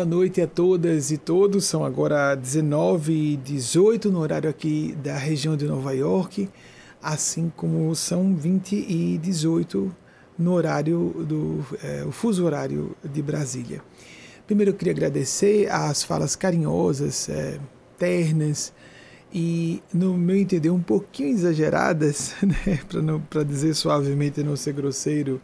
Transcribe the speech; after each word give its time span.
Boa 0.00 0.08
noite 0.08 0.40
a 0.40 0.46
todas 0.46 1.10
e 1.10 1.18
todos. 1.18 1.66
São 1.66 1.84
agora 1.84 2.34
19 2.34 3.12
e 3.12 3.36
18 3.36 4.10
no 4.10 4.20
horário 4.20 4.48
aqui 4.48 4.96
da 5.02 5.14
região 5.18 5.58
de 5.58 5.66
Nova 5.66 5.92
York, 5.92 6.48
assim 7.02 7.52
como 7.54 7.94
são 7.94 8.34
20 8.34 8.76
e 8.76 9.18
18 9.18 9.94
no 10.38 10.54
horário 10.54 11.14
do 11.28 11.62
é, 11.84 12.02
o 12.06 12.10
fuso 12.10 12.46
horário 12.46 12.96
de 13.04 13.20
Brasília. 13.20 13.82
Primeiro 14.46 14.70
eu 14.70 14.74
queria 14.74 14.94
agradecer 14.94 15.70
as 15.70 16.02
falas 16.02 16.34
carinhosas, 16.34 17.28
é, 17.28 17.60
ternas 17.98 18.72
e, 19.30 19.82
no 19.92 20.16
meu 20.16 20.36
entender, 20.36 20.70
um 20.70 20.80
pouquinho 20.80 21.28
exageradas, 21.28 22.34
né, 22.42 22.80
para 23.28 23.42
dizer 23.42 23.74
suavemente, 23.74 24.42
não 24.42 24.56
ser 24.56 24.72
grosseiro, 24.72 25.42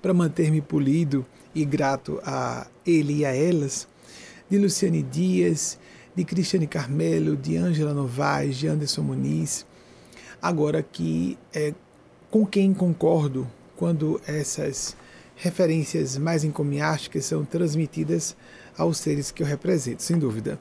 para 0.00 0.14
manter-me 0.14 0.62
polido 0.62 1.26
e 1.54 1.62
grato 1.62 2.18
a 2.24 2.66
ele 2.86 3.18
e 3.18 3.24
a 3.26 3.34
elas, 3.34 3.86
de 4.48 4.58
Luciane 4.58 5.02
Dias, 5.02 5.78
de 6.14 6.24
Cristiane 6.24 6.66
Carmelo, 6.66 7.36
de 7.36 7.56
Ângela 7.56 7.92
Novaes, 7.92 8.56
de 8.56 8.66
Anderson 8.66 9.02
Muniz. 9.02 9.66
Agora 10.40 10.82
que 10.82 11.38
é 11.52 11.74
com 12.30 12.46
quem 12.46 12.72
concordo 12.74 13.46
quando 13.76 14.20
essas 14.26 14.96
referências 15.36 16.18
mais 16.18 16.42
encomiásticas 16.44 17.24
são 17.24 17.44
transmitidas 17.44 18.36
aos 18.76 18.98
seres 18.98 19.30
que 19.30 19.42
eu 19.42 19.46
represento, 19.46 20.02
sem 20.02 20.18
dúvida. 20.18 20.58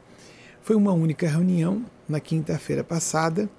Foi 0.61 0.75
uma 0.75 0.91
única 0.91 1.27
reunião 1.27 1.85
na 2.07 2.19
quinta-feira 2.19 2.83
passada 2.83 3.49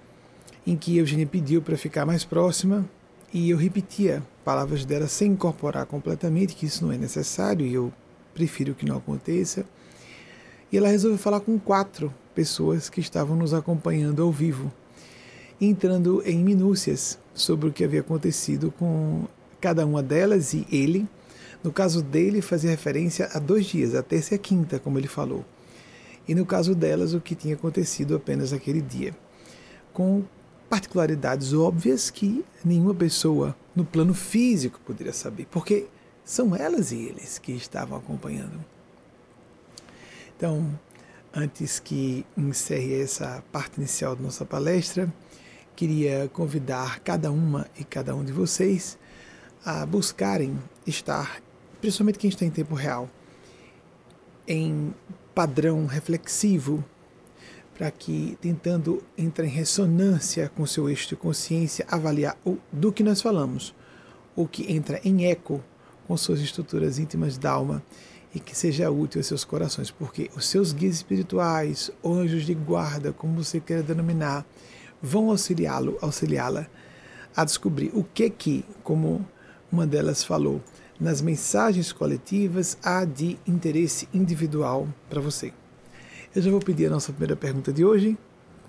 em 0.67 0.77
que 0.77 0.97
Eugênia 0.97 1.27
pediu 1.27 1.63
para 1.63 1.77
ficar 1.77 2.05
mais 2.05 2.25
próxima 2.25 2.89
e 3.33 3.51
eu 3.51 3.57
repetia 3.57 4.23
palavras 4.45 4.85
dela 4.85 5.09
sem 5.09 5.33
incorporar 5.33 5.87
completamente, 5.87 6.55
que 6.55 6.67
isso 6.67 6.85
não 6.85 6.93
é 6.93 6.99
necessário 6.99 7.67
e 7.67 7.75
eu 7.75 7.93
prefiro 8.35 8.75
que 8.75 8.87
não 8.87 8.99
aconteça. 8.99 9.65
E 10.71 10.77
ela 10.77 10.89
resolveu 10.89 11.19
falar 11.19 11.41
com 11.41 11.59
quatro 11.59 12.13
pessoas 12.35 12.91
que 12.91 13.01
estavam 13.01 13.37
nos 13.37 13.55
acompanhando 13.55 14.23
ao 14.23 14.31
vivo, 14.31 14.71
entrando 15.61 16.23
em 16.25 16.39
minúcias 16.39 17.19
sobre 17.35 17.69
o 17.69 17.73
que 17.73 17.85
havia 17.85 18.01
acontecido 18.01 18.73
com 18.79 19.25
cada 19.61 19.87
uma 19.87 20.03
delas 20.03 20.53
e 20.53 20.67
ele. 20.71 21.09
No 21.65 21.73
caso 21.73 22.03
dele, 22.03 22.41
fazia 22.41 22.71
referência 22.71 23.29
a 23.33 23.39
dois 23.39 23.67
dias, 23.67 23.95
a 23.95 24.03
terça 24.03 24.35
e 24.35 24.37
a 24.37 24.39
quinta, 24.39 24.79
como 24.79 24.99
ele 24.99 25.09
falou. 25.09 25.45
E 26.29 26.35
no 26.35 26.45
caso 26.45 26.75
delas, 26.75 27.15
o 27.15 27.21
que 27.21 27.35
tinha 27.35 27.55
acontecido 27.55 28.15
apenas 28.15 28.53
aquele 28.53 28.83
dia. 28.83 29.17
Com 29.93 30.23
particularidades 30.69 31.55
óbvias 31.55 32.11
que 32.11 32.45
nenhuma 32.63 32.95
pessoa 32.95 33.57
no 33.75 33.85
plano 33.85 34.13
físico 34.13 34.79
poderia 34.85 35.13
saber, 35.13 35.47
porque 35.51 35.87
são 36.25 36.55
elas 36.55 36.93
e 36.93 36.97
eles 36.97 37.39
que 37.39 37.53
estavam 37.53 37.97
acompanhando. 37.97 38.63
Então, 40.39 40.79
antes 41.35 41.81
que 41.81 42.25
encerre 42.37 43.03
essa 43.03 43.43
parte 43.51 43.79
inicial 43.79 44.15
da 44.15 44.23
nossa 44.23 44.45
palestra, 44.45 45.13
queria 45.75 46.31
convidar 46.33 47.01
cada 47.01 47.33
uma 47.33 47.67
e 47.77 47.83
cada 47.83 48.15
um 48.15 48.25
de 48.25 48.31
vocês 48.31 48.97
a 49.65 49.85
buscarem 49.85 50.57
estar, 50.87 51.43
principalmente 51.81 52.21
quem 52.21 52.31
está 52.31 52.45
em 52.45 52.53
tempo 52.53 52.77
real, 52.77 53.11
em 54.47 54.95
padrão 55.35 55.87
reflexivo 55.87 56.85
para 57.77 57.91
que, 57.91 58.39
tentando 58.41 59.03
entrar 59.17 59.45
em 59.45 59.51
ressonância 59.51 60.49
com 60.55 60.65
seu 60.65 60.89
eixo 60.89 61.09
de 61.09 61.17
consciência, 61.17 61.85
avaliar 61.91 62.39
o, 62.47 62.59
do 62.71 62.93
que 62.93 63.03
nós 63.03 63.21
falamos, 63.21 63.75
o 64.37 64.47
que 64.47 64.73
entra 64.73 65.01
em 65.05 65.27
eco 65.27 65.61
com 66.07 66.17
suas 66.17 66.39
estruturas 66.39 66.97
íntimas 66.97 67.37
da 67.37 67.51
alma 67.51 67.83
e 68.35 68.41
que 68.41 68.57
seja 68.57 68.91
útil 68.91 69.21
aos 69.21 69.27
seus 69.27 69.45
corações, 69.45 69.91
porque 69.91 70.31
os 70.37 70.47
seus 70.47 70.73
guias 70.73 70.97
espirituais, 70.97 71.91
anjos 72.05 72.45
de 72.45 72.55
guarda, 72.55 73.13
como 73.13 73.43
você 73.43 73.61
queira 73.61 73.83
denominar, 73.83 74.45
vão 75.03 75.31
auxiliá-lo, 75.31 75.97
auxiliá-la 76.01 76.67
a 77.35 77.45
descobrir 77.45 77.91
o 77.95 78.03
que 78.03 78.29
que, 78.29 78.65
como 78.83 79.27
uma 79.71 79.87
delas 79.87 80.25
falou, 80.25 80.61
nas 80.99 81.23
mensagens 81.23 81.93
coletivas 81.93 82.77
há 82.83 83.05
de 83.05 83.39
interesse 83.47 84.09
individual 84.13 84.89
para 85.09 85.21
você. 85.21 85.53
Eu 86.35 86.43
já 86.43 86.51
vou 86.51 86.61
pedir 86.61 86.87
a 86.87 86.91
nossa 86.91 87.13
primeira 87.13 87.37
pergunta 87.37 87.73
de 87.73 87.85
hoje. 87.85 88.19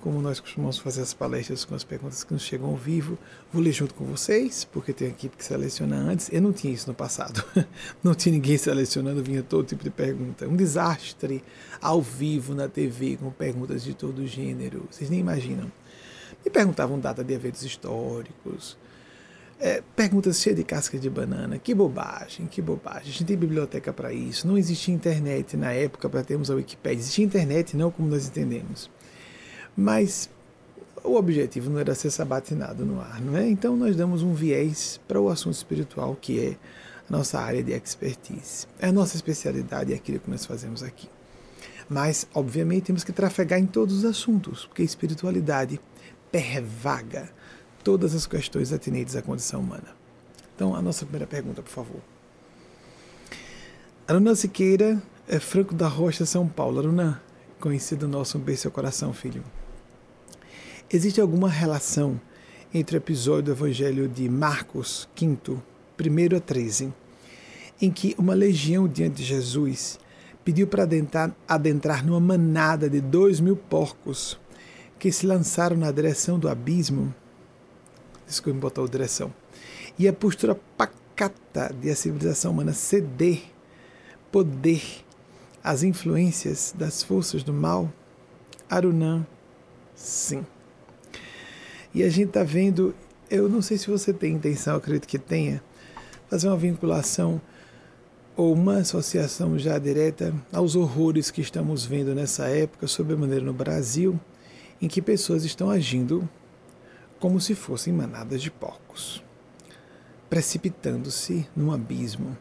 Como 0.02 0.22
nós 0.22 0.40
costumamos 0.40 0.78
fazer 0.78 1.02
as 1.02 1.14
palestras 1.14 1.66
com 1.66 1.76
as 1.76 1.84
perguntas 1.84 2.24
que 2.24 2.32
nos 2.32 2.42
chegam 2.42 2.70
ao 2.70 2.76
vivo, 2.76 3.18
vou 3.52 3.62
ler 3.62 3.74
junto 3.74 3.94
com 3.94 4.06
vocês, 4.06 4.64
porque 4.64 4.94
tem 4.94 5.10
equipe 5.10 5.36
que 5.36 5.44
seleciona 5.44 5.98
antes. 5.98 6.30
Eu 6.32 6.42
não 6.42 6.54
tinha 6.54 6.74
isso 6.74 6.88
no 6.88 6.94
passado. 6.94 7.44
Não 8.02 8.16
tinha 8.16 8.34
ninguém 8.34 8.58
selecionando, 8.58 9.22
vinha 9.22 9.44
todo 9.44 9.66
tipo 9.66 9.84
de 9.84 9.90
pergunta. 9.90 10.48
Um 10.48 10.56
desastre 10.56 11.44
ao 11.82 12.02
vivo 12.02 12.56
na 12.56 12.70
TV, 12.70 13.18
com 13.18 13.30
perguntas 13.30 13.84
de 13.84 13.94
todo 13.94 14.26
gênero. 14.26 14.88
Vocês 14.90 15.10
nem 15.10 15.20
imaginam. 15.20 15.70
Me 16.44 16.50
perguntavam 16.50 16.98
data 16.98 17.24
de 17.24 17.34
eventos 17.34 17.64
históricos, 17.64 18.78
é, 19.60 19.84
perguntas 19.96 20.40
cheias 20.40 20.58
de 20.58 20.64
casca 20.64 20.98
de 20.98 21.10
banana. 21.10 21.58
Que 21.60 21.76
bobagem, 21.76 22.48
que 22.48 22.62
bobagem. 22.62 23.02
A 23.02 23.12
gente 23.12 23.26
tem 23.26 23.38
biblioteca 23.38 23.92
para 23.92 24.14
isso. 24.14 24.48
Não 24.48 24.58
existia 24.58 24.94
internet 24.94 25.58
na 25.58 25.74
época 25.74 26.08
para 26.10 26.24
termos 26.24 26.50
a 26.50 26.56
Wikipédia. 26.56 27.00
Existia 27.00 27.26
internet, 27.26 27.76
não 27.76 27.92
como 27.92 28.08
nós 28.08 28.28
entendemos. 28.28 28.90
Mas 29.80 30.30
o 31.06 31.16
objetivo 31.16 31.70
não 31.70 31.80
era 31.80 31.96
ser 31.96 32.12
sabatinado 32.12 32.86
no 32.86 33.00
ar, 33.00 33.22
não 33.22 33.38
é? 33.38 33.48
Então 33.48 33.78
nós 33.78 33.96
damos 33.96 34.22
um 34.22 34.34
viés 34.34 35.00
para 35.08 35.22
o 35.22 35.30
assunto 35.30 35.56
espiritual, 35.56 36.18
que 36.20 36.38
é 36.38 36.58
a 37.10 37.18
nossa 37.18 37.40
área 37.40 37.64
de 37.64 37.72
expertise. 37.72 38.68
É 38.78 38.88
a 38.88 38.92
nossa 38.92 39.16
especialidade, 39.16 39.94
é 39.94 39.96
aquilo 39.96 40.20
que 40.20 40.30
nós 40.30 40.46
fazemos 40.46 40.84
aqui. 40.84 41.08
Mas, 41.88 42.28
obviamente, 42.34 42.88
temos 42.88 43.06
que 43.06 43.14
trafegar 43.14 43.58
em 43.58 43.66
todos 43.66 44.00
os 44.00 44.06
assuntos, 44.06 44.66
porque 44.66 44.82
a 44.82 44.86
espiritualidade 44.86 45.80
pervaga 46.30 47.30
todas 47.82 48.14
as 48.14 48.28
questões 48.28 48.74
atinentes 48.74 49.16
à 49.16 49.22
condição 49.22 49.62
humana. 49.62 49.96
Então, 50.56 50.76
a 50.76 50.82
nossa 50.82 51.06
primeira 51.06 51.26
pergunta, 51.26 51.62
por 51.62 51.72
favor. 51.72 52.02
Aruna 54.06 54.36
Siqueira 54.36 55.02
é 55.26 55.40
Franco 55.40 55.74
da 55.74 55.88
Rocha, 55.88 56.26
São 56.26 56.50
Paulo. 56.50 56.80
Aruna, 56.80 57.24
conhecido 57.62 58.10
nosso, 58.10 58.38
um 58.38 58.42
beijo 58.42 58.64
seu 58.64 58.72
coração, 58.72 59.14
filho. 59.14 59.42
Existe 60.92 61.22
alguma 61.22 61.50
relação 61.50 62.20
entre 62.74 62.96
o 62.96 63.00
episódio 63.00 63.44
do 63.44 63.52
Evangelho 63.52 64.08
de 64.08 64.28
Marcos, 64.28 65.08
5, 65.16 65.62
1 66.00 66.36
a 66.36 66.40
13, 66.40 66.94
em 67.80 67.92
que 67.92 68.16
uma 68.18 68.34
legião 68.34 68.88
diante 68.88 69.18
de 69.18 69.24
Jesus 69.24 70.00
pediu 70.44 70.66
para 70.66 70.84
adentrar, 70.84 71.36
adentrar 71.48 72.06
numa 72.06 72.20
manada 72.20 72.90
de 72.90 73.00
dois 73.00 73.40
mil 73.40 73.56
porcos 73.56 74.40
que 74.98 75.12
se 75.12 75.28
lançaram 75.28 75.78
na 75.78 75.92
direção 75.92 76.40
do 76.40 76.50
abismo 76.50 77.14
desculpe 78.30 78.60
botar 78.60 78.84
a 78.84 78.88
direção. 78.88 79.34
E 79.98 80.08
a 80.08 80.14
postura 80.14 80.56
pacata 80.78 81.74
de 81.80 81.90
a 81.90 81.96
civilização 81.96 82.52
humana 82.52 82.74
ceder 82.74 83.42
poder 84.32 84.82
às 85.64 85.84
influências 85.84 86.74
das 86.78 87.04
forças 87.04 87.44
do 87.44 87.52
mal, 87.52 87.92
Arunã, 88.70 89.26
sim. 89.96 90.46
E 91.94 92.04
a 92.04 92.10
gente 92.10 92.28
está 92.30 92.44
vendo, 92.44 92.96
eu 93.30 93.50
não 93.50 93.62
sei 93.62 93.78
se 93.78 93.90
você 93.90 94.14
tem 94.14 94.34
intenção, 94.34 94.76
acredito 94.76 95.08
que 95.08 95.18
tenha, 95.18 95.62
fazer 96.30 96.48
uma 96.48 96.58
vinculação 96.58 97.42
ou 98.36 98.54
uma 98.54 98.78
associação 98.78 99.58
já 99.58 99.78
direta 99.78 100.34
aos 100.54 100.76
horrores 100.76 101.32
que 101.32 101.42
estamos 101.42 101.86
vendo 101.86 102.14
nessa 102.14 102.46
época, 102.48 102.88
maneira 103.18 103.44
no 103.44 103.54
Brasil, 103.54 104.20
em 104.82 104.88
que 104.88 105.02
pessoas 105.02 105.44
estão 105.44 105.70
agindo 105.70 106.30
como 107.20 107.42
se 107.42 107.54
fossem 107.54 107.92
manadas 107.92 108.42
de 108.42 108.50
porcos, 108.50 109.22
precipitando-se 110.30 111.48
num 111.56 111.72
abismo. 111.72 112.38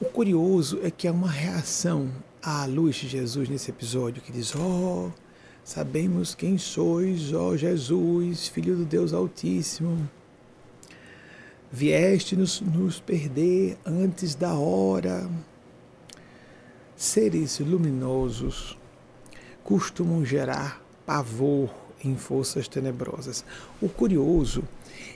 O 0.00 0.04
curioso 0.04 0.78
é 0.82 0.90
que 0.90 1.08
há 1.08 1.12
uma 1.12 1.30
reação 1.30 2.12
à 2.42 2.64
luz 2.66 2.96
de 2.96 3.08
Jesus 3.08 3.48
nesse 3.48 3.70
episódio 3.70 4.22
que 4.22 4.30
diz: 4.30 4.54
Oh, 4.54 5.10
sabemos 5.66 6.32
quem 6.32 6.56
sois, 6.56 7.32
ó 7.32 7.56
Jesus, 7.56 8.46
Filho 8.46 8.76
do 8.76 8.84
Deus 8.84 9.12
Altíssimo. 9.12 10.08
Vieste 11.72 12.36
nos, 12.36 12.60
nos 12.60 13.00
perder 13.00 13.76
antes 13.84 14.36
da 14.36 14.54
hora. 14.54 15.28
Seres 16.94 17.58
luminosos 17.58 18.78
costumam 19.64 20.24
gerar 20.24 20.80
pavor 21.04 21.68
em 22.04 22.16
forças 22.16 22.68
tenebrosas. 22.68 23.44
O 23.82 23.88
curioso 23.88 24.62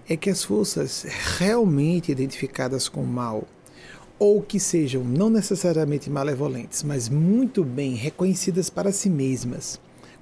é 0.09 0.17
que 0.17 0.29
as 0.29 0.43
forças 0.43 1.07
realmente 1.39 2.11
identificadas 2.11 2.89
com 2.89 3.05
o 3.05 3.07
mal, 3.07 3.45
ou 4.19 4.43
que 4.43 4.59
sejam 4.59 5.05
não 5.05 5.31
necessariamente 5.31 6.11
malevolentes, 6.11 6.83
mas 6.83 7.09
muito 7.09 7.63
bem 7.63 7.95
reconhecidas 7.95 8.69
para 8.69 8.91
si 8.91 9.09
mesmas 9.09 9.81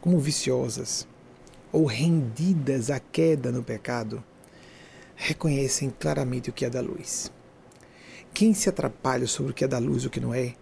como 0.09 0.19
viciosas 0.19 1.07
ou 1.71 1.85
rendidas 1.85 2.91
à 2.91 2.99
queda 2.99 3.53
no 3.53 3.63
pecado, 3.63 4.25
reconhecem 5.15 5.91
claramente 6.01 6.49
o 6.49 6.53
que 6.55 6.65
é 6.65 6.71
da 6.71 6.81
luz. 6.81 7.31
Quem 8.33 8.55
se 8.55 8.71
atrapalha 8.71 9.27
sobre 9.27 9.53
o 9.53 9.55
que 9.55 9.65
é 9.65 9.69
da 9.69 9.77
luz 9.77 10.05
e 10.05 10.07
o 10.07 10.11
que 10.11 10.19
não 10.19 10.33
é, 10.33 10.55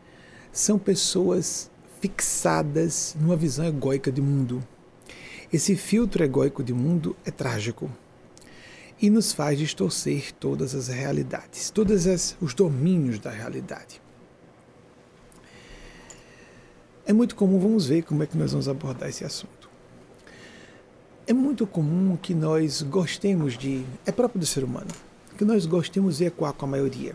são 0.51 0.81
pessoas 0.81 1.71
fixadas 2.01 3.15
numa 3.21 3.37
visão 3.37 3.65
egóica 3.65 4.11
de 4.11 4.21
mundo. 4.21 4.67
Esse 5.53 5.77
filtro 5.77 6.25
egóico 6.25 6.65
de 6.65 6.75
mundo 6.75 7.15
é 7.25 7.31
trágico 7.31 7.89
e 9.01 9.09
nos 9.09 9.33
faz 9.33 9.57
distorcer 9.57 10.33
todas 10.33 10.75
as 10.75 10.89
realidades, 10.89 11.71
todos 11.71 12.35
os 12.41 12.53
domínios 12.53 13.21
da 13.21 13.31
realidade. 13.31 14.03
É 17.09 17.13
muito 17.13 17.37
comum, 17.37 17.61
vamos 17.61 17.87
ver 17.87 18.03
como 18.03 18.25
é 18.25 18.27
que 18.27 18.37
nós 18.37 18.51
vamos 18.51 18.69
abordar 18.69 19.09
esse 19.09 19.25
assunto. 19.25 19.71
É 21.25 21.33
muito 21.33 21.65
comum 21.65 22.17
que 22.17 22.35
nós 22.35 22.83
gostemos 22.83 23.57
de, 23.57 23.85
é 24.05 24.11
próprio 24.11 24.41
do 24.41 24.47
ser 24.47 24.65
humano, 24.65 24.89
que 25.39 25.45
nós 25.45 25.67
gostemos 25.67 26.19
de 26.19 26.25
ecoar 26.25 26.53
com 26.53 26.65
a 26.65 26.69
maioria. 26.69 27.15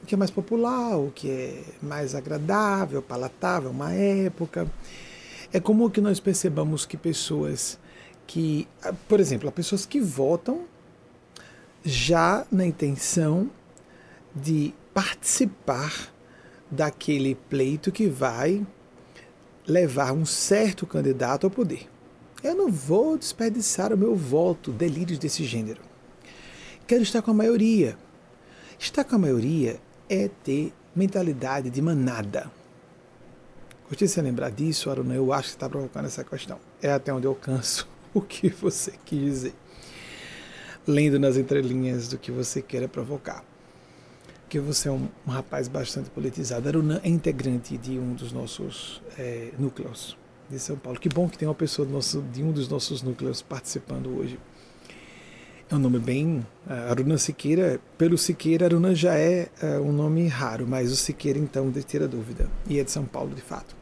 O 0.00 0.06
que 0.06 0.14
é 0.14 0.18
mais 0.18 0.30
popular, 0.30 0.96
o 0.98 1.10
que 1.10 1.28
é 1.28 1.64
mais 1.82 2.14
agradável, 2.14 3.02
palatável, 3.02 3.70
uma 3.70 3.92
época. 3.92 4.70
É 5.52 5.58
comum 5.58 5.90
que 5.90 6.00
nós 6.00 6.20
percebamos 6.20 6.86
que 6.86 6.96
pessoas 6.96 7.76
que, 8.28 8.68
por 9.08 9.18
exemplo, 9.18 9.50
pessoas 9.50 9.84
que 9.84 10.00
votam 10.00 10.62
já 11.84 12.46
na 12.52 12.64
intenção 12.64 13.50
de 14.32 14.72
participar 14.92 16.12
daquele 16.70 17.34
pleito 17.34 17.90
que 17.90 18.08
vai 18.08 18.64
levar 19.66 20.12
um 20.12 20.24
certo 20.24 20.86
candidato 20.86 21.44
ao 21.44 21.50
poder. 21.50 21.88
Eu 22.42 22.54
não 22.54 22.70
vou 22.70 23.16
desperdiçar 23.16 23.92
o 23.92 23.98
meu 23.98 24.14
voto, 24.14 24.70
delírios 24.70 25.18
desse 25.18 25.44
gênero. 25.44 25.80
Quero 26.86 27.02
estar 27.02 27.22
com 27.22 27.30
a 27.30 27.34
maioria. 27.34 27.96
Estar 28.78 29.04
com 29.04 29.16
a 29.16 29.18
maioria 29.18 29.80
é 30.08 30.28
ter 30.28 30.72
mentalidade 30.94 31.70
de 31.70 31.80
manada. 31.80 32.50
Gostei 33.88 34.08
de 34.08 34.20
lembrar 34.20 34.50
disso, 34.50 34.90
Aruna. 34.90 35.14
Eu 35.14 35.32
acho 35.32 35.48
que 35.48 35.56
está 35.56 35.68
provocando 35.68 36.06
essa 36.06 36.22
questão. 36.22 36.58
É 36.82 36.92
até 36.92 37.12
onde 37.12 37.26
eu 37.26 37.34
canso 37.34 37.88
o 38.12 38.20
que 38.20 38.50
você 38.50 38.92
quis 39.04 39.20
dizer 39.20 39.54
lendo 40.86 41.18
nas 41.18 41.36
entrelinhas 41.36 42.08
do 42.08 42.18
que 42.18 42.30
você 42.30 42.60
queira 42.60 42.86
provocar. 42.86 43.44
Que 44.48 44.60
você 44.60 44.88
é 44.88 44.92
um, 44.92 45.08
um 45.26 45.30
rapaz 45.30 45.68
bastante 45.68 46.10
politizado. 46.10 46.68
Aruna 46.68 47.00
é 47.02 47.08
integrante 47.08 47.76
de 47.76 47.98
um 47.98 48.14
dos 48.14 48.32
nossos 48.32 49.02
é, 49.18 49.50
núcleos 49.58 50.16
de 50.48 50.58
São 50.58 50.76
Paulo. 50.76 50.98
Que 50.98 51.08
bom 51.08 51.28
que 51.28 51.38
tem 51.38 51.48
uma 51.48 51.54
pessoa 51.54 51.88
nosso, 51.88 52.22
de 52.32 52.42
um 52.42 52.52
dos 52.52 52.68
nossos 52.68 53.02
núcleos 53.02 53.42
participando 53.42 54.16
hoje. 54.16 54.38
É 55.70 55.74
um 55.74 55.78
nome 55.78 55.98
bem. 55.98 56.46
Aruna 56.90 57.18
Siqueira, 57.18 57.80
pelo 57.96 58.18
Siqueira, 58.18 58.66
Aruna 58.66 58.94
já 58.94 59.14
é 59.14 59.48
uh, 59.62 59.80
um 59.80 59.92
nome 59.92 60.28
raro, 60.28 60.66
mas 60.68 60.92
o 60.92 60.96
Siqueira, 60.96 61.38
então, 61.38 61.72
tira 61.72 62.06
dúvida. 62.06 62.48
E 62.68 62.78
é 62.78 62.84
de 62.84 62.90
São 62.90 63.04
Paulo, 63.06 63.34
de 63.34 63.40
fato. 63.40 63.74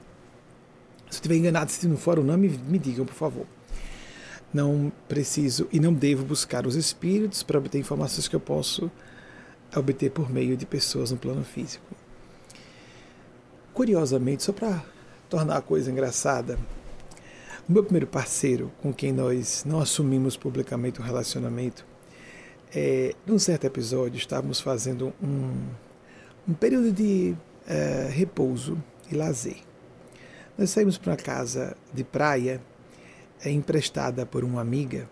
Se 1.11 1.17
eu 1.17 1.21
estiver 1.21 1.37
enganado, 1.37 1.71
se 1.71 1.87
não 1.87 1.97
for 1.97 2.19
o 2.19 2.25
nome, 2.25 2.49
me 2.49 2.79
digam, 2.79 3.05
por 3.05 3.15
favor 3.15 3.47
não 4.53 4.93
preciso 5.09 5.67
e 5.73 5.81
não 5.81 5.93
devo 5.93 6.25
buscar 6.25 6.67
os 6.67 6.77
espíritos 6.77 7.43
para 7.43 7.59
obter 7.59 7.79
informações 7.79 8.29
que 8.29 8.37
eu 8.37 8.41
posso 8.41 8.91
obter 9.75 10.11
por 10.11 10.31
meio 10.31 10.57
de 10.57 10.67
pessoas 10.67 11.11
no 11.11 11.17
plano 11.17 11.45
físico. 11.45 11.85
Curiosamente, 13.73 14.43
só 14.43 14.53
para 14.53 14.85
tornar 15.29 15.57
a 15.57 15.63
coisa 15.63 15.91
engraçada, 15.91 16.59
o 17.69 17.73
meu 17.73 17.83
primeiro 17.83 18.07
parceiro, 18.07 18.71
com 18.83 18.93
quem 18.93 19.13
nós 19.13 19.65
não 19.65 19.81
assumimos 19.81 20.37
publicamente 20.37 21.01
um 21.01 21.05
relacionamento, 21.05 21.87
é, 22.75 23.15
num 23.27 23.39
certo 23.39 23.65
episódio 23.65 24.19
estávamos 24.19 24.61
fazendo 24.61 25.13
um, 25.23 25.53
um 26.49 26.55
período 26.55 26.93
de 26.93 27.35
é, 27.67 28.09
repouso 28.11 28.83
e 29.11 29.15
lazer. 29.15 29.59
Nós 30.57 30.71
saímos 30.71 30.99
para 30.99 31.13
uma 31.13 31.17
casa 31.17 31.77
de 31.93 32.05
praia 32.05 32.61
é 33.45 33.51
emprestada 33.51 34.25
por 34.25 34.45
uma 34.45 34.61
amiga 34.61 35.09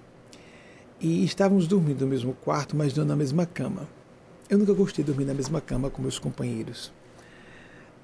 e 1.00 1.24
estávamos 1.24 1.66
dormindo 1.66 2.02
no 2.02 2.06
mesmo 2.06 2.34
quarto, 2.34 2.76
mas 2.76 2.94
não 2.94 3.04
na 3.04 3.16
mesma 3.16 3.46
cama. 3.46 3.88
Eu 4.50 4.58
nunca 4.58 4.72
gostei 4.72 5.04
de 5.04 5.10
dormir 5.10 5.24
na 5.24 5.32
mesma 5.32 5.60
cama 5.60 5.88
com 5.88 6.02
meus 6.02 6.18
companheiros. 6.18 6.92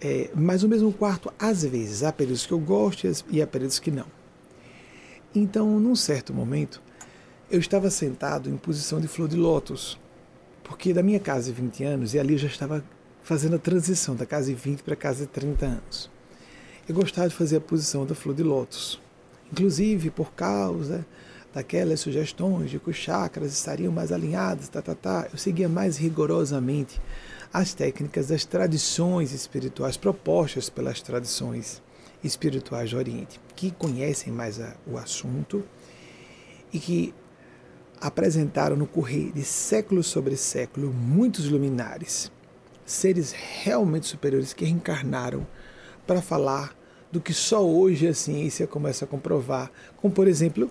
É, 0.01 0.31
mas 0.35 0.63
no 0.63 0.69
mesmo 0.69 0.93
quarto, 0.93 1.33
às 1.39 1.65
vezes, 1.65 2.03
há 2.03 2.13
períodos 2.13 2.47
que 2.47 2.53
eu 2.53 2.59
gosto 2.59 3.09
e 3.29 3.43
há 3.43 3.47
períodos 3.47 3.79
que 3.79 3.91
não. 3.91 4.07
Então, 5.35 5.81
num 5.81 5.97
certo 5.97 6.33
momento, 6.33 6.81
eu 7.51 7.59
estava 7.59 7.91
sentado 7.91 8.49
em 8.49 8.57
posição 8.57 9.01
de 9.01 9.09
flor 9.09 9.29
de 9.29 9.37
lótus, 9.37 9.99
porque 10.63 10.93
da 10.95 11.03
minha 11.03 11.19
casa 11.19 11.53
de 11.53 11.61
20 11.61 11.85
anos, 11.85 12.15
e 12.15 12.19
ali 12.19 12.35
eu 12.35 12.39
já 12.39 12.49
estava 12.49 12.85
fazendo 13.23 13.57
a 13.57 13.59
transição 13.59 14.15
da 14.15 14.25
casa 14.25 14.47
de 14.47 14.55
20 14.55 14.83
para 14.83 14.95
a 14.95 14.97
casa 14.97 15.27
de 15.27 15.33
30 15.33 15.67
anos. 15.67 16.11
Eu 16.89 16.95
gostava 16.95 17.29
de 17.29 17.35
fazer 17.35 17.57
a 17.57 17.61
posição 17.61 18.07
da 18.07 18.15
flor 18.15 18.35
de 18.35 18.45
lótus 18.45 19.01
inclusive 19.53 20.11
por 20.11 20.33
causa 20.33 21.07
daquelas 21.57 22.01
sugestões 22.01 22.71
de 22.71 22.79
que 22.79 22.91
os 22.91 22.97
chakras 22.97 23.51
estariam 23.51 23.91
mais 23.91 24.13
alinhados, 24.13 24.69
tá, 24.69 24.83
tá, 24.83 24.95
tá, 24.95 25.27
eu 25.33 25.39
seguia 25.39 25.71
mais 25.71 25.97
rigorosamente 25.97 27.01
as 27.51 27.73
técnicas 27.73 28.29
das 28.29 28.45
tradições 28.45 29.33
espirituais 29.33 29.97
propostas 29.97 30.69
pelas 30.69 31.01
tradições 31.01 31.83
espirituais 32.23 32.91
do 32.91 32.99
Oriente, 32.99 33.41
que 33.55 33.71
conhecem 33.71 34.31
mais 34.31 34.61
a, 34.61 34.77
o 34.87 34.99
assunto 34.99 35.65
e 36.75 36.79
que 36.79 37.15
apresentaram 38.03 38.77
no 38.77 38.87
correr 38.87 39.33
de 39.33 39.43
século 39.43 40.03
sobre 40.03 40.37
século 40.37 40.93
muitos 40.93 41.49
luminares, 41.49 42.31
seres 42.85 43.33
realmente 43.63 44.05
superiores 44.05 44.53
que 44.53 44.67
reencarnaram 44.67 45.47
para 46.07 46.21
falar 46.21 46.77
do 47.11 47.19
que 47.19 47.33
só 47.33 47.67
hoje 47.67 48.07
a 48.07 48.13
ciência 48.13 48.67
começa 48.67 49.07
a 49.07 49.09
comprovar, 49.09 49.73
como 49.97 50.13
por 50.13 50.29
exemplo 50.29 50.71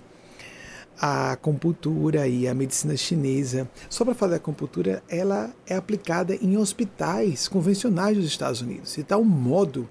a 1.00 1.32
acupuntura 1.32 2.28
e 2.28 2.48
a 2.48 2.54
medicina 2.54 2.96
chinesa. 2.96 3.70
Só 3.90 4.06
para 4.06 4.16
falar 4.16 4.32
da 4.32 4.38
acupuntura, 4.38 5.04
ela 5.10 5.54
é 5.68 5.76
aplicada 5.76 6.36
em 6.36 6.58
hospitais 6.58 7.48
convencionais 7.48 8.18
dos 8.18 8.26
Estados 8.26 8.62
Unidos, 8.62 8.96
de 8.96 9.04
tal 9.04 9.24
modo 9.24 9.90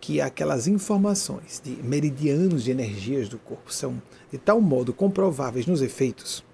que 0.00 0.20
aquelas 0.20 0.66
informações 0.68 1.60
de 1.64 1.70
meridianos 1.82 2.64
de 2.64 2.70
energias 2.70 3.28
do 3.28 3.38
corpo 3.38 3.72
são 3.72 4.00
de 4.30 4.38
tal 4.38 4.60
modo 4.60 4.92
comprováveis 4.92 5.66
nos 5.66 5.82
efeitos 5.82 6.44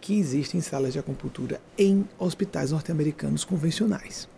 que 0.00 0.18
existem 0.18 0.60
salas 0.60 0.92
de 0.92 0.98
acupuntura 0.98 1.60
em 1.78 2.06
hospitais 2.18 2.72
norte-americanos 2.72 3.42
convencionais. 3.42 4.28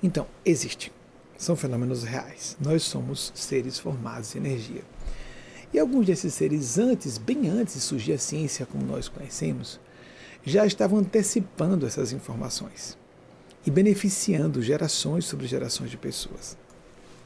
Então, 0.00 0.28
existe 0.44 0.92
são 1.40 1.56
fenômenos 1.56 2.04
reais. 2.04 2.54
Nós 2.60 2.82
somos 2.82 3.32
seres 3.34 3.78
formados 3.78 4.32
de 4.32 4.38
energia. 4.38 4.82
E 5.72 5.78
alguns 5.78 6.06
desses 6.06 6.34
seres, 6.34 6.78
antes, 6.78 7.16
bem 7.16 7.48
antes 7.48 7.74
de 7.74 7.80
surgir 7.80 8.12
a 8.12 8.18
ciência 8.18 8.66
como 8.66 8.84
nós 8.84 9.08
conhecemos, 9.08 9.78
já 10.44 10.66
estavam 10.66 10.98
antecipando 10.98 11.86
essas 11.86 12.12
informações 12.12 12.98
e 13.64 13.70
beneficiando 13.70 14.62
gerações 14.62 15.26
sobre 15.26 15.46
gerações 15.46 15.90
de 15.90 15.96
pessoas. 15.96 16.56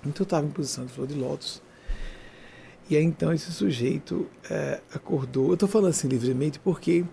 Então 0.00 0.22
eu 0.22 0.24
estava 0.24 0.46
em 0.46 0.50
posição 0.50 0.84
de 0.84 0.92
flor 0.92 1.06
de 1.06 1.14
lótus. 1.14 1.62
E 2.90 2.96
aí 2.96 3.04
então 3.04 3.32
esse 3.32 3.50
sujeito 3.50 4.26
é, 4.50 4.80
acordou. 4.92 5.48
Eu 5.48 5.54
estou 5.54 5.68
falando 5.68 5.90
assim 5.90 6.08
livremente 6.08 6.58
porque 6.58 7.04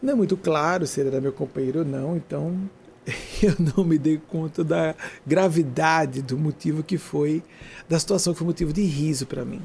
não 0.00 0.12
é 0.12 0.16
muito 0.16 0.36
claro 0.36 0.86
se 0.86 1.00
ele 1.00 1.10
era 1.10 1.20
meu 1.20 1.32
companheiro 1.32 1.80
ou 1.80 1.84
não, 1.84 2.16
então 2.16 2.70
eu 3.42 3.54
não 3.76 3.84
me 3.84 3.98
dei 3.98 4.20
conta 4.28 4.64
da 4.64 4.94
gravidade 5.26 6.22
do 6.22 6.38
motivo 6.38 6.82
que 6.82 6.96
foi, 6.96 7.42
da 7.88 7.98
situação 7.98 8.32
que 8.32 8.38
foi 8.38 8.46
motivo 8.46 8.72
de 8.72 8.82
riso 8.82 9.26
para 9.26 9.44
mim. 9.44 9.60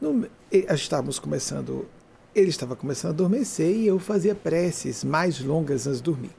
No, 0.00 0.28
estávamos 0.52 1.18
começando, 1.18 1.88
ele 2.32 2.50
estava 2.50 2.76
começando 2.76 3.10
a 3.10 3.14
adormecer 3.14 3.74
e 3.74 3.86
eu 3.86 3.98
fazia 3.98 4.34
preces 4.34 5.02
mais 5.02 5.40
longas 5.40 5.88
antes 5.88 5.98
de 5.98 6.04
dormir. 6.04 6.30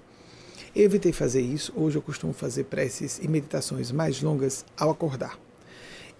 Eu 0.74 0.86
evitei 0.86 1.12
fazer 1.12 1.42
isso, 1.42 1.74
hoje 1.76 1.98
eu 1.98 2.02
costumo 2.02 2.32
fazer 2.32 2.66
preces 2.66 3.20
e 3.22 3.28
meditações 3.28 3.92
mais 3.92 4.22
longas 4.22 4.64
ao 4.78 4.92
acordar. 4.92 5.38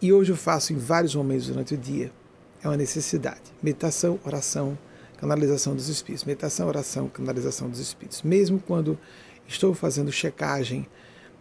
E 0.02 0.12
hoje 0.12 0.32
eu 0.32 0.36
faço 0.36 0.74
em 0.74 0.78
vários 0.78 1.16
momentos 1.16 1.48
durante 1.48 1.76
o 1.76 1.78
dia. 1.78 2.12
É 2.62 2.68
uma 2.68 2.76
necessidade. 2.76 3.42
Meditação, 3.64 4.20
oração, 4.26 4.78
canalização 5.18 5.76
dos 5.76 5.88
espíritos. 5.88 6.26
Meditação, 6.26 6.68
oração, 6.68 7.08
canalização 7.08 7.70
dos 7.70 7.80
espíritos. 7.80 8.22
Mesmo 8.22 8.60
quando 8.60 8.98
estou 9.48 9.74
fazendo 9.74 10.12
checagem 10.12 10.88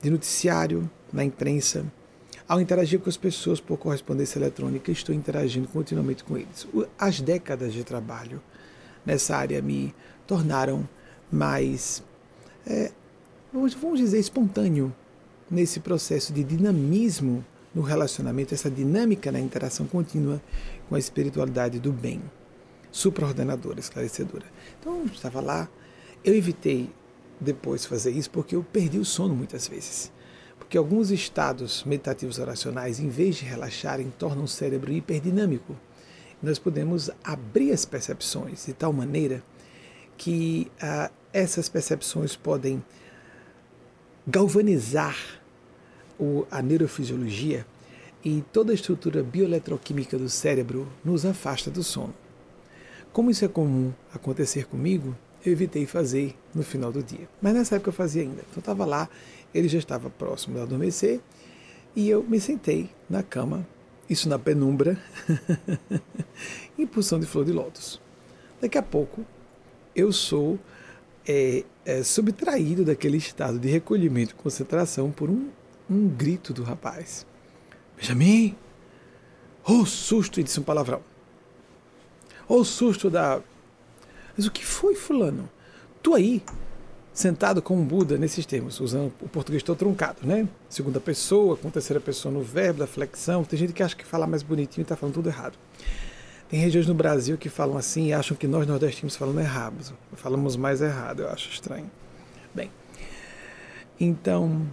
de 0.01 0.11
noticiário 0.11 0.89
na 1.13 1.25
imprensa. 1.25 1.85
Ao 2.49 2.59
interagir 2.63 2.99
com 2.99 3.11
as 3.11 3.17
pessoas 3.19 3.61
por 3.61 3.77
correspondência 3.77 4.39
eletrônica, 4.39 4.91
estou 4.91 5.15
interagindo 5.15 5.69
continuamente 5.69 6.25
com 6.25 6.35
eles. 6.35 6.67
As 6.99 7.21
décadas 7.21 7.75
de 7.75 7.85
trabalho 7.85 8.41
nessa 9.05 9.37
área 9.37 9.61
me 9.61 9.95
tornaram 10.27 10.89
mais, 11.31 12.03
é, 12.67 12.91
vamos 13.53 13.99
dizer, 13.99 14.19
espontâneo 14.19 14.95
nesse 15.51 15.79
processo 15.81 16.33
de 16.33 16.43
dinamismo 16.43 17.45
no 17.75 17.83
relacionamento, 17.83 18.55
essa 18.55 18.71
dinâmica 18.71 19.31
na 19.31 19.39
interação 19.39 19.87
contínua 19.87 20.41
com 20.89 20.95
a 20.95 20.99
espiritualidade 20.99 21.79
do 21.79 21.93
bem, 21.93 22.23
supraordenadora, 22.91 23.79
esclarecedora. 23.79 24.47
Então, 24.81 25.05
estava 25.05 25.43
lá, 25.43 25.69
eu 26.25 26.35
evitei 26.35 26.91
depois 27.39 27.85
fazer 27.85 28.11
isso 28.11 28.31
porque 28.31 28.57
eu 28.57 28.65
perdi 28.65 28.99
o 28.99 29.05
sono 29.05 29.35
muitas 29.35 29.69
vezes. 29.69 30.11
Porque 30.69 30.77
alguns 30.77 31.11
estados 31.11 31.83
meditativos 31.85 32.39
oracionais, 32.39 33.01
em 33.01 33.09
vez 33.09 33.37
de 33.37 33.47
relaxarem, 33.47 34.13
tornam 34.19 34.45
o 34.45 34.49
cérebro 34.49 34.93
hiperdinâmico. 34.93 35.75
Nós 36.43 36.59
podemos 36.59 37.11
abrir 37.25 37.73
as 37.73 37.87
percepções 37.87 38.67
de 38.67 38.75
tal 38.75 38.93
maneira 38.93 39.43
que 40.19 40.71
ah, 40.79 41.11
essas 41.33 41.71
percepções 41.71 42.37
podem 42.37 42.85
galvanizar 44.27 45.17
o, 46.21 46.47
a 46.51 46.61
neurofisiologia 46.61 47.67
e 48.23 48.45
toda 48.53 48.71
a 48.71 48.75
estrutura 48.75 49.23
bioeletroquímica 49.23 50.19
do 50.19 50.29
cérebro 50.29 50.87
nos 51.03 51.25
afasta 51.25 51.71
do 51.71 51.83
sono. 51.83 52.15
Como 53.11 53.31
isso 53.31 53.43
é 53.43 53.49
comum 53.49 53.91
acontecer 54.13 54.67
comigo, 54.67 55.17
eu 55.47 55.53
evitei 55.53 55.87
fazer 55.87 56.37
no 56.55 56.63
final 56.63 56.93
do 56.93 57.03
dia. 57.03 57.27
Mas 57.41 57.55
nessa 57.55 57.77
época 57.77 57.89
eu 57.89 57.95
fazia 57.95 58.23
ainda. 58.23 58.43
Então 58.43 58.57
eu 58.57 58.61
estava 58.61 58.85
lá, 58.85 59.09
ele 59.55 59.69
já 59.69 59.79
estava 59.79 60.11
próximo 60.11 60.57
de 60.57 60.63
adormecer 60.63 61.21
e 61.95 62.09
eu 62.09 62.23
me 62.23 62.41
sentei 62.41 62.91
na 63.09 63.23
cama, 63.23 63.67
isso 64.09 64.29
na 64.29 64.39
penumbra, 64.39 64.99
em 66.79 66.87
pulsão 66.87 67.19
de 67.19 67.27
flor 67.27 67.45
de 67.45 67.53
lótus. 67.53 68.01
Daqui 68.61 68.79
a 68.79 68.83
pouco 68.83 69.25
eu 69.95 70.13
sou 70.13 70.59
é, 71.27 71.65
é, 71.85 72.03
subtraído 72.03 72.85
daquele 72.85 73.17
estado 73.17 73.59
de 73.59 73.69
recolhimento 73.69 74.33
e 74.33 74.35
concentração 74.35 75.11
por 75.11 75.29
um, 75.29 75.49
um 75.91 76.09
grito 76.09 76.53
do 76.53 76.63
rapaz. 76.63 77.27
Benjamin! 77.97 78.57
Oh, 79.65 79.85
susto! 79.85 80.41
E 80.41 80.43
disse 80.43 80.61
um 80.61 80.63
palavrão. 80.63 81.03
Oh, 82.49 82.65
susto 82.65 83.11
da. 83.11 83.43
Mas 84.37 84.47
o 84.47 84.51
que 84.51 84.65
foi, 84.65 84.95
Fulano? 84.95 85.51
Tu 86.03 86.15
aí, 86.15 86.43
sentado 87.19 87.61
como 87.61 87.83
um 87.83 87.85
Buda 87.85 88.17
nesses 88.17 88.47
termos, 88.47 88.79
usando 88.79 89.13
o 89.21 89.29
português 89.29 89.61
todo 89.61 89.77
truncado, 89.77 90.19
né? 90.23 90.47
Segunda 90.69 91.01
pessoa, 91.01 91.57
com 91.57 91.69
terceira 91.69 92.01
pessoa 92.01 92.33
no 92.33 92.43
verbo, 92.43 92.79
da 92.79 92.87
flexão. 92.87 93.43
Tem 93.43 93.59
gente 93.59 93.73
que 93.73 93.83
acha 93.83 93.97
que 93.97 94.07
fala 94.07 94.25
mais 94.25 94.45
bonitinho 94.45 94.83
está 94.83 94.95
falando 94.95 95.15
tudo 95.15 95.29
errado. 95.29 95.59
Tem 96.49 96.61
regiões 96.61 96.87
no 96.87 96.95
Brasil 96.95 97.37
que 97.37 97.49
falam 97.49 97.77
assim 97.77 98.07
e 98.07 98.13
acham 98.13 98.37
que 98.37 98.47
nós 98.47 98.69
nordestinos 98.69 99.17
falamos 99.17 99.43
errado. 99.43 99.97
Falamos 100.13 100.55
mais 100.55 100.81
errado, 100.81 101.23
eu 101.23 101.29
acho 101.29 101.51
estranho. 101.51 101.91
Bem, 102.55 102.71
então, 103.99 104.65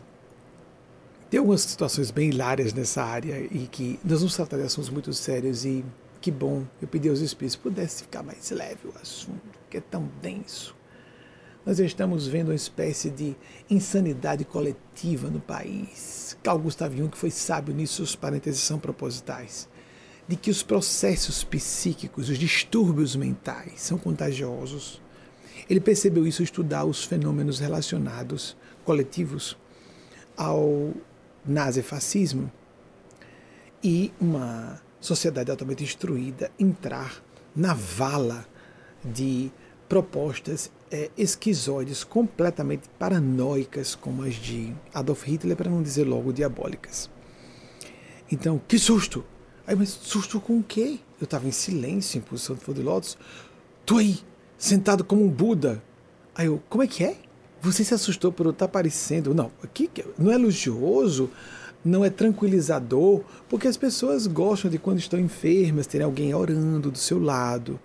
tem 1.31 1.39
algumas 1.39 1.61
situações 1.61 2.11
bem 2.11 2.29
hilárias 2.29 2.75
nessa 2.75 3.03
área 3.03 3.39
e 3.39 3.67
que 3.71 3.99
nós 4.05 4.19
vamos 4.19 4.35
tratar 4.35 4.57
de 4.57 4.63
assuntos 4.63 4.91
muito 4.91 5.11
sérios 5.13 5.65
e 5.65 5.83
que 6.21 6.29
bom, 6.29 6.63
eu 6.79 6.87
pedi 6.87 7.09
aos 7.09 7.21
Espíritos 7.21 7.55
pudesse 7.55 8.03
ficar 8.03 8.21
mais 8.21 8.51
leve 8.51 8.87
o 8.87 8.93
assunto, 9.01 9.41
que 9.67 9.77
é 9.77 9.81
tão 9.81 10.07
denso. 10.21 10.74
Nós 11.65 11.79
estamos 11.79 12.27
vendo 12.27 12.49
uma 12.49 12.55
espécie 12.55 13.09
de 13.09 13.35
insanidade 13.67 14.45
coletiva 14.45 15.29
no 15.29 15.39
país. 15.39 16.37
Carl 16.43 16.59
Gustav 16.59 16.95
Jung, 16.95 17.17
foi 17.17 17.31
sábio 17.31 17.73
nisso, 17.73 18.03
os 18.03 18.15
parênteses 18.15 18.61
são 18.61 18.77
propositais 18.77 19.67
de 20.27 20.35
que 20.35 20.51
os 20.51 20.61
processos 20.61 21.43
psíquicos, 21.43 22.29
os 22.29 22.37
distúrbios 22.37 23.15
mentais 23.15 23.81
são 23.81 23.97
contagiosos. 23.97 25.01
Ele 25.67 25.79
percebeu 25.79 26.27
isso 26.27 26.41
ao 26.41 26.45
estudar 26.45 26.85
os 26.85 27.03
fenômenos 27.03 27.59
relacionados, 27.59 28.55
coletivos, 28.83 29.57
ao 30.37 30.93
nazifascismo 31.43 32.51
e 33.83 34.11
uma 34.19 34.81
sociedade 34.99 35.49
altamente 35.49 35.83
instruída 35.83 36.51
entrar 36.59 37.23
na 37.55 37.73
vala 37.73 38.45
de 39.03 39.51
propostas 39.87 40.71
é, 40.95 41.09
esquizoides 41.17 42.05
completamente 42.05 42.83
paranoicas, 42.97 43.95
como 43.95 44.23
as 44.23 44.35
de 44.35 44.73
Adolf 44.93 45.23
Hitler, 45.23 45.57
para 45.57 45.69
não 45.69 45.83
dizer 45.83 46.05
logo 46.05 46.31
diabólicas. 46.31 47.09
Então, 48.31 48.61
que 48.65 48.79
susto! 48.79 49.25
Aí, 49.67 49.75
mas 49.75 49.89
susto 49.89 50.39
com 50.39 50.57
o 50.59 50.63
quê? 50.63 50.99
Eu 51.19 51.25
estava 51.25 51.47
em 51.47 51.51
silêncio, 51.51 52.17
em 52.17 52.21
posição 52.21 52.55
de 52.55 52.61
flor 52.61 52.77
de 52.77 52.81
lótus. 52.81 53.17
Tô 53.85 53.97
aí, 53.97 54.19
sentado 54.57 55.03
como 55.03 55.25
um 55.25 55.27
Buda. 55.27 55.83
Aí 56.33 56.45
eu, 56.45 56.63
como 56.69 56.83
é 56.83 56.87
que 56.87 57.03
é? 57.03 57.17
Você 57.61 57.83
se 57.83 57.93
assustou 57.93 58.31
por 58.31 58.45
eu 58.45 58.51
estar 58.51 58.65
aparecendo? 58.65 59.33
Não, 59.33 59.51
aqui 59.61 59.89
não 60.17 60.31
é 60.31 60.35
elogioso, 60.35 61.29
não 61.83 62.05
é 62.05 62.09
tranquilizador, 62.09 63.21
porque 63.49 63.67
as 63.67 63.75
pessoas 63.75 64.27
gostam 64.27 64.71
de 64.71 64.77
quando 64.77 64.99
estão 64.99 65.19
enfermas, 65.19 65.87
terem 65.87 66.05
alguém 66.05 66.33
orando 66.33 66.89
do 66.89 66.97
seu 66.97 67.19
lado, 67.19 67.79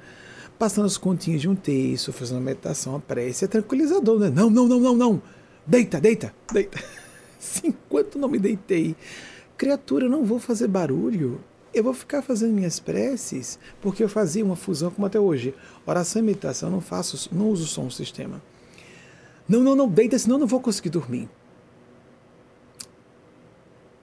passando 0.61 0.85
as 0.85 0.99
continhas 0.99 1.41
de 1.41 1.49
um 1.49 1.55
texto, 1.57 2.13
fazendo 2.13 2.37
uma 2.37 2.45
meditação, 2.45 2.95
a 2.95 3.01
prece. 3.01 3.47
É 3.47 3.49
tranquilizador, 3.49 4.21
né? 4.21 4.29
Não, 4.29 4.51
não, 4.51 4.69
não, 4.69 4.79
não, 4.79 4.95
não. 4.95 5.23
Deita, 5.67 5.99
deita, 5.99 6.35
deita. 6.53 6.79
Enquanto 7.65 8.19
não 8.19 8.29
me 8.29 8.39
deitei, 8.39 8.95
criatura, 9.57 10.05
eu 10.05 10.11
não 10.11 10.23
vou 10.23 10.39
fazer 10.39 10.69
barulho 10.69 11.41
eu 11.73 11.85
vou 11.85 11.95
ficar 11.95 12.21
fazendo 12.21 12.53
minhas 12.53 12.81
preces 12.81 13.59
porque 13.81 14.03
eu 14.03 14.09
fazia 14.09 14.45
uma 14.45 14.57
fusão 14.57 14.91
como 14.91 15.07
até 15.07 15.21
hoje. 15.21 15.55
Oração 15.87 16.21
e 16.21 16.25
meditação, 16.25 16.69
eu 16.69 16.73
não 16.73 16.81
faço, 16.81 17.33
não 17.33 17.49
uso 17.49 17.67
som 17.67 17.85
no 17.85 17.91
sistema. 17.91 18.43
Não, 19.49 19.61
não, 19.61 19.75
não, 19.75 19.89
deita, 19.89 20.19
senão 20.19 20.37
eu 20.37 20.41
não 20.41 20.47
vou 20.47 20.61
conseguir 20.61 20.91
dormir. 20.91 21.29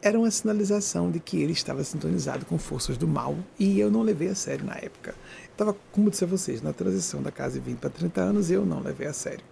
Era 0.07 0.17
uma 0.17 0.31
sinalização 0.31 1.11
de 1.11 1.19
que 1.19 1.41
ele 1.41 1.51
estava 1.51 1.83
sintonizado 1.83 2.45
com 2.45 2.57
forças 2.57 2.95
do 2.97 3.05
mal 3.05 3.35
e 3.59 3.77
eu 3.77 3.91
não 3.91 4.03
levei 4.03 4.29
a 4.29 4.35
sério 4.35 4.65
na 4.65 4.75
época. 4.75 5.13
Estava, 5.51 5.75
como 5.91 6.09
disse 6.09 6.23
a 6.23 6.27
vocês, 6.27 6.61
na 6.61 6.71
transição 6.71 7.21
da 7.21 7.29
casa 7.29 7.59
de 7.59 7.65
20 7.65 7.77
para 7.79 7.89
30 7.89 8.21
anos, 8.21 8.49
eu 8.49 8.65
não 8.65 8.79
levei 8.79 9.05
a 9.05 9.11
sério. 9.11 9.43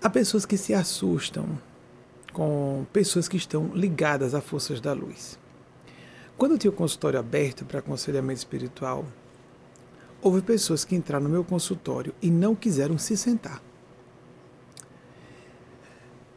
Há 0.00 0.08
pessoas 0.08 0.46
que 0.46 0.56
se 0.56 0.72
assustam 0.72 1.58
com 2.32 2.86
pessoas 2.92 3.26
que 3.26 3.36
estão 3.36 3.72
ligadas 3.74 4.32
a 4.32 4.40
forças 4.40 4.80
da 4.80 4.92
luz. 4.92 5.36
Quando 6.38 6.52
eu 6.52 6.58
tinha 6.58 6.70
o 6.70 6.74
consultório 6.74 7.18
aberto 7.18 7.64
para 7.64 7.80
aconselhamento 7.80 8.38
espiritual, 8.38 9.04
houve 10.22 10.40
pessoas 10.40 10.84
que 10.84 10.94
entraram 10.94 11.24
no 11.24 11.30
meu 11.30 11.42
consultório 11.42 12.14
e 12.22 12.30
não 12.30 12.54
quiseram 12.54 12.96
se 12.96 13.16
sentar. 13.16 13.60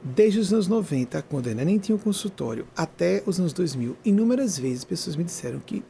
Desde 0.08 0.40
os 0.40 0.54
anos 0.54 0.68
90, 0.68 1.20
quando 1.24 1.48
eu 1.48 1.50
ainda 1.50 1.66
nem 1.66 1.80
tinha 1.80 1.96
um 1.96 2.00
consultório, 2.00 2.68
até 2.78 3.24
os 3.26 3.40
anos 3.40 3.52
2000, 3.54 3.98
inúmeras 4.06 4.56
vezes 4.56 4.84
pessoas 4.84 5.16
me 5.16 5.24
disseram 5.24 5.60
que 5.60 5.84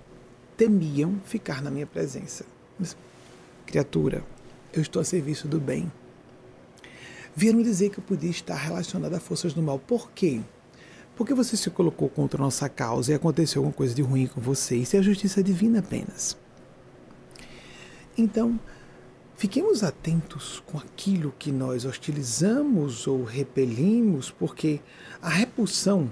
temiam 0.56 1.20
ficar 1.26 1.62
na 1.62 1.70
minha 1.70 1.86
presença. 1.86 2.46
Mas, 2.80 2.96
criatura, 3.66 4.24
eu 4.72 4.82
estou 4.82 5.02
a 5.02 5.04
serviço 5.06 5.50
do 5.50 5.60
bem. 5.60 5.92
Vieram 7.36 7.62
dizer 7.62 7.90
que 7.90 8.00
eu 8.00 8.04
podia 8.06 8.30
estar 8.30 8.56
relacionada 8.56 9.18
a 9.18 9.20
forças 9.20 9.54
do 9.54 9.62
mal. 9.62 9.78
Por 9.80 10.10
quê? 10.12 10.40
Porque 11.18 11.34
você 11.34 11.58
se 11.58 11.70
colocou 11.70 12.08
contra 12.08 12.42
a 12.42 12.46
nossa 12.46 12.70
causa 12.70 13.12
e 13.12 13.16
aconteceu 13.16 13.60
alguma 13.60 13.76
coisa 13.76 13.94
de 13.94 14.02
ruim 14.02 14.28
com 14.28 14.40
você. 14.40 14.78
Isso 14.78 14.96
é 14.96 15.00
a 15.00 15.02
justiça 15.02 15.44
divina 15.44 15.80
apenas. 15.80 16.38
Então, 18.18 18.58
fiquemos 19.36 19.84
atentos 19.84 20.64
com 20.66 20.78
aquilo 20.78 21.34
que 21.38 21.52
nós 21.52 21.86
hostilizamos 21.86 23.08
ou 23.08 23.24
repelimos, 23.24 24.32
porque 24.32 24.80
a 25.22 25.30
repulsão 25.30 26.12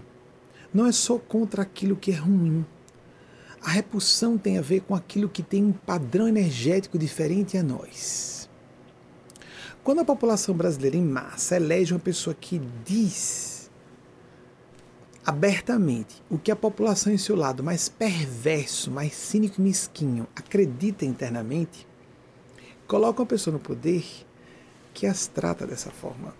não 0.73 0.85
é 0.85 0.91
só 0.91 1.17
contra 1.17 1.61
aquilo 1.61 1.95
que 1.95 2.11
é 2.11 2.15
ruim. 2.15 2.65
A 3.61 3.69
repulsão 3.69 4.37
tem 4.37 4.57
a 4.57 4.61
ver 4.61 4.81
com 4.81 4.93
aquilo 4.93 5.29
que 5.29 5.41
tem 5.41 5.63
um 5.63 5.71
padrão 5.71 6.27
energético 6.27 6.97
diferente 6.97 7.57
a 7.57 7.63
nós. 7.63 8.49
Quando 9.83 9.99
a 9.99 10.05
população 10.05 10.55
brasileira 10.55 10.97
em 10.97 11.03
massa 11.03 11.55
elege 11.55 11.93
uma 11.93 11.99
pessoa 11.99 12.33
que 12.33 12.61
diz 12.85 13.69
abertamente 15.25 16.21
o 16.29 16.37
que 16.37 16.51
a 16.51 16.55
população 16.55 17.13
em 17.13 17.17
seu 17.17 17.35
lado 17.35 17.63
mais 17.63 17.87
perverso, 17.87 18.91
mais 18.91 19.13
cínico 19.13 19.61
e 19.61 19.63
mesquinho 19.63 20.27
acredita 20.35 21.05
internamente, 21.05 21.87
coloca 22.93 23.23
uma 23.23 23.27
pessoa 23.27 23.51
no 23.51 23.59
poder 23.59 24.05
que 24.93 25.07
as 25.07 25.25
trata 25.25 25.65
dessa 25.65 25.89
forma. 25.89 26.31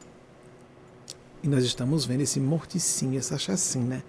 E 1.42 1.48
nós 1.48 1.64
estamos 1.64 2.06
vendo 2.06 2.22
esse 2.22 2.40
morticínio, 2.40 3.18
essa 3.18 3.40
chacina, 3.40 4.06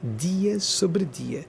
dia 0.00 0.60
sobre 0.60 1.04
dia, 1.04 1.44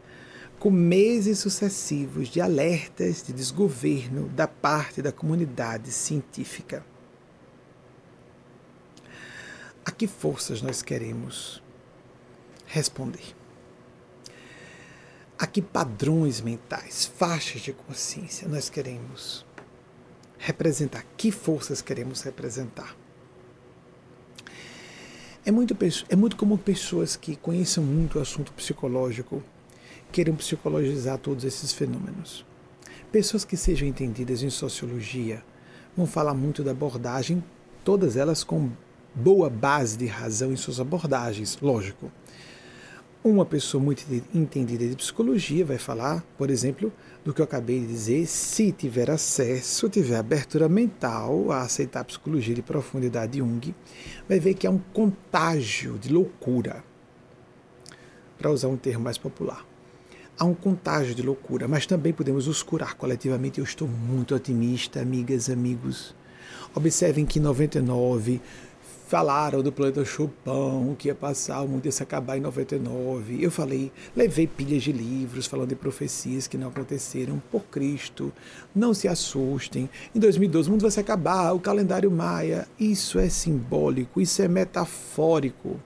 com 0.57 0.71
meses 0.71 1.37
sucessivos 1.37 2.29
de 2.29 2.41
alertas 2.41 3.21
de 3.21 3.31
desgoverno 3.31 4.27
da 4.29 4.47
parte 4.47 5.03
da 5.03 5.11
comunidade 5.11 5.91
científica. 5.91 6.83
A 9.85 9.91
que 9.91 10.07
forças 10.07 10.63
nós 10.63 10.81
queremos 10.81 11.61
responder. 12.65 13.35
A 15.37 15.45
que 15.45 15.61
padrões 15.61 16.41
mentais, 16.41 17.05
faixas 17.05 17.61
de 17.61 17.71
consciência 17.71 18.47
nós 18.47 18.67
queremos 18.67 19.45
representar? 20.39 21.05
Que 21.15 21.31
forças 21.31 21.81
queremos 21.81 22.21
representar? 22.21 22.95
É 25.45 25.51
muito, 25.51 25.75
é 26.09 26.15
muito 26.15 26.35
comum 26.35 26.57
pessoas 26.57 27.15
que 27.15 27.35
conheçam 27.35 27.83
muito 27.83 28.17
o 28.17 28.21
assunto 28.21 28.51
psicológico 28.53 29.43
queiram 30.11 30.35
psicologizar 30.35 31.17
todos 31.17 31.43
esses 31.43 31.71
fenômenos. 31.71 32.45
Pessoas 33.11 33.45
que 33.45 33.57
sejam 33.57 33.87
entendidas 33.87 34.43
em 34.43 34.49
sociologia 34.49 35.43
vão 35.95 36.05
falar 36.05 36.33
muito 36.33 36.63
da 36.63 36.71
abordagem, 36.71 37.43
todas 37.83 38.15
elas 38.15 38.43
com 38.43 38.69
boa 39.13 39.49
base 39.49 39.97
de 39.97 40.05
razão 40.05 40.51
em 40.51 40.55
suas 40.55 40.79
abordagens, 40.79 41.57
lógico. 41.61 42.11
Uma 43.23 43.45
pessoa 43.45 43.83
muito 43.83 44.05
entendida 44.33 44.87
de 44.87 44.95
psicologia 44.95 45.65
vai 45.65 45.77
falar, 45.77 46.23
por 46.37 46.49
exemplo, 46.49 46.91
do 47.29 47.33
que 47.33 47.41
eu 47.41 47.45
acabei 47.45 47.79
de 47.79 47.85
dizer, 47.85 48.25
se 48.25 48.71
tiver 48.71 49.11
acesso, 49.11 49.87
tiver 49.87 50.15
abertura 50.15 50.67
mental 50.67 51.51
a 51.51 51.61
aceitar 51.61 51.99
a 51.99 52.03
psicologia 52.03 52.55
de 52.55 52.63
profundidade 52.63 53.33
de 53.33 53.37
Jung, 53.37 53.75
vai 54.27 54.39
ver 54.39 54.55
que 54.55 54.65
é 54.65 54.69
um 54.69 54.79
contágio 54.79 55.99
de 55.99 56.11
loucura, 56.11 56.83
para 58.35 58.49
usar 58.49 58.67
um 58.67 58.77
termo 58.77 59.03
mais 59.03 59.19
popular. 59.19 59.63
Há 60.39 60.43
um 60.43 60.55
contágio 60.55 61.13
de 61.13 61.21
loucura, 61.21 61.67
mas 61.67 61.85
também 61.85 62.11
podemos 62.11 62.47
os 62.47 62.63
curar 62.63 62.95
coletivamente. 62.95 63.59
Eu 63.59 63.63
estou 63.63 63.87
muito 63.87 64.33
otimista, 64.33 64.99
amigas, 64.99 65.51
amigos. 65.51 66.15
Observem 66.73 67.27
que 67.27 67.39
99 67.39 68.41
falaram 69.09 69.63
do 69.63 69.71
planeta 69.71 70.05
Chupão, 70.05 70.95
que 70.95 71.07
ia 71.07 71.15
passar, 71.15 71.61
o 71.61 71.67
mundo 71.67 71.83
ia 71.83 71.91
se 71.91 72.03
acabar 72.03 72.37
em 72.37 72.41
99. 72.41 73.43
Eu 73.43 73.49
falei, 73.49 73.91
levei 74.15 74.45
pilhas 74.45 74.83
de 74.83 74.91
livros 74.91 75.47
falando 75.47 75.69
de 75.69 75.75
profecias 75.75 76.45
que 76.45 76.59
não 76.59 76.67
aconteceram 76.67 77.41
por 77.51 77.63
Cristo. 77.63 78.31
Não 78.73 78.93
se 78.93 79.07
assustem. 79.07 79.89
Em 80.13 80.19
2012 80.19 80.69
o 80.69 80.71
mundo 80.73 80.83
vai 80.83 80.91
se 80.91 80.99
acabar, 80.99 81.53
o 81.53 81.59
calendário 81.59 82.11
maia. 82.11 82.67
Isso 82.79 83.17
é 83.17 83.29
simbólico, 83.29 84.21
isso 84.21 84.43
é 84.43 84.47
metafórico. 84.47 85.79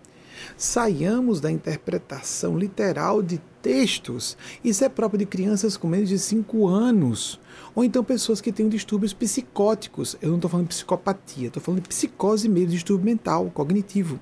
Saiamos 0.58 1.40
da 1.40 1.50
interpretação 1.50 2.58
literal 2.58 3.22
de 3.22 3.40
textos. 3.64 4.38
Isso 4.64 4.84
é 4.84 4.90
próprio 4.90 5.18
de 5.20 5.26
crianças 5.26 5.76
com 5.76 5.88
menos 5.88 6.10
de 6.10 6.20
5 6.20 6.68
anos. 6.68 7.40
Ou 7.74 7.84
então 7.84 8.04
pessoas 8.04 8.42
que 8.42 8.52
têm 8.52 8.70
distúrbios 8.70 9.14
psicóticos. 9.14 10.16
Eu 10.22 10.30
não 10.30 10.36
estou 10.36 10.52
falando 10.52 10.68
de 10.68 10.76
psicopatia, 10.76 11.48
estou 11.48 11.64
falando 11.64 11.82
de 11.82 11.90
psicose 11.90 12.48
mesmo, 12.48 12.70
distúrbio 12.70 13.06
mental, 13.06 13.50
cognitivo. 13.52 14.20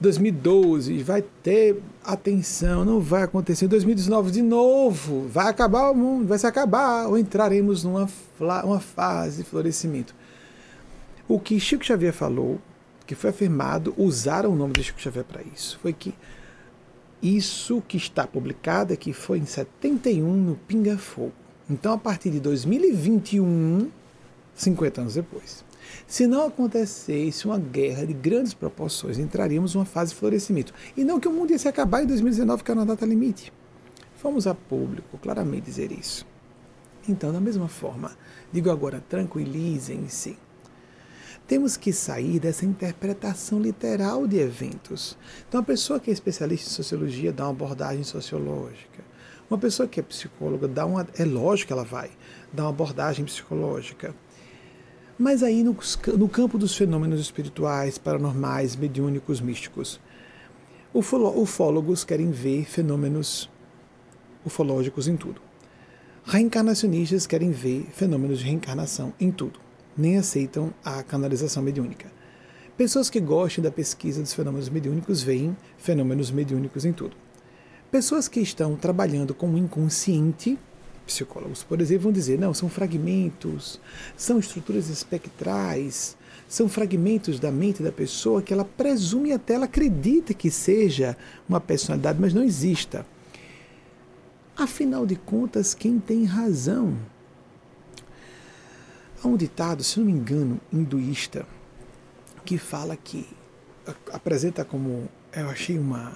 2012 0.00 1.02
vai 1.02 1.22
ter 1.22 1.82
atenção, 2.04 2.84
não 2.84 3.00
vai 3.00 3.22
acontecer. 3.22 3.66
2019 3.66 4.30
de 4.30 4.42
novo, 4.42 5.26
vai 5.26 5.48
acabar 5.48 5.90
o 5.90 5.94
mundo, 5.94 6.28
vai 6.28 6.38
se 6.38 6.46
acabar, 6.46 7.08
ou 7.08 7.18
entraremos 7.18 7.82
numa 7.82 8.08
uma 8.62 8.78
fase 8.78 9.42
de 9.42 9.48
florescimento. 9.48 10.14
O 11.26 11.40
que 11.40 11.58
Chico 11.58 11.84
Xavier 11.84 12.12
falou, 12.12 12.60
que 13.04 13.16
foi 13.16 13.30
afirmado, 13.30 13.92
usaram 13.96 14.52
o 14.52 14.56
nome 14.56 14.74
de 14.74 14.84
Chico 14.84 15.00
Xavier 15.00 15.24
para 15.24 15.42
isso, 15.42 15.78
foi 15.82 15.92
que 15.92 16.14
isso 17.22 17.82
que 17.86 17.96
está 17.96 18.26
publicado 18.26 18.92
aqui 18.92 19.12
foi 19.12 19.38
em 19.38 19.46
71 19.46 20.32
no 20.32 20.54
Pinga 20.54 20.96
Fogo. 20.96 21.32
Então, 21.68 21.92
a 21.92 21.98
partir 21.98 22.30
de 22.30 22.40
2021, 22.40 23.90
50 24.54 25.00
anos 25.00 25.14
depois, 25.14 25.64
se 26.06 26.26
não 26.26 26.46
acontecesse 26.46 27.46
uma 27.46 27.58
guerra 27.58 28.06
de 28.06 28.12
grandes 28.12 28.54
proporções, 28.54 29.18
entraríamos 29.18 29.74
numa 29.74 29.84
fase 29.84 30.12
de 30.12 30.18
florescimento. 30.18 30.72
E 30.96 31.04
não 31.04 31.20
que 31.20 31.28
o 31.28 31.32
mundo 31.32 31.50
ia 31.50 31.58
se 31.58 31.68
acabar 31.68 32.02
em 32.02 32.06
2019, 32.06 32.62
que 32.62 32.70
era 32.70 32.80
uma 32.80 32.86
data 32.86 33.04
limite. 33.04 33.52
Fomos 34.16 34.46
a 34.46 34.54
público 34.54 35.18
claramente 35.18 35.64
dizer 35.64 35.92
isso. 35.92 36.26
Então, 37.08 37.32
da 37.32 37.40
mesma 37.40 37.68
forma, 37.68 38.12
digo 38.52 38.70
agora, 38.70 39.02
tranquilizem-se. 39.08 40.36
Temos 41.48 41.78
que 41.78 41.94
sair 41.94 42.38
dessa 42.38 42.66
interpretação 42.66 43.58
literal 43.58 44.26
de 44.26 44.36
eventos. 44.36 45.16
Então, 45.48 45.60
a 45.60 45.64
pessoa 45.64 45.98
que 45.98 46.10
é 46.10 46.12
especialista 46.12 46.68
em 46.68 46.72
sociologia 46.74 47.32
dá 47.32 47.44
uma 47.44 47.52
abordagem 47.52 48.04
sociológica. 48.04 49.02
Uma 49.48 49.56
pessoa 49.56 49.88
que 49.88 49.98
é 49.98 50.02
psicóloga 50.02 50.68
dá 50.68 50.84
uma, 50.84 51.08
é 51.16 51.24
lógico 51.24 51.68
que 51.68 51.72
ela 51.72 51.84
vai 51.84 52.10
dar 52.52 52.64
uma 52.64 52.68
abordagem 52.68 53.24
psicológica. 53.24 54.14
Mas 55.18 55.42
aí 55.42 55.64
no, 55.64 55.74
no 56.18 56.28
campo 56.28 56.58
dos 56.58 56.76
fenômenos 56.76 57.18
espirituais, 57.18 57.96
paranormais, 57.96 58.76
mediúnicos, 58.76 59.40
místicos, 59.40 59.98
ufólogos 60.92 62.04
querem 62.04 62.30
ver 62.30 62.66
fenômenos 62.66 63.48
ufológicos 64.44 65.08
em 65.08 65.16
tudo. 65.16 65.40
Reencarnacionistas 66.26 67.26
querem 67.26 67.52
ver 67.52 67.88
fenômenos 67.90 68.40
de 68.40 68.44
reencarnação 68.44 69.14
em 69.18 69.32
tudo. 69.32 69.67
Nem 69.98 70.16
aceitam 70.16 70.72
a 70.84 71.02
canalização 71.02 71.62
mediúnica. 71.62 72.10
Pessoas 72.76 73.10
que 73.10 73.18
gostem 73.18 73.64
da 73.64 73.72
pesquisa 73.72 74.22
dos 74.22 74.32
fenômenos 74.32 74.68
mediúnicos 74.68 75.20
veem 75.20 75.56
fenômenos 75.76 76.30
mediúnicos 76.30 76.84
em 76.84 76.92
tudo. 76.92 77.16
Pessoas 77.90 78.28
que 78.28 78.38
estão 78.38 78.76
trabalhando 78.76 79.34
com 79.34 79.50
o 79.50 79.58
inconsciente, 79.58 80.56
psicólogos, 81.04 81.64
por 81.64 81.80
exemplo, 81.80 82.04
vão 82.04 82.12
dizer: 82.12 82.38
não, 82.38 82.54
são 82.54 82.68
fragmentos, 82.68 83.80
são 84.16 84.38
estruturas 84.38 84.88
espectrais, 84.88 86.16
são 86.48 86.68
fragmentos 86.68 87.40
da 87.40 87.50
mente 87.50 87.82
da 87.82 87.90
pessoa 87.90 88.40
que 88.40 88.52
ela 88.52 88.64
presume 88.64 89.32
até 89.32 89.54
ela 89.54 89.64
acredita 89.64 90.32
que 90.32 90.50
seja 90.50 91.16
uma 91.48 91.60
personalidade, 91.60 92.20
mas 92.20 92.32
não 92.32 92.44
exista. 92.44 93.04
Afinal 94.56 95.04
de 95.04 95.16
contas, 95.16 95.74
quem 95.74 95.98
tem 95.98 96.24
razão? 96.24 96.96
Há 99.22 99.28
um 99.28 99.36
ditado, 99.36 99.82
se 99.82 99.98
não 99.98 100.06
me 100.06 100.12
engano, 100.12 100.60
hinduísta, 100.72 101.46
que 102.44 102.56
fala 102.56 102.96
que 102.96 103.28
apresenta 104.12 104.64
como 104.64 105.08
eu 105.32 105.48
achei 105.48 105.78
uma, 105.78 106.12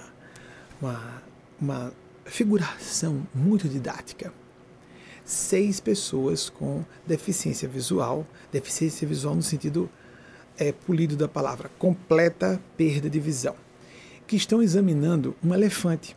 uma 0.81 1.21
uma 1.63 1.93
figuração 2.25 3.25
muito 3.33 3.67
didática. 3.67 4.33
Seis 5.23 5.79
pessoas 5.79 6.49
com 6.49 6.83
deficiência 7.07 7.67
visual, 7.67 8.27
deficiência 8.51 9.07
visual 9.07 9.35
no 9.35 9.41
sentido 9.41 9.89
é, 10.57 10.71
polido 10.71 11.15
da 11.15 11.27
palavra, 11.27 11.71
completa 11.79 12.61
perda 12.75 13.09
de 13.09 13.19
visão, 13.19 13.55
que 14.27 14.35
estão 14.35 14.61
examinando 14.61 15.35
um 15.43 15.53
elefante. 15.53 16.15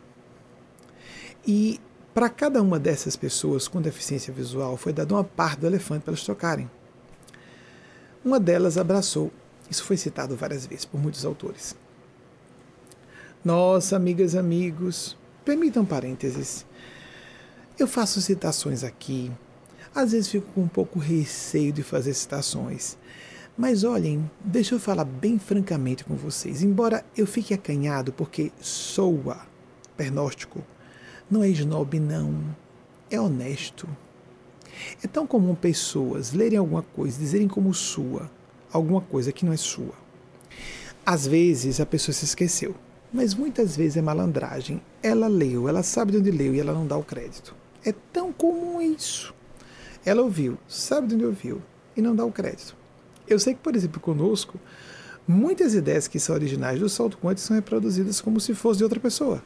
E 1.45 1.79
para 2.13 2.29
cada 2.29 2.61
uma 2.61 2.77
dessas 2.77 3.15
pessoas 3.15 3.67
com 3.67 3.81
deficiência 3.81 4.33
visual 4.33 4.75
foi 4.75 4.91
dada 4.91 5.13
uma 5.13 5.23
parte 5.23 5.61
do 5.61 5.67
elefante 5.67 6.03
para 6.03 6.11
elas 6.11 6.23
tocarem. 6.23 6.69
Uma 8.27 8.41
delas 8.41 8.77
abraçou. 8.77 9.31
Isso 9.71 9.85
foi 9.85 9.95
citado 9.95 10.35
várias 10.35 10.65
vezes 10.65 10.83
por 10.83 10.99
muitos 10.99 11.23
autores. 11.23 11.77
Nossa, 13.41 13.95
amigas 13.95 14.35
amigos, 14.35 15.15
Permitam 15.45 15.85
parênteses. 15.85 16.65
Eu 17.79 17.87
faço 17.87 18.21
citações 18.21 18.83
aqui. 18.83 19.31
Às 19.95 20.11
vezes 20.11 20.27
fico 20.27 20.51
com 20.51 20.63
um 20.63 20.67
pouco 20.67 20.99
receio 20.99 21.71
de 21.71 21.81
fazer 21.81 22.13
citações. 22.15 22.97
Mas 23.57 23.85
olhem, 23.85 24.29
deixa 24.43 24.75
eu 24.75 24.79
falar 24.81 25.05
bem 25.05 25.39
francamente 25.39 26.03
com 26.03 26.17
vocês. 26.17 26.61
Embora 26.61 27.05
eu 27.15 27.25
fique 27.25 27.53
acanhado 27.53 28.11
porque 28.11 28.51
soa 28.59 29.39
pernóstico, 29.95 30.61
não 31.31 31.41
é 31.41 31.47
snob, 31.47 31.97
não. 31.97 32.43
É 33.09 33.17
honesto. 33.17 33.87
É 35.03 35.07
tão 35.07 35.27
comum 35.27 35.55
pessoas 35.55 36.33
lerem 36.33 36.57
alguma 36.57 36.81
coisa, 36.81 37.19
dizerem 37.19 37.47
como 37.47 37.73
sua, 37.73 38.29
alguma 38.71 39.01
coisa 39.01 39.31
que 39.31 39.45
não 39.45 39.53
é 39.53 39.57
sua. 39.57 39.93
Às 41.05 41.25
vezes 41.25 41.79
a 41.79 41.85
pessoa 41.85 42.13
se 42.13 42.25
esqueceu. 42.25 42.75
Mas 43.13 43.33
muitas 43.33 43.77
vezes 43.77 43.97
é 43.97 44.01
malandragem. 44.01 44.81
Ela 45.01 45.27
leu, 45.27 45.69
ela 45.69 45.81
sabe 45.81 46.11
de 46.11 46.17
onde 46.17 46.31
leu 46.31 46.53
e 46.53 46.59
ela 46.59 46.73
não 46.73 46.85
dá 46.85 46.97
o 46.97 47.03
crédito. 47.03 47.55
É 47.85 47.93
tão 48.11 48.33
comum 48.33 48.81
isso. 48.81 49.33
Ela 50.05 50.21
ouviu, 50.21 50.57
sabe 50.67 51.07
de 51.07 51.15
onde 51.15 51.25
ouviu 51.25 51.61
e 51.95 52.01
não 52.01 52.15
dá 52.15 52.25
o 52.25 52.31
crédito. 52.31 52.75
Eu 53.27 53.39
sei 53.39 53.53
que, 53.53 53.61
por 53.61 53.75
exemplo, 53.75 53.99
conosco, 53.99 54.59
muitas 55.27 55.73
ideias 55.73 56.07
que 56.07 56.19
são 56.19 56.35
originais 56.35 56.79
do 56.79 56.89
salto 56.89 57.17
quântico 57.17 57.47
são 57.47 57.55
reproduzidas 57.55 58.21
como 58.21 58.39
se 58.39 58.53
fosse 58.53 58.79
de 58.79 58.83
outra 58.83 58.99
pessoa. 58.99 59.41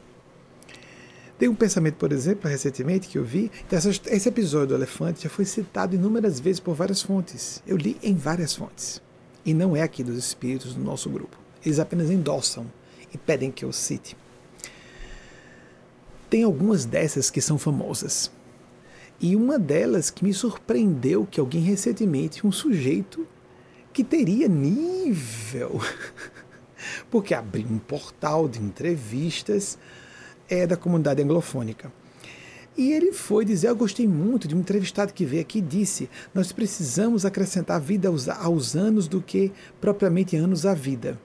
Tem 1.42 1.48
um 1.48 1.56
pensamento, 1.56 1.96
por 1.96 2.12
exemplo, 2.12 2.48
recentemente 2.48 3.08
que 3.08 3.18
eu 3.18 3.24
vi, 3.24 3.50
esse 4.12 4.28
episódio 4.28 4.68
do 4.68 4.74
elefante 4.76 5.24
já 5.24 5.28
foi 5.28 5.44
citado 5.44 5.96
inúmeras 5.96 6.38
vezes 6.38 6.60
por 6.60 6.72
várias 6.72 7.02
fontes. 7.02 7.60
Eu 7.66 7.76
li 7.76 7.98
em 8.00 8.14
várias 8.14 8.54
fontes. 8.54 9.02
E 9.44 9.52
não 9.52 9.74
é 9.74 9.82
aqui 9.82 10.04
dos 10.04 10.16
espíritos 10.16 10.72
do 10.72 10.80
nosso 10.80 11.10
grupo. 11.10 11.36
Eles 11.66 11.80
apenas 11.80 12.12
endossam 12.12 12.64
e 13.12 13.18
pedem 13.18 13.50
que 13.50 13.64
eu 13.64 13.72
cite. 13.72 14.16
Tem 16.30 16.44
algumas 16.44 16.84
dessas 16.84 17.28
que 17.28 17.40
são 17.40 17.58
famosas. 17.58 18.30
E 19.18 19.34
uma 19.34 19.58
delas 19.58 20.10
que 20.10 20.22
me 20.22 20.32
surpreendeu 20.32 21.26
que 21.28 21.40
alguém 21.40 21.62
recentemente, 21.62 22.46
um 22.46 22.52
sujeito 22.52 23.26
que 23.92 24.04
teria 24.04 24.46
nível, 24.46 25.80
porque 27.10 27.34
abriu 27.34 27.66
um 27.68 27.80
portal 27.80 28.48
de 28.48 28.60
entrevistas 28.60 29.76
é 30.52 30.66
da 30.66 30.76
comunidade 30.76 31.22
anglofônica. 31.22 31.92
E 32.76 32.92
ele 32.92 33.12
foi 33.12 33.44
dizer: 33.44 33.68
Eu 33.68 33.76
gostei 33.76 34.06
muito 34.06 34.48
de 34.48 34.54
um 34.54 34.60
entrevistado 34.60 35.12
que 35.12 35.24
veio 35.24 35.42
aqui 35.42 35.58
e 35.58 35.62
disse: 35.62 36.08
Nós 36.34 36.52
precisamos 36.52 37.24
acrescentar 37.24 37.80
vida 37.80 38.08
aos, 38.08 38.28
aos 38.28 38.76
anos 38.76 39.08
do 39.08 39.20
que 39.20 39.52
propriamente 39.80 40.36
anos 40.36 40.64
à 40.64 40.74
vida. 40.74 41.18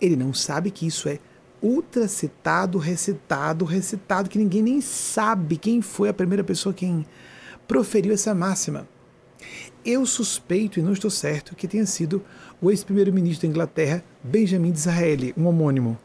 Ele 0.00 0.16
não 0.16 0.34
sabe 0.34 0.70
que 0.70 0.86
isso 0.86 1.08
é 1.08 1.18
ultra 1.62 2.06
citado, 2.06 2.78
recitado, 2.78 3.64
recitado, 3.64 4.28
que 4.28 4.38
ninguém 4.38 4.62
nem 4.62 4.80
sabe 4.80 5.56
quem 5.56 5.80
foi 5.80 6.08
a 6.08 6.14
primeira 6.14 6.44
pessoa 6.44 6.74
quem 6.74 7.06
proferiu 7.66 8.12
essa 8.12 8.34
máxima. 8.34 8.86
eu 9.84 10.04
suspeito, 10.04 10.78
e 10.78 10.82
não 10.82 10.92
estou 10.92 11.10
certo, 11.10 11.54
que 11.54 11.68
tenha 11.68 11.86
sido 11.86 12.22
o 12.60 12.70
ex-primeiro-ministro 12.70 13.46
da 13.46 13.50
Inglaterra, 13.50 14.04
Benjamin 14.22 14.72
Disraeli, 14.72 15.32
um 15.36 15.46
homônimo. 15.46 15.96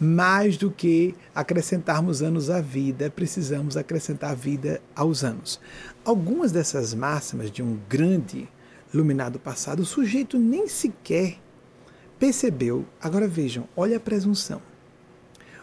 Mais 0.00 0.56
do 0.56 0.70
que 0.70 1.14
acrescentarmos 1.34 2.22
anos 2.22 2.50
à 2.50 2.60
vida, 2.60 3.10
precisamos 3.10 3.76
acrescentar 3.76 4.36
vida 4.36 4.80
aos 4.94 5.24
anos. 5.24 5.60
Algumas 6.04 6.52
dessas 6.52 6.94
máximas 6.94 7.50
de 7.50 7.62
um 7.62 7.76
grande 7.88 8.48
iluminado 8.94 9.40
passado, 9.40 9.80
o 9.80 9.86
sujeito 9.86 10.38
nem 10.38 10.68
sequer 10.68 11.38
percebeu. 12.18 12.86
Agora 13.00 13.26
vejam, 13.26 13.68
olha 13.76 13.96
a 13.96 14.00
presunção. 14.00 14.62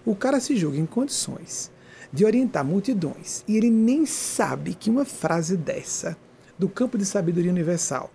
O 0.06 0.16
cara 0.16 0.40
se 0.40 0.56
julga 0.56 0.78
em 0.78 0.86
condições 0.86 1.72
de 2.12 2.26
orientar 2.26 2.64
multidões 2.64 3.44
e 3.48 3.58
ele 3.58 3.70
nem 3.70 4.06
sabe 4.06 4.74
que 4.74 4.90
uma 4.90 5.06
frase 5.06 5.58
dessa 5.58 6.18
do 6.60 6.70
campo 6.70 6.98
de 6.98 7.06
sabedoria 7.06 7.52
universal. 7.52 8.12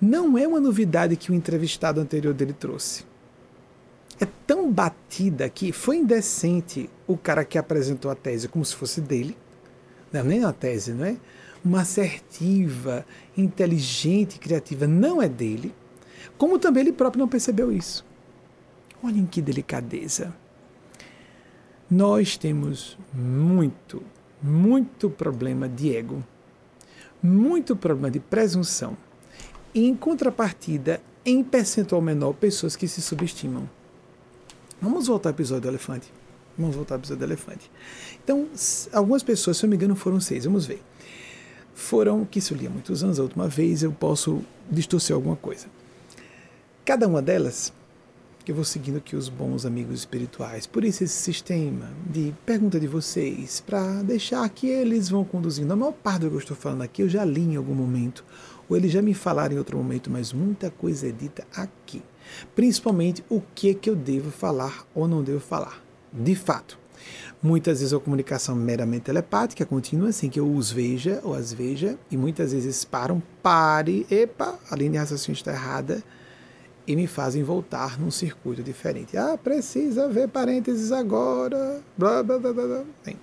Não 0.00 0.36
é 0.36 0.46
uma 0.46 0.60
novidade 0.60 1.16
que 1.16 1.30
o 1.30 1.34
entrevistado 1.34 2.00
anterior 2.00 2.34
dele 2.34 2.52
trouxe. 2.52 3.04
É 4.20 4.26
tão 4.46 4.70
batida 4.70 5.48
que 5.48 5.72
foi 5.72 5.96
indecente 5.96 6.88
o 7.06 7.16
cara 7.16 7.44
que 7.44 7.58
apresentou 7.58 8.10
a 8.10 8.14
tese 8.14 8.48
como 8.48 8.64
se 8.64 8.74
fosse 8.74 9.00
dele. 9.00 9.36
Não, 10.12 10.22
nem 10.22 10.44
a 10.44 10.52
tese, 10.52 10.92
não 10.92 11.04
é? 11.04 11.16
Uma 11.64 11.80
assertiva, 11.80 13.04
inteligente, 13.36 14.38
criativa 14.38 14.86
não 14.86 15.20
é 15.20 15.28
dele. 15.28 15.74
Como 16.38 16.58
também 16.58 16.82
ele 16.82 16.92
próprio 16.92 17.20
não 17.20 17.28
percebeu 17.28 17.72
isso. 17.72 18.04
Olhem 19.02 19.26
que 19.26 19.42
delicadeza. 19.42 20.34
Nós 21.90 22.36
temos 22.36 22.96
muito, 23.12 24.02
muito 24.42 25.10
problema 25.10 25.68
de 25.68 25.96
ego 25.96 26.22
muito 27.24 27.74
problema 27.74 28.10
de 28.10 28.20
presunção. 28.20 28.94
E, 29.74 29.86
em 29.86 29.96
contrapartida, 29.96 31.00
em 31.24 31.42
percentual 31.42 32.02
menor, 32.02 32.34
pessoas 32.34 32.76
que 32.76 32.86
se 32.86 33.00
subestimam. 33.00 33.68
Vamos 34.84 35.06
voltar 35.06 35.30
ao 35.30 35.34
episódio 35.34 35.62
do 35.62 35.68
elefante. 35.68 36.12
Vamos 36.58 36.76
voltar 36.76 36.96
ao 36.96 37.00
episódio 37.00 37.26
do 37.26 37.30
elefante. 37.30 37.70
Então, 38.22 38.46
algumas 38.92 39.22
pessoas, 39.22 39.56
se 39.56 39.64
eu 39.64 39.70
me 39.70 39.76
engano, 39.76 39.96
foram 39.96 40.20
seis. 40.20 40.44
Vamos 40.44 40.66
ver. 40.66 40.82
Foram, 41.74 42.24
que 42.26 42.38
isso 42.38 42.52
eu 42.52 42.58
li 42.58 42.66
há 42.66 42.70
muitos 42.70 43.02
anos, 43.02 43.18
a 43.18 43.22
última 43.22 43.48
vez, 43.48 43.82
eu 43.82 43.90
posso 43.90 44.42
distorcer 44.70 45.16
alguma 45.16 45.36
coisa. 45.36 45.66
Cada 46.84 47.08
uma 47.08 47.22
delas 47.22 47.72
eu 48.46 48.54
vou 48.54 48.64
seguindo 48.64 48.98
aqui 48.98 49.16
os 49.16 49.30
bons 49.30 49.64
amigos 49.64 50.00
espirituais. 50.00 50.66
Por 50.66 50.84
isso 50.84 51.02
esse 51.02 51.14
sistema 51.14 51.90
de 52.06 52.34
pergunta 52.44 52.78
de 52.78 52.86
vocês, 52.86 53.60
para 53.60 54.02
deixar 54.02 54.46
que 54.50 54.66
eles 54.66 55.08
vão 55.08 55.24
conduzindo. 55.24 55.72
A 55.72 55.76
maior 55.76 55.92
parte 55.92 56.20
do 56.20 56.28
que 56.28 56.34
eu 56.34 56.40
estou 56.40 56.56
falando 56.56 56.82
aqui 56.82 57.00
eu 57.00 57.08
já 57.08 57.24
li 57.24 57.40
em 57.40 57.56
algum 57.56 57.74
momento, 57.74 58.22
ou 58.68 58.76
eles 58.76 58.92
já 58.92 59.00
me 59.00 59.14
falaram 59.14 59.54
em 59.54 59.58
outro 59.58 59.78
momento, 59.78 60.10
mas 60.10 60.30
muita 60.30 60.70
coisa 60.70 61.08
é 61.08 61.10
dita 61.10 61.46
aqui. 61.56 62.02
Principalmente 62.54 63.24
o 63.28 63.42
que 63.54 63.74
que 63.74 63.90
eu 63.90 63.96
devo 63.96 64.30
falar 64.30 64.86
ou 64.94 65.08
não 65.08 65.22
devo 65.22 65.40
falar. 65.40 65.82
De 66.12 66.34
fato, 66.34 66.78
muitas 67.42 67.80
vezes 67.80 67.92
a 67.92 68.00
comunicação 68.00 68.54
meramente 68.54 69.04
telepática 69.04 69.66
continua 69.66 70.08
assim, 70.08 70.28
que 70.28 70.40
eu 70.40 70.50
os 70.50 70.70
veja 70.70 71.20
ou 71.22 71.34
as 71.34 71.52
veja, 71.52 71.98
e 72.10 72.16
muitas 72.16 72.52
vezes 72.52 72.84
param, 72.84 73.22
pare, 73.42 74.06
epa, 74.10 74.58
a 74.70 74.76
linha 74.76 74.92
de 74.92 74.98
raciocínio 74.98 75.36
está 75.36 75.52
errada, 75.52 76.02
e 76.86 76.94
me 76.94 77.06
fazem 77.06 77.42
voltar 77.42 77.98
num 77.98 78.10
circuito 78.10 78.62
diferente. 78.62 79.16
Ah, 79.16 79.38
precisa 79.42 80.08
ver 80.08 80.28
parênteses 80.28 80.92
agora. 80.92 81.80
Blá, 81.96 82.22
blá, 82.22 82.38
blá, 82.38 82.52
blá. 82.52 82.84
Bem, 83.04 83.16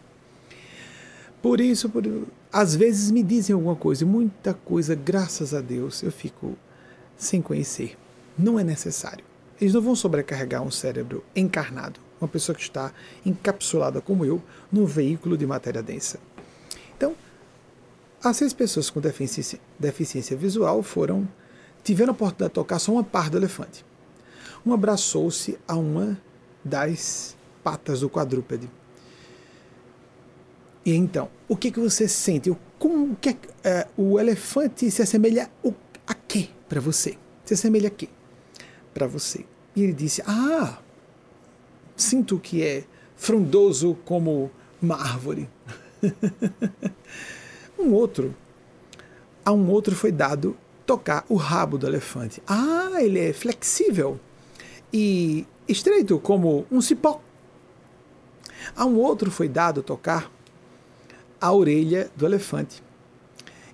por 1.42 1.60
isso, 1.60 1.90
por, 1.90 2.04
às 2.52 2.76
vezes 2.76 3.10
me 3.12 3.24
dizem 3.24 3.54
alguma 3.54 3.76
coisa, 3.76 4.04
e 4.04 4.08
muita 4.08 4.54
coisa, 4.54 4.94
graças 4.94 5.54
a 5.54 5.62
Deus, 5.62 6.04
eu 6.04 6.12
fico 6.12 6.56
sem 7.18 7.42
conhecer. 7.42 7.98
Não 8.38 8.60
é 8.60 8.64
necessário. 8.64 9.24
Eles 9.62 9.74
não 9.76 9.82
vão 9.82 9.96
sobrecarregar 9.96 10.64
um 10.64 10.72
cérebro 10.72 11.24
encarnado, 11.36 12.00
uma 12.20 12.28
pessoa 12.28 12.56
que 12.56 12.64
está 12.64 12.92
encapsulada 13.24 14.02
como 14.02 14.26
eu, 14.26 14.42
num 14.72 14.86
veículo 14.86 15.38
de 15.38 15.46
matéria 15.46 15.84
densa. 15.84 16.20
Então, 16.98 17.16
as 18.24 18.38
seis 18.38 18.54
pessoas 18.54 18.90
com 18.90 19.00
deficiência, 19.00 19.60
deficiência 19.78 20.36
visual 20.36 20.82
foram 20.82 21.28
tiveram 21.84 22.12
a 22.12 22.14
oportunidade 22.14 22.50
de 22.50 22.56
tocar 22.56 22.80
só 22.80 22.92
uma 22.92 23.04
parte 23.04 23.32
do 23.32 23.38
elefante. 23.38 23.86
Um 24.66 24.74
abraçou-se 24.74 25.58
a 25.68 25.76
uma 25.76 26.20
das 26.64 27.36
patas 27.64 28.02
do 28.02 28.10
quadrúpede. 28.10 28.70
E 30.86 30.94
então, 30.94 31.30
o 31.48 31.56
que, 31.56 31.72
que 31.72 31.80
você 31.80 32.08
sente? 32.08 32.56
Como 32.78 33.16
que 33.16 33.36
é, 33.64 33.88
o 33.96 34.20
elefante 34.20 34.90
se 34.90 35.02
assemelha 35.02 35.50
a 36.08 36.14
quê 36.14 36.50
para 36.68 36.80
você? 36.80 37.18
Se 37.46 37.54
assemelha 37.54 37.88
a 37.88 37.92
quê 37.92 38.10
para 38.94 39.08
você? 39.08 39.46
E 39.76 39.84
ele 39.84 39.94
disse: 39.94 40.22
Ah, 40.26 40.80
sinto 41.96 42.40
que 42.40 42.64
é 42.64 42.84
frondoso 43.16 43.98
como 44.06 44.52
uma 44.82 44.96
árvore. 44.96 45.50
um 47.78 47.94
outro, 47.94 48.36
a 49.46 49.52
um 49.52 49.70
outro 49.70 49.96
foi 49.96 50.12
dado 50.12 50.58
tocar 50.86 51.26
o 51.30 51.36
rabo 51.36 51.78
do 51.78 51.88
elefante. 51.88 52.42
Ah, 52.48 52.98
ele 53.00 53.20
é 53.20 53.34
flexível 53.34 54.20
e 54.92 55.46
estreito 55.68 56.20
como 56.20 56.66
um 56.72 56.82
cipó. 56.82 57.22
A 58.76 58.86
um 58.86 58.98
outro 58.98 59.32
foi 59.32 59.48
dado 59.48 59.82
tocar 59.82 60.32
a 61.40 61.52
orelha 61.52 62.10
do 62.16 62.26
elefante. 62.26 62.84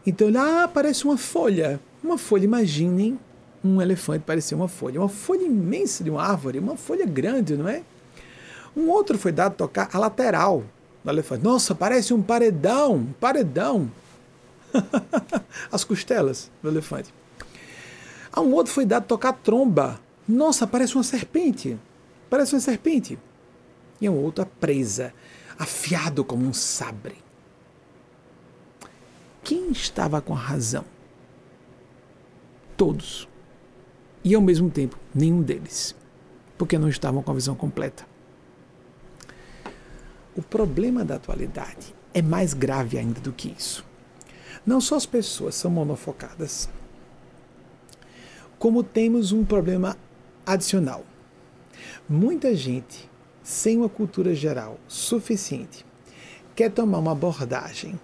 Então 0.05 0.27
ele, 0.27 0.37
ah, 0.37 0.69
parece 0.73 1.03
uma 1.03 1.17
folha. 1.17 1.79
Uma 2.03 2.17
folha, 2.17 2.45
imaginem 2.45 3.19
um 3.63 3.81
elefante 3.81 4.23
parecer 4.25 4.55
uma 4.55 4.67
folha. 4.67 4.99
Uma 4.99 5.09
folha 5.09 5.43
imensa 5.43 6.03
de 6.03 6.09
uma 6.09 6.23
árvore, 6.23 6.59
uma 6.59 6.77
folha 6.77 7.05
grande, 7.05 7.55
não 7.55 7.67
é? 7.67 7.83
Um 8.75 8.89
outro 8.89 9.17
foi 9.17 9.31
dado 9.31 9.55
tocar 9.55 9.89
a 9.91 9.97
lateral 9.97 10.63
do 11.03 11.09
elefante. 11.09 11.43
Nossa, 11.43 11.73
parece 11.73 12.13
um 12.13 12.21
paredão, 12.21 12.95
um 12.95 13.13
paredão. 13.13 13.91
as 15.71 15.83
costelas 15.83 16.51
do 16.61 16.69
elefante. 16.69 17.13
A 18.31 18.41
um 18.41 18.53
outro 18.53 18.71
foi 18.71 18.85
dado 18.85 19.05
tocar 19.05 19.33
tromba. 19.33 19.99
Nossa, 20.27 20.67
parece 20.67 20.95
uma 20.95 21.03
serpente. 21.03 21.77
Parece 22.29 22.53
uma 22.53 22.61
serpente. 22.61 23.17
E 23.99 24.05
a 24.05 24.11
um 24.11 24.23
outro 24.23 24.43
a 24.43 24.45
presa, 24.45 25.13
afiado 25.57 26.23
como 26.23 26.45
um 26.45 26.53
sabre. 26.53 27.15
Quem 29.43 29.71
estava 29.71 30.21
com 30.21 30.33
a 30.33 30.37
razão? 30.37 30.85
Todos. 32.75 33.27
E 34.27 34.35
ao 34.35 34.41
mesmo 34.41 34.69
tempo, 34.69 34.99
nenhum 35.15 35.41
deles. 35.41 35.95
Porque 36.57 36.77
não 36.77 36.89
estavam 36.89 37.23
com 37.23 37.31
a 37.31 37.33
visão 37.33 37.55
completa. 37.55 38.05
O 40.35 40.41
problema 40.41 41.05
da 41.05 41.15
atualidade 41.15 41.95
é 42.13 42.21
mais 42.21 42.53
grave 42.53 42.97
ainda 42.97 43.21
do 43.21 43.31
que 43.31 43.55
isso. 43.57 43.85
Não 44.65 44.81
só 44.81 44.97
as 44.97 45.05
pessoas 45.05 45.55
são 45.55 45.71
monofocadas, 45.71 46.67
como 48.59 48.83
temos 48.83 49.31
um 49.31 49.45
problema 49.45 49.95
adicional. 50.45 51.05
Muita 52.09 52.53
gente, 52.53 53.09
sem 53.41 53.77
uma 53.77 53.87
cultura 53.87 54.35
geral 54.35 54.77
suficiente, 54.89 55.85
quer 56.53 56.69
tomar 56.69 56.97
uma 56.97 57.13
abordagem 57.13 57.97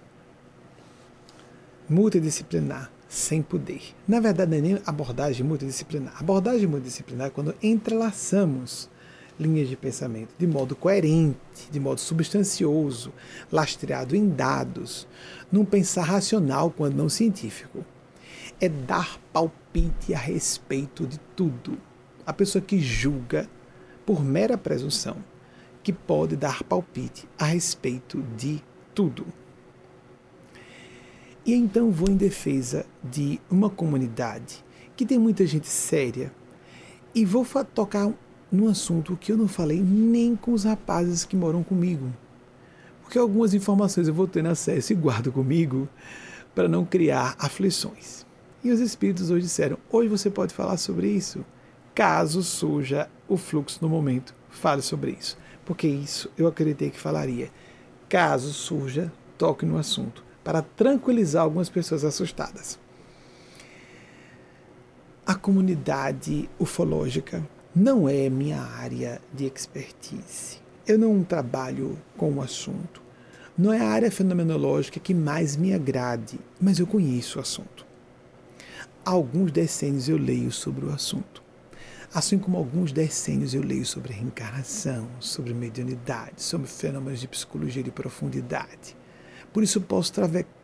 multidisciplinar 1.89 2.92
sem 3.13 3.43
poder. 3.43 3.93
Na 4.08 4.19
verdade, 4.19 4.49
não 4.49 4.58
é 4.58 4.62
nem 4.62 4.82
abordagem 4.88 5.45
multidisciplinar. 5.45 6.15
Abordagem 6.19 6.65
multidisciplinar 6.67 7.28
é 7.28 7.30
quando 7.30 7.54
entrelaçamos 7.62 8.89
linhas 9.39 9.69
de 9.69 9.76
pensamento 9.76 10.30
de 10.38 10.47
modo 10.47 10.76
coerente, 10.76 11.38
de 11.71 11.80
modo 11.80 11.99
substancioso, 11.99 13.13
lastreado 13.52 14.15
em 14.15 14.28
dados, 14.28 15.08
num 15.52 15.63
pensar 15.63 16.04
racional 16.04 16.71
quando 16.71 16.95
não 16.95 17.08
científico. 17.08 17.86
É 18.60 18.67
dar 18.67 19.19
palpite 19.32 20.13
a 20.15 20.17
respeito 20.17 21.06
de 21.06 21.19
tudo. 21.36 21.78
A 22.26 22.34
pessoa 22.34 22.63
que 22.63 22.80
julga 22.80 23.47
por 24.08 24.23
mera 24.23 24.58
presunção 24.58 25.17
que 25.84 25.93
pode 25.93 26.36
dar 26.36 26.63
palpite 26.63 27.28
a 27.38 27.45
respeito 27.45 28.23
de 28.36 28.60
tudo. 28.95 29.26
E 31.45 31.53
então 31.53 31.91
vou 31.91 32.10
em 32.10 32.15
defesa 32.15 32.86
de 33.03 33.39
uma 33.51 33.69
comunidade 33.69 34.63
que 34.95 35.06
tem 35.06 35.19
muita 35.19 35.45
gente 35.45 35.67
séria 35.67 36.32
e 37.13 37.25
vou 37.25 37.45
tocar 37.65 38.12
num 38.49 38.69
assunto 38.69 39.17
que 39.17 39.32
eu 39.32 39.38
não 39.38 39.47
falei 39.47 39.82
nem 39.82 40.36
com 40.36 40.53
os 40.53 40.63
rapazes 40.63 41.25
que 41.25 41.36
moram 41.36 41.62
comigo. 41.62 42.13
Porque 43.01 43.17
algumas 43.17 43.53
informações 43.53 44.08
eu 44.08 44.13
vou 44.13 44.27
ter 44.27 44.45
acesso 44.47 44.93
e 44.93 44.95
guardo 44.95 45.32
comigo 45.32 45.89
para 46.56 46.69
não 46.69 46.86
criar 46.86 47.36
aflições. 47.38 48.25
E 48.63 48.71
os 48.71 48.79
espíritos 48.79 49.29
hoje 49.29 49.43
disseram: 49.43 49.77
hoje 49.91 50.08
você 50.08 50.29
pode 50.29 50.53
falar 50.53 50.77
sobre 50.77 51.10
isso. 51.10 51.43
Caso 51.93 52.41
surja 52.41 53.10
o 53.27 53.36
fluxo 53.36 53.79
no 53.82 53.89
momento, 53.89 54.34
fale 54.49 54.82
sobre 54.82 55.12
isso. 55.12 55.38
Porque 55.65 55.88
isso 55.88 56.32
eu 56.38 56.47
acreditei 56.47 56.89
que 56.89 56.99
falaria. 56.99 57.51
Caso 58.08 58.53
surja, 58.53 59.12
toque 59.38 59.65
no 59.65 59.77
assunto, 59.77 60.23
para 60.43 60.62
tranquilizar 60.62 61.43
algumas 61.43 61.69
pessoas 61.69 62.03
assustadas. 62.03 62.79
comunidade 65.43 66.49
ufológica 66.60 67.47
não 67.75 68.08
é 68.08 68.29
minha 68.29 68.62
área 68.62 69.21
de 69.34 69.45
expertise. 69.45 70.62
Eu 70.88 70.97
não 70.97 71.23
trabalho 71.23 71.97
com 72.17 72.32
o 72.32 72.41
assunto. 72.41 73.01
Não 73.58 73.71
é 73.71 73.79
a 73.79 73.89
área 73.89 74.12
fenomenológica 74.12 74.99
que 74.99 75.13
mais 75.13 75.56
me 75.56 75.73
agrade, 75.73 76.39
mas 76.60 76.79
eu 76.79 76.88
conheço 76.88 77.38
o 77.38 77.41
assunto. 77.41 77.86
Há 79.06 79.12
alguns 79.12 79.51
decênios 79.51 80.08
eu 80.08 80.17
leio 80.17 80.51
sobre 80.51 80.86
o 80.86 80.93
assunto. 80.93 81.43
Assim 82.13 82.38
como 82.38 82.58
alguns 82.58 82.91
decênios 82.91 83.53
eu 83.53 83.62
leio 83.62 83.86
sobre 83.86 84.13
reencarnação, 84.13 85.08
sobre 85.19 85.53
mediunidade, 85.53 86.41
sobre 86.41 86.67
fenômenos 86.67 87.19
de 87.19 87.27
psicologia 87.27 87.84
de 87.84 87.91
profundidade. 87.91 88.95
Por 89.54 89.62
isso 89.62 89.80
posso 89.80 90.12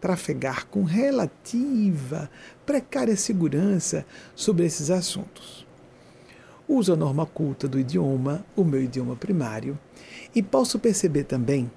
trafegar 0.02 0.66
com 0.66 0.84
relativa, 0.84 2.30
precária 2.66 3.16
segurança 3.16 4.04
sobre 4.36 4.66
esses 4.66 4.90
assuntos. 4.90 5.66
Uso 6.68 6.94
a 6.94 6.96
norma 6.96 7.26
culta 7.26 7.68
do 7.68 7.80
idioma, 7.80 8.44
o 8.56 8.64
meu 8.64 8.82
idioma 8.82 9.16
primário, 9.16 9.78
e 10.34 10.42
posso 10.42 10.80
perceber 10.80 11.26
também 11.26 11.70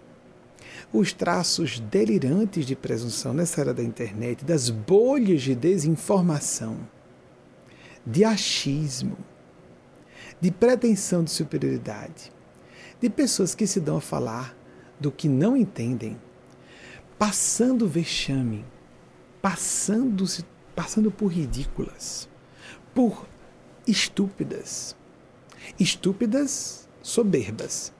os 0.91 1.13
traços 1.13 1.81
delirantes 1.81 2.65
de 2.65 2.75
presunção 2.75 3.35
nessa 3.35 3.61
era 3.61 3.75
da 3.75 3.83
internet, 3.83 4.43
das 4.43 4.71
bolhas 4.71 5.43
de 5.43 5.55
desinformação, 5.55 6.77
de 8.07 8.25
achismo, 8.25 9.19
de 10.41 10.51
pretensão 10.51 11.23
de 11.23 11.31
superioridade, 11.31 12.33
de 13.01 13.11
pessoas 13.11 13.55
que 13.55 13.67
se 13.67 13.81
dão 13.81 13.99
a 13.99 14.01
falar 14.01 14.57
do 14.99 15.11
que 15.11 15.29
não 15.29 15.57
entendem 15.57 16.17
passando 17.23 17.87
vexame, 17.87 18.65
passando, 19.41 20.25
passando 20.75 21.09
por 21.09 21.29
ridículas, 21.29 22.29
por 22.93 23.29
estúpidas, 23.87 24.97
estúpidas 25.79 26.89
soberbas. 27.01 27.93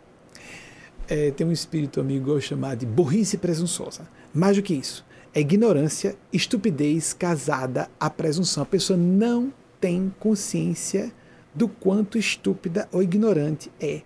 É, 1.07 1.31
tem 1.31 1.47
um 1.47 1.53
espírito 1.53 2.01
amigo 2.01 2.41
chamado 2.41 2.81
de 2.81 2.87
burrice 2.87 3.39
presunçosa. 3.39 4.09
Mais 4.35 4.57
do 4.57 4.63
que 4.65 4.75
isso, 4.75 5.07
é 5.33 5.39
ignorância, 5.41 6.17
estupidez 6.33 7.13
casada 7.13 7.89
à 8.01 8.11
presunção. 8.11 8.65
A 8.65 8.67
pessoa 8.67 8.97
não 8.97 9.55
tem 9.81 10.13
consciência 10.19 11.13
do 11.55 11.69
quanto 11.69 12.19
estúpida 12.19 12.89
ou 12.91 13.01
ignorante 13.01 13.71
é 13.81 14.03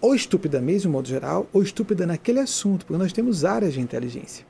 ou 0.00 0.14
estúpida 0.14 0.60
mesmo, 0.60 0.82
de 0.82 0.88
modo 0.88 1.08
geral, 1.08 1.46
ou 1.52 1.62
estúpida 1.62 2.06
naquele 2.06 2.40
assunto, 2.40 2.86
porque 2.86 3.02
nós 3.02 3.12
temos 3.12 3.44
áreas 3.44 3.74
de 3.74 3.80
inteligência. 3.80 4.46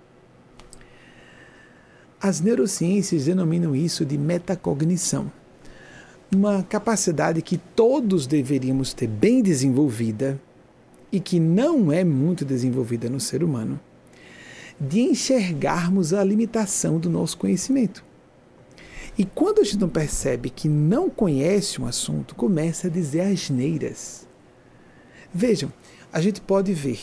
As 2.21 2.41
neurociências 2.41 3.25
denominam 3.25 3.75
isso 3.75 4.05
de 4.05 4.19
metacognição, 4.19 5.31
uma 6.35 6.63
capacidade 6.63 7.41
que 7.41 7.57
todos 7.57 8.27
deveríamos 8.27 8.93
ter 8.93 9.07
bem 9.07 9.41
desenvolvida 9.41 10.39
e 11.11 11.21
que 11.21 11.41
não 11.41 11.91
é 11.91 12.05
muito 12.05 12.45
desenvolvida 12.45 13.09
no 13.09 13.21
ser 13.21 13.43
humano, 13.43 13.81
de 14.79 15.01
enxergarmos 15.01 16.13
a 16.13 16.23
limitação 16.23 16.99
do 16.99 17.09
nosso 17.09 17.39
conhecimento. 17.39 18.05
E 19.17 19.25
quando 19.25 19.61
a 19.61 19.65
gente 19.65 19.79
não 19.79 19.89
percebe 19.89 20.51
que 20.51 20.69
não 20.69 21.09
conhece 21.09 21.81
um 21.81 21.87
assunto, 21.87 22.35
começa 22.35 22.87
a 22.87 22.91
dizer 22.91 23.23
asneiras 23.23 24.28
Vejam, 25.33 25.73
a 26.13 26.21
gente 26.21 26.41
pode 26.41 26.73
ver, 26.73 26.99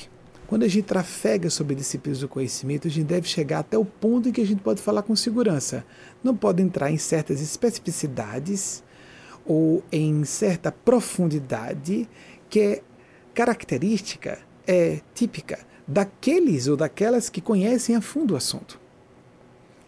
quando 0.48 0.64
a 0.64 0.68
gente 0.68 0.86
trafega 0.86 1.50
sobre 1.50 1.76
disciplinas 1.76 2.20
do 2.20 2.28
conhecimento, 2.28 2.88
a 2.88 2.92
gente 2.92 3.06
deve 3.06 3.28
chegar 3.28 3.60
até 3.60 3.78
o 3.78 3.86
ponto 3.86 4.30
em 4.30 4.32
que 4.32 4.42
a 4.42 4.46
gente 4.46 4.62
pode 4.62 4.82
falar 4.82 5.04
com 5.04 5.16
segurança. 5.16 5.86
Não 6.24 6.36
pode 6.36 6.62
entrar 6.62 6.92
em 6.92 6.98
certas 6.98 7.42
especificidades 7.42 8.84
ou 9.46 9.84
em 9.92 10.24
certa 10.24 10.72
profundidade 10.72 12.10
que 12.50 12.60
é 12.60 12.82
característica, 13.34 14.40
é 14.66 15.02
típica 15.14 15.60
daqueles 15.88 16.68
ou 16.68 16.76
daquelas 16.76 17.30
que 17.30 17.42
conhecem 17.42 17.96
a 17.96 18.02
fundo 18.02 18.34
o 18.34 18.38
assunto. 18.38 18.80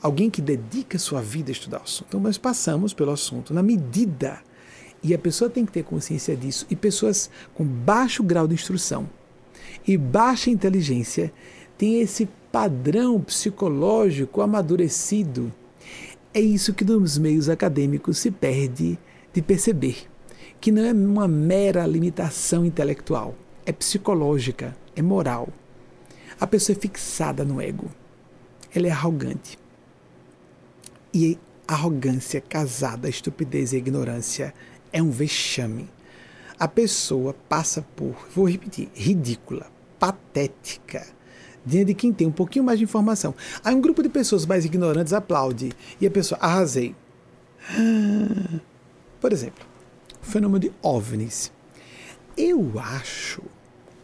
Alguém 0.01 0.29
que 0.29 0.41
dedica 0.41 0.99
sua 0.99 1.21
vida 1.21 1.49
a 1.49 1.53
estudar 1.53 1.79
o 1.79 1.83
assunto. 1.83 2.09
Então, 2.09 2.19
nós 2.19 2.37
passamos 2.37 2.93
pelo 2.93 3.11
assunto 3.11 3.51
na 3.51 3.63
medida 3.63 4.39
e 5.03 5.13
a 5.13 5.17
pessoa 5.17 5.49
tem 5.49 5.65
que 5.65 5.71
ter 5.71 5.83
consciência 5.83 6.35
disso. 6.35 6.65
E 6.69 6.75
pessoas 6.75 7.29
com 7.53 7.63
baixo 7.63 8.23
grau 8.23 8.47
de 8.47 8.53
instrução 8.53 9.09
e 9.87 9.97
baixa 9.97 10.49
inteligência 10.49 11.31
têm 11.77 12.01
esse 12.01 12.27
padrão 12.51 13.21
psicológico 13.21 14.41
amadurecido. 14.41 15.53
É 16.33 16.41
isso 16.41 16.73
que 16.73 16.83
nos 16.83 17.17
meios 17.17 17.49
acadêmicos 17.49 18.17
se 18.17 18.31
perde 18.31 18.97
de 19.33 19.41
perceber, 19.41 20.07
que 20.59 20.71
não 20.71 20.83
é 20.83 20.91
uma 20.91 21.27
mera 21.27 21.85
limitação 21.85 22.65
intelectual, 22.65 23.35
é 23.65 23.71
psicológica, 23.71 24.75
é 24.95 25.01
moral. 25.01 25.49
A 26.39 26.45
pessoa 26.45 26.75
é 26.75 26.79
fixada 26.79 27.43
no 27.43 27.61
ego. 27.61 27.89
Ela 28.73 28.87
é 28.87 28.91
arrogante. 28.91 29.57
E 31.13 31.37
arrogância 31.67 32.39
casada 32.39 33.07
à 33.07 33.09
estupidez 33.09 33.73
e 33.73 33.77
ignorância 33.77 34.53
é 34.97 35.01
um 35.01 35.11
vexame. 35.11 35.87
A 36.59 36.67
pessoa 36.67 37.35
passa 37.47 37.83
por, 37.95 38.15
vou 38.33 38.49
repetir, 38.49 38.89
ridícula, 38.95 39.67
patética, 39.99 41.05
diante 41.63 41.87
de 41.87 41.93
quem 41.93 42.11
tem 42.11 42.25
um 42.25 42.31
pouquinho 42.31 42.65
mais 42.65 42.79
de 42.79 42.85
informação. 42.85 43.35
Aí 43.63 43.75
um 43.75 43.81
grupo 43.81 44.01
de 44.01 44.09
pessoas 44.09 44.45
mais 44.45 44.65
ignorantes 44.65 45.13
aplaude 45.13 45.71
e 46.01 46.07
a 46.07 46.11
pessoa, 46.11 46.39
arrasei. 46.41 46.95
Por 49.21 49.31
exemplo, 49.31 49.63
o 50.21 50.25
fenômeno 50.25 50.59
de 50.59 50.71
OVNIs. 50.81 51.51
Eu 52.35 52.73
acho 52.79 53.43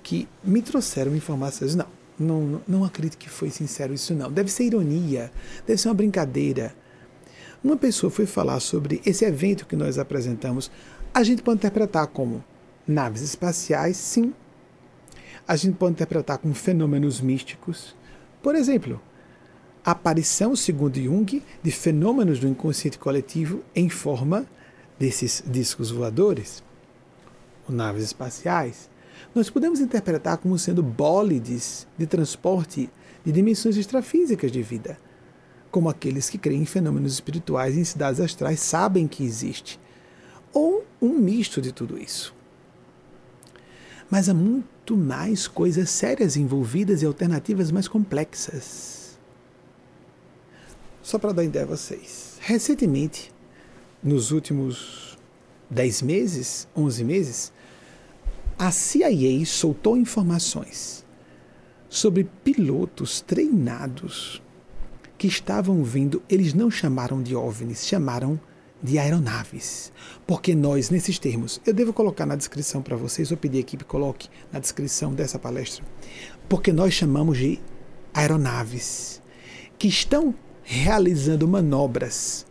que 0.03 0.27
me 0.43 0.61
trouxeram 0.61 1.15
informações. 1.15 1.73
Não, 1.73 1.87
não, 2.19 2.61
não 2.67 2.83
acredito 2.83 3.17
que 3.17 3.29
foi 3.29 3.49
sincero 3.49 3.95
isso 3.95 4.13
não. 4.13 4.31
Deve 4.31 4.51
ser 4.51 4.65
ironia, 4.65 5.31
deve 5.65 5.81
ser 5.81 5.87
uma 5.87 5.95
brincadeira. 5.95 6.75
Uma 7.63 7.77
pessoa 7.77 8.11
foi 8.11 8.25
falar 8.25 8.59
sobre 8.59 9.01
esse 9.05 9.23
evento 9.23 9.65
que 9.65 9.77
nós 9.77 9.97
apresentamos. 9.97 10.69
A 11.13 11.23
gente 11.23 11.41
pode 11.41 11.59
interpretar 11.59 12.07
como 12.07 12.43
naves 12.85 13.21
espaciais, 13.21 13.95
sim. 13.95 14.33
A 15.47 15.55
gente 15.55 15.77
pode 15.77 15.93
interpretar 15.93 16.39
como 16.39 16.53
fenômenos 16.53 17.21
místicos. 17.21 17.95
Por 18.41 18.53
exemplo, 18.53 19.01
a 19.85 19.91
aparição, 19.91 20.57
segundo 20.57 21.01
Jung, 21.01 21.41
de 21.63 21.71
fenômenos 21.71 22.37
do 22.37 22.49
inconsciente 22.49 22.99
coletivo 22.99 23.63
em 23.73 23.87
forma 23.87 24.45
desses 24.99 25.41
discos 25.45 25.89
voadores, 25.89 26.61
ou 27.67 27.73
naves 27.73 28.03
espaciais. 28.03 28.89
Nós 29.33 29.49
podemos 29.49 29.79
interpretar 29.79 30.37
como 30.37 30.59
sendo 30.59 30.83
bólides 30.83 31.87
de 31.97 32.05
transporte 32.05 32.89
de 33.23 33.31
dimensões 33.31 33.77
extrafísicas 33.77 34.51
de 34.51 34.61
vida 34.61 34.97
como 35.73 35.89
aqueles 35.89 36.29
que 36.29 36.37
creem 36.37 36.61
em 36.61 36.65
fenômenos 36.65 37.13
espirituais 37.13 37.75
em 37.75 37.83
cidades 37.83 38.21
astrais 38.21 38.59
sabem 38.59 39.07
que 39.07 39.23
existe, 39.23 39.79
ou 40.53 40.85
um 41.01 41.17
misto 41.17 41.59
de 41.59 41.71
tudo 41.71 41.97
isso. 41.97 42.31
Mas 44.07 44.29
há 44.29 44.35
muito 44.35 44.95
mais 44.95 45.47
coisas 45.47 45.89
sérias 45.89 46.37
envolvidas 46.37 47.01
e 47.01 47.07
alternativas 47.07 47.71
mais 47.71 47.87
complexas. 47.87 49.17
Só 51.01 51.17
para 51.17 51.33
dar 51.33 51.43
ideia 51.43 51.65
a 51.65 51.69
vocês. 51.69 52.37
Recentemente, 52.39 53.33
nos 54.03 54.29
últimos 54.29 55.17
10 55.71 56.03
meses, 56.03 56.67
11 56.77 57.03
meses, 57.03 57.53
a 58.59 58.69
CIA 58.69 59.43
soltou 59.47 59.97
informações 59.97 61.03
sobre 61.89 62.29
pilotos 62.43 63.21
treinados 63.21 64.39
que 65.23 65.27
estavam 65.27 65.81
vindo, 65.85 66.21
eles 66.29 66.53
não 66.53 66.69
chamaram 66.69 67.23
de 67.23 67.33
OVNIs, 67.33 67.87
chamaram 67.87 68.37
de 68.83 68.99
aeronaves. 68.99 69.89
Porque 70.27 70.53
nós, 70.53 70.89
nesses 70.89 71.17
termos, 71.17 71.61
eu 71.65 71.73
devo 71.73 71.93
colocar 71.93 72.25
na 72.25 72.35
descrição 72.35 72.81
para 72.81 72.97
vocês, 72.97 73.31
ou 73.31 73.37
pedir 73.37 73.59
a 73.59 73.61
equipe 73.61 73.85
coloque 73.85 74.27
na 74.51 74.59
descrição 74.59 75.13
dessa 75.13 75.39
palestra, 75.39 75.81
porque 76.49 76.73
nós 76.73 76.93
chamamos 76.93 77.37
de 77.37 77.57
aeronaves 78.13 79.21
que 79.79 79.87
estão 79.87 80.35
realizando 80.61 81.47
manobras 81.47 82.45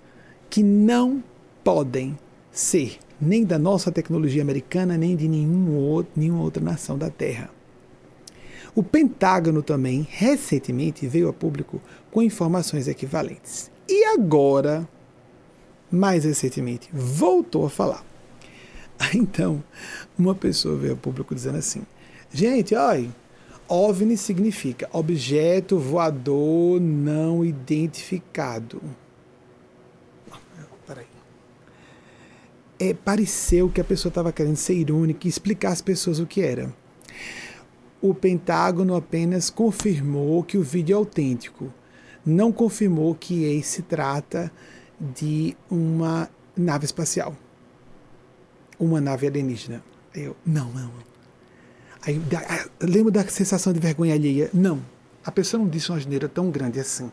que 0.49 0.63
não 0.63 1.23
podem 1.63 2.19
ser 2.51 2.99
nem 3.21 3.45
da 3.45 3.59
nossa 3.59 3.93
tecnologia 3.93 4.41
americana, 4.41 4.97
nem 4.97 5.15
de 5.15 5.29
nenhum 5.29 5.77
outro, 5.77 6.11
nenhuma 6.17 6.43
outra 6.43 6.65
nação 6.65 6.97
da 6.97 7.11
Terra. 7.11 7.51
O 8.75 8.83
Pentágono 8.83 9.63
também, 9.63 10.07
recentemente, 10.11 11.07
veio 11.07 11.29
a 11.29 11.33
público 11.35 11.79
com 12.13 12.23
informações 12.23 12.87
equivalentes. 12.87 13.71
E 13.89 14.05
agora, 14.05 14.89
mais 15.91 16.25
recentemente, 16.25 16.89
voltou 16.93 17.67
a 17.67 17.71
falar. 17.71 18.05
Então, 19.15 19.65
uma 20.17 20.33
pessoa 20.33 20.77
veio 20.77 20.93
a 20.93 20.97
público 20.97 21.35
dizendo 21.35 21.59
assim: 21.59 21.83
gente, 22.33 22.73
olha, 22.77 23.11
OVNI 23.69 24.17
significa 24.17 24.89
objeto 24.93 25.77
voador 25.77 26.81
não 26.81 27.45
identificado. 27.45 28.81
Peraí. 30.87 31.07
é, 32.79 32.95
pareceu 32.95 33.69
que 33.69 33.81
a 33.81 33.85
pessoa 33.85 34.11
estava 34.11 34.31
querendo 34.31 34.57
ser 34.57 34.75
irônica 34.75 35.27
e 35.27 35.31
explicar 35.31 35.73
às 35.73 35.81
pessoas 35.81 36.21
o 36.21 36.27
que 36.27 36.41
era. 36.43 36.73
O 38.01 38.15
Pentágono 38.15 38.95
apenas 38.95 39.51
confirmou 39.51 40.45
que 40.45 40.59
o 40.59 40.63
vídeo 40.63 40.95
é 40.95 40.97
autêntico, 40.97 41.73
não 42.25 42.53
confirmou 42.53 43.15
que 43.15 43.63
se 43.63 43.83
trata 43.83 44.51
de 45.01 45.57
uma 45.71 46.29
nave 46.57 46.85
espacial, 46.85 47.37
uma 48.79 49.01
nave 49.01 49.27
alienígena. 49.27 49.83
Eu, 50.15 50.37
não, 50.45 50.71
não. 50.73 50.93
Aí, 52.05 52.21
lembro 52.81 53.11
da 53.11 53.27
sensação 53.27 53.73
de 53.73 53.81
vergonha 53.81 54.15
alheia. 54.15 54.51
Não, 54.53 54.83
a 55.25 55.31
pessoa 55.31 55.63
não 55.63 55.69
disse 55.69 55.91
uma 55.91 55.99
asneira 55.99 56.29
tão 56.29 56.51
grande 56.51 56.79
assim 56.81 57.11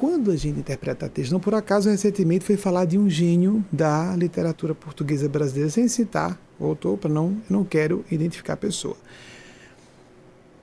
quando 0.00 0.30
a 0.30 0.36
gente 0.36 0.58
interpreta 0.58 1.10
texto, 1.10 1.30
não 1.30 1.38
por 1.38 1.54
acaso 1.54 1.90
recentemente 1.90 2.42
foi 2.42 2.56
falar 2.56 2.86
de 2.86 2.96
um 2.96 3.06
gênio 3.06 3.62
da 3.70 4.16
literatura 4.16 4.74
portuguesa 4.74 5.28
brasileira, 5.28 5.68
sem 5.68 5.88
citar 5.88 6.40
o 6.58 6.64
autor, 6.64 6.96
para 6.96 7.10
não, 7.10 7.26
eu 7.26 7.36
não 7.50 7.64
quero 7.64 8.02
identificar 8.10 8.54
a 8.54 8.56
pessoa. 8.56 8.96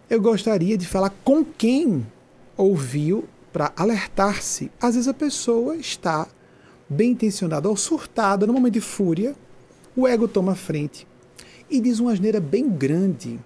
Eu 0.10 0.22
gostaria 0.22 0.78
de 0.78 0.88
falar 0.88 1.10
com 1.24 1.44
quem 1.44 2.06
ouviu 2.56 3.28
para 3.52 3.74
alertar-se. 3.76 4.72
Às 4.80 4.96
vezes 4.96 5.08
a 5.08 5.14
pessoa 5.14 5.76
está 5.76 6.28
bem 6.90 7.12
intencionada 7.12 7.68
ou 7.68 7.76
surtada, 7.76 8.48
no 8.48 8.54
momento 8.54 8.76
de 8.76 8.82
fúria, 8.82 9.36
o 9.96 10.08
ego 10.08 10.26
toma 10.26 10.56
frente 10.56 11.06
e 11.70 11.82
diz 11.82 12.00
uma 12.00 12.14
asneira 12.14 12.40
bem 12.40 12.70
grande. 12.70 13.38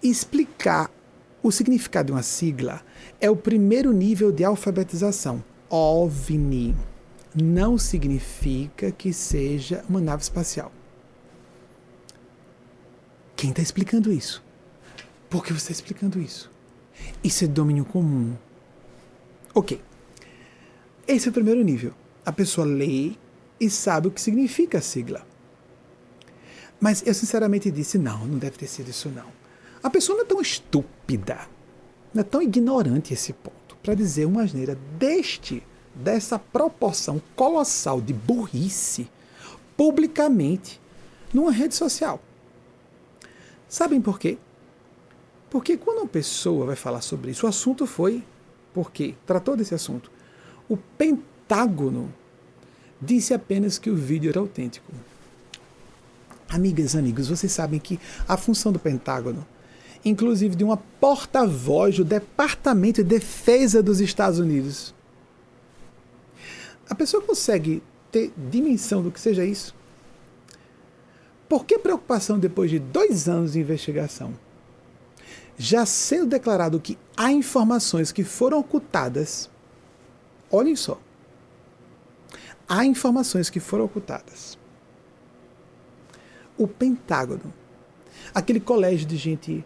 Explicar 0.00 0.88
o 1.42 1.50
significado 1.50 2.06
de 2.06 2.12
uma 2.12 2.22
sigla 2.22 2.80
é 3.20 3.28
o 3.28 3.34
primeiro 3.34 3.92
nível 3.92 4.30
de 4.30 4.44
alfabetização. 4.44 5.42
OVNI 5.68 6.76
não 7.34 7.76
significa 7.76 8.92
que 8.92 9.12
seja 9.12 9.84
uma 9.88 10.00
nave 10.00 10.22
espacial. 10.22 10.70
Quem 13.34 13.50
está 13.50 13.60
explicando 13.60 14.12
isso? 14.12 14.44
Por 15.34 15.44
que 15.44 15.52
você 15.52 15.72
está 15.72 15.72
explicando 15.72 16.20
isso? 16.20 16.48
Isso 17.24 17.42
é 17.42 17.48
domínio 17.48 17.84
comum. 17.84 18.36
Ok. 19.52 19.82
Esse 21.08 21.26
é 21.26 21.30
o 21.30 21.34
primeiro 21.34 21.60
nível. 21.64 21.92
A 22.24 22.30
pessoa 22.30 22.64
lê 22.64 23.14
e 23.58 23.68
sabe 23.68 24.06
o 24.06 24.12
que 24.12 24.20
significa 24.20 24.78
a 24.78 24.80
sigla. 24.80 25.26
Mas 26.78 27.02
eu 27.04 27.12
sinceramente 27.12 27.68
disse: 27.68 27.98
não, 27.98 28.24
não 28.24 28.38
deve 28.38 28.56
ter 28.58 28.68
sido 28.68 28.90
isso, 28.90 29.08
não. 29.08 29.26
A 29.82 29.90
pessoa 29.90 30.18
não 30.18 30.24
é 30.24 30.28
tão 30.28 30.40
estúpida 30.40 31.48
não 32.14 32.20
é 32.20 32.24
tão 32.24 32.40
ignorante 32.40 33.12
esse 33.12 33.32
ponto 33.32 33.76
para 33.82 33.96
dizer 33.96 34.24
uma 34.24 34.44
asneira 34.44 34.78
deste, 34.96 35.64
dessa 35.92 36.38
proporção 36.38 37.20
colossal 37.34 38.00
de 38.00 38.12
burrice 38.12 39.10
publicamente 39.76 40.80
numa 41.32 41.50
rede 41.50 41.74
social. 41.74 42.22
Sabem 43.68 44.00
por 44.00 44.20
quê? 44.20 44.38
Porque 45.54 45.76
quando 45.76 45.98
uma 45.98 46.08
pessoa 46.08 46.66
vai 46.66 46.74
falar 46.74 47.00
sobre 47.00 47.30
isso, 47.30 47.46
o 47.46 47.48
assunto 47.48 47.86
foi 47.86 48.24
porque 48.72 49.14
tratou 49.24 49.56
desse 49.56 49.72
assunto. 49.72 50.10
O 50.68 50.76
Pentágono 50.76 52.12
disse 53.00 53.32
apenas 53.32 53.78
que 53.78 53.88
o 53.88 53.94
vídeo 53.94 54.30
era 54.30 54.40
autêntico. 54.40 54.92
Amigas, 56.48 56.96
amigos, 56.96 57.28
vocês 57.28 57.52
sabem 57.52 57.78
que 57.78 58.00
a 58.26 58.36
função 58.36 58.72
do 58.72 58.80
Pentágono 58.80 59.46
inclusive 60.04 60.56
de 60.56 60.64
uma 60.64 60.76
porta-voz 60.76 61.98
do 61.98 62.04
Departamento 62.04 63.04
de 63.04 63.08
Defesa 63.08 63.80
dos 63.80 64.00
Estados 64.00 64.40
Unidos. 64.40 64.92
A 66.90 66.96
pessoa 66.96 67.22
consegue 67.22 67.80
ter 68.10 68.32
dimensão 68.50 69.04
do 69.04 69.12
que 69.12 69.20
seja 69.20 69.44
isso? 69.44 69.72
Por 71.48 71.64
que 71.64 71.78
preocupação 71.78 72.40
depois 72.40 72.72
de 72.72 72.80
dois 72.80 73.28
anos 73.28 73.52
de 73.52 73.60
investigação? 73.60 74.34
Já 75.56 75.86
sendo 75.86 76.26
declarado 76.26 76.80
que 76.80 76.98
há 77.16 77.30
informações 77.30 78.10
que 78.10 78.24
foram 78.24 78.58
ocultadas, 78.58 79.48
olhem 80.50 80.74
só, 80.74 81.00
há 82.68 82.84
informações 82.84 83.48
que 83.48 83.60
foram 83.60 83.84
ocultadas. 83.84 84.58
O 86.56 86.66
Pentágono, 86.66 87.52
aquele 88.34 88.60
colégio 88.60 89.06
de 89.06 89.16
gente 89.16 89.64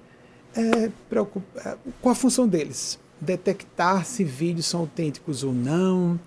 é, 0.55 0.87
é, 0.87 1.79
com 2.01 2.11
a 2.11 2.15
função 2.15 2.47
deles. 2.47 2.99
Detectar 3.21 4.05
se 4.05 4.23
vídeos 4.25 4.67
são 4.67 4.81
autênticos 4.81 5.43
ou 5.43 5.53
não, 5.53 6.19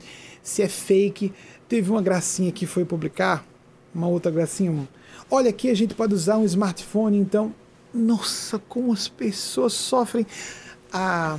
se 0.44 0.62
é 0.62 0.68
fake. 0.68 1.34
Teve 1.68 1.90
uma 1.90 2.02
gracinha 2.02 2.52
que 2.52 2.66
foi 2.66 2.84
publicar, 2.84 3.46
uma 3.94 4.08
outra 4.08 4.32
gracinha. 4.32 4.88
Olha, 5.30 5.50
aqui 5.50 5.70
a 5.70 5.74
gente 5.74 5.94
pode 5.94 6.14
usar 6.14 6.38
um 6.38 6.46
smartphone, 6.46 7.18
então. 7.18 7.54
Nossa, 7.94 8.60
como 8.60 8.94
as 8.94 9.08
pessoas 9.08 9.74
sofrem. 9.74 10.26
A, 10.92 11.38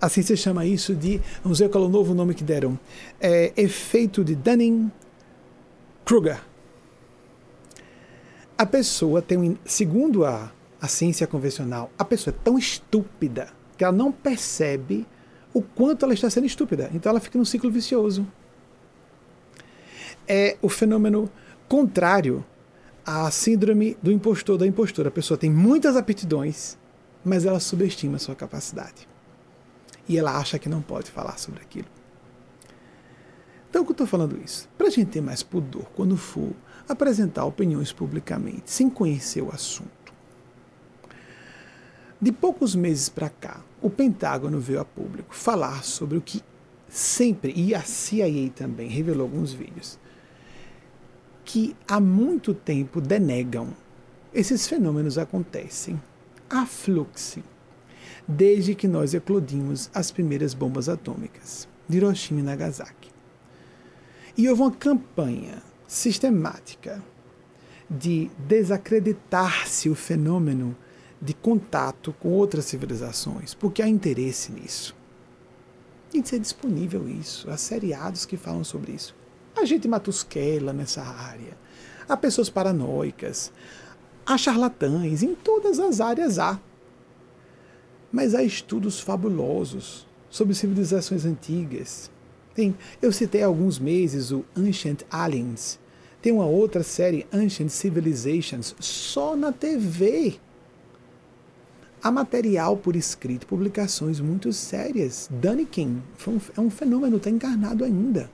assim 0.00 0.22
se 0.22 0.36
chama 0.36 0.66
isso 0.66 0.94
de. 0.94 1.20
Vamos 1.42 1.58
ver 1.58 1.70
qual 1.70 1.84
é 1.84 1.86
o 1.86 1.90
novo 1.90 2.14
nome 2.14 2.34
que 2.34 2.44
deram. 2.44 2.78
É, 3.20 3.52
efeito 3.56 4.24
de 4.24 4.34
Dunning-Kruger. 4.34 6.40
A 8.56 8.66
pessoa 8.66 9.22
tem, 9.22 9.56
segundo 9.64 10.24
a 10.24 10.52
a 10.80 10.86
ciência 10.86 11.26
convencional, 11.26 11.90
a 11.98 12.04
pessoa 12.04 12.34
é 12.34 12.44
tão 12.44 12.56
estúpida 12.56 13.48
que 13.76 13.84
ela 13.84 13.92
não 13.92 14.12
percebe 14.12 15.06
o 15.52 15.62
quanto 15.62 16.04
ela 16.04 16.14
está 16.14 16.30
sendo 16.30 16.46
estúpida. 16.46 16.90
Então 16.94 17.10
ela 17.10 17.20
fica 17.20 17.38
num 17.38 17.44
ciclo 17.44 17.70
vicioso. 17.70 18.26
É 20.26 20.56
o 20.62 20.68
fenômeno 20.68 21.30
contrário 21.68 22.44
à 23.08 23.30
síndrome 23.30 23.96
do 24.02 24.12
impostor 24.12 24.58
da 24.58 24.66
impostora. 24.66 25.08
A 25.08 25.12
pessoa 25.12 25.38
tem 25.38 25.50
muitas 25.50 25.96
aptidões, 25.96 26.76
mas 27.24 27.46
ela 27.46 27.58
subestima 27.58 28.16
a 28.16 28.18
sua 28.18 28.34
capacidade. 28.34 29.08
E 30.06 30.18
ela 30.18 30.36
acha 30.36 30.58
que 30.58 30.68
não 30.68 30.82
pode 30.82 31.10
falar 31.10 31.38
sobre 31.38 31.62
aquilo. 31.62 31.88
Então, 33.70 33.82
que 33.82 33.90
eu 33.90 33.94
estou 33.94 34.06
falando 34.06 34.38
isso? 34.44 34.68
Para 34.76 34.88
a 34.88 34.90
gente 34.90 35.08
ter 35.08 35.22
mais 35.22 35.42
pudor 35.42 35.86
quando 35.96 36.18
for 36.18 36.52
apresentar 36.86 37.46
opiniões 37.46 37.92
publicamente, 37.92 38.70
sem 38.70 38.90
conhecer 38.90 39.40
o 39.40 39.50
assunto. 39.50 39.88
De 42.20 42.30
poucos 42.30 42.74
meses 42.74 43.08
para 43.08 43.30
cá, 43.30 43.62
o 43.80 43.88
Pentágono 43.88 44.60
veio 44.60 44.80
a 44.80 44.84
público 44.84 45.34
falar 45.34 45.82
sobre 45.82 46.18
o 46.18 46.20
que 46.20 46.42
sempre, 46.88 47.54
e 47.56 47.74
a 47.74 47.80
CIA 47.82 48.50
também 48.50 48.88
revelou 48.88 49.22
alguns 49.22 49.52
vídeos, 49.52 49.98
que 51.48 51.74
há 51.88 51.98
muito 51.98 52.52
tempo 52.52 53.00
denegam 53.00 53.68
esses 54.34 54.68
fenômenos 54.68 55.16
acontecem 55.16 55.98
a 56.50 56.66
fluxo, 56.66 57.42
desde 58.28 58.74
que 58.74 58.86
nós 58.86 59.14
eclodimos 59.14 59.88
as 59.94 60.10
primeiras 60.10 60.52
bombas 60.52 60.90
atômicas 60.90 61.66
de 61.88 61.96
Hiroshima 61.96 62.40
e 62.40 62.42
Nagasaki. 62.42 63.10
E 64.36 64.46
houve 64.46 64.60
uma 64.60 64.70
campanha 64.70 65.62
sistemática 65.86 67.02
de 67.88 68.30
desacreditar-se 68.46 69.88
o 69.88 69.94
fenômeno 69.94 70.76
de 71.18 71.32
contato 71.32 72.14
com 72.20 72.28
outras 72.28 72.66
civilizações, 72.66 73.54
porque 73.54 73.80
há 73.80 73.88
interesse 73.88 74.52
nisso. 74.52 74.94
Tem 76.10 76.20
que 76.20 76.28
ser 76.28 76.40
disponível 76.40 77.08
isso. 77.08 77.50
Há 77.50 77.56
seriados 77.56 78.26
que 78.26 78.36
falam 78.36 78.64
sobre 78.64 78.92
isso. 78.92 79.16
Há 79.58 79.64
gente 79.64 79.88
matusquela 79.88 80.72
nessa 80.72 81.02
área. 81.02 81.56
Há 82.08 82.16
pessoas 82.16 82.48
paranoicas. 82.48 83.52
Há 84.24 84.38
charlatães. 84.38 85.22
Em 85.22 85.34
todas 85.34 85.80
as 85.80 86.00
áreas 86.00 86.38
há. 86.38 86.60
Mas 88.12 88.36
há 88.36 88.42
estudos 88.42 89.00
fabulosos 89.00 90.06
sobre 90.30 90.54
civilizações 90.54 91.24
antigas. 91.24 92.08
Tem, 92.54 92.76
eu 93.02 93.10
citei 93.10 93.42
há 93.42 93.46
alguns 93.46 93.80
meses 93.80 94.30
o 94.30 94.44
Ancient 94.56 95.02
Aliens. 95.10 95.78
Tem 96.22 96.32
uma 96.32 96.46
outra 96.46 96.84
série, 96.84 97.26
Ancient 97.32 97.70
Civilizations, 97.70 98.76
só 98.78 99.34
na 99.34 99.52
TV 99.52 100.38
Há 102.00 102.12
material 102.12 102.76
por 102.76 102.94
escrito, 102.94 103.44
publicações 103.44 104.20
muito 104.20 104.52
sérias. 104.52 105.28
Daniken 105.32 106.00
é 106.56 106.60
um 106.60 106.70
fenômeno, 106.70 107.16
está 107.16 107.28
encarnado 107.28 107.84
ainda. 107.84 108.30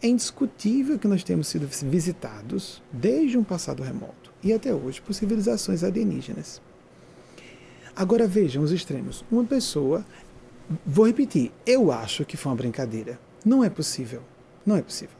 É 0.00 0.06
indiscutível 0.06 0.96
que 0.96 1.08
nós 1.08 1.24
temos 1.24 1.48
sido 1.48 1.66
visitados 1.66 2.80
desde 2.92 3.36
um 3.36 3.42
passado 3.42 3.82
remoto 3.82 4.32
e 4.42 4.52
até 4.52 4.72
hoje 4.72 5.00
por 5.00 5.12
civilizações 5.12 5.82
alienígenas. 5.82 6.62
Agora 7.96 8.28
vejam 8.28 8.62
os 8.62 8.70
extremos. 8.70 9.24
Uma 9.28 9.42
pessoa, 9.42 10.06
vou 10.86 11.04
repetir, 11.04 11.50
eu 11.66 11.90
acho 11.90 12.24
que 12.24 12.36
foi 12.36 12.52
uma 12.52 12.56
brincadeira. 12.56 13.18
Não 13.44 13.64
é 13.64 13.68
possível. 13.68 14.22
Não 14.64 14.76
é 14.76 14.82
possível. 14.82 15.16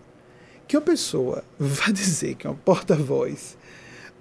Que 0.68 0.76
uma 0.76 0.82
pessoa 0.82 1.42
vá 1.58 1.90
dizer 1.90 2.36
que 2.36 2.46
é 2.46 2.50
uma 2.50 2.56
porta-voz 2.56 3.57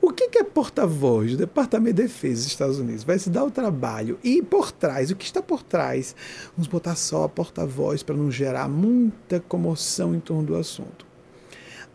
O 0.01 0.11
que, 0.11 0.37
é 0.37 0.43
porta-voz 0.43 1.31
do 1.31 1.37
Departamento 1.37 1.95
de 1.95 2.03
Defesa 2.03 2.41
dos 2.41 2.47
Estados 2.47 2.79
Unidos? 2.79 3.03
Vai 3.03 3.17
se 3.19 3.29
dar 3.29 3.43
o 3.43 3.51
trabalho 3.51 4.19
e 4.23 4.41
por 4.41 4.71
trás, 4.71 5.09
o 5.09 5.15
que 5.15 5.25
está 5.25 5.41
por 5.41 5.63
trás? 5.63 6.15
Vamos 6.55 6.67
botar 6.67 6.95
só 6.95 7.23
a 7.23 7.29
porta-voz 7.29 8.03
para 8.03 8.15
não 8.15 8.31
gerar 8.31 8.67
muita 8.67 9.39
comoção 9.39 10.13
em 10.13 10.19
torno 10.19 10.43
do 10.43 10.55
assunto. 10.55 11.05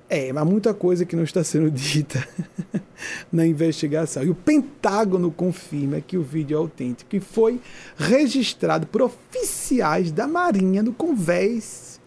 É, 0.08 0.30
mas 0.30 0.44
muita 0.44 0.74
coisa 0.74 1.06
que 1.06 1.16
não 1.16 1.24
está 1.24 1.42
sendo 1.42 1.70
dita 1.72 2.28
na 3.32 3.46
investigação. 3.46 4.22
E 4.22 4.30
o 4.30 4.34
Pentágono 4.34 5.30
confirma 5.30 6.00
que 6.00 6.18
o 6.18 6.22
vídeo 6.22 6.56
é 6.56 6.58
autêntico 6.58 7.16
e 7.16 7.20
foi 7.20 7.60
registrado 7.96 8.86
por 8.86 9.00
oficiais 9.00 10.12
da 10.12 10.26
Marinha 10.26 10.82
no 10.82 10.92
convés 10.92 11.98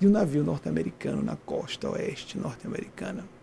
de 0.00 0.06
um 0.06 0.10
navio 0.10 0.42
norte-americano 0.42 1.22
na 1.22 1.36
costa 1.36 1.90
oeste 1.90 2.38
norte-americana. 2.38 3.33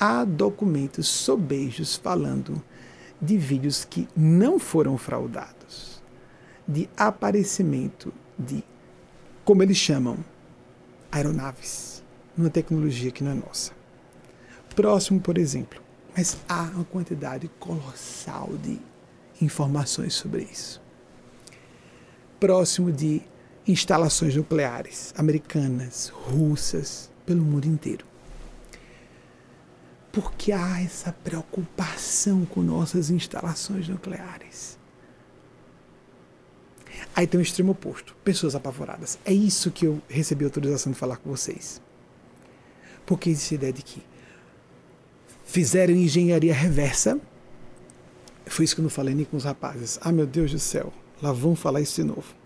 Há 0.00 0.24
documentos 0.24 1.08
sobejos 1.08 1.96
falando 1.96 2.62
de 3.20 3.36
vídeos 3.36 3.84
que 3.84 4.08
não 4.16 4.58
foram 4.58 4.96
fraudados, 4.96 6.00
de 6.66 6.88
aparecimento 6.96 8.12
de, 8.38 8.62
como 9.44 9.62
eles 9.62 9.76
chamam, 9.76 10.16
aeronaves, 11.10 12.04
numa 12.36 12.48
tecnologia 12.48 13.10
que 13.10 13.24
não 13.24 13.32
é 13.32 13.34
nossa. 13.34 13.72
Próximo, 14.76 15.20
por 15.20 15.36
exemplo, 15.36 15.82
mas 16.16 16.36
há 16.48 16.62
uma 16.74 16.84
quantidade 16.84 17.50
colossal 17.58 18.50
de 18.62 18.80
informações 19.40 20.14
sobre 20.14 20.42
isso. 20.42 20.80
Próximo 22.38 22.92
de 22.92 23.20
instalações 23.66 24.36
nucleares 24.36 25.12
americanas, 25.16 26.08
russas, 26.08 27.10
pelo 27.26 27.42
mundo 27.42 27.66
inteiro. 27.66 28.06
Porque 30.12 30.52
há 30.52 30.80
essa 30.80 31.12
preocupação 31.12 32.44
com 32.46 32.62
nossas 32.62 33.10
instalações 33.10 33.88
nucleares. 33.88 34.78
Aí 37.14 37.26
tem 37.26 37.38
o 37.38 37.42
extremo 37.42 37.72
oposto, 37.72 38.16
pessoas 38.24 38.54
apavoradas. 38.54 39.18
É 39.24 39.32
isso 39.32 39.70
que 39.70 39.86
eu 39.86 40.00
recebi 40.08 40.44
autorização 40.44 40.92
de 40.92 40.98
falar 40.98 41.16
com 41.16 41.30
vocês. 41.30 41.80
Porque 43.04 43.30
existe 43.30 43.54
a 43.54 43.56
ideia 43.56 43.72
de 43.72 43.82
que 43.82 44.02
fizeram 45.44 45.94
engenharia 45.94 46.54
reversa. 46.54 47.20
Foi 48.46 48.64
isso 48.64 48.74
que 48.74 48.80
eu 48.80 48.84
não 48.84 48.90
falei 48.90 49.14
nem 49.14 49.24
com 49.24 49.36
os 49.36 49.44
rapazes. 49.44 49.98
Ah, 50.02 50.12
meu 50.12 50.26
Deus 50.26 50.50
do 50.50 50.58
céu, 50.58 50.92
lá 51.22 51.32
vão 51.32 51.54
falar 51.54 51.80
isso 51.80 52.00
de 52.00 52.04
novo 52.04 52.37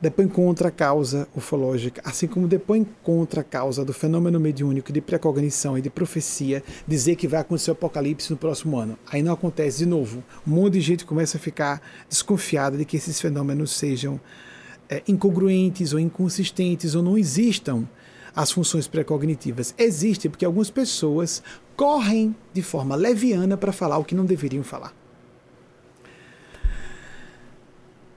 depõe 0.00 0.28
contra 0.28 0.68
a 0.68 0.70
causa 0.70 1.28
ufológica, 1.34 2.00
assim 2.04 2.26
como 2.26 2.46
depõe 2.46 2.86
contra 3.02 3.40
a 3.40 3.44
causa 3.44 3.84
do 3.84 3.92
fenômeno 3.92 4.38
mediúnico 4.38 4.92
de 4.92 5.00
precognição 5.00 5.76
e 5.76 5.82
de 5.82 5.90
profecia, 5.90 6.62
dizer 6.86 7.16
que 7.16 7.26
vai 7.26 7.40
acontecer 7.40 7.70
o 7.70 7.72
apocalipse 7.72 8.30
no 8.30 8.36
próximo 8.36 8.78
ano. 8.78 8.98
Aí 9.10 9.22
não 9.22 9.32
acontece 9.32 9.78
de 9.78 9.86
novo. 9.86 10.22
Um 10.46 10.52
monte 10.52 10.74
de 10.74 10.80
gente 10.80 11.04
começa 11.04 11.36
a 11.36 11.40
ficar 11.40 11.82
desconfiada 12.08 12.76
de 12.76 12.84
que 12.84 12.96
esses 12.96 13.20
fenômenos 13.20 13.72
sejam 13.72 14.20
é, 14.88 15.02
incongruentes 15.06 15.92
ou 15.92 15.98
inconsistentes 15.98 16.94
ou 16.94 17.02
não 17.02 17.18
existam 17.18 17.88
as 18.34 18.52
funções 18.52 18.86
precognitivas. 18.86 19.74
Existem 19.76 20.30
porque 20.30 20.44
algumas 20.44 20.70
pessoas 20.70 21.42
correm 21.76 22.34
de 22.52 22.62
forma 22.62 22.94
leviana 22.94 23.56
para 23.56 23.72
falar 23.72 23.98
o 23.98 24.04
que 24.04 24.14
não 24.14 24.24
deveriam 24.24 24.62
falar. 24.62 24.97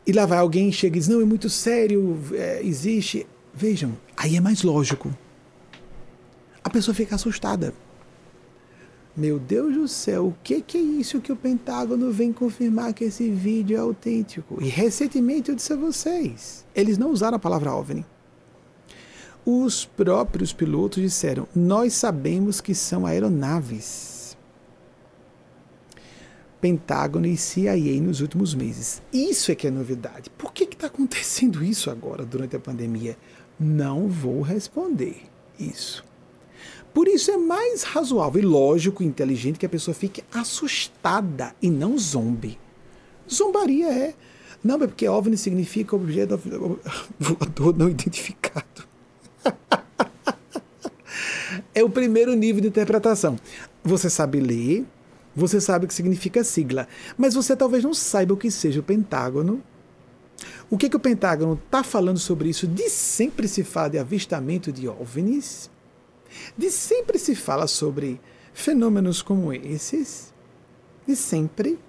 E 0.06 0.12
lá 0.12 0.26
vai 0.26 0.40
alguém 0.40 0.72
chega 0.72 0.98
e 0.98 1.00
diz: 1.00 1.08
Não, 1.08 1.22
é 1.22 1.26
muito 1.26 1.50
sério, 1.50 2.20
é, 2.34 2.62
existe. 2.64 3.28
Vejam, 3.54 3.98
aí 4.16 4.36
é 4.36 4.42
mais 4.42 4.64
lógico. 4.64 5.14
A 6.64 6.70
pessoa 6.70 6.96
fica 6.96 7.16
assustada. 7.16 7.74
Meu 9.16 9.38
Deus 9.38 9.74
do 9.74 9.88
céu, 9.90 10.28
o 10.28 10.36
que, 10.42 10.62
que 10.62 10.78
é 10.78 10.82
isso 10.82 11.20
que 11.20 11.34
o 11.34 11.36
Pentágono 11.36 12.12
vem 12.12 12.32
confirmar 12.32 12.94
que 12.94 13.04
esse 13.04 13.30
vídeo 13.30 13.76
é 13.76 13.80
autêntico? 13.80 14.58
E 14.62 14.70
recentemente 14.70 15.50
eu 15.50 15.56
disse 15.56 15.74
a 15.74 15.76
vocês: 15.76 16.66
eles 16.74 16.98
não 16.98 17.12
usaram 17.12 17.36
a 17.36 17.40
palavra 17.40 17.76
OVNI. 17.76 18.06
Os 19.46 19.86
próprios 19.86 20.54
pilotos 20.54 21.04
disseram: 21.04 21.48
Nós 21.54 21.94
sabemos 21.94 22.62
que 22.62 22.74
são 22.74 23.06
aeronaves 23.06 24.11
Pentágono 26.62 27.26
e 27.26 27.36
CIA 27.36 28.00
nos 28.00 28.22
últimos 28.22 28.54
meses. 28.54 29.02
Isso 29.12 29.52
é 29.52 29.56
que 29.56 29.66
é 29.66 29.72
novidade. 29.72 30.30
Por 30.30 30.54
que 30.54 30.64
está 30.64 30.88
acontecendo 30.88 31.64
isso 31.64 31.90
agora, 31.90 32.24
durante 32.24 32.56
a 32.56 32.60
pandemia? 32.60 33.18
Não 33.60 34.08
vou 34.08 34.42
responder 34.42 35.24
isso. 35.60 36.04
Por 36.94 37.08
isso 37.08 37.32
é 37.32 37.38
mais 37.38 37.84
razoável 37.84 38.42
e 38.42 38.46
lógico 38.46 39.02
e 39.02 39.06
inteligente 39.06 39.58
que 39.58 39.66
a 39.66 39.70
pessoa 39.70 39.96
fique 39.96 40.24
assustada 40.32 41.56
e 41.62 41.70
não 41.70 41.98
zombe. 41.98 42.60
Zombaria 43.30 43.88
é. 43.88 44.14
Não, 44.64 44.76
é 44.76 44.88
porque 44.88 45.08
OVNI 45.08 45.38
significa 45.38 45.96
objeto 45.96 46.40
voador 47.18 47.76
não 47.76 47.90
identificado. 47.90 48.86
é 51.74 51.84
o 51.84 51.90
primeiro 51.90 52.36
nível 52.36 52.62
de 52.62 52.68
interpretação. 52.68 53.40
Você 53.84 54.10
sabe 54.10 54.40
ler, 54.40 54.86
você 55.36 55.62
sabe 55.62 55.86
o 55.86 55.88
que 55.88 55.94
significa 55.94 56.44
sigla, 56.44 56.88
mas 57.18 57.34
você 57.34 57.56
talvez 57.56 57.84
não 57.84 57.94
saiba 57.94 58.34
o 58.34 58.38
que 58.38 58.52
seja 58.52 58.80
o 58.80 58.84
Pentágono. 58.84 59.64
O 60.70 60.78
que, 60.78 60.90
que 60.90 60.96
o 60.96 61.00
Pentágono 61.00 61.60
está 61.66 61.84
falando 61.84 62.18
sobre 62.18 62.50
isso? 62.50 62.68
De 62.68 62.90
sempre 62.90 63.48
se 63.48 63.64
fala 63.64 63.90
de 63.90 64.00
avistamento 64.00 64.72
de 64.72 64.88
OVNIs, 64.88 65.70
de 66.58 66.72
sempre 66.72 67.20
se 67.20 67.36
fala 67.36 67.68
sobre 67.68 68.20
fenômenos 68.54 69.22
como 69.22 69.54
esses, 69.54 70.34
de 71.08 71.16
sempre. 71.16 71.80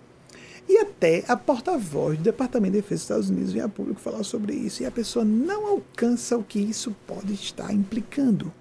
E 0.69 0.79
até 0.79 1.25
a 1.27 1.37
porta-voz 1.37 2.17
do 2.19 2.25
Departamento 2.25 2.75
de 2.75 2.81
Defesa 2.81 2.95
dos 2.95 3.03
Estados 3.03 3.31
Unidos 3.31 3.53
vem 3.53 3.63
a 3.63 3.69
público 3.69 4.01
falar 4.01 4.23
sobre 4.23 4.55
isso 4.55 4.83
e 4.83 4.87
a 4.87 4.91
pessoa 4.91 5.25
não 5.25 5.67
alcança 5.67 6.37
o 6.37 6.45
que 6.45 6.61
isso 6.61 6.95
pode 7.07 7.35
estar 7.35 7.73
implicando. 7.73 8.53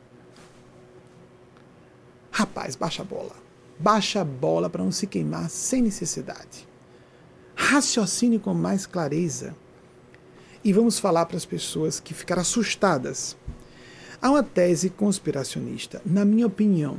Rapaz, 2.31 2.75
baixa 2.75 3.03
a 3.03 3.05
bola. 3.05 3.40
Baixa 3.81 4.21
a 4.21 4.23
bola 4.23 4.69
para 4.69 4.83
não 4.83 4.91
se 4.91 5.07
queimar 5.07 5.49
sem 5.49 5.81
necessidade. 5.81 6.67
Raciocine 7.55 8.37
com 8.37 8.53
mais 8.53 8.85
clareza. 8.85 9.55
E 10.63 10.71
vamos 10.71 10.99
falar 10.99 11.25
para 11.25 11.35
as 11.35 11.45
pessoas 11.45 11.99
que 11.99 12.13
ficaram 12.13 12.43
assustadas. 12.43 13.35
Há 14.21 14.29
uma 14.29 14.43
tese 14.43 14.91
conspiracionista, 14.91 15.99
na 16.05 16.23
minha 16.23 16.45
opinião. 16.45 16.95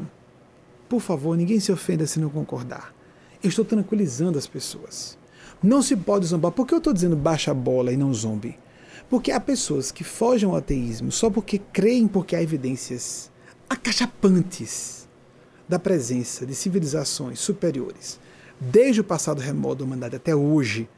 Por 0.88 1.00
favor, 1.00 1.36
ninguém 1.36 1.60
se 1.60 1.70
ofenda 1.70 2.04
se 2.04 2.18
não 2.18 2.28
concordar. 2.28 2.92
Eu 3.40 3.50
estou 3.50 3.64
tranquilizando 3.64 4.36
as 4.36 4.48
pessoas. 4.48 5.16
Não 5.62 5.82
se 5.82 5.94
pode 5.94 6.26
zombar. 6.26 6.50
Por 6.50 6.66
que 6.66 6.74
eu 6.74 6.78
estou 6.78 6.92
dizendo 6.92 7.14
baixa 7.14 7.52
a 7.52 7.54
bola 7.54 7.92
e 7.92 7.96
não 7.96 8.12
zombe? 8.12 8.58
Porque 9.08 9.30
há 9.30 9.38
pessoas 9.38 9.92
que 9.92 10.02
fogem 10.02 10.48
ao 10.48 10.56
ateísmo 10.56 11.12
só 11.12 11.30
porque 11.30 11.60
creem 11.72 12.08
porque 12.08 12.34
há 12.34 12.42
evidências 12.42 13.30
acachapantes 13.70 15.01
da 15.68 15.78
presença 15.78 16.44
de 16.44 16.54
civilizações 16.54 17.38
superiores, 17.38 18.18
desde 18.60 19.00
o 19.00 19.04
passado 19.04 19.40
remoto 19.40 19.76
da 19.76 19.84
humanidade 19.84 20.16
até 20.16 20.34
hoje, 20.34 20.88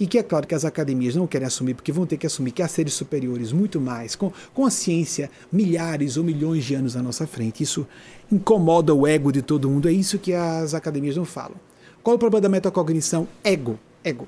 e 0.00 0.06
que 0.06 0.18
é 0.18 0.22
claro 0.22 0.46
que 0.46 0.54
as 0.54 0.64
academias 0.64 1.14
não 1.14 1.26
querem 1.26 1.46
assumir, 1.46 1.74
porque 1.74 1.92
vão 1.92 2.06
ter 2.06 2.16
que 2.16 2.26
assumir 2.26 2.50
que 2.50 2.62
há 2.62 2.68
seres 2.68 2.94
superiores 2.94 3.52
muito 3.52 3.80
mais, 3.80 4.16
com, 4.16 4.32
com 4.52 4.64
a 4.64 4.70
ciência 4.70 5.30
milhares 5.52 6.16
ou 6.16 6.24
milhões 6.24 6.64
de 6.64 6.74
anos 6.74 6.96
à 6.96 7.02
nossa 7.02 7.26
frente. 7.26 7.62
Isso 7.62 7.86
incomoda 8.30 8.94
o 8.94 9.06
ego 9.06 9.30
de 9.30 9.42
todo 9.42 9.70
mundo, 9.70 9.88
é 9.88 9.92
isso 9.92 10.18
que 10.18 10.32
as 10.32 10.74
academias 10.74 11.16
não 11.16 11.24
falam. 11.24 11.56
Qual 12.02 12.16
o 12.16 12.18
problema 12.18 12.40
da 12.40 12.48
metacognição? 12.48 13.28
Ego. 13.44 13.78
Ego. 14.02 14.26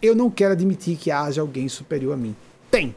Eu 0.00 0.16
não 0.16 0.30
quero 0.30 0.52
admitir 0.52 0.96
que 0.96 1.10
haja 1.10 1.42
alguém 1.42 1.68
superior 1.68 2.14
a 2.14 2.16
mim. 2.16 2.34
Tem. 2.70 2.94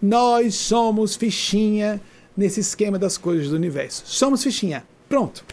Nós 0.00 0.54
somos 0.54 1.14
fichinha 1.14 2.00
nesse 2.36 2.60
esquema 2.60 2.98
das 2.98 3.16
coisas 3.16 3.48
do 3.48 3.56
universo. 3.56 4.02
Somos 4.06 4.42
fichinha. 4.42 4.84
Pronto. 5.08 5.44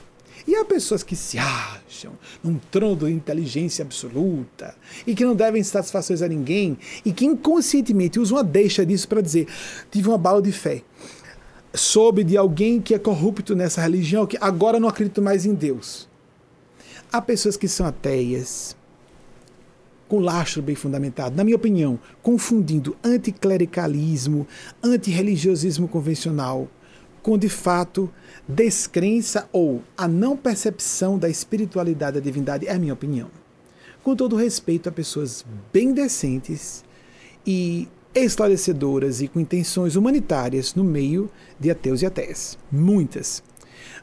E 0.48 0.56
há 0.56 0.66
pessoas 0.66 1.04
que 1.04 1.16
se 1.16 1.38
acham 1.38 2.14
num 2.44 2.58
trono 2.72 3.06
de 3.06 3.12
inteligência 3.12 3.84
absoluta 3.84 4.76
e 5.06 5.14
que 5.14 5.24
não 5.24 5.36
devem 5.36 5.64
satisfações 5.64 6.22
a 6.22 6.28
ninguém 6.28 6.78
e 7.06 7.12
que 7.12 7.26
inconscientemente 7.26 8.20
usam 8.20 8.38
a 8.38 8.42
deixa 8.42 8.86
disso 8.86 9.08
para 9.08 9.22
dizer: 9.22 9.48
tive 9.92 10.08
uma 10.08 10.18
bala 10.18 10.42
de 10.42 10.52
fé. 10.52 10.82
Soube 11.74 12.24
de 12.24 12.36
alguém 12.36 12.82
que 12.82 12.94
é 12.94 13.00
corrupto 13.00 13.56
nessa 13.56 13.82
religião 13.82 14.26
que 14.26 14.38
agora 14.42 14.80
não 14.80 14.90
acredito 14.90 15.22
mais 15.22 15.46
em 15.46 15.54
Deus. 15.54 16.10
Há 17.12 17.22
pessoas 17.22 17.56
que 17.56 17.68
são 17.68 17.86
ateias, 17.86 18.76
com 20.12 20.20
lastro 20.20 20.62
bem 20.62 20.76
fundamentado, 20.76 21.38
na 21.38 21.44
minha 21.46 21.56
opinião, 21.56 21.98
confundindo 22.22 22.98
anticlericalismo, 23.02 24.46
antirreligiosismo 24.84 25.88
convencional, 25.88 26.68
com 27.24 27.38
de 27.38 27.48
fato 27.48 28.12
descrença 28.46 29.48
ou 29.54 29.82
a 29.98 30.10
não 30.10 30.36
percepção 30.36 31.18
da 31.18 31.30
espiritualidade 31.30 32.16
da 32.16 32.20
divindade, 32.20 32.68
é 32.68 32.74
a 32.74 32.78
minha 32.78 32.92
opinião. 32.92 33.30
Com 34.04 34.14
todo 34.14 34.36
respeito 34.36 34.90
a 34.90 34.92
pessoas 34.92 35.46
bem 35.72 35.94
decentes 35.94 36.84
e 37.48 37.88
esclarecedoras 38.14 39.22
e 39.22 39.30
com 39.30 39.40
intenções 39.40 39.96
humanitárias 39.96 40.76
no 40.76 40.84
meio 40.84 41.32
de 41.58 41.72
ateus 41.72 42.02
e 42.02 42.06
ateias. 42.06 42.58
Muitas. 42.70 43.42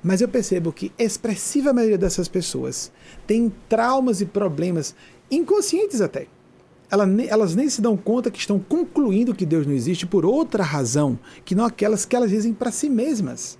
Mas 0.02 0.22
eu 0.22 0.28
percebo 0.28 0.72
que 0.72 0.90
expressiva 0.98 1.72
maioria 1.72 1.98
dessas 1.98 2.28
pessoas 2.28 2.90
tem 3.26 3.52
traumas 3.68 4.20
e 4.20 4.26
problemas 4.26 4.94
inconscientes 5.31 6.01
até. 6.01 6.26
Elas 6.91 7.55
nem 7.55 7.68
se 7.68 7.83
dão 7.83 7.97
conta 7.97 8.31
que 8.31 8.39
estão 8.39 8.59
concluindo 8.59 9.35
que 9.35 9.45
Deus 9.45 9.66
não 9.66 9.74
existe 9.74 10.07
por 10.07 10.24
outra 10.24 10.64
razão, 10.64 11.18
que 11.45 11.55
não 11.55 11.66
aquelas 11.66 12.07
que 12.07 12.16
elas 12.16 12.31
dizem 12.31 12.55
para 12.55 12.72
si 12.72 12.89
mesmas. 12.89 13.59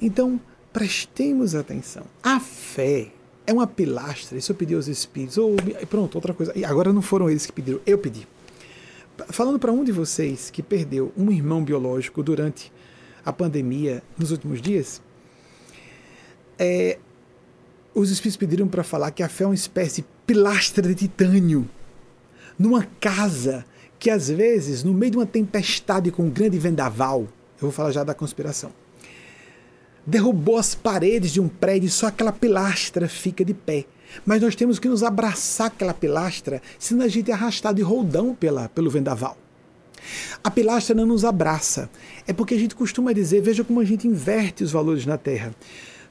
Então, 0.00 0.38
prestemos 0.72 1.54
atenção. 1.54 2.04
A 2.22 2.38
fé 2.38 3.12
é 3.46 3.52
uma 3.52 3.66
pilastra, 3.66 4.36
isso 4.36 4.52
eu 4.52 4.56
pedi 4.56 4.74
aos 4.74 4.88
espíritos. 4.88 5.38
Ou, 5.38 5.56
pronto, 5.88 6.16
outra 6.16 6.34
coisa. 6.34 6.52
E 6.56 6.64
agora 6.64 6.92
não 6.92 7.02
foram 7.02 7.30
eles 7.30 7.46
que 7.46 7.52
pediram, 7.52 7.80
eu 7.86 7.96
pedi. 7.96 8.26
Falando 9.28 9.58
para 9.58 9.72
um 9.72 9.84
de 9.84 9.92
vocês 9.92 10.50
que 10.50 10.62
perdeu 10.62 11.12
um 11.16 11.30
irmão 11.30 11.62
biológico 11.62 12.22
durante 12.22 12.72
a 13.24 13.32
pandemia 13.32 14.02
nos 14.18 14.30
últimos 14.32 14.60
dias, 14.60 15.00
é, 16.58 16.98
os 17.94 18.10
espíritos 18.10 18.36
pediram 18.36 18.68
para 18.68 18.82
falar 18.82 19.10
que 19.10 19.22
a 19.22 19.28
fé 19.28 19.44
é 19.44 19.46
uma 19.46 19.54
espécie 19.54 20.02
de 20.02 20.08
pilastra 20.26 20.86
de 20.86 20.94
titânio 20.94 21.68
numa 22.58 22.86
casa 23.00 23.64
que 23.98 24.10
às 24.10 24.28
vezes, 24.28 24.82
no 24.82 24.92
meio 24.92 25.12
de 25.12 25.18
uma 25.18 25.26
tempestade 25.26 26.10
com 26.10 26.24
um 26.24 26.30
grande 26.30 26.58
vendaval, 26.58 27.20
eu 27.20 27.28
vou 27.60 27.70
falar 27.70 27.92
já 27.92 28.02
da 28.02 28.14
conspiração, 28.14 28.72
derrubou 30.04 30.58
as 30.58 30.74
paredes 30.74 31.30
de 31.30 31.40
um 31.40 31.48
prédio 31.48 31.86
e 31.86 31.90
só 31.90 32.08
aquela 32.08 32.32
pilastra 32.32 33.08
fica 33.08 33.44
de 33.44 33.54
pé. 33.54 33.84
Mas 34.26 34.42
nós 34.42 34.56
temos 34.56 34.78
que 34.78 34.88
nos 34.88 35.02
abraçar 35.02 35.68
aquela 35.68 35.94
pilastra, 35.94 36.60
senão 36.78 37.04
a 37.04 37.08
gente 37.08 37.30
é 37.30 37.34
arrastado 37.34 37.80
e 37.80 37.82
roldão 37.82 38.34
pela, 38.34 38.68
pelo 38.68 38.90
vendaval. 38.90 39.38
A 40.42 40.50
pilastra 40.50 40.94
não 40.94 41.06
nos 41.06 41.24
abraça. 41.24 41.88
É 42.26 42.32
porque 42.32 42.54
a 42.54 42.58
gente 42.58 42.74
costuma 42.74 43.12
dizer, 43.12 43.40
veja 43.40 43.62
como 43.62 43.80
a 43.80 43.84
gente 43.84 44.08
inverte 44.08 44.64
os 44.64 44.72
valores 44.72 45.06
na 45.06 45.16
Terra. 45.16 45.54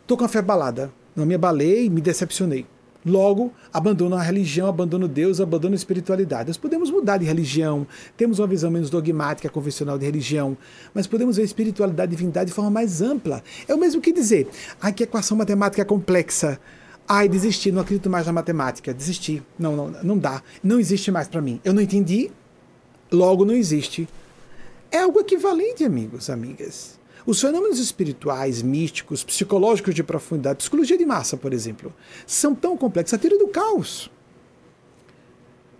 Estou 0.01 0.17
com 0.17 0.23
a 0.23 0.29
fé 0.29 0.41
balada, 0.41 0.91
não 1.15 1.25
me 1.25 1.35
abalei, 1.35 1.89
me 1.89 2.01
decepcionei. 2.01 2.65
Logo, 3.03 3.51
abandono 3.73 4.15
a 4.15 4.21
religião, 4.21 4.67
abandono 4.67 5.07
Deus, 5.07 5.41
abandono 5.41 5.73
a 5.73 5.75
espiritualidade. 5.75 6.49
Nós 6.49 6.57
podemos 6.57 6.91
mudar 6.91 7.17
de 7.17 7.25
religião, 7.25 7.87
temos 8.15 8.37
uma 8.37 8.47
visão 8.47 8.69
menos 8.69 8.91
dogmática, 8.91 9.49
convencional 9.49 9.97
de 9.97 10.05
religião, 10.05 10.55
mas 10.93 11.07
podemos 11.07 11.35
ver 11.35 11.41
a 11.41 11.45
espiritualidade 11.45 12.13
e 12.13 12.15
divindade 12.15 12.51
de 12.51 12.53
forma 12.53 12.69
mais 12.69 13.01
ampla. 13.01 13.43
É 13.67 13.73
o 13.73 13.77
mesmo 13.77 13.99
que 13.99 14.13
dizer, 14.13 14.47
ai, 14.79 14.93
que 14.93 15.03
equação 15.03 15.35
matemática 15.35 15.83
complexa. 15.83 16.59
Ai, 17.07 17.27
desisti, 17.27 17.71
não 17.71 17.81
acredito 17.81 18.09
mais 18.09 18.27
na 18.27 18.33
matemática, 18.33 18.93
desisti. 18.93 19.41
Não, 19.57 19.75
não, 19.75 19.87
não 20.03 20.17
dá. 20.17 20.43
Não 20.63 20.79
existe 20.79 21.11
mais 21.11 21.27
para 21.27 21.41
mim. 21.41 21.59
Eu 21.65 21.73
não 21.73 21.81
entendi, 21.81 22.31
logo 23.11 23.43
não 23.43 23.55
existe. 23.55 24.07
É 24.91 24.99
algo 24.99 25.19
equivalente, 25.19 25.83
amigos, 25.83 26.29
amigas. 26.29 27.00
Os 27.25 27.39
fenômenos 27.39 27.79
espirituais, 27.79 28.61
místicos, 28.61 29.23
psicológicos 29.23 29.93
de 29.93 30.03
profundidade, 30.03 30.57
psicologia 30.57 30.97
de 30.97 31.05
massa, 31.05 31.37
por 31.37 31.53
exemplo, 31.53 31.93
são 32.25 32.55
tão 32.55 32.75
complexos. 32.75 33.13
A 33.13 33.17
teoria 33.17 33.39
do 33.39 33.47
caos, 33.47 34.09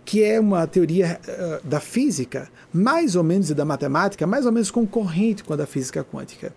que 0.04 0.22
é 0.22 0.38
uma 0.38 0.66
teoria 0.66 1.20
uh, 1.26 1.66
da 1.66 1.80
física, 1.80 2.50
mais 2.72 3.16
ou 3.16 3.24
menos, 3.24 3.50
e 3.50 3.54
da 3.54 3.64
matemática, 3.64 4.26
mais 4.26 4.46
ou 4.46 4.52
menos 4.52 4.70
concorrente 4.70 5.42
com 5.42 5.52
a 5.52 5.56
da 5.56 5.66
física 5.66 6.04
quântica. 6.04 6.54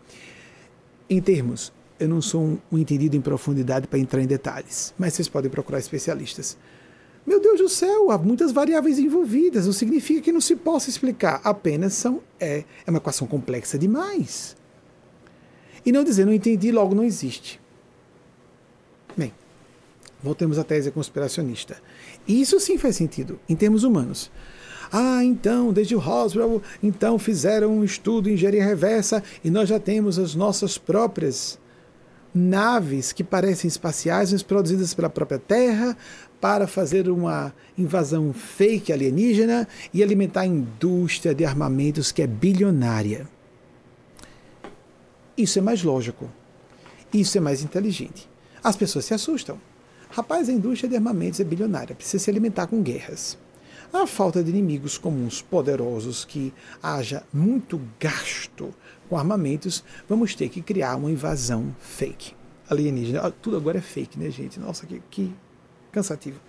Em 1.09 1.21
termos, 1.21 1.71
eu 1.99 2.09
não 2.09 2.21
sou 2.21 2.59
um, 2.71 2.77
entendido 2.77 3.15
em 3.15 3.21
profundidade 3.21 3.87
para 3.87 3.99
entrar 3.99 4.21
em 4.21 4.27
detalhes, 4.27 4.93
mas 4.97 5.13
vocês 5.13 5.27
podem 5.27 5.49
procurar 5.49 5.79
especialistas. 5.79 6.57
Meu 7.25 7.41
Deus 7.41 7.59
do 7.59 7.69
céu, 7.69 8.11
há 8.11 8.17
muitas 8.17 8.51
variáveis 8.51 8.99
envolvidas, 8.99 9.65
não 9.65 9.73
significa 9.73 10.21
que 10.21 10.31
não 10.31 10.41
se 10.41 10.55
possa 10.55 10.89
explicar, 10.89 11.41
apenas 11.43 11.93
são, 11.93 12.21
é, 12.39 12.63
é 12.85 12.91
uma 12.91 12.97
equação 12.97 13.25
complexa 13.25 13.79
demais. 13.79 14.55
E 15.85 15.91
não 15.91 16.03
dizer, 16.03 16.25
não 16.25 16.33
entendi, 16.33 16.71
logo 16.71 16.95
não 16.95 17.03
existe. 17.03 17.59
Bem, 19.15 19.31
voltemos 20.21 20.57
à 20.57 20.63
tese 20.63 20.89
conspiracionista. 20.91 21.77
Isso 22.27 22.59
sim 22.59 22.77
faz 22.77 22.95
sentido, 22.95 23.39
em 23.47 23.55
termos 23.55 23.83
humanos. 23.83 24.31
Ah, 24.91 25.23
então, 25.23 25.71
desde 25.73 25.95
o 25.95 25.99
Roswell, 25.99 26.61
então 26.81 27.19
fizeram 27.19 27.71
um 27.71 27.83
estudo 27.83 28.29
em 28.29 28.33
engenharia 28.33 28.63
reversa 28.63 29.23
e 29.43 29.49
nós 29.49 29.69
já 29.69 29.79
temos 29.79 30.17
as 30.17 30.35
nossas 30.35 30.77
próprias 30.77 31.59
naves 32.33 33.13
que 33.13 33.23
parecem 33.23 33.67
espaciais, 33.67 34.33
mas 34.33 34.43
produzidas 34.43 34.93
pela 34.93 35.09
própria 35.09 35.39
Terra, 35.39 35.97
para 36.41 36.67
fazer 36.67 37.09
uma 37.09 37.53
invasão 37.77 38.33
fake 38.33 38.91
alienígena 38.91 39.67
e 39.93 40.03
alimentar 40.03 40.41
a 40.41 40.45
indústria 40.45 41.33
de 41.33 41.45
armamentos 41.45 42.11
que 42.11 42.21
é 42.21 42.27
bilionária. 42.27 43.27
Isso 45.37 45.59
é 45.59 45.61
mais 45.61 45.83
lógico. 45.83 46.29
Isso 47.13 47.37
é 47.37 47.41
mais 47.41 47.63
inteligente. 47.63 48.29
As 48.63 48.75
pessoas 48.75 49.05
se 49.05 49.13
assustam. 49.13 49.59
Rapaz, 50.09 50.49
a 50.49 50.53
indústria 50.53 50.89
de 50.89 50.95
armamentos 50.95 51.39
é 51.39 51.43
bilionária, 51.43 51.95
precisa 51.95 52.23
se 52.23 52.29
alimentar 52.29 52.67
com 52.67 52.81
guerras. 52.81 53.37
A 53.91 54.07
falta 54.07 54.43
de 54.43 54.49
inimigos 54.49 54.97
comuns 54.97 55.41
poderosos 55.41 56.25
que 56.25 56.53
haja 56.81 57.23
muito 57.33 57.79
gasto 57.99 58.73
com 59.09 59.17
armamentos, 59.17 59.83
vamos 60.07 60.35
ter 60.35 60.49
que 60.49 60.61
criar 60.61 60.95
uma 60.95 61.11
invasão 61.11 61.75
fake 61.79 62.33
alienígena. 62.69 63.21
Ah, 63.21 63.31
tudo 63.31 63.57
agora 63.57 63.77
é 63.77 63.81
fake, 63.81 64.19
né, 64.19 64.29
gente? 64.29 64.59
Nossa, 64.59 64.85
que, 64.85 65.01
que 65.09 65.33
cansativo. 65.91 66.39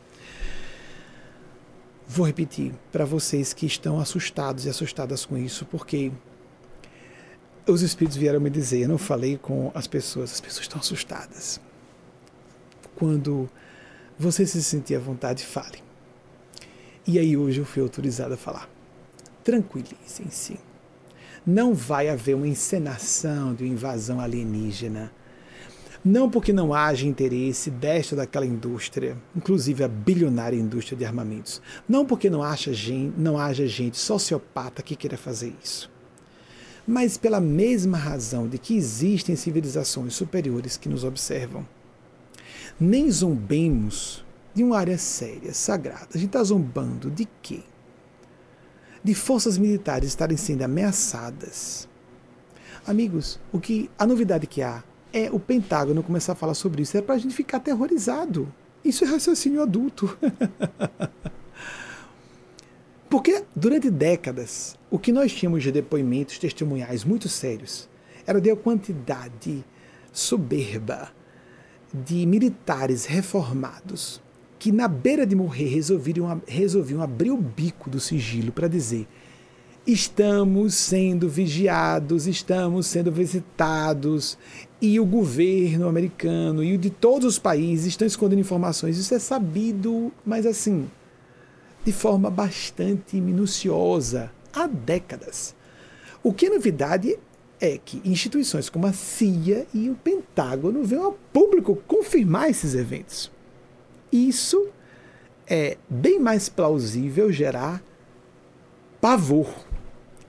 Vou 2.08 2.24
repetir 2.24 2.72
para 2.92 3.04
vocês 3.04 3.52
que 3.52 3.66
estão 3.66 3.98
assustados 3.98 4.64
e 4.64 4.68
assustadas 4.68 5.26
com 5.26 5.36
isso, 5.36 5.64
porque 5.66 6.12
os 7.66 7.82
espíritos 7.82 8.16
vieram 8.16 8.40
me 8.40 8.48
dizer, 8.48 8.82
eu 8.82 8.88
não 8.88 8.98
falei 8.98 9.36
com 9.36 9.70
as 9.74 9.86
pessoas, 9.86 10.32
as 10.32 10.40
pessoas 10.40 10.64
estão 10.64 10.78
assustadas. 10.78 11.60
Quando 12.94 13.48
você 14.18 14.46
se 14.46 14.62
sentir 14.62 14.94
à 14.94 15.00
vontade, 15.00 15.44
fale. 15.44 15.78
E 17.06 17.18
aí 17.18 17.36
hoje 17.36 17.60
eu 17.60 17.64
fui 17.64 17.82
autorizado 17.82 18.34
a 18.34 18.36
falar. 18.36 18.68
Tranquilizem-se. 19.44 20.58
Não 21.46 21.74
vai 21.74 22.08
haver 22.08 22.34
uma 22.34 22.48
encenação 22.48 23.54
de 23.54 23.64
uma 23.64 23.72
invasão 23.72 24.20
alienígena. 24.20 25.12
Não 26.04 26.30
porque 26.30 26.52
não 26.52 26.72
haja 26.72 27.06
interesse 27.06 27.70
desta 27.70 28.14
ou 28.14 28.18
daquela 28.18 28.46
indústria, 28.46 29.16
inclusive 29.34 29.82
a 29.82 29.88
bilionária 29.88 30.56
indústria 30.56 30.96
de 30.96 31.04
armamentos. 31.04 31.60
Não 31.88 32.06
porque 32.06 32.30
não, 32.30 32.42
acha 32.42 32.72
gente, 32.72 33.18
não 33.18 33.38
haja 33.38 33.66
gente 33.66 33.98
sociopata 33.98 34.82
que 34.82 34.96
queira 34.96 35.16
fazer 35.16 35.52
isso. 35.62 35.90
Mas 36.86 37.16
pela 37.16 37.40
mesma 37.40 37.98
razão 37.98 38.48
de 38.48 38.58
que 38.58 38.76
existem 38.76 39.34
civilizações 39.34 40.14
superiores 40.14 40.76
que 40.76 40.88
nos 40.88 41.02
observam. 41.02 41.66
Nem 42.78 43.10
zombemos 43.10 44.24
de 44.54 44.62
uma 44.62 44.78
área 44.78 44.98
séria, 44.98 45.52
sagrada. 45.52 46.08
A 46.14 46.18
gente 46.18 46.28
está 46.28 46.44
zombando 46.44 47.10
de 47.10 47.26
quê? 47.42 47.62
de 49.06 49.14
forças 49.14 49.56
militares 49.56 50.08
estarem 50.08 50.36
sendo 50.36 50.62
ameaçadas. 50.62 51.88
Amigos, 52.84 53.38
o 53.52 53.60
que 53.60 53.88
a 53.96 54.04
novidade 54.04 54.48
que 54.48 54.62
há 54.62 54.82
é 55.12 55.30
o 55.30 55.38
Pentágono 55.38 56.02
começar 56.02 56.32
a 56.32 56.34
falar 56.34 56.54
sobre 56.54 56.82
isso. 56.82 56.98
É 56.98 57.00
para 57.00 57.14
a 57.14 57.18
gente 57.18 57.32
ficar 57.32 57.58
aterrorizado. 57.58 58.52
Isso 58.84 59.04
é 59.04 59.06
raciocínio 59.06 59.62
adulto. 59.62 60.18
Porque 63.08 63.44
durante 63.54 63.88
décadas, 63.90 64.75
o 64.90 64.98
que 64.98 65.12
nós 65.12 65.32
tínhamos 65.32 65.62
de 65.62 65.72
depoimentos 65.72 66.38
testemunhais 66.38 67.04
muito 67.04 67.28
sérios 67.28 67.88
era 68.26 68.40
de 68.40 68.50
a 68.50 68.56
quantidade 68.56 69.64
soberba 70.12 71.10
de 71.92 72.26
militares 72.26 73.04
reformados 73.04 74.20
que 74.58 74.72
na 74.72 74.88
beira 74.88 75.26
de 75.26 75.36
morrer 75.36 75.68
resolviam, 75.68 76.42
resolviam 76.46 77.02
abrir 77.02 77.30
o 77.30 77.36
bico 77.36 77.90
do 77.90 78.00
sigilo 78.00 78.52
para 78.52 78.68
dizer: 78.68 79.06
estamos 79.86 80.74
sendo 80.74 81.28
vigiados, 81.28 82.26
estamos 82.26 82.86
sendo 82.86 83.12
visitados, 83.12 84.38
e 84.80 84.98
o 84.98 85.06
governo 85.06 85.88
americano 85.88 86.64
e 86.64 86.74
o 86.74 86.78
de 86.78 86.90
todos 86.90 87.26
os 87.26 87.38
países 87.38 87.86
estão 87.86 88.06
escondendo 88.06 88.40
informações. 88.40 88.98
Isso 88.98 89.14
é 89.14 89.18
sabido, 89.18 90.12
mas 90.24 90.46
assim, 90.46 90.88
de 91.84 91.92
forma 91.92 92.30
bastante 92.30 93.20
minuciosa, 93.20 94.32
há 94.56 94.66
décadas. 94.66 95.54
O 96.22 96.32
que 96.32 96.46
é 96.46 96.50
novidade 96.50 97.16
é 97.60 97.78
que 97.78 98.02
instituições 98.04 98.68
como 98.68 98.86
a 98.86 98.92
CIA 98.92 99.66
e 99.72 99.88
o 99.88 99.94
Pentágono 99.94 100.82
venham 100.82 101.04
ao 101.04 101.12
público 101.12 101.76
confirmar 101.86 102.50
esses 102.50 102.74
eventos 102.74 103.30
isso 104.12 104.68
é 105.46 105.76
bem 105.88 106.18
mais 106.18 106.48
plausível 106.48 107.30
gerar 107.32 107.82
pavor, 109.00 109.48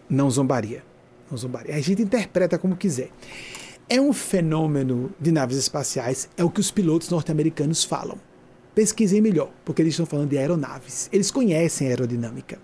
não 0.09 0.29
zombaria. 0.29 0.83
Não 1.29 1.37
zombaria. 1.37 1.75
A 1.75 1.81
gente 1.81 2.01
interpreta 2.01 2.57
como 2.57 2.75
quiser. 2.75 3.09
É 3.89 3.99
um 3.99 4.13
fenômeno 4.13 5.11
de 5.19 5.31
naves 5.31 5.57
espaciais, 5.57 6.29
é 6.37 6.43
o 6.43 6.49
que 6.49 6.59
os 6.59 6.71
pilotos 6.71 7.09
norte-americanos 7.09 7.83
falam. 7.83 8.19
Pesquisem 8.75 9.21
melhor, 9.21 9.49
porque 9.65 9.81
eles 9.81 9.93
estão 9.93 10.05
falando 10.05 10.29
de 10.29 10.37
aeronaves. 10.37 11.09
Eles 11.11 11.31
conhecem 11.31 11.87
a 11.87 11.89
aerodinâmica. 11.91 12.59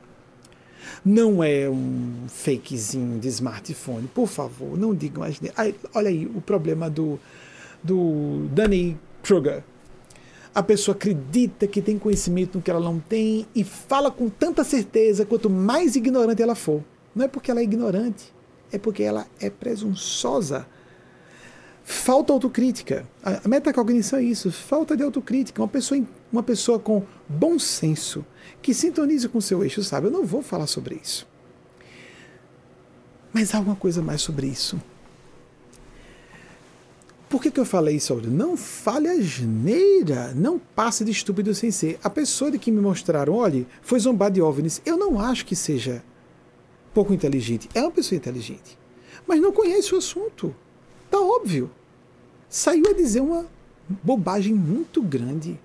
Não 1.05 1.43
é 1.43 1.69
um 1.69 2.25
fakezinho 2.27 3.19
de 3.19 3.27
smartphone. 3.27 4.07
Por 4.07 4.27
favor, 4.27 4.77
não 4.77 4.95
digam 4.95 5.21
mais. 5.21 5.39
Olha 5.93 6.09
aí 6.09 6.25
o 6.25 6.39
problema 6.39 6.89
do, 6.89 7.19
do 7.83 8.47
Danny 8.51 8.97
Kruger. 9.21 9.63
A 10.55 10.61
pessoa 10.61 10.95
acredita 10.95 11.67
que 11.67 11.81
tem 11.81 11.97
conhecimento 11.97 12.57
no 12.57 12.61
que 12.61 12.69
ela 12.69 12.79
não 12.79 12.99
tem 12.99 13.45
e 13.55 13.63
fala 13.63 14.11
com 14.11 14.29
tanta 14.29 14.63
certeza 14.63 15.25
quanto 15.25 15.49
mais 15.49 15.95
ignorante 15.95 16.41
ela 16.41 16.55
for. 16.55 16.83
Não 17.15 17.25
é 17.25 17.27
porque 17.27 17.49
ela 17.49 17.59
é 17.59 17.63
ignorante, 17.63 18.31
é 18.71 18.77
porque 18.77 19.03
ela 19.03 19.25
é 19.39 19.49
presunçosa. 19.49 20.67
Falta 21.83 22.31
autocrítica. 22.31 23.05
A 23.21 23.47
metacognição 23.47 24.19
é 24.19 24.23
isso, 24.23 24.51
falta 24.51 24.95
de 24.95 25.03
autocrítica. 25.03 25.61
Uma 25.61 25.67
pessoa, 25.67 26.01
uma 26.31 26.43
pessoa 26.43 26.79
com 26.79 27.03
bom 27.27 27.59
senso, 27.59 28.25
que 28.61 28.73
sintonize 28.73 29.27
com 29.27 29.41
seu 29.41 29.63
eixo, 29.63 29.83
sabe? 29.83 30.07
Eu 30.07 30.11
não 30.11 30.25
vou 30.25 30.41
falar 30.41 30.67
sobre 30.67 30.99
isso. 31.01 31.27
Mas 33.33 33.53
há 33.53 33.57
alguma 33.57 33.75
coisa 33.75 34.01
mais 34.01 34.21
sobre 34.21 34.47
isso. 34.47 34.79
Por 37.27 37.41
que, 37.41 37.49
que 37.49 37.59
eu 37.59 37.65
falei 37.65 37.99
sobre? 37.99 38.29
Não 38.29 38.55
fale 38.55 39.07
a 39.07 39.19
geneira, 39.19 40.33
não 40.35 40.59
passe 40.59 41.03
de 41.03 41.11
estúpido 41.11 41.53
sem 41.55 41.71
ser. 41.71 41.99
A 42.03 42.09
pessoa 42.09 42.51
de 42.51 42.59
que 42.59 42.71
me 42.71 42.79
mostraram, 42.79 43.33
olhe, 43.33 43.67
foi 43.81 43.99
zombar 43.99 44.29
de 44.29 44.39
OVNIs. 44.39 44.81
Eu 44.85 44.97
não 44.97 45.19
acho 45.19 45.45
que 45.45 45.55
seja 45.55 46.03
pouco 46.93 47.11
inteligente. 47.11 47.67
É 47.73 47.81
uma 47.81 47.89
pessoa 47.89 48.15
inteligente. 48.15 48.77
Mas 49.27 49.41
não 49.41 49.51
conhece 49.51 49.95
o 49.95 49.97
assunto. 49.97 50.55
Tá 51.13 51.21
óbvio. 51.21 51.69
Saiu 52.49 52.87
a 52.89 52.93
dizer 52.93 53.21
uma 53.21 53.45
bobagem 54.01 54.51
muito 54.51 54.99
grande. 54.99 55.59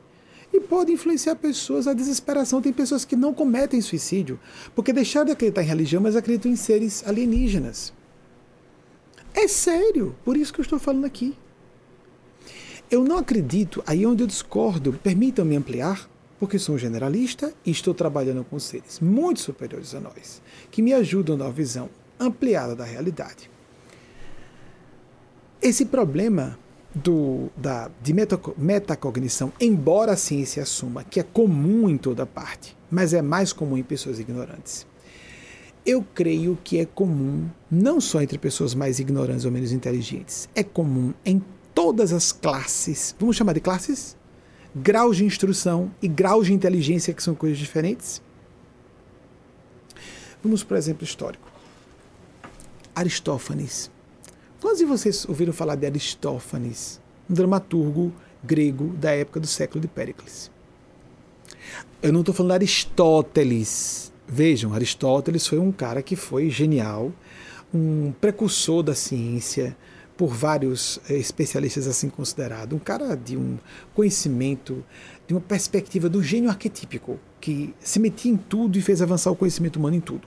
E 0.53 0.61
pode 0.61 0.93
influenciar 0.93 1.37
pessoas 1.37 1.87
à 1.87 1.95
desesperação. 1.95 2.61
Tem 2.61 2.71
pessoas 2.71 3.03
que 3.03 3.17
não 3.17 3.33
cometem 3.33 3.81
suicídio 3.81 4.39
porque 4.75 4.93
deixaram 4.93 5.25
de 5.25 5.33
acreditar 5.33 5.63
em 5.63 5.67
religião, 5.67 6.03
mas 6.03 6.17
acreditam 6.17 6.53
em 6.53 6.57
seres 6.57 7.03
alienígenas. 7.09 7.95
É 9.33 9.49
sério, 9.49 10.15
por 10.23 10.37
isso 10.37 10.53
que 10.53 10.61
eu 10.61 10.65
estou 10.65 10.79
falando 10.79 11.07
aqui. 11.07 11.35
Eu 12.91 13.03
não 13.03 13.17
acredito, 13.17 13.83
aí 13.87 14.05
onde 14.05 14.23
eu 14.23 14.27
discordo, 14.27 14.93
permitam-me 15.03 15.57
ampliar, 15.57 16.11
porque 16.39 16.59
sou 16.59 16.75
um 16.75 16.79
generalista 16.79 17.55
e 17.65 17.71
estou 17.71 17.95
trabalhando 17.95 18.45
com 18.45 18.59
seres 18.59 19.01
muito 19.01 19.41
superiores 19.41 19.95
a 19.95 20.01
nós, 20.01 20.43
que 20.71 20.83
me 20.83 20.93
ajudam 20.93 21.39
na 21.39 21.49
visão 21.49 21.89
ampliada 22.21 22.77
da 22.77 22.85
realidade. 22.85 23.51
Esse 25.61 25.85
problema 25.87 26.57
do, 26.95 27.49
da, 27.57 27.91
de 28.01 28.15
metacognição, 28.57 29.53
embora 29.61 30.13
a 30.13 30.17
ciência 30.17 30.63
assuma 30.63 31.03
que 31.03 31.19
é 31.19 31.23
comum 31.23 31.89
em 31.89 31.97
toda 31.97 32.25
parte, 32.25 32.77
mas 32.89 33.13
é 33.13 33.21
mais 33.21 33.53
comum 33.53 33.77
em 33.77 33.83
pessoas 33.83 34.21
ignorantes. 34.21 34.87
Eu 35.85 36.05
creio 36.15 36.57
que 36.63 36.79
é 36.79 36.85
comum 36.85 37.49
não 37.71 38.01
só 38.01 38.23
entre 38.23 38.39
pessoas 38.39 38.73
mais 38.73 39.01
ignorantes 39.01 39.45
ou 39.45 39.51
menos 39.51 39.73
inteligentes, 39.73 40.49
é 40.55 40.63
comum 40.63 41.13
em 41.25 41.43
todas 41.75 42.13
as 42.13 42.31
classes. 42.31 43.15
Vamos 43.19 43.37
chamar 43.37 43.55
de 43.55 43.61
classes? 43.61 44.17
Graus 44.75 45.17
de 45.17 45.25
instrução 45.25 45.91
e 46.01 46.07
graus 46.07 46.47
de 46.47 46.53
inteligência, 46.53 47.13
que 47.13 47.23
são 47.23 47.35
coisas 47.35 47.59
diferentes. 47.59 48.23
Vamos 50.43 50.63
para 50.63 50.77
o 50.77 50.79
exemplo 50.79 51.05
histórico. 51.05 51.51
Aristófanes 52.95 53.91
Quantos 54.61 54.79
de 54.79 54.85
vocês 54.85 55.25
ouviram 55.29 55.53
falar 55.53 55.77
de 55.77 55.87
Aristófanes, 55.87 57.01
um 57.31 57.35
dramaturgo 57.35 58.13
grego 58.43 58.89
da 58.97 59.13
época 59.13 59.39
do 59.39 59.47
século 59.47 59.81
de 59.81 59.87
Péricles? 59.87 60.51
Eu 62.03 62.13
não 62.13 62.21
estou 62.21 62.35
falando 62.35 62.51
de 62.51 62.57
Aristóteles. 62.57 64.13
Vejam, 64.27 64.75
Aristóteles 64.75 65.47
foi 65.47 65.61
um 65.61 65.71
cara 65.71 66.03
que 66.03 66.17
foi 66.17 66.51
genial, 66.51 67.13
um 67.73 68.13
precursor 68.21 68.83
da 68.83 68.97
ciência, 68.97 69.77
por 70.17 70.35
vários 70.35 70.99
eh, 71.09 71.15
especialistas 71.15 71.87
assim 71.87 72.09
considerado, 72.09 72.75
um 72.75 72.81
cara 72.81 73.15
de 73.15 73.37
um 73.37 73.57
conhecimento, 73.95 74.85
de 75.29 75.35
uma 75.35 75.41
perspectiva 75.41 76.09
do 76.09 76.21
gênio 76.21 76.51
arquetípico, 76.51 77.21
que 77.41 77.73
se 77.79 78.01
metia 78.01 78.33
em 78.33 78.37
tudo 78.37 78.77
e 78.77 78.83
fez 78.83 79.01
avançar 79.01 79.31
o 79.31 79.37
conhecimento 79.37 79.77
humano 79.77 79.95
em 79.95 80.01
tudo. 80.01 80.27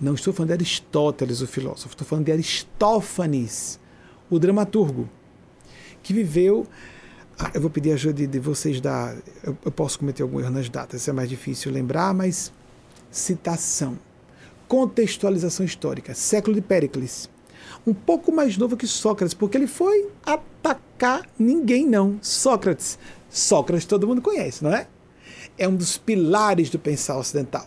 Não 0.00 0.14
estou 0.14 0.32
falando 0.32 0.48
de 0.48 0.54
Aristóteles, 0.54 1.40
o 1.40 1.46
filósofo, 1.46 1.88
estou 1.88 2.06
falando 2.06 2.26
de 2.26 2.32
Aristófanes, 2.32 3.80
o 4.30 4.38
dramaturgo, 4.38 5.08
que 6.02 6.12
viveu. 6.12 6.66
Ah, 7.36 7.50
eu 7.54 7.60
vou 7.60 7.70
pedir 7.70 7.92
ajuda 7.92 8.26
de, 8.26 8.38
vocês 8.38 8.80
da. 8.80 9.16
Eu, 9.42 9.58
eu, 9.64 9.72
posso 9.72 9.98
cometer 9.98 10.22
algum 10.22 10.38
erro 10.38 10.50
nas 10.50 10.68
datas, 10.68 11.06
é 11.08 11.12
mais 11.12 11.28
difícil 11.28 11.72
lembrar, 11.72 12.14
mas 12.14 12.52
citação, 13.10 13.98
contextualização 14.68 15.66
histórica, 15.66 16.14
século 16.14 16.54
de 16.54 16.62
Péricles, 16.62 17.28
um 17.86 17.94
pouco 17.94 18.30
mais 18.30 18.56
novo 18.56 18.76
que 18.76 18.86
Sócrates, 18.86 19.34
porque 19.34 19.56
ele 19.56 19.66
foi 19.66 20.08
atacar 20.24 21.26
ninguém 21.36 21.86
não, 21.86 22.18
Sócrates. 22.22 22.98
Sócrates 23.28 23.84
todo 23.84 24.06
mundo 24.06 24.22
conhece, 24.22 24.62
não 24.62 24.72
é? 24.72 24.86
É 25.56 25.66
um 25.66 25.74
dos 25.74 25.98
pilares 25.98 26.70
do 26.70 26.78
pensar 26.78 27.18
ocidental. 27.18 27.66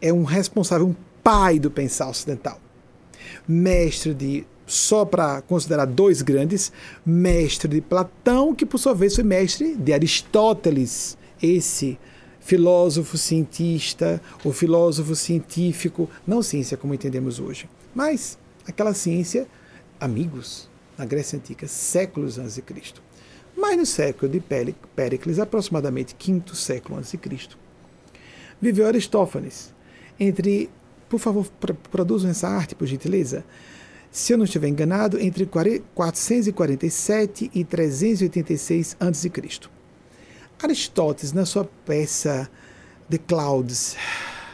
É 0.00 0.12
um 0.12 0.24
responsável, 0.24 0.88
um 0.88 0.94
pai 1.22 1.58
do 1.58 1.70
pensar 1.70 2.08
ocidental. 2.08 2.60
Mestre 3.46 4.14
de, 4.14 4.46
só 4.66 5.04
para 5.04 5.42
considerar 5.42 5.86
dois 5.86 6.22
grandes, 6.22 6.72
mestre 7.04 7.68
de 7.68 7.80
Platão, 7.80 8.54
que 8.54 8.66
por 8.66 8.78
sua 8.78 8.94
vez 8.94 9.14
foi 9.14 9.24
mestre 9.24 9.76
de 9.76 9.92
Aristóteles, 9.92 11.16
esse 11.42 11.98
filósofo 12.40 13.16
cientista, 13.16 14.20
o 14.44 14.52
filósofo 14.52 15.14
científico, 15.14 16.08
não 16.26 16.42
ciência 16.42 16.76
como 16.76 16.94
entendemos 16.94 17.38
hoje, 17.38 17.68
mas 17.94 18.38
aquela 18.66 18.94
ciência, 18.94 19.46
amigos, 20.00 20.68
na 20.98 21.04
Grécia 21.04 21.38
Antiga, 21.38 21.66
séculos 21.68 22.38
antes 22.38 22.56
de 22.56 22.62
Cristo. 22.62 23.02
Mas 23.56 23.76
no 23.76 23.86
século 23.86 24.30
de 24.30 24.40
Péricles, 24.40 25.38
aproximadamente 25.38 26.14
quinto 26.14 26.56
século 26.56 26.98
antes 26.98 27.12
de 27.12 27.18
Cristo, 27.18 27.58
viveu 28.60 28.86
Aristófanes, 28.86 29.74
entre 30.18 30.70
por 31.12 31.18
favor, 31.18 31.46
produzam 31.90 32.30
essa 32.30 32.48
arte, 32.48 32.74
por 32.74 32.86
gentileza. 32.86 33.44
Se 34.10 34.32
eu 34.32 34.38
não 34.38 34.46
estiver 34.46 34.68
enganado, 34.68 35.20
entre 35.20 35.44
447 35.44 37.50
e 37.52 37.62
386 37.62 38.96
a.C. 38.98 39.30
Aristóteles, 40.62 41.34
na 41.34 41.44
sua 41.44 41.66
peça 41.84 42.50
The 43.10 43.18
Clouds, 43.18 43.94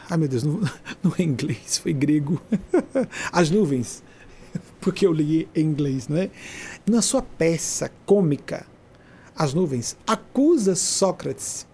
ai 0.09 0.17
meu 0.17 0.27
Deus, 0.27 0.43
não, 0.43 0.59
não 1.01 1.13
é 1.17 1.23
inglês, 1.23 1.77
foi 1.77 1.93
grego, 1.93 2.41
As 3.31 3.49
Nuvens, 3.49 4.03
porque 4.81 5.07
eu 5.07 5.13
li 5.13 5.47
em 5.55 5.63
inglês, 5.63 6.09
não 6.09 6.17
é? 6.17 6.29
Na 6.85 7.01
sua 7.01 7.21
peça 7.21 7.89
cômica, 8.05 8.65
As 9.33 9.53
Nuvens, 9.53 9.95
acusa 10.05 10.75
Sócrates. 10.75 11.65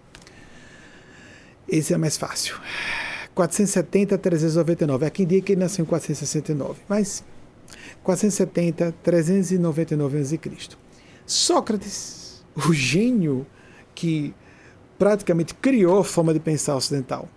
Esse 1.68 1.92
é 1.92 1.98
mais 1.98 2.16
fácil 2.16 2.54
470 3.36 4.14
a 4.14 4.18
399. 4.18 5.06
Há 5.06 5.10
quem 5.10 5.26
diga 5.26 5.44
que 5.44 5.52
ele 5.52 5.60
nasceu 5.60 5.82
em 5.82 5.86
469, 5.86 6.80
mas 6.88 7.22
470 8.02 8.94
399 9.02 10.18
a.C. 10.18 10.40
Sócrates, 11.26 12.42
o 12.56 12.72
gênio 12.72 13.46
que 13.94 14.34
praticamente 14.98 15.54
criou 15.54 15.98
a 15.98 16.04
forma 16.04 16.32
de 16.32 16.40
pensar 16.40 16.76
ocidental, 16.76 17.28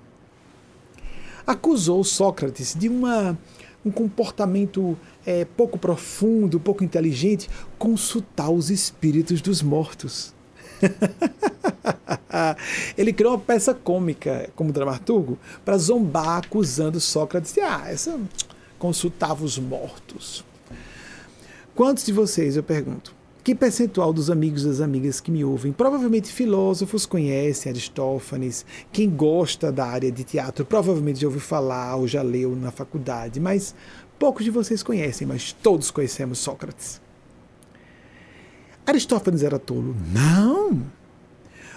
acusou 1.45 2.01
Sócrates 2.05 2.73
de 2.73 2.87
uma, 2.87 3.37
um 3.85 3.91
comportamento 3.91 4.97
é, 5.25 5.43
pouco 5.43 5.77
profundo, 5.77 6.61
pouco 6.61 6.81
inteligente, 6.81 7.49
consultar 7.77 8.49
os 8.49 8.69
espíritos 8.69 9.41
dos 9.41 9.61
mortos. 9.61 10.33
Ele 12.97 13.13
criou 13.13 13.33
uma 13.33 13.39
peça 13.39 13.73
cômica 13.73 14.49
como 14.55 14.71
dramaturgo 14.71 15.37
para 15.65 15.77
zombar, 15.77 16.41
acusando 16.45 16.99
Sócrates 16.99 17.53
de 17.53 17.61
ah, 17.61 17.83
essa 17.87 18.19
consultava 18.77 19.43
os 19.43 19.59
mortos. 19.59 20.45
Quantos 21.75 22.05
de 22.05 22.13
vocês, 22.13 22.55
eu 22.55 22.63
pergunto, 22.63 23.13
que 23.43 23.55
percentual 23.55 24.13
dos 24.13 24.29
amigos 24.29 24.63
e 24.63 24.67
das 24.67 24.81
amigas 24.81 25.19
que 25.19 25.31
me 25.31 25.43
ouvem, 25.43 25.71
provavelmente 25.71 26.31
filósofos 26.31 27.05
conhecem 27.05 27.71
Aristófanes, 27.71 28.65
quem 28.91 29.09
gosta 29.09 29.71
da 29.71 29.85
área 29.85 30.11
de 30.11 30.23
teatro 30.23 30.65
provavelmente 30.65 31.21
já 31.21 31.27
ouviu 31.27 31.41
falar 31.41 31.95
ou 31.95 32.07
já 32.07 32.21
leu 32.21 32.55
na 32.55 32.71
faculdade, 32.71 33.39
mas 33.39 33.73
poucos 34.17 34.43
de 34.43 34.51
vocês 34.51 34.83
conhecem, 34.83 35.25
mas 35.25 35.51
todos 35.51 35.89
conhecemos 35.89 36.39
Sócrates. 36.39 37.01
Aristófanes 38.89 39.43
era 39.43 39.59
tolo? 39.59 39.95
Não! 40.11 40.81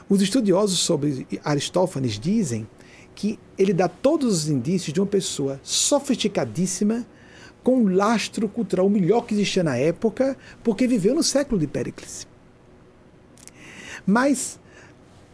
Os 0.08 0.22
estudiosos 0.22 0.78
sobre 0.78 1.26
Aristófanes 1.44 2.18
dizem 2.18 2.66
que 3.14 3.38
ele 3.58 3.72
dá 3.72 3.86
todos 3.86 4.34
os 4.34 4.48
indícios 4.48 4.92
de 4.92 5.00
uma 5.00 5.06
pessoa 5.06 5.60
sofisticadíssima, 5.62 7.06
com 7.62 7.76
um 7.78 7.94
lastro 7.94 8.48
cultural 8.48 8.88
melhor 8.88 9.26
que 9.26 9.34
existia 9.34 9.62
na 9.62 9.76
época, 9.76 10.36
porque 10.64 10.86
viveu 10.86 11.14
no 11.14 11.22
século 11.22 11.60
de 11.60 11.66
Péricles. 11.66 12.26
Mas 14.06 14.58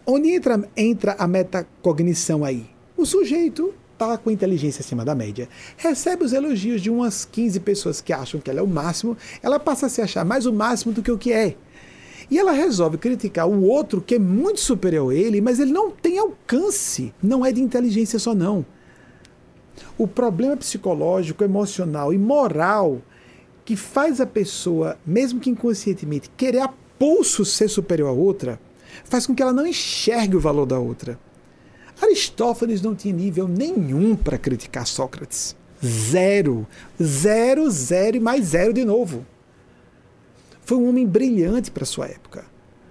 onde 0.04 0.30
entra, 0.30 0.68
entra 0.76 1.16
a 1.18 1.26
metacognição 1.26 2.44
aí? 2.44 2.66
O 2.96 3.06
sujeito 3.06 3.72
está 3.92 4.18
com 4.18 4.30
inteligência 4.30 4.80
acima 4.80 5.04
da 5.04 5.14
média, 5.14 5.48
recebe 5.76 6.24
os 6.24 6.32
elogios 6.32 6.80
de 6.80 6.90
umas 6.90 7.24
15 7.24 7.60
pessoas 7.60 8.00
que 8.00 8.12
acham 8.12 8.40
que 8.40 8.50
ela 8.50 8.60
é 8.60 8.62
o 8.62 8.66
máximo, 8.66 9.16
ela 9.42 9.58
passa 9.58 9.86
a 9.86 9.88
se 9.88 10.00
achar 10.00 10.24
mais 10.24 10.46
o 10.46 10.52
máximo 10.52 10.92
do 10.92 11.02
que 11.02 11.10
o 11.10 11.18
que 11.18 11.32
é. 11.32 11.56
E 12.30 12.38
ela 12.38 12.52
resolve 12.52 12.98
criticar 12.98 13.48
o 13.48 13.64
outro 13.64 14.00
que 14.00 14.16
é 14.16 14.18
muito 14.18 14.60
superior 14.60 15.12
a 15.12 15.14
ele, 15.14 15.40
mas 15.40 15.58
ele 15.58 15.72
não 15.72 15.90
tem 15.90 16.18
alcance. 16.18 17.12
Não 17.22 17.44
é 17.44 17.50
de 17.50 17.62
inteligência 17.62 18.18
só, 18.18 18.34
não. 18.34 18.64
O 19.96 20.06
problema 20.06 20.56
psicológico, 20.56 21.42
emocional 21.42 22.12
e 22.12 22.18
moral 22.18 23.00
que 23.64 23.76
faz 23.76 24.20
a 24.20 24.26
pessoa, 24.26 24.98
mesmo 25.06 25.40
que 25.40 25.50
inconscientemente, 25.50 26.30
querer 26.36 26.60
a 26.60 26.72
pulso 26.98 27.44
ser 27.44 27.68
superior 27.68 28.08
a 28.08 28.12
outra, 28.12 28.58
faz 29.04 29.26
com 29.26 29.34
que 29.34 29.42
ela 29.42 29.52
não 29.52 29.66
enxergue 29.66 30.36
o 30.36 30.40
valor 30.40 30.66
da 30.66 30.78
outra. 30.78 31.18
Aristófanes 32.00 32.80
não 32.80 32.94
tinha 32.94 33.12
nível 33.12 33.48
nenhum 33.48 34.14
para 34.16 34.38
criticar 34.38 34.86
Sócrates. 34.86 35.56
Zero. 35.84 36.66
Zero, 37.02 37.70
zero 37.70 38.16
e 38.16 38.20
mais 38.20 38.46
zero 38.46 38.72
de 38.72 38.84
novo. 38.84 39.26
Foi 40.68 40.76
um 40.76 40.86
homem 40.86 41.06
brilhante 41.06 41.70
para 41.70 41.86
sua 41.86 42.04
época. 42.08 42.44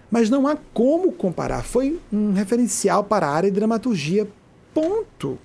Mas 0.09 0.31
não 0.31 0.47
há 0.47 0.57
como 0.73 1.11
comparar. 1.11 1.63
Foi 1.63 1.99
um 2.11 2.33
referencial 2.33 3.03
para 3.03 3.27
a 3.27 3.29
área 3.29 3.51
de 3.51 3.55
dramaturgia. 3.55 4.27
Ponto. 4.73 5.37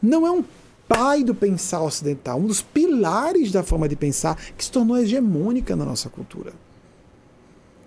Não 0.00 0.24
é 0.24 0.30
um 0.30 0.44
pai 0.86 1.24
do 1.24 1.34
pensar 1.34 1.82
ocidental, 1.82 2.38
um 2.38 2.46
dos 2.46 2.62
pilares 2.62 3.50
da 3.50 3.64
forma 3.64 3.88
de 3.88 3.96
pensar 3.96 4.36
que 4.56 4.64
se 4.64 4.70
tornou 4.70 4.96
hegemônica 4.98 5.74
na 5.74 5.84
nossa 5.84 6.08
cultura. 6.08 6.52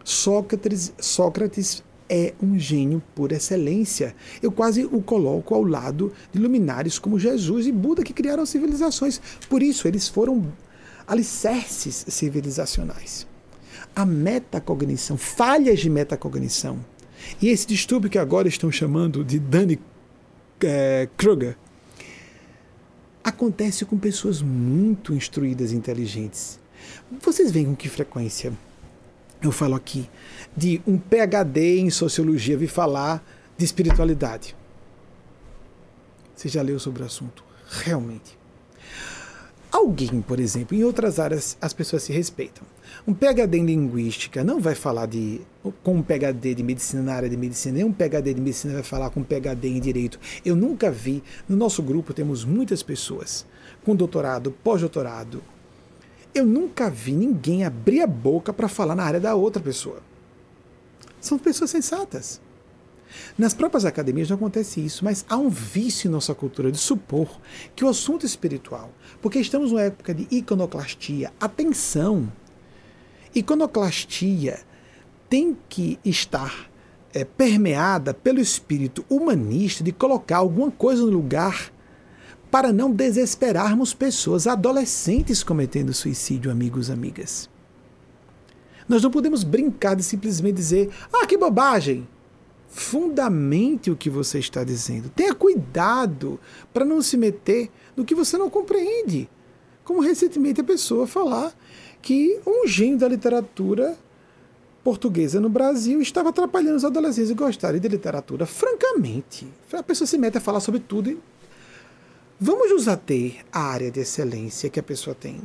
Sócrates, 0.04 0.92
Sócrates 1.00 1.82
é 2.10 2.34
um 2.44 2.60
gênio 2.60 3.02
por 3.16 3.32
excelência. 3.32 4.14
Eu 4.42 4.52
quase 4.52 4.84
o 4.84 5.02
coloco 5.02 5.56
ao 5.56 5.64
lado 5.64 6.12
de 6.34 6.40
luminares 6.40 7.00
como 7.00 7.18
Jesus 7.18 7.68
e 7.68 7.72
Buda 7.72 8.04
que 8.04 8.12
criaram 8.12 8.46
civilizações. 8.46 9.22
Por 9.50 9.64
isso, 9.64 9.88
eles 9.88 10.10
foram 10.10 10.52
alicerces 11.08 12.04
civilizacionais. 12.10 13.31
A 13.96 14.06
metacognição, 14.06 15.18
falhas 15.18 15.80
de 15.80 15.90
metacognição, 15.90 16.80
e 17.42 17.50
esse 17.50 17.68
distúrbio 17.68 18.10
que 18.10 18.18
agora 18.18 18.48
estão 18.48 18.72
chamando 18.72 19.24
de 19.24 19.40
Danny 19.40 19.80
é, 20.62 21.08
Kruger, 21.18 21.58
acontece 23.24 23.86
com 23.86 23.98
pessoas 23.98 24.42
muito 24.42 25.14
instruídas 25.14 25.72
e 25.72 25.76
inteligentes. 25.76 26.60
Vocês 27.22 27.52
veem 27.52 27.66
com 27.66 27.76
que 27.76 27.90
frequência 27.90 28.54
eu 29.42 29.52
falo 29.52 29.76
aqui 29.76 30.08
de 30.56 30.82
um 30.86 30.98
PhD 30.98 31.80
em 31.80 31.90
sociologia 31.90 32.58
vir 32.58 32.68
falar 32.68 33.24
de 33.58 33.66
espiritualidade. 33.66 34.56
Você 36.36 36.48
já 36.48 36.62
leu 36.62 36.80
sobre 36.80 37.02
o 37.02 37.06
assunto? 37.06 37.44
Realmente. 37.70 38.38
Alguém, 39.72 40.22
por 40.22 40.40
exemplo, 40.40 40.78
em 40.78 40.84
outras 40.84 41.20
áreas 41.20 41.58
as 41.60 41.74
pessoas 41.74 42.04
se 42.04 42.14
respeitam. 42.14 42.64
Um 43.08 43.16
PhD 43.16 43.58
em 43.58 43.66
linguística 43.66 44.44
não 44.44 44.60
vai 44.60 44.76
falar 44.76 45.08
de 45.08 45.42
com 45.84 45.96
um 45.96 46.04
PhD 46.04 46.54
de 46.54 46.64
medicina 46.64 47.02
na 47.02 47.14
área 47.14 47.30
de 47.30 47.36
medicina, 47.36 47.76
nem 47.76 47.84
um 47.84 47.92
PhD 47.92 48.34
de 48.34 48.42
medicina 48.42 48.76
vai 48.76 48.84
falar 48.84 49.10
com 49.10 49.22
um 49.22 49.24
PhD 49.24 49.68
em 49.68 49.80
direito. 49.80 50.20
Eu 50.46 50.56
nunca 50.56 50.92
vi, 50.92 51.24
no 51.50 51.56
nosso 51.56 51.82
grupo 51.82 52.14
temos 52.14 52.46
muitas 52.46 52.84
pessoas 52.84 53.46
com 53.84 53.96
doutorado, 53.96 54.52
pós-doutorado, 54.64 55.42
eu 56.34 56.46
nunca 56.46 56.90
vi 56.90 57.14
ninguém 57.14 57.66
abrir 57.66 58.02
a 58.02 58.08
boca 58.08 58.54
para 58.54 58.68
falar 58.68 58.96
na 58.96 59.04
área 59.04 59.20
da 59.20 59.34
outra 59.36 59.62
pessoa. 59.62 60.00
São 61.20 61.38
pessoas 61.38 61.72
sensatas. 61.72 62.40
Nas 63.38 63.54
próprias 63.54 63.84
academias 63.84 64.30
não 64.30 64.38
acontece 64.38 64.80
isso, 64.80 65.04
mas 65.04 65.26
há 65.28 65.36
um 65.36 65.50
vício 65.50 66.08
em 66.08 66.12
nossa 66.12 66.34
cultura 66.34 66.72
de 66.72 66.78
supor 66.78 67.28
que 67.76 67.84
o 67.84 67.90
assunto 67.90 68.26
espiritual, 68.26 68.92
porque 69.22 69.40
estamos 69.40 69.72
numa 69.72 69.82
época 69.82 70.14
de 70.14 70.28
iconoclastia, 70.32 71.32
atenção, 71.40 72.32
iconoclastia 73.36 74.60
tem 75.30 75.58
que 75.70 76.00
estar 76.04 76.70
é, 77.14 77.24
permeada 77.24 78.14
pelo 78.14 78.40
espírito 78.40 79.06
humanista 79.10 79.84
de 79.84 79.92
colocar 79.92 80.38
alguma 80.38 80.72
coisa 80.72 81.02
no 81.04 81.12
lugar 81.12 81.72
para 82.50 82.74
não 82.74 82.92
desesperarmos 82.92 83.94
pessoas, 83.94 84.46
adolescentes 84.46 85.42
cometendo 85.42 85.94
suicídio, 85.94 86.52
amigos, 86.52 86.90
amigas. 86.90 87.50
Nós 88.88 89.02
não 89.02 89.10
podemos 89.10 89.46
brincar 89.46 89.96
de 89.96 90.04
simplesmente 90.04 90.56
dizer: 90.56 90.90
ah, 91.14 91.26
que 91.26 91.38
bobagem! 91.38 92.08
Fundamente 92.68 93.92
o 93.92 93.98
que 93.98 94.10
você 94.10 94.40
está 94.40 94.64
dizendo. 94.64 95.10
Tenha 95.10 95.34
cuidado 95.34 96.40
para 96.74 96.86
não 96.86 97.02
se 97.02 97.18
meter 97.18 97.70
no 97.96 98.06
que 98.06 98.16
você 98.16 98.38
não 98.38 98.50
compreende. 98.50 99.30
Como 99.84 100.02
recentemente 100.02 100.62
a 100.62 100.64
pessoa 100.64 101.06
falar 101.06 101.54
que 102.02 102.40
um 102.46 102.68
gênio 102.68 102.98
da 102.98 103.08
literatura 103.08 103.98
portuguesa 104.84 105.40
no 105.40 105.50
Brasil 105.50 106.02
estava 106.02 106.30
atrapalhando 106.30 106.78
os 106.78 106.86
adolescentes 106.86 107.32
a 107.32 107.36
gostarem 107.36 107.80
de 107.80 107.88
literatura. 107.88 108.46
Francamente, 108.46 109.48
a 109.72 109.84
pessoa 109.84 110.08
se 110.08 110.18
mete 110.18 110.38
a 110.38 110.42
falar 110.42 110.60
sobre 110.60 110.80
tudo 110.80 111.10
e 111.10 111.20
Vamos 112.44 112.72
nos 112.72 112.88
ater 112.88 113.46
à 113.54 113.60
área 113.60 113.92
de 113.92 114.00
excelência 114.00 114.68
que 114.68 114.80
a 114.80 114.84
pessoa 114.84 115.16
tem. 115.16 115.40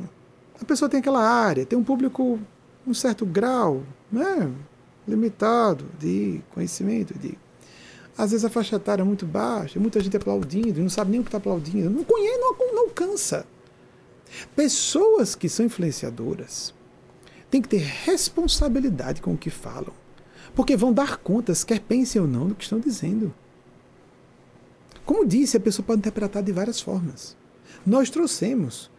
A 0.59 0.65
pessoa 0.65 0.89
tem 0.89 0.99
aquela 0.99 1.23
área, 1.23 1.63
tem 1.63 1.77
um 1.77 1.83
público, 1.83 2.39
um 2.87 2.93
certo 2.95 3.23
grau, 3.23 3.83
né, 4.11 4.51
limitado 5.07 5.85
de 5.99 6.41
conhecimento, 6.55 7.13
de 7.13 7.37
às 8.17 8.31
vezes 8.31 8.43
a 8.43 8.49
faixa 8.49 8.77
etária 8.77 9.03
é 9.03 9.05
muito 9.05 9.27
baixa, 9.27 9.79
muita 9.79 9.99
gente 9.99 10.17
aplaudindo, 10.17 10.81
não 10.81 10.89
sabe 10.89 11.11
nem 11.11 11.19
o 11.19 11.23
que 11.23 11.27
está 11.27 11.37
aplaudindo, 11.37 11.87
não 11.87 12.03
conhece, 12.03 12.39
não, 12.39 12.55
não 12.73 12.83
alcança. 12.85 13.45
Pessoas 14.55 15.35
que 15.35 15.49
são 15.49 15.65
influenciadoras 15.65 16.73
têm 17.49 17.61
que 17.61 17.69
ter 17.69 17.81
responsabilidade 17.81 19.21
com 19.21 19.33
o 19.33 19.37
que 19.37 19.49
falam, 19.49 19.93
porque 20.55 20.75
vão 20.75 20.91
dar 20.91 21.17
contas, 21.17 21.63
quer 21.63 21.79
pensem 21.79 22.21
ou 22.21 22.27
não, 22.27 22.47
do 22.47 22.55
que 22.55 22.63
estão 22.63 22.79
dizendo. 22.79 23.33
Como 25.05 25.25
disse, 25.25 25.55
a 25.55 25.59
pessoa 25.59 25.85
pode 25.85 25.99
interpretar 25.99 26.43
de 26.43 26.51
várias 26.51 26.81
formas. 26.81 27.37
Nós 27.85 28.09
trouxemos 28.09 28.91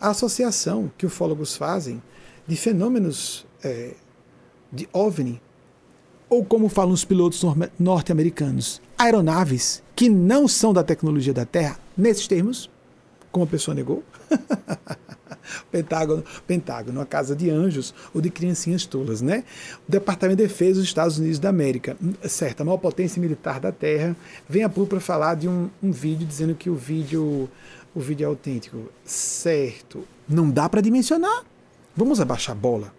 a 0.00 0.10
associação 0.10 0.90
que 0.96 1.06
ufólogos 1.06 1.56
fazem 1.56 2.00
de 2.46 2.54
fenômenos 2.54 3.46
é, 3.64 3.94
de 4.72 4.88
OVNI, 4.92 5.40
ou 6.28 6.44
como 6.44 6.68
falam 6.68 6.92
os 6.92 7.04
pilotos 7.04 7.42
norte-americanos, 7.78 8.80
aeronaves 8.98 9.82
que 9.94 10.08
não 10.08 10.46
são 10.46 10.72
da 10.72 10.82
tecnologia 10.82 11.32
da 11.32 11.44
Terra, 11.44 11.78
nesses 11.96 12.26
termos, 12.26 12.70
como 13.32 13.44
a 13.44 13.48
pessoa 13.48 13.74
negou. 13.74 14.04
Pentágono, 15.70 16.24
Pentágono, 16.46 17.00
a 17.00 17.06
casa 17.06 17.34
de 17.34 17.50
anjos 17.50 17.94
ou 18.14 18.20
de 18.20 18.30
criancinhas 18.30 18.86
tolas, 18.86 19.20
né? 19.20 19.44
O 19.88 19.90
Departamento 19.90 20.38
de 20.38 20.48
Defesa 20.48 20.80
dos 20.80 20.84
Estados 20.84 21.18
Unidos 21.18 21.38
da 21.38 21.48
América, 21.48 21.96
certo, 22.28 22.60
a 22.60 22.64
maior 22.64 22.78
potência 22.78 23.20
militar 23.20 23.60
da 23.60 23.72
Terra, 23.72 24.16
vem 24.48 24.62
a 24.62 24.68
público 24.68 24.90
para 24.90 25.00
falar 25.00 25.34
de 25.34 25.48
um, 25.48 25.68
um 25.82 25.92
vídeo 25.92 26.26
dizendo 26.26 26.54
que 26.54 26.70
o 26.70 26.74
vídeo, 26.74 27.48
o 27.94 28.00
vídeo 28.00 28.24
é 28.24 28.26
autêntico. 28.26 28.90
Certo, 29.04 30.06
não 30.28 30.50
dá 30.50 30.68
para 30.68 30.80
dimensionar. 30.80 31.44
Vamos 31.94 32.20
abaixar 32.20 32.54
a 32.54 32.58
bola. 32.58 32.92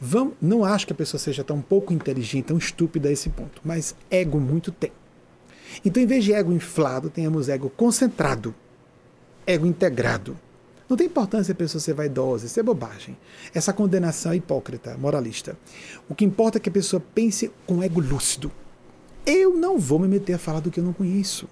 Vamos, 0.00 0.34
não 0.40 0.64
acho 0.64 0.86
que 0.86 0.92
a 0.92 0.96
pessoa 0.96 1.18
seja 1.18 1.42
tão 1.42 1.60
pouco 1.60 1.92
inteligente, 1.92 2.46
tão 2.46 2.58
estúpida 2.58 3.08
a 3.08 3.12
esse 3.12 3.28
ponto, 3.30 3.60
mas 3.64 3.96
ego 4.10 4.38
muito 4.38 4.70
tem. 4.70 4.92
Então, 5.84 6.02
em 6.02 6.06
vez 6.06 6.24
de 6.24 6.32
ego 6.32 6.52
inflado, 6.52 7.10
tenhamos 7.10 7.48
ego 7.48 7.68
concentrado, 7.70 8.54
ego 9.48 9.66
integrado. 9.66 10.38
Não 10.88 10.96
tem 10.96 11.06
importância 11.06 11.52
a 11.52 11.54
pessoa 11.54 11.80
ser 11.80 11.94
vaidosa, 11.94 12.44
isso 12.44 12.60
é 12.60 12.62
bobagem. 12.62 13.16
Essa 13.54 13.72
condenação 13.72 14.32
é 14.32 14.36
hipócrita, 14.36 14.96
moralista. 14.98 15.56
O 16.06 16.14
que 16.14 16.24
importa 16.24 16.58
é 16.58 16.60
que 16.60 16.68
a 16.68 16.72
pessoa 16.72 17.02
pense 17.14 17.50
com 17.66 17.82
ego 17.82 18.00
lúcido. 18.00 18.52
Eu 19.24 19.54
não 19.54 19.78
vou 19.78 19.98
me 19.98 20.06
meter 20.06 20.34
a 20.34 20.38
falar 20.38 20.60
do 20.60 20.70
que 20.70 20.80
eu 20.80 20.84
não 20.84 20.92
conheço. 20.92 21.48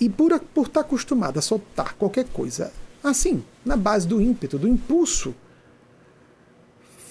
E 0.00 0.08
por, 0.08 0.38
por 0.40 0.66
estar 0.66 0.80
acostumado 0.80 1.38
a 1.38 1.42
soltar 1.42 1.94
qualquer 1.94 2.26
coisa 2.28 2.72
assim, 3.02 3.44
na 3.64 3.76
base 3.76 4.08
do 4.08 4.20
ímpeto, 4.20 4.58
do 4.58 4.66
impulso, 4.66 5.34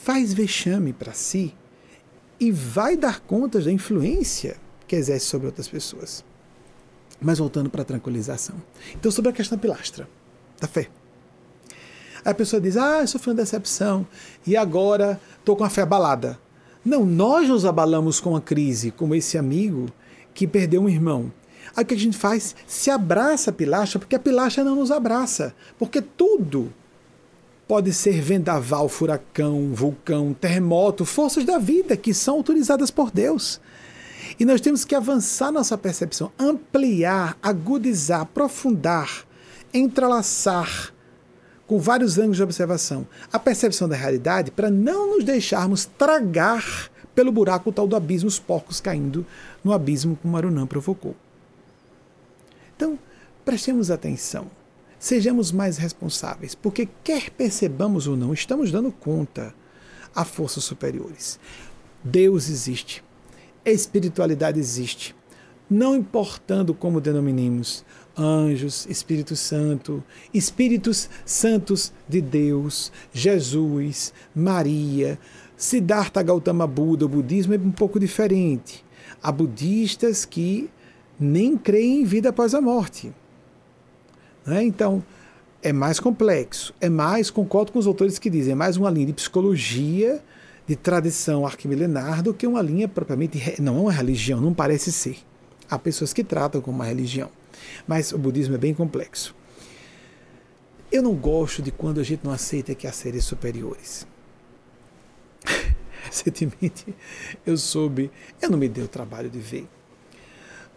faz 0.03 0.33
vexame 0.33 0.91
para 0.91 1.13
si 1.13 1.53
e 2.39 2.51
vai 2.51 2.97
dar 2.97 3.19
contas 3.21 3.65
da 3.65 3.71
influência 3.71 4.57
que 4.87 4.95
exerce 4.95 5.27
sobre 5.27 5.47
outras 5.47 5.67
pessoas. 5.67 6.25
Mas 7.23 7.39
voltando 7.39 7.69
para 7.69 7.81
a 7.81 7.85
tranquilização. 7.85 8.55
Então, 8.93 9.11
sobre 9.11 9.31
a 9.31 9.33
questão 9.33 9.57
da 9.57 9.61
pilastra, 9.61 10.07
da 10.59 10.67
fé. 10.67 10.89
A 12.23 12.33
pessoa 12.33 12.61
diz: 12.61 12.77
Ah, 12.77 13.05
sofri 13.07 13.29
uma 13.29 13.35
decepção 13.35 14.05
e 14.45 14.55
agora 14.55 15.19
estou 15.39 15.55
com 15.55 15.63
a 15.63 15.69
fé 15.69 15.81
abalada. 15.81 16.39
Não, 16.85 17.05
nós 17.05 17.47
nos 17.47 17.65
abalamos 17.65 18.19
com 18.19 18.35
a 18.35 18.41
crise, 18.41 18.91
como 18.91 19.15
esse 19.15 19.37
amigo 19.37 19.87
que 20.33 20.45
perdeu 20.45 20.81
um 20.81 20.89
irmão. 20.89 21.31
Aí 21.75 21.83
o 21.83 21.87
que 21.87 21.93
a 21.93 21.97
gente 21.97 22.17
faz? 22.17 22.55
Se 22.67 22.89
abraça 22.89 23.49
a 23.49 23.53
pilastra, 23.53 23.99
porque 23.99 24.15
a 24.15 24.19
pilastra 24.19 24.63
não 24.63 24.75
nos 24.75 24.91
abraça. 24.91 25.55
Porque 25.79 26.01
tudo 26.01 26.73
pode 27.67 27.93
ser 27.93 28.21
vendaval, 28.21 28.89
furacão, 28.89 29.71
vulcão, 29.73 30.33
terremoto, 30.33 31.05
forças 31.05 31.45
da 31.45 31.57
vida 31.57 31.95
que 31.95 32.13
são 32.13 32.35
autorizadas 32.35 32.91
por 32.91 33.09
Deus. 33.09 33.61
E 34.39 34.45
nós 34.45 34.61
temos 34.61 34.83
que 34.83 34.95
avançar 34.95 35.51
nossa 35.51 35.77
percepção, 35.77 36.31
ampliar, 36.37 37.37
agudizar, 37.41 38.21
aprofundar, 38.21 39.25
entrelaçar 39.73 40.93
com 41.67 41.79
vários 41.79 42.17
ângulos 42.17 42.37
de 42.37 42.43
observação 42.43 43.07
a 43.31 43.39
percepção 43.39 43.87
da 43.87 43.95
realidade 43.95 44.51
para 44.51 44.69
não 44.69 45.15
nos 45.15 45.23
deixarmos 45.23 45.85
tragar 45.85 46.91
pelo 47.15 47.31
buraco 47.31 47.71
tal 47.71 47.87
do 47.87 47.95
abismo, 47.95 48.27
os 48.27 48.39
porcos 48.39 48.81
caindo 48.81 49.25
no 49.63 49.71
abismo 49.71 50.15
que 50.15 50.27
o 50.27 50.29
Marunã 50.29 50.65
provocou. 50.65 51.15
Então, 52.75 52.97
prestemos 53.45 53.91
atenção, 53.91 54.49
sejamos 54.97 55.51
mais 55.51 55.77
responsáveis, 55.77 56.55
porque 56.55 56.89
quer 57.03 57.29
percebamos 57.29 58.07
ou 58.07 58.17
não, 58.17 58.33
estamos 58.33 58.71
dando 58.71 58.91
conta 58.91 59.53
a 60.15 60.25
forças 60.25 60.63
superiores. 60.63 61.39
Deus 62.03 62.49
existe, 62.49 63.03
espiritualidade 63.65 64.59
existe, 64.59 65.15
não 65.69 65.95
importando 65.95 66.73
como 66.73 67.01
denominemos, 67.01 67.85
anjos, 68.17 68.85
Espírito 68.89 69.35
Santo, 69.35 70.03
Espíritos 70.33 71.09
Santos 71.25 71.91
de 72.07 72.21
Deus, 72.21 72.91
Jesus, 73.11 74.13
Maria, 74.35 75.17
Siddhartha 75.57 76.21
Gautama 76.21 76.67
Buda, 76.67 77.05
o 77.05 77.09
budismo 77.09 77.53
é 77.53 77.57
um 77.57 77.71
pouco 77.71 77.99
diferente. 77.99 78.83
Há 79.21 79.31
budistas 79.31 80.25
que 80.25 80.69
nem 81.19 81.57
creem 81.57 82.01
em 82.01 82.03
vida 82.03 82.29
após 82.29 82.53
a 82.53 82.61
morte. 82.61 83.13
Né? 84.45 84.63
Então, 84.63 85.03
é 85.61 85.71
mais 85.71 85.99
complexo, 85.99 86.73
é 86.81 86.89
mais, 86.89 87.29
concordo 87.29 87.71
com 87.71 87.79
os 87.79 87.87
autores 87.87 88.19
que 88.19 88.29
dizem, 88.29 88.51
é 88.51 88.55
mais 88.55 88.75
uma 88.75 88.89
linha 88.89 89.07
de 89.07 89.13
psicologia, 89.13 90.21
de 90.67 90.75
tradição 90.75 91.45
arquimilenar, 91.45 92.23
do 92.23 92.33
que 92.33 92.47
uma 92.47 92.61
linha 92.61 92.87
propriamente, 92.87 93.61
não 93.61 93.77
é 93.77 93.81
uma 93.81 93.91
religião, 93.91 94.39
não 94.39 94.53
parece 94.53 94.91
ser. 94.91 95.17
Há 95.69 95.77
pessoas 95.77 96.13
que 96.13 96.23
tratam 96.23 96.61
como 96.61 96.77
uma 96.77 96.85
religião, 96.85 97.29
mas 97.87 98.11
o 98.11 98.17
budismo 98.17 98.55
é 98.55 98.57
bem 98.57 98.73
complexo. 98.73 99.35
Eu 100.91 101.01
não 101.01 101.13
gosto 101.15 101.61
de 101.61 101.71
quando 101.71 101.99
a 101.99 102.03
gente 102.03 102.23
não 102.23 102.31
aceita 102.31 102.75
que 102.75 102.85
há 102.85 102.91
seres 102.91 103.25
superiores. 103.25 104.05
Recentemente 106.03 106.93
eu 107.45 107.57
soube, 107.57 108.11
eu 108.41 108.49
não 108.49 108.57
me 108.57 108.69
dei 108.69 108.83
o 108.83 108.87
trabalho 108.87 109.29
de 109.29 109.39
ver, 109.39 109.67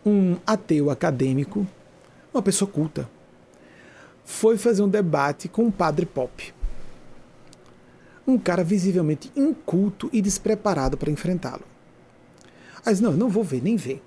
um 0.05 0.37
ateu 0.47 0.91
acadêmico, 0.91 1.67
uma 2.33 2.43
pessoa 2.43 2.71
culta, 2.71 3.09
foi 4.25 4.57
fazer 4.57 4.83
um 4.83 4.89
debate 4.89 5.49
com 5.49 5.65
um 5.65 5.71
padre 5.71 6.07
pop. 6.07 6.53
Um 8.27 8.39
cara 8.39 8.65
visivelmente 8.65 9.31
inculto 9.37 10.11
e 10.13 10.21
despreparado 10.21 10.97
para 10.97 11.11
enfrentá-lo. 11.11 11.65
Mas 12.85 13.01
não, 13.01 13.13
eu 13.13 13.17
não 13.17 13.29
vou 13.29 13.45
ver, 13.45 13.63
nem 13.63 13.77
ver. 13.77 14.03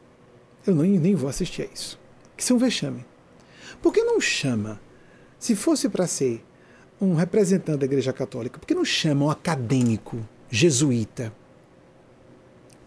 Eu 0.65 0.76
não, 0.76 0.84
nem 0.84 1.15
vou 1.15 1.30
assistir 1.30 1.63
a 1.63 1.65
isso. 1.74 1.99
Isso 2.38 2.53
é 2.53 2.55
um 2.55 2.59
vexame. 2.59 3.05
Por 3.82 3.93
que 3.93 4.03
não 4.03 4.20
chama? 4.20 4.80
Se 5.38 5.55
fosse 5.55 5.88
para 5.88 6.07
ser 6.07 6.43
um 6.99 7.13
representante 7.13 7.80
da 7.80 7.86
Igreja 7.86 8.11
Católica, 8.11 8.59
por 8.59 8.65
que 8.65 8.76
não 8.76 8.84
chama 8.84 9.26
um 9.26 9.30
acadêmico 9.30 10.20
jesuíta, 10.49 11.34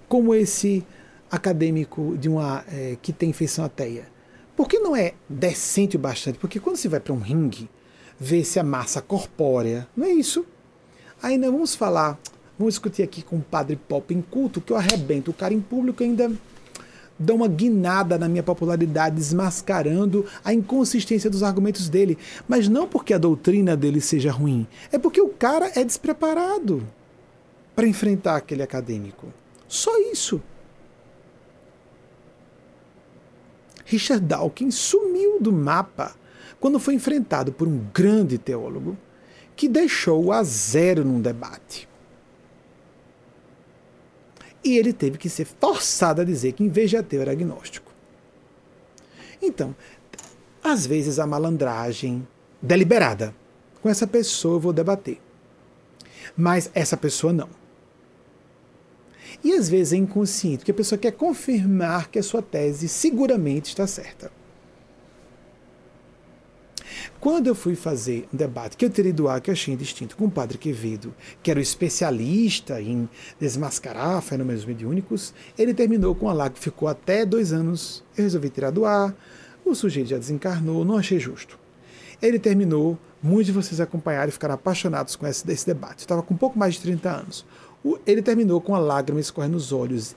como 0.08 0.34
esse 0.34 0.84
acadêmico 1.30 2.16
de 2.18 2.28
uma 2.28 2.62
é, 2.70 2.98
que 3.00 3.10
tem 3.10 3.32
feição 3.32 3.64
ateia. 3.64 4.06
Por 4.54 4.68
que 4.68 4.78
não 4.78 4.94
é 4.94 5.14
decente 5.26 5.96
o 5.96 5.98
bastante? 5.98 6.38
Porque 6.38 6.60
quando 6.60 6.76
você 6.76 6.88
vai 6.88 7.00
para 7.00 7.14
um 7.14 7.18
ringue, 7.18 7.70
vê-se 8.20 8.58
a 8.60 8.62
massa 8.62 9.00
corpórea, 9.00 9.88
não 9.96 10.06
é 10.06 10.10
isso? 10.10 10.44
Nós 11.22 11.50
vamos 11.50 11.74
falar, 11.74 12.18
vamos 12.58 12.74
discutir 12.74 13.02
aqui 13.02 13.22
com 13.22 13.36
o 13.36 13.42
padre 13.42 13.76
pop 13.76 14.12
em 14.12 14.20
culto, 14.20 14.60
que 14.60 14.72
eu 14.72 14.76
arrebento 14.76 15.30
o 15.30 15.34
cara 15.34 15.54
em 15.54 15.60
público 15.60 16.02
ainda 16.02 16.30
dá 17.18 17.32
uma 17.32 17.46
guinada 17.46 18.18
na 18.18 18.28
minha 18.28 18.42
popularidade, 18.42 19.14
desmascarando 19.14 20.26
a 20.44 20.52
inconsistência 20.52 21.30
dos 21.30 21.42
argumentos 21.42 21.88
dele. 21.88 22.18
Mas 22.48 22.68
não 22.68 22.88
porque 22.88 23.14
a 23.14 23.18
doutrina 23.18 23.76
dele 23.76 24.00
seja 24.00 24.32
ruim, 24.32 24.66
é 24.90 24.98
porque 24.98 25.20
o 25.20 25.28
cara 25.28 25.70
é 25.76 25.84
despreparado 25.84 26.82
para 27.74 27.86
enfrentar 27.86 28.36
aquele 28.36 28.62
acadêmico. 28.62 29.28
Só 29.68 29.96
isso. 30.10 30.42
Richard 33.84 34.24
Dawkins 34.24 34.74
sumiu 34.74 35.40
do 35.40 35.52
mapa 35.52 36.14
quando 36.58 36.78
foi 36.78 36.94
enfrentado 36.94 37.52
por 37.52 37.68
um 37.68 37.84
grande 37.92 38.38
teólogo 38.38 38.96
que 39.62 39.68
deixou-o 39.68 40.32
a 40.32 40.42
zero 40.42 41.04
num 41.04 41.20
debate. 41.20 41.88
E 44.64 44.76
ele 44.76 44.92
teve 44.92 45.16
que 45.16 45.28
ser 45.28 45.44
forçado 45.44 46.20
a 46.20 46.24
dizer 46.24 46.54
que, 46.54 46.64
em 46.64 46.68
vez 46.68 46.90
de 46.90 46.96
ateu, 46.96 47.22
era 47.22 47.30
agnóstico. 47.30 47.92
Então, 49.40 49.72
às 50.64 50.84
vezes 50.84 51.20
a 51.20 51.28
malandragem 51.28 52.26
deliberada. 52.60 53.32
Com 53.80 53.88
essa 53.88 54.04
pessoa 54.04 54.56
eu 54.56 54.60
vou 54.60 54.72
debater. 54.72 55.20
Mas 56.36 56.68
essa 56.74 56.96
pessoa 56.96 57.32
não. 57.32 57.48
E 59.44 59.52
às 59.52 59.68
vezes 59.68 59.92
é 59.92 59.96
inconsciente, 59.96 60.58
porque 60.58 60.72
a 60.72 60.74
pessoa 60.74 60.98
quer 60.98 61.12
confirmar 61.12 62.10
que 62.10 62.18
a 62.18 62.22
sua 62.24 62.42
tese 62.42 62.88
seguramente 62.88 63.68
está 63.68 63.86
certa. 63.86 64.32
Quando 67.20 67.46
eu 67.46 67.54
fui 67.54 67.74
fazer 67.74 68.28
um 68.32 68.36
debate 68.36 68.76
que 68.76 68.84
eu 68.84 68.90
teria 68.90 69.12
do 69.12 69.24
que 69.40 69.50
eu 69.50 69.52
achei 69.52 69.76
distinto 69.76 70.16
com 70.16 70.26
o 70.26 70.30
padre 70.30 70.58
Quevedo, 70.58 71.14
que 71.42 71.50
era 71.50 71.60
o 71.60 71.62
especialista 71.62 72.80
em 72.80 73.08
desmascarar 73.40 74.20
fenômenos 74.22 74.64
mediúnicos, 74.64 75.32
ele 75.58 75.74
terminou 75.74 76.14
com 76.14 76.28
a 76.28 76.50
que 76.50 76.58
ficou 76.58 76.88
até 76.88 77.24
dois 77.24 77.52
anos. 77.52 78.02
Eu 78.16 78.24
resolvi 78.24 78.50
tirar 78.50 78.70
do 78.70 78.84
ar, 78.84 79.14
o 79.64 79.74
sujeito 79.74 80.08
já 80.08 80.18
desencarnou, 80.18 80.84
não 80.84 80.98
achei 80.98 81.18
justo. 81.18 81.58
Ele 82.20 82.38
terminou, 82.38 82.98
muitos 83.22 83.46
de 83.46 83.52
vocês 83.52 83.80
acompanharam 83.80 84.28
e 84.28 84.32
ficaram 84.32 84.54
apaixonados 84.54 85.16
com 85.16 85.26
esse, 85.26 85.50
esse 85.50 85.66
debate. 85.66 86.00
Estava 86.00 86.22
com 86.22 86.34
um 86.34 86.36
pouco 86.36 86.58
mais 86.58 86.74
de 86.74 86.80
30 86.82 87.10
anos. 87.10 87.46
Ele 88.06 88.22
terminou 88.22 88.60
com 88.60 88.74
a 88.74 88.78
lágrima 88.78 89.20
escorrendo 89.20 89.54
nos 89.54 89.72
olhos, 89.72 90.14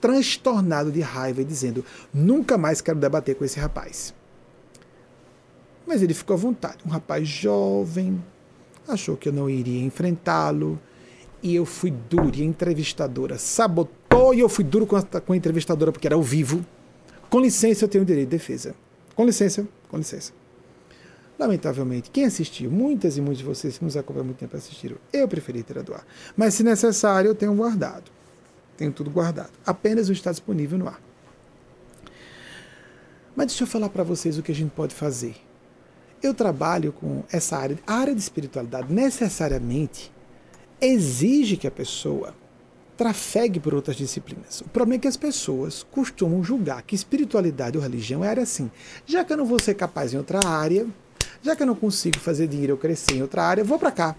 transtornado 0.00 0.90
de 0.90 1.00
raiva 1.00 1.42
e 1.42 1.44
dizendo: 1.44 1.84
Nunca 2.12 2.56
mais 2.56 2.80
quero 2.80 2.98
debater 2.98 3.34
com 3.34 3.44
esse 3.44 3.58
rapaz. 3.58 4.14
Mas 5.86 6.02
ele 6.02 6.14
ficou 6.14 6.34
à 6.34 6.36
vontade. 6.36 6.78
Um 6.86 6.90
rapaz 6.90 7.26
jovem, 7.28 8.22
achou 8.88 9.16
que 9.16 9.28
eu 9.28 9.32
não 9.32 9.48
iria 9.48 9.82
enfrentá-lo. 9.84 10.78
E 11.42 11.54
eu 11.54 11.66
fui 11.66 11.90
duro. 11.90 12.32
E 12.34 12.42
a 12.42 12.44
entrevistadora 12.44 13.38
sabotou. 13.38 14.34
E 14.34 14.40
eu 14.40 14.48
fui 14.48 14.64
duro 14.64 14.86
com 14.86 14.96
a, 14.96 15.02
com 15.02 15.32
a 15.32 15.36
entrevistadora 15.36 15.92
porque 15.92 16.06
era 16.06 16.16
ao 16.16 16.22
vivo. 16.22 16.64
Com 17.28 17.40
licença, 17.40 17.84
eu 17.84 17.88
tenho 17.88 18.04
direito 18.04 18.28
de 18.28 18.36
defesa. 18.36 18.74
Com 19.14 19.24
licença, 19.26 19.66
com 19.88 19.98
licença. 19.98 20.32
Lamentavelmente, 21.38 22.10
quem 22.10 22.24
assistiu, 22.24 22.70
muitas 22.70 23.16
e 23.16 23.20
muitos 23.20 23.38
de 23.38 23.44
vocês 23.44 23.76
que 23.76 23.84
nos 23.84 23.96
acompanham 23.96 24.26
muito 24.26 24.38
tempo 24.38 24.56
assistiram, 24.56 24.96
eu 25.12 25.26
preferi 25.26 25.64
ter 25.64 25.82
doar. 25.82 26.06
Mas, 26.36 26.54
se 26.54 26.62
necessário, 26.62 27.28
eu 27.28 27.34
tenho 27.34 27.52
guardado. 27.54 28.10
Tenho 28.76 28.92
tudo 28.92 29.10
guardado. 29.10 29.50
Apenas 29.66 30.08
não 30.08 30.12
está 30.12 30.30
disponível 30.30 30.78
no 30.78 30.86
ar. 30.86 31.00
Mas 33.34 33.48
deixa 33.48 33.64
eu 33.64 33.68
falar 33.68 33.88
para 33.88 34.04
vocês 34.04 34.38
o 34.38 34.42
que 34.42 34.52
a 34.52 34.54
gente 34.54 34.70
pode 34.70 34.94
fazer. 34.94 35.34
Eu 36.24 36.32
trabalho 36.32 36.90
com 36.90 37.22
essa 37.30 37.58
área. 37.58 37.78
A 37.86 37.96
área 37.96 38.14
de 38.14 38.20
espiritualidade 38.22 38.90
necessariamente 38.90 40.10
exige 40.80 41.54
que 41.54 41.66
a 41.66 41.70
pessoa 41.70 42.34
trafegue 42.96 43.60
por 43.60 43.74
outras 43.74 43.94
disciplinas. 43.94 44.62
O 44.62 44.70
problema 44.70 44.96
é 44.96 45.00
que 45.00 45.08
as 45.08 45.18
pessoas 45.18 45.82
costumam 45.82 46.42
julgar 46.42 46.80
que 46.80 46.94
espiritualidade 46.94 47.76
ou 47.76 47.82
religião 47.82 48.24
é 48.24 48.28
área 48.28 48.42
assim. 48.42 48.70
Já 49.04 49.22
que 49.22 49.34
eu 49.34 49.36
não 49.36 49.44
vou 49.44 49.60
ser 49.60 49.74
capaz 49.74 50.14
em 50.14 50.16
outra 50.16 50.40
área, 50.48 50.86
já 51.42 51.54
que 51.54 51.62
eu 51.62 51.66
não 51.66 51.74
consigo 51.74 52.18
fazer 52.18 52.46
dinheiro 52.46 52.72
ou 52.72 52.78
crescer 52.78 53.16
em 53.16 53.20
outra 53.20 53.42
área, 53.42 53.62
vou 53.62 53.78
para 53.78 53.92
cá. 53.92 54.16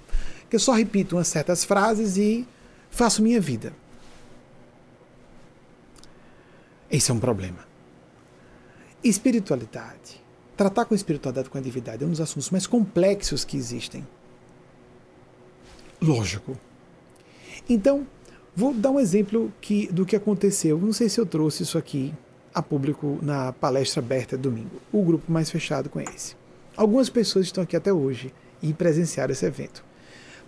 Que 0.47 0.57
eu 0.57 0.59
só 0.59 0.73
repito 0.73 1.15
umas 1.15 1.27
certas 1.27 1.63
frases 1.63 2.17
e 2.17 2.47
faço 2.91 3.23
minha 3.23 3.41
vida. 3.41 3.73
Esse 6.91 7.09
é 7.09 7.13
um 7.15 7.19
problema. 7.19 7.65
Espiritualidade. 9.03 10.23
Tratar 10.55 10.85
com 10.85 10.95
espiritualidade 10.95 11.49
com 11.49 11.57
a 11.57 11.61
divindade 11.61 12.03
é 12.03 12.07
um 12.07 12.11
dos 12.11 12.21
assuntos 12.21 12.49
mais 12.49 12.65
complexos 12.65 13.43
que 13.43 13.57
existem. 13.57 14.05
Lógico. 16.01 16.57
Então, 17.67 18.05
vou 18.55 18.73
dar 18.73 18.91
um 18.91 18.99
exemplo 18.99 19.51
que, 19.59 19.87
do 19.91 20.05
que 20.05 20.15
aconteceu. 20.15 20.77
Não 20.79 20.93
sei 20.93 21.09
se 21.09 21.19
eu 21.19 21.25
trouxe 21.25 21.63
isso 21.63 21.77
aqui 21.77 22.13
a 22.53 22.61
público 22.61 23.19
na 23.21 23.51
palestra 23.51 24.01
aberta 24.01 24.37
domingo. 24.37 24.81
O 24.93 25.03
grupo 25.03 25.29
mais 25.29 25.49
fechado 25.49 25.91
esse. 26.13 26.35
Algumas 26.77 27.09
pessoas 27.09 27.47
estão 27.47 27.63
aqui 27.63 27.75
até 27.75 27.91
hoje 27.91 28.33
e 28.61 28.73
presenciaram 28.73 29.33
esse 29.33 29.45
evento. 29.45 29.83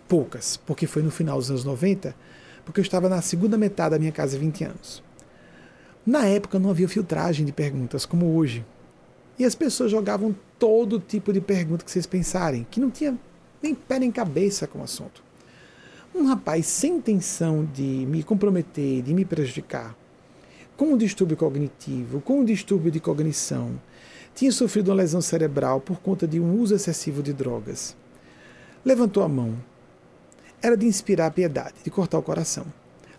Poucas, 0.07 0.55
porque 0.55 0.87
foi 0.87 1.03
no 1.03 1.11
final 1.11 1.37
dos 1.37 1.49
anos 1.49 1.65
90, 1.65 2.15
porque 2.63 2.79
eu 2.79 2.83
estava 2.83 3.09
na 3.09 3.21
segunda 3.21 3.57
metade 3.57 3.91
da 3.91 3.99
minha 3.99 4.11
casa 4.11 4.37
há 4.37 4.39
20 4.39 4.63
anos. 4.63 5.03
Na 6.05 6.25
época 6.25 6.59
não 6.59 6.69
havia 6.69 6.87
filtragem 6.87 7.45
de 7.45 7.51
perguntas 7.51 8.05
como 8.05 8.37
hoje. 8.37 8.65
E 9.37 9.45
as 9.45 9.55
pessoas 9.55 9.91
jogavam 9.91 10.35
todo 10.57 10.99
tipo 10.99 11.31
de 11.31 11.39
pergunta 11.39 11.85
que 11.85 11.91
vocês 11.91 12.05
pensarem, 12.05 12.65
que 12.69 12.79
não 12.79 12.89
tinha 12.89 13.17
nem 13.61 13.75
pé 13.75 13.99
nem 13.99 14.11
cabeça 14.11 14.65
com 14.67 14.79
o 14.79 14.83
assunto. 14.83 15.23
Um 16.15 16.25
rapaz 16.25 16.65
sem 16.65 16.95
intenção 16.95 17.67
de 17.71 17.83
me 17.83 18.23
comprometer, 18.23 19.03
de 19.03 19.13
me 19.13 19.23
prejudicar, 19.23 19.95
com 20.75 20.93
um 20.93 20.97
distúrbio 20.97 21.37
cognitivo, 21.37 22.21
com 22.21 22.39
um 22.39 22.45
distúrbio 22.45 22.91
de 22.91 22.99
cognição, 22.99 23.79
tinha 24.33 24.51
sofrido 24.51 24.89
uma 24.89 24.95
lesão 24.95 25.21
cerebral 25.21 25.81
por 25.81 25.99
conta 25.99 26.27
de 26.27 26.39
um 26.39 26.59
uso 26.59 26.75
excessivo 26.75 27.23
de 27.23 27.33
drogas. 27.33 27.95
Levantou 28.85 29.23
a 29.23 29.27
mão. 29.27 29.55
Era 30.61 30.77
de 30.77 30.85
inspirar 30.85 31.31
piedade, 31.31 31.75
de 31.83 31.89
cortar 31.89 32.19
o 32.19 32.23
coração. 32.23 32.65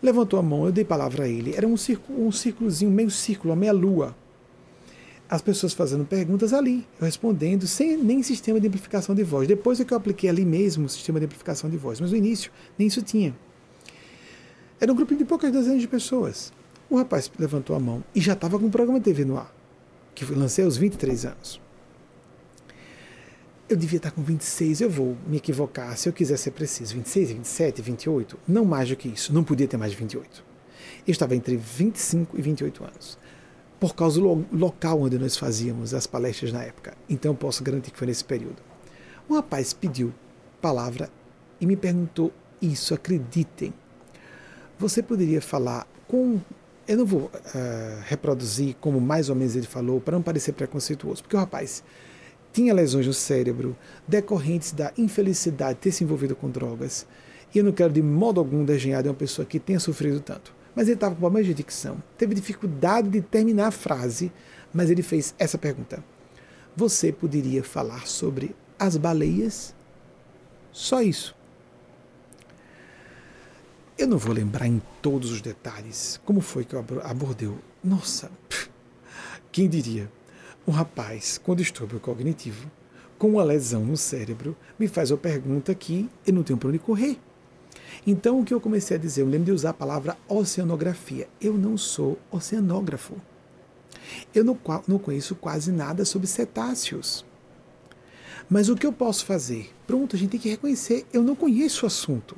Levantou 0.00 0.38
a 0.38 0.42
mão, 0.42 0.64
eu 0.64 0.72
dei 0.72 0.84
palavra 0.84 1.24
a 1.24 1.28
ele. 1.28 1.54
Era 1.56 1.66
um, 1.66 1.76
círculo, 1.76 2.24
um 2.24 2.30
círculozinho, 2.30 2.90
meio 2.90 3.10
círculo, 3.10 3.56
meia 3.56 3.72
lua. 3.72 4.14
As 5.28 5.42
pessoas 5.42 5.74
fazendo 5.74 6.04
perguntas 6.04 6.52
ali, 6.54 6.86
eu 6.98 7.04
respondendo, 7.04 7.66
sem 7.66 7.96
nem 7.98 8.22
sistema 8.22 8.58
de 8.58 8.66
amplificação 8.66 9.14
de 9.14 9.22
voz. 9.22 9.46
Depois 9.46 9.78
é 9.78 9.84
que 9.84 9.92
eu 9.92 9.98
apliquei 9.98 10.30
ali 10.30 10.44
mesmo 10.44 10.86
o 10.86 10.88
sistema 10.88 11.18
de 11.20 11.26
amplificação 11.26 11.68
de 11.68 11.76
voz, 11.76 12.00
mas 12.00 12.10
no 12.10 12.16
início 12.16 12.50
nem 12.78 12.88
isso 12.88 13.02
tinha. 13.02 13.36
Era 14.80 14.90
um 14.90 14.96
grupo 14.96 15.14
de 15.14 15.24
poucas 15.24 15.52
dezenas 15.52 15.80
de 15.80 15.88
pessoas. 15.88 16.52
O 16.88 16.96
rapaz 16.96 17.30
levantou 17.38 17.76
a 17.76 17.80
mão 17.80 18.02
e 18.14 18.20
já 18.20 18.32
estava 18.32 18.58
com 18.58 18.66
um 18.66 18.70
programa 18.70 18.98
de 18.98 19.04
TV 19.04 19.24
no 19.24 19.36
ar 19.36 19.58
que 20.24 20.34
lancei 20.34 20.64
aos 20.64 20.76
23 20.76 21.26
anos. 21.26 21.60
Eu 23.68 23.76
devia 23.76 23.98
estar 23.98 24.10
com 24.10 24.22
26, 24.22 24.80
eu 24.80 24.90
vou 24.90 25.16
me 25.26 25.36
equivocar 25.36 25.96
se 25.96 26.08
eu 26.08 26.12
quiser 26.12 26.36
ser 26.38 26.50
preciso. 26.50 26.94
26, 26.94 27.30
27, 27.30 27.82
28, 27.82 28.38
não 28.48 28.64
mais 28.64 28.88
do 28.88 28.96
que 28.96 29.08
isso, 29.08 29.32
não 29.32 29.44
podia 29.44 29.68
ter 29.68 29.76
mais 29.76 29.92
de 29.92 29.98
28. 29.98 30.44
Eu 31.06 31.12
estava 31.12 31.36
entre 31.36 31.56
25 31.56 32.36
e 32.36 32.42
28 32.42 32.82
anos, 32.82 33.18
por 33.78 33.94
causa 33.94 34.20
do 34.20 34.46
local 34.52 35.02
onde 35.02 35.18
nós 35.18 35.36
fazíamos 35.36 35.94
as 35.94 36.06
palestras 36.06 36.52
na 36.52 36.62
época. 36.62 36.96
Então 37.08 37.34
posso 37.34 37.62
garantir 37.62 37.90
que 37.90 37.98
foi 37.98 38.06
nesse 38.06 38.24
período. 38.24 38.56
Um 39.28 39.34
rapaz 39.34 39.72
pediu 39.72 40.12
palavra 40.60 41.10
e 41.60 41.66
me 41.66 41.76
perguntou 41.76 42.32
isso, 42.60 42.94
acreditem. 42.94 43.72
Você 44.78 45.02
poderia 45.02 45.40
falar 45.40 45.86
com 46.06 46.40
eu 46.88 46.96
não 46.96 47.04
vou 47.04 47.24
uh, 47.24 47.30
reproduzir 48.06 48.74
como 48.80 48.98
mais 48.98 49.28
ou 49.28 49.36
menos 49.36 49.54
ele 49.54 49.66
falou, 49.66 50.00
para 50.00 50.14
não 50.14 50.22
parecer 50.22 50.52
preconceituoso, 50.52 51.22
porque 51.22 51.36
o 51.36 51.38
rapaz 51.38 51.84
tinha 52.50 52.72
lesões 52.72 53.06
no 53.06 53.12
cérebro 53.12 53.76
decorrentes 54.06 54.72
da 54.72 54.90
infelicidade 54.96 55.74
de 55.74 55.80
ter 55.80 55.92
se 55.92 56.02
envolvido 56.02 56.34
com 56.34 56.48
drogas. 56.48 57.06
E 57.54 57.58
eu 57.58 57.64
não 57.64 57.72
quero 57.72 57.92
de 57.92 58.00
modo 58.00 58.40
algum 58.40 58.64
desenhar 58.64 59.02
de 59.02 59.08
uma 59.10 59.14
pessoa 59.14 59.44
que 59.44 59.58
tenha 59.58 59.78
sofrido 59.78 60.18
tanto. 60.20 60.54
Mas 60.74 60.86
ele 60.86 60.94
estava 60.94 61.14
com 61.14 61.20
problema 61.20 61.44
de 61.44 61.54
dicção, 61.54 62.02
teve 62.16 62.34
dificuldade 62.34 63.08
de 63.08 63.20
terminar 63.20 63.68
a 63.68 63.72
frase, 63.72 64.32
mas 64.72 64.90
ele 64.90 65.02
fez 65.02 65.34
essa 65.38 65.58
pergunta: 65.58 66.02
Você 66.76 67.12
poderia 67.12 67.64
falar 67.64 68.06
sobre 68.06 68.54
as 68.78 68.96
baleias? 68.96 69.74
Só 70.72 71.02
isso. 71.02 71.34
Eu 73.98 74.06
não 74.06 74.16
vou 74.16 74.32
lembrar 74.32 74.68
em 74.68 74.80
todos 75.02 75.32
os 75.32 75.40
detalhes 75.40 76.20
como 76.24 76.40
foi 76.40 76.64
que 76.64 76.74
eu 76.74 76.84
abordei. 77.02 77.52
Nossa, 77.82 78.30
quem 79.50 79.68
diria? 79.68 80.08
Um 80.64 80.70
rapaz 80.70 81.38
com 81.38 81.56
distúrbio 81.56 81.98
cognitivo, 81.98 82.70
com 83.18 83.30
uma 83.30 83.42
lesão 83.42 83.84
no 83.84 83.96
cérebro, 83.96 84.56
me 84.78 84.86
faz 84.86 85.10
uma 85.10 85.16
pergunta 85.16 85.74
que 85.74 86.08
eu 86.24 86.32
não 86.32 86.44
tenho 86.44 86.58
para 86.58 86.68
onde 86.68 86.78
correr. 86.78 87.18
Então, 88.06 88.40
o 88.40 88.44
que 88.44 88.54
eu 88.54 88.60
comecei 88.60 88.96
a 88.96 89.00
dizer, 89.00 89.22
eu 89.22 89.26
lembro 89.26 89.46
de 89.46 89.52
usar 89.52 89.70
a 89.70 89.74
palavra 89.74 90.16
oceanografia. 90.28 91.28
Eu 91.40 91.54
não 91.54 91.76
sou 91.76 92.18
oceanógrafo. 92.30 93.14
Eu 94.34 94.44
não, 94.44 94.58
não 94.86 94.98
conheço 94.98 95.34
quase 95.34 95.70
nada 95.70 96.04
sobre 96.04 96.26
cetáceos. 96.26 97.24
Mas 98.48 98.68
o 98.68 98.76
que 98.76 98.86
eu 98.86 98.92
posso 98.92 99.26
fazer? 99.26 99.70
Pronto, 99.86 100.16
a 100.16 100.18
gente 100.18 100.30
tem 100.30 100.40
que 100.40 100.48
reconhecer, 100.48 101.06
eu 101.12 101.22
não 101.22 101.34
conheço 101.34 101.84
o 101.84 101.86
assunto. 101.86 102.36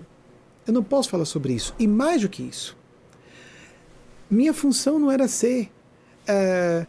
Eu 0.67 0.73
não 0.73 0.83
posso 0.83 1.09
falar 1.09 1.25
sobre 1.25 1.53
isso. 1.53 1.75
E 1.79 1.87
mais 1.87 2.23
do 2.23 2.29
que 2.29 2.43
isso, 2.43 2.77
minha 4.31 4.55
função 4.55 4.99
não 4.99 5.11
era 5.11 5.27
ser 5.27 5.71
é, 6.27 6.87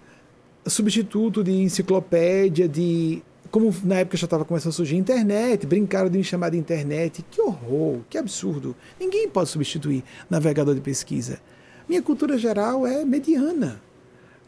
substituto 0.67 1.43
de 1.43 1.51
enciclopédia, 1.51 2.67
de. 2.67 3.23
Como 3.51 3.75
na 3.83 3.95
época 3.95 4.15
já 4.15 4.25
estava 4.25 4.45
começando 4.45 4.69
a 4.69 4.75
surgir 4.75 4.95
internet, 4.95 5.67
brincaram 5.67 6.09
de 6.09 6.17
me 6.17 6.23
chamar 6.23 6.49
de 6.51 6.57
internet. 6.57 7.23
Que 7.29 7.41
horror, 7.41 7.99
que 8.09 8.17
absurdo. 8.17 8.73
Ninguém 8.97 9.29
pode 9.29 9.49
substituir 9.49 10.03
navegador 10.29 10.73
de 10.73 10.79
pesquisa. 10.79 11.41
Minha 11.87 12.01
cultura 12.01 12.37
geral 12.37 12.87
é 12.87 13.03
mediana. 13.03 13.81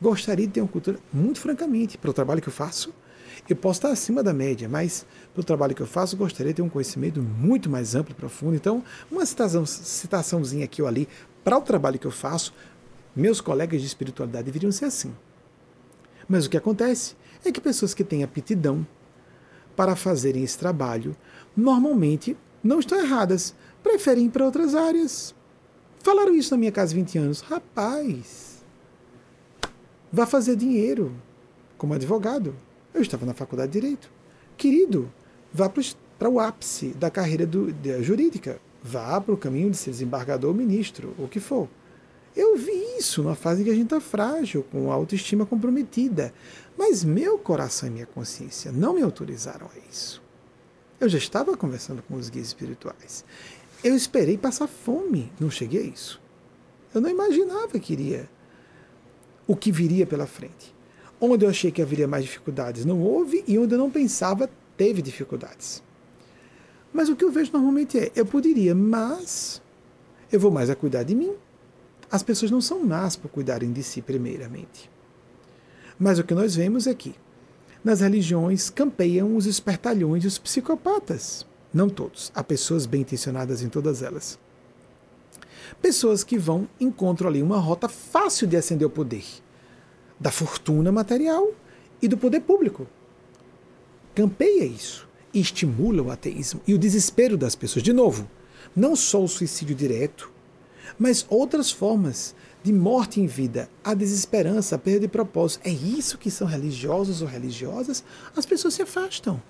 Gostaria 0.02 0.48
de 0.48 0.54
ter 0.54 0.62
uma 0.62 0.70
cultura, 0.70 0.98
muito 1.12 1.40
francamente, 1.40 1.98
para 1.98 2.10
o 2.10 2.14
trabalho 2.14 2.42
que 2.42 2.48
eu 2.48 2.54
faço, 2.54 2.94
eu 3.50 3.56
posso 3.58 3.80
estar 3.80 3.90
acima 3.90 4.24
da 4.24 4.34
média, 4.34 4.70
mas 4.70 5.06
pelo 5.34 5.44
trabalho 5.44 5.76
que 5.76 5.82
eu 5.82 5.88
faço, 5.88 6.16
gostaria 6.16 6.54
de 6.54 6.58
ter 6.58 6.62
um 6.62 6.70
conhecimento 6.70 7.22
muito 7.22 7.70
mais 7.70 7.94
amplo 7.96 8.14
e 8.14 8.16
profundo. 8.16 8.56
Então, 8.56 8.82
uma 9.12 9.26
citação, 9.26 9.66
citaçãozinha 9.66 10.64
aqui 10.64 10.82
ou 10.82 10.88
ali 10.88 11.10
para 11.44 11.58
o 11.58 11.62
trabalho 11.62 12.00
que 12.00 12.08
eu 12.08 12.12
faço, 12.12 12.54
meus 13.14 13.42
colegas 13.42 13.82
de 13.82 13.88
espiritualidade 13.88 14.46
deveriam 14.46 14.72
ser 14.72 14.86
assim. 14.86 15.14
Mas 16.28 16.46
o 16.46 16.50
que 16.50 16.56
acontece 16.56 17.16
é 17.50 17.52
que 17.52 17.62
pessoas 17.62 17.94
que 17.94 18.04
têm 18.04 18.24
aptidão 18.24 18.86
para 19.76 19.96
fazerem 19.96 20.44
esse 20.44 20.58
trabalho, 20.58 21.16
normalmente 21.56 22.38
não 22.64 22.80
estão 22.80 23.00
erradas, 23.00 23.54
preferem 23.82 24.26
ir 24.26 24.30
para 24.30 24.46
outras 24.46 24.76
áreas. 24.76 25.36
Falaram 26.00 26.36
isso 26.36 26.54
na 26.54 26.58
minha 26.58 26.72
casa 26.72 26.94
há 26.94 26.96
20 26.96 27.18
anos. 27.18 27.42
Rapaz, 27.42 28.64
vá 30.12 30.26
fazer 30.26 30.56
dinheiro 30.56 31.14
como 31.78 31.94
advogado. 31.94 32.56
Eu 32.94 33.02
estava 33.02 33.26
na 33.26 33.34
faculdade 33.34 33.72
de 33.72 33.80
Direito. 33.80 34.12
Querido, 34.56 35.12
vá 35.52 35.70
para 35.70 36.30
o 36.30 36.40
ápice 36.40 36.90
da 36.90 37.10
carreira 37.10 37.46
do, 37.46 37.74
jurídica. 38.02 38.60
Vá 38.82 39.20
para 39.20 39.34
o 39.34 39.38
caminho 39.38 39.72
de 39.72 39.78
ser 39.78 39.92
desembargador, 39.92 40.54
ministro, 40.54 41.16
o 41.18 41.28
que 41.28 41.40
for. 41.40 41.68
Eu 42.36 42.58
vi 42.58 42.98
isso 42.98 43.22
numa 43.22 43.36
fase 43.36 43.62
em 43.62 43.66
que 43.66 43.70
a 43.70 43.76
gente 43.76 43.86
está 43.86 44.02
frágil, 44.02 44.64
com 44.72 44.92
a 44.92 44.96
autoestima 44.96 45.46
comprometida. 45.46 46.34
Mas 46.78 47.04
meu 47.04 47.38
coração 47.38 47.88
e 47.88 47.92
minha 47.92 48.06
consciência 48.06 48.72
não 48.72 48.96
me 48.96 49.04
autorizaram 49.04 49.68
a 49.68 49.90
isso. 49.92 50.22
Eu 51.00 51.08
já 51.08 51.18
estava 51.18 51.56
conversando 51.56 52.02
com 52.02 52.16
os 52.16 52.30
guias 52.30 52.48
espirituais. 52.48 53.24
Eu 53.84 53.96
esperei 53.96 54.38
passar 54.38 54.68
fome, 54.68 55.32
não 55.40 55.52
cheguei 55.52 55.82
a 55.82 55.86
isso. 55.86 56.22
Eu 56.94 57.02
não 57.02 57.10
imaginava 57.10 57.78
que 57.80 57.94
iria 57.94 58.30
o 59.46 59.56
que 59.56 59.72
viria 59.72 60.06
pela 60.06 60.26
frente. 60.26 60.74
Onde 61.20 61.46
eu 61.46 61.50
achei 61.50 61.72
que 61.72 61.82
haveria 61.82 62.08
mais 62.08 62.24
dificuldades, 62.24 62.86
não 62.86 63.02
houve, 63.02 63.44
e 63.48 63.58
onde 63.58 63.74
eu 63.74 63.78
não 63.78 63.92
pensava, 63.92 64.50
teve 64.76 65.02
dificuldades. 65.02 65.84
Mas 66.94 67.10
o 67.10 67.16
que 67.16 67.24
eu 67.24 67.32
vejo 67.32 67.52
normalmente 67.52 67.98
é: 67.98 68.12
eu 68.16 68.26
poderia, 68.26 68.74
mas 68.74 69.62
eu 70.32 70.40
vou 70.40 70.52
mais 70.52 70.70
a 70.70 70.76
cuidar 70.76 71.04
de 71.04 71.16
mim. 71.16 71.34
As 72.12 72.24
pessoas 72.24 72.52
não 72.52 72.62
são 72.62 72.84
más 72.84 73.16
por 73.16 73.30
cuidarem 73.30 73.72
de 73.72 73.84
si, 73.84 74.02
primeiramente. 74.02 74.90
Mas 75.98 76.20
o 76.20 76.24
que 76.24 76.34
nós 76.34 76.56
vemos 76.56 76.88
é 76.88 76.94
que 76.94 77.16
nas 77.84 78.02
religiões 78.02 78.70
campeiam 78.70 79.36
os 79.36 79.46
espertalhões 79.46 80.24
e 80.24 80.28
os 80.28 80.38
psicopatas. 80.38 81.46
Não 81.74 81.90
todos, 81.90 82.32
há 82.36 82.44
pessoas 82.44 82.86
bem 82.86 83.02
intencionadas 83.02 83.62
em 83.62 83.70
todas 83.70 84.02
elas. 84.02 84.38
Pessoas 85.82 86.24
que 86.24 86.38
vão 86.38 86.68
encontram 86.80 87.30
ali 87.30 87.42
uma 87.42 87.58
rota 87.58 87.90
fácil 87.90 88.48
de 88.48 88.56
ascender 88.56 88.86
ao 88.86 88.92
poder 88.92 89.24
da 90.20 90.32
fortuna 90.32 90.92
material 90.92 91.52
e 92.02 92.08
do 92.08 92.18
poder 92.18 92.40
público. 92.40 92.88
Campeia 94.16 94.64
isso 94.64 95.08
e 95.34 95.42
estimula 95.42 96.02
o 96.02 96.12
ateísmo 96.12 96.62
e 96.66 96.74
o 96.74 96.78
desespero 96.80 97.36
das 97.36 97.56
pessoas. 97.56 97.84
De 97.84 97.92
novo, 97.92 98.30
não 98.74 98.96
só 98.96 99.22
o 99.22 99.28
suicídio 99.28 99.76
direto, 99.76 100.32
mas 100.98 101.26
outras 101.30 101.72
formas 101.72 102.36
de 102.64 102.72
morte 102.72 103.20
em 103.20 103.28
vida, 103.28 103.70
a 103.84 103.94
desesperança, 103.94 104.76
a 104.76 104.80
perda 104.80 105.02
de 105.02 105.08
propósito. 105.10 105.68
É 105.68 105.70
isso 105.70 106.18
que 106.18 106.32
são 106.32 106.48
religiosos 106.48 107.22
ou 107.22 107.28
religiosas? 107.28 108.04
As 108.36 108.46
pessoas 108.46 108.74
se 108.74 108.82
afastam. 108.82 109.42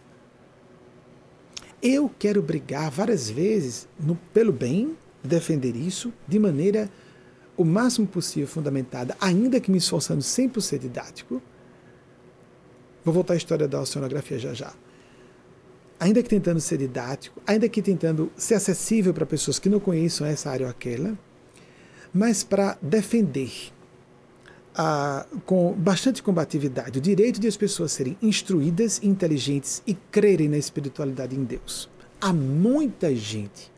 Eu 1.82 2.10
quero 2.18 2.42
brigar 2.42 2.90
várias 2.90 3.30
vezes 3.30 3.88
no, 4.00 4.16
pelo 4.34 4.52
bem, 4.52 4.98
defender 5.24 5.76
isso 5.76 6.12
de 6.28 6.40
maneira 6.40 6.90
o 7.56 7.64
máximo 7.64 8.08
possível 8.08 8.48
fundamentada, 8.48 9.16
ainda 9.22 9.60
que 9.60 9.70
me 9.70 9.78
esforçando 9.78 10.22
sempre 10.22 10.56
por 10.56 10.62
ser 10.62 10.80
didático. 10.80 11.42
Vou 13.06 13.14
voltar 13.14 13.34
à 13.34 13.38
história 13.38 13.68
da 13.68 13.82
oceanografia 13.82 14.40
já 14.40 14.54
já. 14.54 14.74
Ainda 16.00 16.24
que 16.24 16.30
tentando 16.30 16.60
ser 16.60 16.78
didático, 16.78 17.42
ainda 17.46 17.70
que 17.70 17.82
tentando 17.82 18.32
ser 18.36 18.56
acessível 18.56 19.14
para 19.14 19.26
pessoas 19.26 19.60
que 19.60 19.70
não 19.70 19.80
conheçam 19.80 20.26
essa 20.26 20.50
área 20.50 20.66
ou 20.66 20.72
aquela, 20.72 21.18
mas 22.14 22.44
para 22.44 22.78
defender 22.82 23.52
a, 24.76 25.26
com 25.46 25.74
bastante 25.74 26.22
combatividade 26.22 26.98
o 26.98 27.02
direito 27.02 27.40
de 27.40 27.48
as 27.48 27.58
pessoas 27.58 27.92
serem 27.92 28.18
instruídas, 28.22 29.00
inteligentes 29.04 29.82
e 29.86 29.94
crerem 29.94 30.50
na 30.50 30.58
espiritualidade 30.58 31.36
em 31.36 31.44
Deus. 31.44 31.90
Há 32.20 32.32
muita 32.34 33.14
gente 33.16 33.72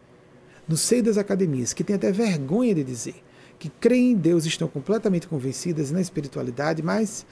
no 0.67 0.77
seio 0.77 1.03
das 1.03 1.17
academias 1.17 1.73
que 1.73 1.83
tem 1.83 1.95
até 1.95 2.11
vergonha 2.11 2.73
de 2.73 2.83
dizer 2.83 3.15
que 3.57 3.69
creem 3.69 4.11
em 4.11 4.15
Deus 4.15 4.45
estão 4.45 4.67
completamente 4.67 5.27
convencidas 5.27 5.91
na 5.91 6.01
espiritualidade, 6.01 6.83
mas 6.83 7.25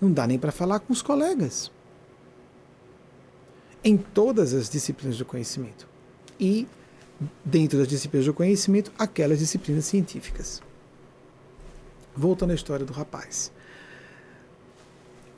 não 0.00 0.10
dá 0.10 0.26
nem 0.26 0.38
para 0.38 0.52
falar 0.52 0.80
com 0.80 0.92
os 0.92 1.02
colegas. 1.02 1.70
Em 3.84 3.96
todas 3.96 4.52
as 4.52 4.68
disciplinas 4.68 5.18
do 5.18 5.24
conhecimento. 5.24 5.86
E, 6.40 6.66
dentro 7.44 7.78
das 7.78 7.88
disciplinas 7.88 8.26
do 8.26 8.34
conhecimento, 8.34 8.92
aquelas 8.98 9.38
disciplinas 9.38 9.84
científicas. 9.84 10.62
Voltando 12.14 12.52
à 12.52 12.54
história 12.54 12.84
do 12.84 12.92
rapaz. 12.92 13.52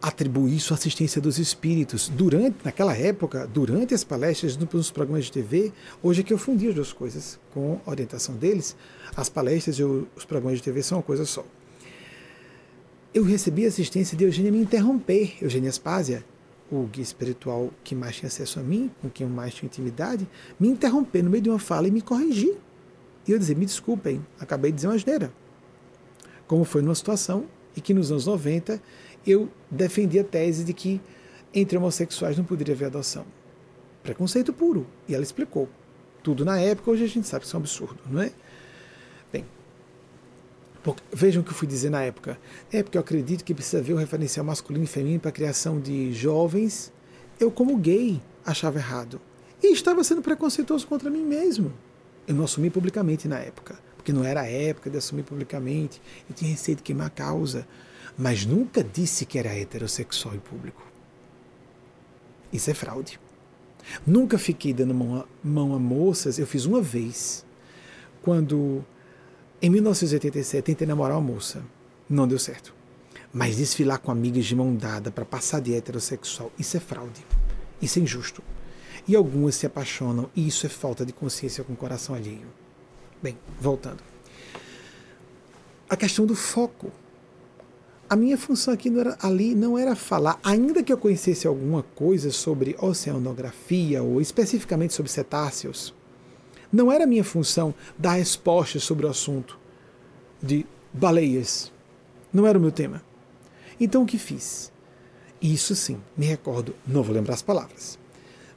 Atribuir 0.01 0.55
isso 0.55 0.73
à 0.73 0.77
assistência 0.77 1.21
dos 1.21 1.39
espíritos. 1.39 2.09
Durante, 2.09 2.59
naquela 2.65 2.97
época, 2.97 3.47
durante 3.47 3.95
as 3.95 4.05
palestras 4.05 4.57
nos 4.57 4.91
programas 4.91 5.25
de 5.25 5.33
TV, 5.33 5.73
hoje 6.03 6.21
é 6.21 6.25
que 6.25 6.33
eu 6.33 6.39
fundi 6.39 6.69
as 6.69 6.75
duas 6.75 6.93
coisas 6.93 7.39
com 7.53 7.81
a 7.85 7.91
orientação 7.91 8.37
deles. 8.37 8.77
As 9.17 9.29
palestras 9.29 9.77
e 9.77 9.83
os 9.83 10.25
programas 10.25 10.59
de 10.59 10.65
TV 10.65 10.83
são 10.83 10.99
uma 10.99 11.03
coisa 11.03 11.25
só. 11.25 11.45
Eu 13.13 13.25
recebi 13.25 13.67
assistência 13.67 14.17
de 14.17 14.25
Eugênia 14.25 14.53
me 14.53 14.59
interromper, 14.59 15.37
Eugênia 15.41 15.71
Aspásia, 15.71 16.25
o 16.71 16.85
guia 16.85 17.03
espiritual 17.03 17.71
que 17.83 17.95
mais 17.95 18.17
tinha 18.17 18.29
acesso 18.29 18.61
a 18.61 18.63
mim, 18.63 18.91
com 19.01 19.09
quem 19.09 19.27
eu 19.27 19.33
mais 19.33 19.55
tinha 19.55 19.67
intimidade, 19.67 20.29
me 20.59 20.69
interromper 20.69 21.23
no 21.23 21.31
meio 21.31 21.43
de 21.43 21.51
uma 21.51 21.59
fala 21.59 21.89
e 21.89 21.91
me 21.91 22.03
corrigir. 22.03 22.57
E 23.27 23.33
eu 23.33 23.39
dizer, 23.39 23.57
me 23.57 23.67
desculpem, 23.67 24.25
acabei 24.39 24.71
de 24.71 24.77
dizer 24.77 24.89
uma 24.89 24.95
asneira 24.95 25.33
como 26.49 26.65
foi 26.65 26.81
numa 26.81 26.95
situação 26.95 27.45
e 27.77 27.81
que 27.81 27.95
nos 27.95 28.11
anos 28.11 28.27
90 28.27 28.83
eu 29.25 29.49
defendi 29.71 30.19
a 30.19 30.25
tese 30.25 30.65
de 30.65 30.73
que 30.73 31.01
entre 31.55 31.77
homossexuais 31.77 32.37
não 32.37 32.45
poderia 32.45 32.75
haver 32.75 32.87
adoção. 32.87 33.25
Preconceito 34.03 34.53
puro. 34.53 34.87
E 35.07 35.15
ela 35.15 35.23
explicou. 35.23 35.69
Tudo 36.23 36.45
na 36.45 36.59
época, 36.59 36.91
hoje 36.91 37.05
a 37.05 37.07
gente 37.07 37.29
sabe 37.29 37.43
que 37.43 37.47
isso 37.47 37.57
é 37.57 37.59
um 37.59 37.63
absurdo, 37.63 37.99
não 38.11 38.23
é? 38.23 38.33
Porque, 40.83 41.03
vejam 41.13 41.43
o 41.43 41.45
que 41.45 41.51
eu 41.51 41.55
fui 41.55 41.69
dizer 41.69 41.91
na 41.91 42.03
época. 42.03 42.39
É 42.73 42.83
porque 42.83 42.97
eu 42.97 43.01
acredito 43.01 43.45
que 43.45 43.55
precisa 43.55 43.79
haver 43.79 43.93
o 43.93 43.97
referencial 43.97 44.45
masculino 44.45 44.85
e 44.85 44.89
feminino 44.89 45.21
para 45.21 45.31
a 45.31 45.33
criação 45.33 45.81
de 45.81 46.13
jovens. 46.13 46.93
Eu, 47.39 47.51
como 47.51 47.77
gay, 47.77 48.21
achava 48.45 48.79
errado. 48.79 49.21
E 49.63 49.73
estava 49.73 50.05
sendo 50.05 50.23
preconceituoso 50.23 50.87
contra 50.87 51.11
mim 51.11 51.25
mesmo. 51.25 51.73
Eu 52.27 52.35
não 52.35 52.45
assumi 52.45 52.71
publicamente 52.71 53.27
na 53.27 53.39
época 53.39 53.89
porque 54.09 54.13
não 54.13 54.25
era 54.25 54.41
a 54.41 54.51
época 54.51 54.89
de 54.89 54.97
assumir 54.97 55.23
publicamente, 55.23 56.01
eu 56.29 56.35
tinha 56.35 56.51
receio 56.51 56.77
de 56.79 56.83
queimar 56.83 57.09
a 57.09 57.11
causa, 57.11 57.69
mas 58.17 58.47
nunca 58.47 58.83
disse 58.83 59.27
que 59.27 59.39
era 59.39 59.55
heterossexual 59.55 60.35
em 60.35 60.39
público. 60.39 60.83
Isso 62.51 62.71
é 62.71 62.75
fraude. 62.75 63.21
Nunca 64.07 64.39
fiquei 64.39 64.73
dando 64.73 64.95
mão 64.95 65.17
a, 65.17 65.25
mão 65.45 65.75
a 65.75 65.79
moças, 65.79 66.39
eu 66.39 66.47
fiz 66.47 66.65
uma 66.65 66.81
vez, 66.81 67.45
quando 68.23 68.83
em 69.61 69.71
1987 69.71 70.63
tentei 70.63 70.87
namorar 70.87 71.17
uma 71.17 71.33
moça, 71.33 71.63
não 72.09 72.29
deu 72.29 72.39
certo. 72.39 72.73
Mas 73.33 73.57
desfilar 73.57 73.99
com 73.99 74.13
amigas 74.13 74.47
de 74.47 74.55
mão 74.55 74.75
dada 74.75 75.11
para 75.11 75.25
passar 75.25 75.61
de 75.61 75.75
heterossexual, 75.75 76.53
isso 76.57 76.77
é 76.77 76.81
fraude. 76.81 77.27
Isso 77.83 77.99
é 77.99 78.03
injusto. 78.03 78.43
E 79.07 79.17
algumas 79.17 79.57
se 79.57 79.67
apaixonam, 79.67 80.31
e 80.35 80.47
isso 80.47 80.65
é 80.65 80.69
falta 80.69 81.05
de 81.05 81.13
consciência 81.13 81.65
com 81.65 81.73
o 81.73 81.77
coração 81.77 82.15
alheio. 82.15 82.47
Bem, 83.23 83.37
voltando. 83.61 84.03
A 85.91 85.97
questão 85.97 86.25
do 86.25 86.37
foco. 86.37 86.93
A 88.09 88.15
minha 88.15 88.39
função 88.39 88.73
aqui 88.73 88.89
não 88.89 89.01
era, 89.01 89.19
ali 89.21 89.55
não 89.55 89.77
era 89.77 89.95
falar, 89.95 90.39
ainda 90.43 90.83
que 90.83 90.93
eu 90.93 90.97
conhecesse 90.97 91.47
alguma 91.47 91.83
coisa 91.83 92.31
sobre 92.31 92.77
oceanografia 92.81 94.03
ou 94.03 94.21
especificamente 94.21 94.95
sobre 94.95 95.13
cetáceos, 95.13 95.95
não 96.73 96.93
era 96.93 97.07
minha 97.07 97.25
função 97.25 97.75
dar 97.97 98.15
respostas 98.15 98.83
sobre 98.83 99.07
o 99.07 99.09
assunto 99.09 99.59
de 100.43 100.67
baleias. 100.93 101.73
Não 102.33 102.47
era 102.47 102.59
o 102.59 102.61
meu 102.61 102.73
tema. 102.73 103.03
Então 103.81 104.03
o 104.03 104.07
que 104.07 104.19
fiz? 104.19 104.73
Isso 105.41 105.75
sim, 105.77 106.01
me 106.17 106.27
recordo, 106.27 106.75
não 106.87 107.03
vou 107.03 107.15
lembrar 107.15 107.35
as 107.35 107.43
palavras. 107.43 107.99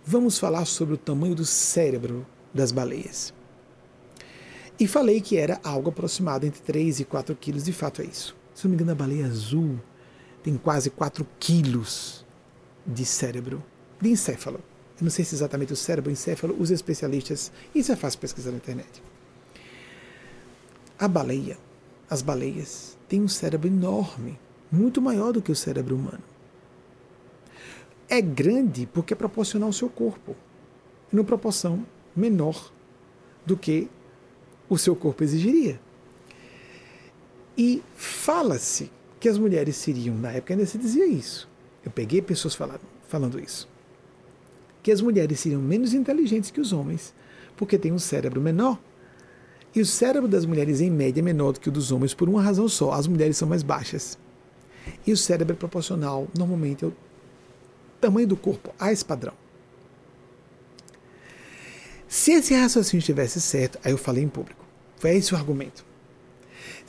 Vamos 0.04 0.40
falar 0.40 0.66
sobre 0.66 0.96
o 0.96 0.98
tamanho 0.98 1.36
do 1.36 1.46
cérebro 1.46 2.26
das 2.54 2.72
baleias. 2.72 3.34
E 4.80 4.88
falei 4.88 5.22
que 5.22 5.38
era 5.38 5.60
algo 5.64 5.90
aproximado 5.90 6.46
entre 6.46 6.60
3 6.62 7.02
e 7.02 7.06
4 7.06 7.36
quilos, 7.36 7.64
de 7.64 7.72
fato 7.72 8.02
é 8.02 8.06
isso. 8.06 8.36
Se 8.56 8.66
não 8.66 8.72
me 8.72 8.76
engano, 8.76 8.92
a 8.92 8.96
baleia 8.96 9.28
azul 9.28 9.80
tem 10.42 10.58
quase 10.58 10.90
4 10.90 11.26
quilos 11.40 12.26
de 12.86 13.06
cérebro, 13.06 13.64
de 14.02 14.10
encéfalo. 14.10 14.60
Eu 15.02 15.06
não 15.06 15.10
sei 15.10 15.26
se 15.26 15.34
exatamente 15.34 15.74
o 15.74 15.76
cérebro 15.76 16.12
ou 16.12 16.14
encéfalo, 16.14 16.56
os 16.60 16.70
especialistas, 16.70 17.52
isso 17.74 17.92
é 17.92 17.96
fácil 17.96 18.20
pesquisar 18.20 18.52
na 18.52 18.58
internet. 18.58 19.02
A 21.00 21.08
baleia, 21.08 21.58
as 22.08 22.22
baleias, 22.22 22.96
têm 23.10 23.20
um 23.20 23.28
cérebro 23.28 23.68
enorme, 23.68 24.40
muito 24.72 25.02
maior 25.02 25.34
do 25.34 25.42
que 25.42 25.52
o 25.52 25.56
cérebro 25.56 25.96
humano. 25.96 26.22
É 28.08 28.22
grande 28.22 28.86
porque 28.86 29.14
é 29.14 29.18
proporcional 29.18 29.70
ao 29.70 29.74
seu 29.74 29.90
corpo, 29.90 30.36
em 31.12 31.24
proporção 31.24 31.84
menor 32.16 32.72
do 33.44 33.58
que 33.58 33.90
o 34.70 34.78
seu 34.78 34.96
corpo 34.96 35.24
exigiria. 35.24 35.80
E 37.58 37.82
fala-se 37.96 38.92
que 39.20 39.28
as 39.28 39.40
mulheres 39.40 39.78
seriam, 39.78 40.16
na 40.16 40.32
época 40.32 40.54
ainda 40.54 40.66
se 40.68 40.78
dizia 40.78 41.08
isso. 41.08 41.50
Eu 41.84 41.90
peguei 41.90 42.22
pessoas 42.22 42.54
falando, 42.54 42.82
falando 43.08 43.40
isso. 43.40 43.71
Que 44.82 44.92
as 44.92 45.02
mulheres 45.02 45.40
seriam 45.40 45.62
menos 45.62 45.94
inteligentes 45.94 46.52
que 46.52 46.60
os 46.60 46.74
homens, 46.74 47.14
porque 47.56 47.78
têm 47.78 47.92
um 47.92 48.00
cérebro 48.00 48.42
menor. 48.42 48.80
E 49.74 49.80
o 49.80 49.86
cérebro 49.86 50.28
das 50.28 50.46
mulheres, 50.46 50.82
em 50.82 50.90
média, 50.90 51.22
é 51.22 51.24
menor 51.24 51.54
do 51.54 51.60
que 51.60 51.70
o 51.70 51.72
dos 51.72 51.92
homens 51.92 52.14
por 52.14 52.28
uma 52.28 52.42
razão 52.42 52.68
só: 52.68 52.92
as 52.92 53.08
mulheres 53.08 53.38
são 53.38 53.48
mais 53.48 53.64
baixas. 53.64 54.18
E 55.06 55.12
o 55.12 55.18
cérebro 55.18 55.54
é 55.54 55.58
proporcional, 55.58 56.28
normalmente, 56.38 56.84
ao 56.84 56.92
tamanho 58.00 58.28
do 58.28 58.36
corpo, 58.36 58.74
a 58.80 58.92
esse 58.92 59.06
padrão. 59.06 59.34
Se 62.08 62.34
esse 62.34 62.54
raciocínio 62.54 63.00
estivesse 63.00 63.40
certo, 63.40 63.80
aí 63.84 63.92
eu 63.92 63.98
falei 63.98 64.24
em 64.24 64.28
público. 64.28 64.66
Foi 64.98 65.16
esse 65.16 65.34
o 65.34 65.38
argumento. 65.38 65.86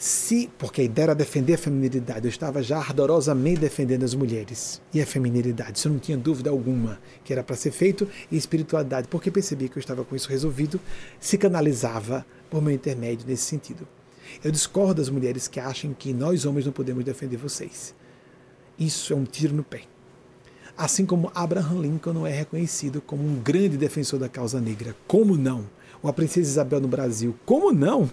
Se, 0.04 0.50
porque 0.58 0.80
a 0.80 0.84
ideia 0.84 1.04
era 1.04 1.14
defender 1.14 1.54
a 1.54 1.58
feminilidade, 1.58 2.26
eu 2.26 2.28
estava 2.28 2.60
já 2.60 2.76
ardorosamente 2.76 3.60
defendendo 3.60 4.02
as 4.02 4.14
mulheres 4.14 4.82
e 4.92 5.00
a 5.00 5.06
feminilidade, 5.06 5.78
isso 5.78 5.86
eu 5.86 5.92
não 5.92 6.00
tinha 6.00 6.18
dúvida 6.18 6.50
alguma 6.50 6.98
que 7.22 7.32
era 7.32 7.44
para 7.44 7.54
ser 7.54 7.70
feito, 7.70 8.08
e 8.28 8.36
espiritualidade, 8.36 9.06
porque 9.06 9.30
percebi 9.30 9.68
que 9.68 9.78
eu 9.78 9.80
estava 9.80 10.04
com 10.04 10.16
isso 10.16 10.28
resolvido, 10.28 10.80
se 11.20 11.38
canalizava 11.38 12.26
por 12.50 12.60
meu 12.60 12.74
intermédio 12.74 13.28
nesse 13.28 13.44
sentido. 13.44 13.86
Eu 14.42 14.50
discordo 14.50 14.94
das 14.94 15.08
mulheres 15.08 15.46
que 15.46 15.60
acham 15.60 15.94
que 15.94 16.12
nós 16.12 16.44
homens 16.44 16.66
não 16.66 16.72
podemos 16.72 17.04
defender 17.04 17.36
vocês. 17.36 17.94
Isso 18.76 19.12
é 19.12 19.16
um 19.16 19.24
tiro 19.24 19.54
no 19.54 19.62
pé. 19.62 19.82
Assim 20.76 21.06
como 21.06 21.30
Abraham 21.32 21.80
Lincoln 21.80 22.12
não 22.12 22.26
é 22.26 22.32
reconhecido 22.32 23.00
como 23.00 23.22
um 23.22 23.36
grande 23.36 23.76
defensor 23.76 24.18
da 24.18 24.28
causa 24.28 24.60
negra. 24.60 24.96
Como 25.06 25.36
não? 25.36 25.64
Ou 26.02 26.10
a 26.10 26.12
Princesa 26.12 26.50
Isabel 26.50 26.80
no 26.80 26.88
Brasil. 26.88 27.34
Como 27.46 27.72
não? 27.72 28.10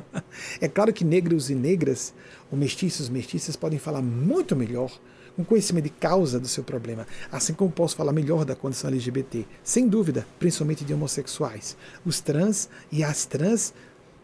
é 0.60 0.68
claro 0.68 0.92
que 0.92 1.04
negros 1.04 1.50
e 1.50 1.54
negras, 1.54 2.14
ou 2.50 2.56
mestiços 2.56 3.08
e 3.08 3.12
mestiças, 3.12 3.56
podem 3.56 3.78
falar 3.78 4.00
muito 4.00 4.54
melhor, 4.54 4.90
com 5.34 5.44
conhecimento 5.44 5.84
de 5.84 5.90
causa 5.90 6.38
do 6.38 6.46
seu 6.46 6.62
problema, 6.62 7.06
assim 7.32 7.52
como 7.52 7.70
posso 7.70 7.96
falar 7.96 8.12
melhor 8.12 8.44
da 8.44 8.54
condição 8.54 8.88
LGBT, 8.88 9.44
sem 9.64 9.88
dúvida, 9.88 10.24
principalmente 10.38 10.84
de 10.84 10.94
homossexuais. 10.94 11.76
Os 12.06 12.20
trans 12.20 12.68
e 12.92 13.02
as 13.02 13.26
trans 13.26 13.74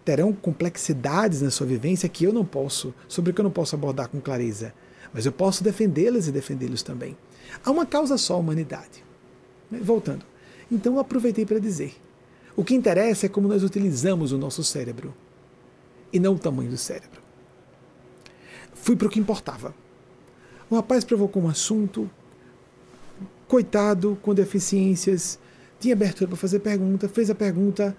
terão 0.05 0.33
complexidades 0.33 1.43
na 1.43 1.51
sua 1.51 1.67
vivência 1.67 2.09
que 2.09 2.25
eu 2.25 2.33
não 2.33 2.45
posso, 2.45 2.95
sobre 3.09 3.33
que 3.33 3.41
eu 3.41 3.45
não 3.45 3.51
posso 3.51 3.75
abordar 3.75 4.09
com 4.09 4.21
clareza, 4.21 4.73
mas 5.13 5.27
eu 5.27 5.33
posso 5.33 5.65
defendê-las 5.65 6.29
e 6.29 6.33
defendê-los 6.33 6.83
também. 6.83 7.17
Há 7.65 7.71
uma 7.73 7.85
causa 7.85 8.17
só 8.17 8.35
a 8.35 8.39
humanidade. 8.39 9.05
Voltando. 9.83 10.25
Então 10.71 10.95
eu 10.95 11.01
aproveitei 11.01 11.45
para 11.45 11.59
dizer 11.59 11.95
o 12.61 12.65
que 12.65 12.75
interessa 12.75 13.25
é 13.25 13.29
como 13.31 13.49
nós 13.49 13.63
utilizamos 13.63 14.33
o 14.33 14.37
nosso 14.37 14.63
cérebro 14.63 15.15
e 16.13 16.21
não 16.21 16.35
o 16.35 16.39
tamanho 16.39 16.69
do 16.69 16.77
cérebro. 16.77 17.23
Fui 18.75 18.95
para 18.95 19.07
o 19.07 19.11
que 19.11 19.19
importava. 19.19 19.75
O 20.69 20.77
rapaz 20.77 21.03
provocou 21.03 21.43
um 21.43 21.49
assunto, 21.49 22.11
coitado, 23.49 24.19
com 24.21 24.35
deficiências, 24.35 25.39
tinha 25.81 25.95
abertura 25.95 26.29
para 26.29 26.37
fazer 26.37 26.61
pergunta, 26.61 27.09
fez 27.09 27.31
a 27.31 27.35
pergunta. 27.35 27.97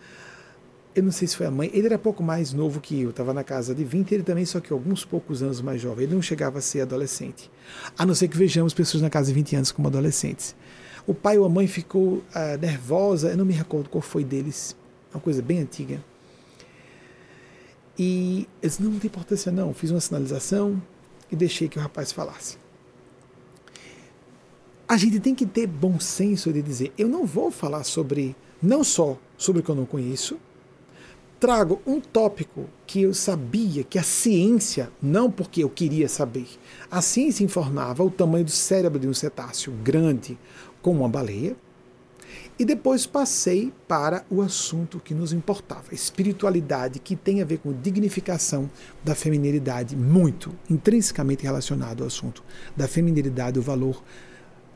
Eu 0.93 1.01
não 1.01 1.11
sei 1.11 1.27
se 1.27 1.35
foi 1.35 1.47
a 1.47 1.51
mãe, 1.51 1.71
ele 1.73 1.87
era 1.87 1.97
pouco 1.97 2.21
mais 2.21 2.53
novo 2.53 2.79
que 2.79 3.01
eu, 3.01 3.09
estava 3.09 3.33
na 3.33 3.43
casa 3.43 3.73
de 3.73 3.83
20, 3.83 4.11
ele 4.13 4.23
também, 4.23 4.45
só 4.45 4.59
que 4.59 4.71
alguns 4.71 5.03
poucos 5.03 5.41
anos 5.41 5.59
mais 5.59 5.81
jovem, 5.81 6.03
ele 6.03 6.13
não 6.13 6.21
chegava 6.21 6.59
a 6.59 6.61
ser 6.61 6.81
adolescente. 6.81 7.49
A 7.97 8.05
não 8.05 8.13
ser 8.13 8.27
que 8.27 8.37
vejamos 8.37 8.75
pessoas 8.75 9.01
na 9.01 9.09
casa 9.09 9.29
de 9.29 9.33
20 9.33 9.55
anos 9.55 9.71
como 9.71 9.87
adolescentes. 9.87 10.55
O 11.05 11.13
pai 11.13 11.37
ou 11.37 11.45
a 11.45 11.49
mãe 11.49 11.67
ficou 11.67 12.23
ah, 12.33 12.57
nervosa, 12.57 13.29
eu 13.29 13.37
não 13.37 13.45
me 13.45 13.53
recordo 13.53 13.89
qual 13.89 14.01
foi 14.01 14.23
deles, 14.23 14.75
uma 15.13 15.19
coisa 15.19 15.41
bem 15.41 15.59
antiga. 15.59 16.03
E 17.97 18.47
eu 18.61 18.69
disse, 18.69 18.81
não, 18.81 18.91
não 18.91 18.99
tem 18.99 19.07
importância 19.07 19.51
não, 19.51 19.73
fiz 19.73 19.91
uma 19.91 19.99
sinalização 19.99 20.81
e 21.31 21.35
deixei 21.35 21.67
que 21.67 21.77
o 21.77 21.81
rapaz 21.81 22.11
falasse. 22.11 22.57
A 24.87 24.97
gente 24.97 25.19
tem 25.19 25.33
que 25.33 25.45
ter 25.45 25.67
bom 25.67 25.99
senso 25.99 26.51
de 26.51 26.61
dizer, 26.61 26.91
eu 26.97 27.07
não 27.07 27.25
vou 27.25 27.49
falar 27.49 27.83
sobre, 27.83 28.35
não 28.61 28.83
só 28.83 29.17
sobre 29.37 29.61
o 29.61 29.63
que 29.63 29.69
eu 29.71 29.75
não 29.75 29.85
conheço, 29.85 30.37
trago 31.39 31.81
um 31.87 31.99
tópico 31.99 32.69
que 32.85 33.01
eu 33.01 33.13
sabia 33.13 33.83
que 33.83 33.97
a 33.97 34.03
ciência, 34.03 34.91
não 35.01 35.31
porque 35.31 35.63
eu 35.63 35.69
queria 35.69 36.07
saber, 36.07 36.47
a 36.89 37.01
ciência 37.01 37.43
informava 37.43 38.03
o 38.03 38.11
tamanho 38.11 38.45
do 38.45 38.51
cérebro 38.51 38.99
de 38.99 39.07
um 39.07 39.13
cetáceo 39.13 39.73
grande, 39.83 40.37
como 40.81 41.01
uma 41.01 41.09
baleia, 41.09 41.55
E 42.61 42.65
depois 42.65 43.07
passei 43.07 43.73
para 43.87 44.23
o 44.29 44.41
assunto 44.41 44.99
que 44.99 45.15
nos 45.15 45.33
importava, 45.33 45.93
espiritualidade, 45.93 46.99
que 46.99 47.15
tem 47.15 47.41
a 47.41 47.45
ver 47.45 47.57
com 47.57 47.73
dignificação 47.73 48.69
da 49.03 49.15
feminilidade, 49.15 49.95
muito 49.95 50.53
intrinsecamente 50.69 51.43
relacionado 51.43 52.01
ao 52.01 52.07
assunto 52.07 52.43
da 52.77 52.87
feminilidade, 52.87 53.57
o 53.57 53.63
valor 53.63 54.03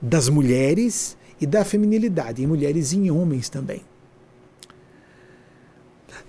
das 0.02 0.30
mulheres 0.30 1.16
e 1.40 1.46
da 1.46 1.64
feminilidade, 1.64 2.42
em 2.42 2.48
mulheres 2.48 2.92
e 2.92 2.98
em 2.98 3.12
homens 3.12 3.50
também. 3.50 3.82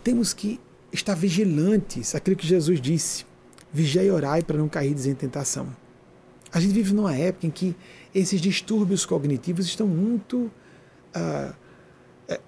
Temos 0.04 0.34
que 0.34 0.60
estar 0.92 1.14
vigilantes, 1.14 2.14
aquilo 2.14 2.36
que 2.36 2.46
Jesus 2.46 2.80
disse: 2.80 3.24
vigiai 3.72 4.08
e 4.08 4.10
orai 4.10 4.42
para 4.42 4.58
não 4.58 4.68
cair 4.68 4.94
em 5.06 5.14
tentação. 5.14 5.74
A 6.52 6.60
gente 6.60 6.74
vive 6.74 6.92
numa 6.92 7.14
época 7.14 7.46
em 7.46 7.50
que 7.50 7.74
esses 8.18 8.40
distúrbios 8.40 9.04
cognitivos 9.04 9.66
estão 9.66 9.86
muito. 9.86 10.50
Ah, 11.14 11.54
é, 12.28 12.40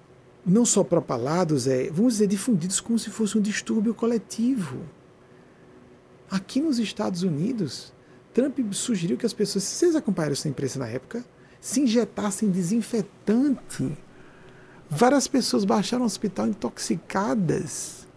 não 0.45 0.65
só 0.65 0.83
propalados, 0.83 1.67
é, 1.67 1.89
vamos 1.89 2.13
dizer, 2.13 2.27
difundidos 2.27 2.79
como 2.79 2.97
se 2.97 3.09
fosse 3.09 3.37
um 3.37 3.41
distúrbio 3.41 3.93
coletivo. 3.93 4.79
Aqui 6.29 6.59
nos 6.59 6.79
Estados 6.79 7.23
Unidos, 7.23 7.93
Trump 8.33 8.57
sugeriu 8.71 9.17
que 9.17 9.25
as 9.25 9.33
pessoas, 9.33 9.63
se 9.63 9.75
vocês 9.75 9.95
acompanharam 9.95 10.33
essa 10.33 10.47
imprensa 10.47 10.79
na 10.79 10.87
época, 10.87 11.23
se 11.59 11.81
injetassem 11.81 12.49
desinfetante. 12.49 13.97
Várias 14.89 15.27
pessoas 15.27 15.65
baixaram 15.65 16.03
o 16.03 16.05
hospital 16.05 16.47
intoxicadas 16.47 18.07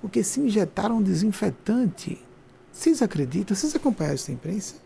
porque 0.00 0.24
se 0.24 0.40
injetaram 0.40 1.02
desinfetante. 1.02 2.18
Vocês 2.72 3.02
acreditam? 3.02 3.54
Vocês 3.54 3.74
acompanharam 3.74 4.14
essa 4.14 4.32
imprensa? 4.32 4.76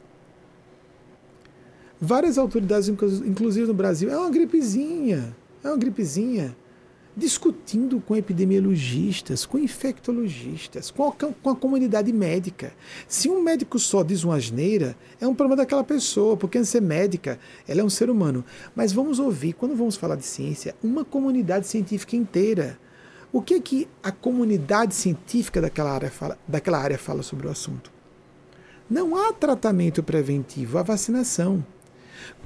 Várias 2.00 2.38
autoridades, 2.38 2.88
inclusive 2.88 3.66
no 3.66 3.74
Brasil, 3.74 4.10
é 4.10 4.18
uma 4.18 4.30
gripezinha, 4.30 5.34
é 5.62 5.68
uma 5.68 5.76
gripezinha, 5.76 6.56
discutindo 7.16 8.00
com 8.00 8.16
epidemiologistas, 8.16 9.46
com 9.46 9.56
infectologistas, 9.58 10.90
com 10.90 11.06
a, 11.06 11.12
com 11.12 11.50
a 11.50 11.56
comunidade 11.56 12.12
médica. 12.12 12.72
Se 13.06 13.28
um 13.28 13.40
médico 13.40 13.78
só 13.78 14.02
diz 14.02 14.24
uma 14.24 14.36
asneira, 14.36 14.96
é 15.20 15.26
um 15.26 15.34
problema 15.34 15.62
daquela 15.62 15.84
pessoa, 15.84 16.36
porque 16.36 16.58
antes 16.58 16.68
de 16.68 16.72
ser 16.72 16.82
médica, 16.82 17.38
ela 17.68 17.80
é 17.80 17.84
um 17.84 17.90
ser 17.90 18.10
humano. 18.10 18.44
Mas 18.74 18.92
vamos 18.92 19.18
ouvir, 19.18 19.52
quando 19.52 19.76
vamos 19.76 19.96
falar 19.96 20.16
de 20.16 20.26
ciência, 20.26 20.74
uma 20.82 21.04
comunidade 21.04 21.66
científica 21.68 22.16
inteira. 22.16 22.78
O 23.32 23.40
que, 23.40 23.54
é 23.54 23.60
que 23.60 23.88
a 24.02 24.12
comunidade 24.12 24.94
científica 24.94 25.60
daquela 25.60 25.92
área, 25.92 26.10
fala, 26.10 26.38
daquela 26.46 26.78
área 26.78 26.98
fala 26.98 27.22
sobre 27.22 27.46
o 27.46 27.50
assunto? 27.50 27.92
Não 28.90 29.16
há 29.16 29.32
tratamento 29.32 30.02
preventivo, 30.02 30.78
há 30.78 30.82
vacinação. 30.82 31.64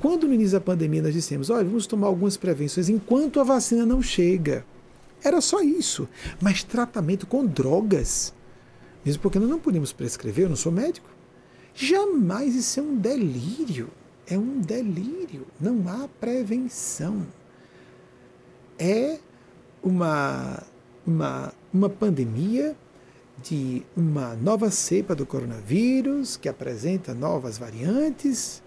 Quando 0.00 0.26
no 0.26 0.34
início 0.34 0.58
da 0.58 0.64
pandemia 0.64 1.02
nós 1.02 1.12
dissemos, 1.12 1.50
olha, 1.50 1.64
vamos 1.64 1.86
tomar 1.86 2.06
algumas 2.06 2.36
prevenções 2.36 2.88
enquanto 2.88 3.40
a 3.40 3.44
vacina 3.44 3.84
não 3.84 4.02
chega. 4.02 4.64
Era 5.22 5.40
só 5.40 5.60
isso. 5.60 6.08
Mas 6.40 6.62
tratamento 6.62 7.26
com 7.26 7.44
drogas, 7.44 8.32
mesmo 9.04 9.22
porque 9.22 9.38
nós 9.38 9.48
não 9.48 9.58
podemos 9.58 9.92
prescrever, 9.92 10.44
eu 10.44 10.48
não 10.50 10.56
sou 10.56 10.72
médico. 10.72 11.08
Jamais 11.74 12.54
isso 12.54 12.80
é 12.80 12.82
um 12.82 12.96
delírio. 12.96 13.90
É 14.26 14.36
um 14.36 14.60
delírio. 14.60 15.46
Não 15.60 15.88
há 15.88 16.08
prevenção. 16.20 17.26
É 18.78 19.18
uma, 19.82 20.62
uma, 21.06 21.52
uma 21.72 21.88
pandemia 21.88 22.76
de 23.42 23.82
uma 23.96 24.34
nova 24.34 24.70
cepa 24.70 25.14
do 25.14 25.24
coronavírus 25.24 26.36
que 26.36 26.48
apresenta 26.48 27.14
novas 27.14 27.56
variantes 27.56 28.62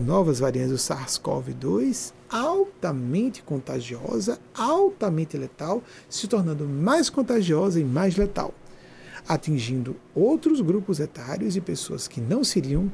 novas 0.00 0.38
variantes 0.38 0.72
do 0.72 0.78
SARS-CoV-2, 0.78 2.12
altamente 2.30 3.42
contagiosa, 3.42 4.38
altamente 4.54 5.36
letal, 5.36 5.82
se 6.08 6.26
tornando 6.26 6.66
mais 6.66 7.10
contagiosa 7.10 7.80
e 7.80 7.84
mais 7.84 8.16
letal, 8.16 8.54
atingindo 9.28 9.96
outros 10.14 10.60
grupos 10.60 11.00
etários 11.00 11.56
e 11.56 11.60
pessoas 11.60 12.08
que 12.08 12.20
não 12.20 12.42
seriam 12.42 12.90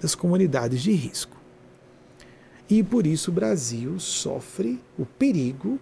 das 0.00 0.14
comunidades 0.14 0.82
de 0.82 0.92
risco. 0.92 1.36
E 2.68 2.82
por 2.82 3.06
isso 3.06 3.30
o 3.30 3.34
Brasil 3.34 3.98
sofre 3.98 4.80
o 4.98 5.04
perigo 5.04 5.78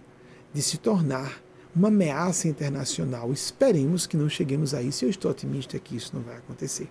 de 0.53 0.61
se 0.61 0.77
tornar 0.77 1.41
uma 1.75 1.87
ameaça 1.87 2.47
internacional. 2.47 3.31
Esperemos 3.31 4.05
que 4.05 4.17
não 4.17 4.29
cheguemos 4.29 4.73
a 4.73 4.81
isso. 4.81 5.05
Eu 5.05 5.09
estou 5.09 5.31
otimista 5.31 5.79
que 5.79 5.95
isso 5.95 6.11
não 6.13 6.21
vai 6.21 6.37
acontecer. 6.37 6.89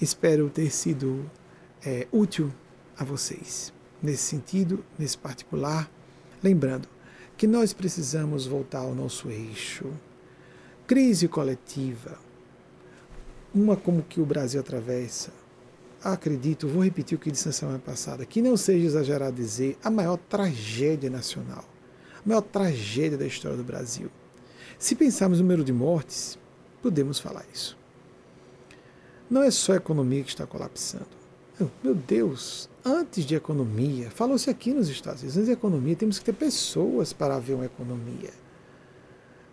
Espero 0.00 0.48
ter 0.48 0.70
sido 0.70 1.28
é, 1.84 2.06
útil 2.12 2.52
a 2.96 3.04
vocês 3.04 3.72
nesse 4.02 4.22
sentido, 4.22 4.84
nesse 4.98 5.18
particular. 5.18 5.90
Lembrando 6.42 6.88
que 7.36 7.46
nós 7.46 7.72
precisamos 7.72 8.46
voltar 8.46 8.80
ao 8.80 8.94
nosso 8.94 9.30
eixo. 9.30 9.86
Crise 10.86 11.28
coletiva, 11.28 12.18
uma 13.54 13.76
como 13.76 14.02
que 14.02 14.20
o 14.20 14.26
Brasil 14.26 14.60
atravessa, 14.60 15.32
acredito, 16.02 16.68
vou 16.68 16.82
repetir 16.82 17.16
o 17.16 17.20
que 17.20 17.30
disse 17.30 17.46
na 17.46 17.52
semana 17.52 17.78
passada, 17.78 18.24
que 18.24 18.40
não 18.40 18.56
seja 18.56 18.86
exagerado 18.86 19.36
dizer 19.36 19.76
a 19.82 19.90
maior 19.90 20.16
tragédia 20.16 21.10
nacional, 21.10 21.64
a 22.24 22.28
maior 22.28 22.40
tragédia 22.40 23.18
da 23.18 23.26
história 23.26 23.56
do 23.56 23.64
Brasil. 23.64 24.10
Se 24.78 24.94
pensarmos 24.94 25.38
no 25.38 25.44
número 25.44 25.64
de 25.64 25.72
mortes, 25.72 26.38
podemos 26.82 27.18
falar 27.18 27.44
isso. 27.52 27.77
Não 29.30 29.42
é 29.42 29.50
só 29.50 29.72
a 29.72 29.76
economia 29.76 30.22
que 30.22 30.30
está 30.30 30.46
colapsando. 30.46 31.06
Meu 31.82 31.94
Deus, 31.94 32.68
antes 32.84 33.24
de 33.24 33.34
economia, 33.34 34.10
falou-se 34.10 34.48
aqui 34.48 34.72
nos 34.72 34.88
Estados 34.88 35.22
Unidos, 35.22 35.36
antes 35.36 35.48
de 35.48 35.52
economia 35.52 35.96
temos 35.96 36.18
que 36.18 36.24
ter 36.24 36.32
pessoas 36.32 37.12
para 37.12 37.34
haver 37.34 37.54
uma 37.54 37.66
economia. 37.66 38.30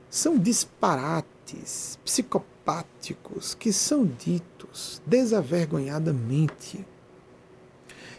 São 0.10 0.38
disparates 0.38 1.99
psicopáticos 2.06 3.56
que 3.56 3.73
são 3.73 4.06
ditos 4.06 5.02
desavergonhadamente. 5.06 6.85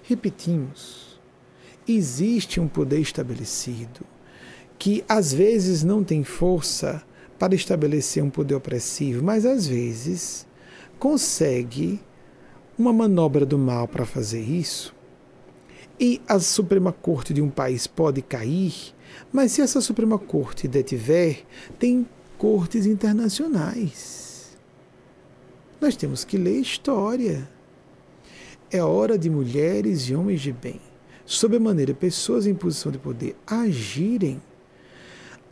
Repetimos, 0.02 1.20
existe 1.86 2.60
um 2.60 2.68
poder 2.68 3.00
estabelecido 3.00 4.04
que 4.78 5.04
às 5.08 5.32
vezes 5.32 5.82
não 5.84 6.04
tem 6.04 6.22
força 6.22 7.02
para 7.38 7.54
estabelecer 7.54 8.22
um 8.22 8.30
poder 8.30 8.54
opressivo, 8.56 9.24
mas 9.24 9.46
às 9.46 9.66
vezes 9.66 10.46
consegue 10.98 12.00
uma 12.78 12.92
manobra 12.92 13.46
do 13.46 13.58
mal 13.58 13.88
para 13.88 14.04
fazer 14.04 14.42
isso, 14.42 14.94
e 15.98 16.20
a 16.28 16.38
Suprema 16.38 16.92
Corte 16.92 17.32
de 17.32 17.40
um 17.40 17.48
país 17.48 17.86
pode 17.86 18.20
cair, 18.20 18.74
mas 19.32 19.52
se 19.52 19.62
essa 19.62 19.80
Suprema 19.80 20.18
Corte 20.18 20.68
detiver, 20.68 21.44
tem 21.78 22.06
cortes 22.36 22.84
internacionais. 22.84 24.56
Nós 25.80 25.96
temos 25.96 26.24
que 26.24 26.36
ler 26.36 26.60
história. 26.60 27.48
É 28.70 28.82
hora 28.82 29.18
de 29.18 29.30
mulheres 29.30 30.02
e 30.02 30.14
homens 30.14 30.40
de 30.42 30.52
bem, 30.52 30.80
sob 31.24 31.56
a 31.56 31.60
maneira 31.60 31.94
pessoas 31.94 32.46
em 32.46 32.54
posição 32.54 32.92
de 32.92 32.98
poder, 32.98 33.36
agirem. 33.46 34.42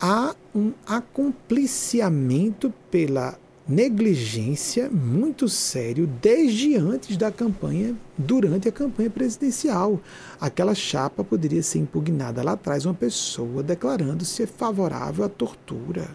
Há 0.00 0.34
um 0.54 0.72
acompliciamento 0.86 2.72
pela 2.90 3.38
negligência 3.66 4.90
muito 4.90 5.48
sério 5.48 6.06
desde 6.06 6.76
antes 6.76 7.16
da 7.16 7.32
campanha, 7.32 7.96
durante 8.16 8.68
a 8.68 8.72
campanha 8.72 9.08
presidencial. 9.08 10.00
Aquela 10.38 10.74
chapa 10.74 11.24
poderia 11.24 11.62
ser 11.62 11.78
impugnada 11.78 12.42
lá 12.42 12.52
atrás, 12.52 12.84
uma 12.84 12.94
pessoa 12.94 13.62
declarando 13.62 14.24
ser 14.24 14.46
favorável 14.46 15.24
à 15.24 15.28
tortura, 15.28 16.14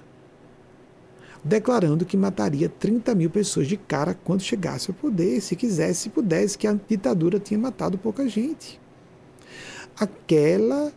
declarando 1.43 2.05
que 2.05 2.15
mataria 2.15 2.69
30 2.69 3.15
mil 3.15 3.29
pessoas 3.29 3.67
de 3.67 3.77
cara 3.77 4.17
quando 4.23 4.41
chegasse 4.41 4.91
ao 4.91 4.95
poder, 4.95 5.41
se 5.41 5.55
quisesse, 5.55 6.01
se 6.01 6.09
pudesse, 6.09 6.57
que 6.57 6.67
a 6.67 6.77
ditadura 6.87 7.39
tinha 7.39 7.59
matado 7.59 7.97
pouca 7.97 8.29
gente. 8.29 8.79
Aquela 9.99 10.93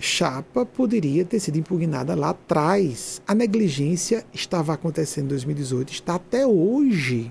chapa 0.00 0.64
poderia 0.64 1.24
ter 1.24 1.38
sido 1.38 1.58
impugnada 1.58 2.14
lá 2.14 2.30
atrás. 2.30 3.20
A 3.28 3.34
negligência 3.34 4.24
estava 4.32 4.72
acontecendo 4.72 5.26
em 5.26 5.28
2018, 5.28 5.92
está 5.92 6.14
até 6.14 6.46
hoje. 6.46 7.30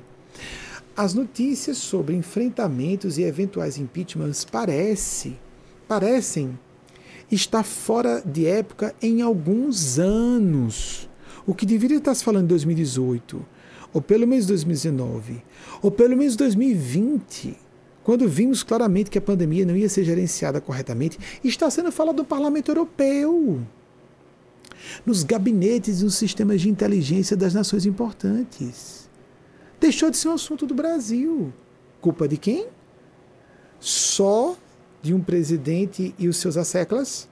As 0.95 1.13
notícias 1.13 1.77
sobre 1.77 2.15
enfrentamentos 2.15 3.17
e 3.17 3.23
eventuais 3.23 3.77
impeachments 3.77 4.45
parece, 4.45 5.35
parecem 5.87 6.57
estar 7.31 7.63
fora 7.63 8.21
de 8.23 8.45
época 8.45 8.93
em 9.01 9.21
alguns 9.21 9.97
anos. 9.97 11.09
O 11.47 11.55
que 11.55 11.65
deveria 11.65 11.97
estar 11.97 12.13
se 12.13 12.23
falando 12.23 12.43
em 12.43 12.49
2018, 12.49 13.43
ou 13.91 14.01
pelo 14.01 14.27
menos 14.27 14.45
2019, 14.45 15.41
ou 15.81 15.89
pelo 15.89 16.15
menos 16.15 16.35
2020 16.35 17.57
quando 18.03 18.27
vimos 18.27 18.63
claramente 18.63 19.09
que 19.09 19.17
a 19.17 19.21
pandemia 19.21 19.65
não 19.65 19.75
ia 19.75 19.89
ser 19.89 20.03
gerenciada 20.03 20.61
corretamente, 20.61 21.19
está 21.43 21.69
sendo 21.69 21.91
falado 21.91 22.17
do 22.17 22.25
Parlamento 22.25 22.71
Europeu, 22.71 23.61
nos 25.05 25.23
gabinetes 25.23 26.01
e 26.01 26.03
nos 26.03 26.15
sistemas 26.15 26.61
de 26.61 26.69
inteligência 26.69 27.35
das 27.35 27.53
nações 27.53 27.85
importantes. 27.85 29.09
Deixou 29.79 30.09
de 30.09 30.17
ser 30.17 30.29
um 30.29 30.33
assunto 30.33 30.65
do 30.65 30.73
Brasil. 30.73 31.53
Culpa 32.01 32.27
de 32.27 32.37
quem? 32.37 32.67
Só 33.79 34.57
de 35.01 35.13
um 35.13 35.21
presidente 35.21 36.13
e 36.17 36.27
os 36.27 36.37
seus 36.37 36.57
asseclas? 36.57 37.29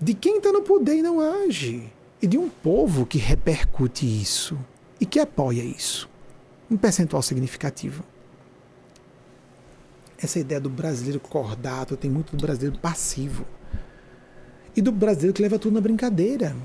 De 0.00 0.14
quem 0.14 0.38
está 0.38 0.52
no 0.52 0.62
poder 0.62 0.96
e 0.96 1.02
não 1.02 1.20
age? 1.20 1.90
E 2.20 2.26
de 2.26 2.38
um 2.38 2.48
povo 2.48 3.06
que 3.06 3.18
repercute 3.18 4.06
isso 4.06 4.58
e 5.00 5.06
que 5.06 5.18
apoia 5.18 5.62
isso? 5.62 6.08
Um 6.70 6.76
percentual 6.76 7.22
significativo. 7.22 8.04
Essa 10.24 10.38
ideia 10.38 10.58
do 10.58 10.70
brasileiro 10.70 11.20
cordato 11.20 11.98
tem 11.98 12.10
muito 12.10 12.34
do 12.34 12.40
brasileiro 12.40 12.78
passivo. 12.78 13.44
E 14.74 14.80
do 14.80 14.90
brasileiro 14.90 15.34
que 15.34 15.42
leva 15.42 15.58
tudo 15.58 15.74
na 15.74 15.82
brincadeira. 15.82 16.56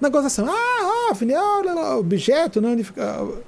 Negócio 0.00 0.26
assim, 0.26 0.42
ah, 0.42 1.12
ah, 1.12 1.96
objeto 1.96 2.60
não 2.60 2.76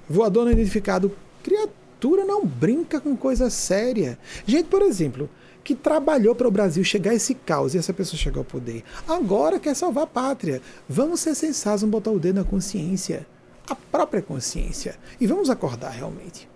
voador 0.08 0.44
não 0.44 0.52
identificado. 0.52 1.10
Criatura 1.42 2.24
não 2.24 2.46
brinca 2.46 3.00
com 3.00 3.16
coisa 3.16 3.50
séria. 3.50 4.16
Gente, 4.46 4.68
por 4.68 4.80
exemplo, 4.82 5.28
que 5.64 5.74
trabalhou 5.74 6.36
para 6.36 6.46
o 6.46 6.52
Brasil 6.52 6.84
chegar 6.84 7.10
a 7.10 7.14
esse 7.16 7.34
caos 7.34 7.74
e 7.74 7.78
essa 7.78 7.92
pessoa 7.92 8.16
chegar 8.16 8.38
ao 8.38 8.44
poder. 8.44 8.84
Agora 9.08 9.58
quer 9.58 9.74
salvar 9.74 10.04
a 10.04 10.06
pátria. 10.06 10.62
Vamos 10.88 11.18
ser 11.18 11.34
sensatos, 11.34 11.80
vamos 11.80 11.94
botar 11.94 12.12
o 12.12 12.20
dedo 12.20 12.36
na 12.36 12.44
consciência. 12.44 13.26
A 13.68 13.74
própria 13.74 14.22
consciência. 14.22 14.94
E 15.20 15.26
vamos 15.26 15.50
acordar 15.50 15.90
realmente 15.90 16.48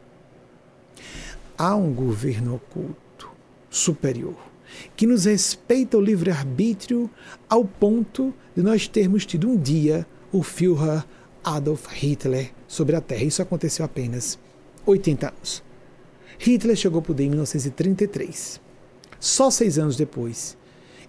há 1.61 1.77
um 1.77 1.93
governo 1.93 2.55
oculto, 2.55 3.31
superior, 3.69 4.35
que 4.97 5.07
nos 5.07 5.27
respeita 5.27 5.99
o 5.99 6.01
livre-arbítrio 6.01 7.11
ao 7.51 7.67
ponto 7.67 8.33
de 8.57 8.63
nós 8.63 8.89
termos 8.89 9.27
tido 9.27 9.47
um 9.47 9.59
dia 9.59 10.07
o 10.33 10.43
Führer 10.43 11.05
Adolf 11.45 11.87
Hitler 11.93 12.51
sobre 12.67 12.97
a 12.97 13.01
Terra. 13.03 13.25
Isso 13.25 13.43
aconteceu 13.43 13.85
apenas 13.85 14.39
80 14.87 15.29
anos. 15.29 15.63
Hitler 16.39 16.75
chegou 16.75 17.01
ao 17.01 17.03
poder 17.03 17.25
em 17.25 17.29
1933. 17.29 18.59
Só 19.19 19.51
seis 19.51 19.79
anos 19.79 19.97
depois, 19.97 20.57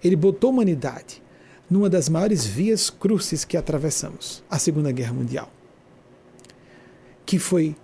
ele 0.04 0.16
botou 0.16 0.50
a 0.50 0.52
humanidade 0.52 1.22
numa 1.70 1.88
das 1.88 2.10
maiores 2.10 2.44
vias 2.44 2.90
crucis 2.90 3.42
que 3.42 3.56
atravessamos, 3.56 4.44
a 4.50 4.58
Segunda 4.58 4.92
Guerra 4.92 5.14
Mundial, 5.14 5.50
que 7.24 7.38
foi 7.38 7.74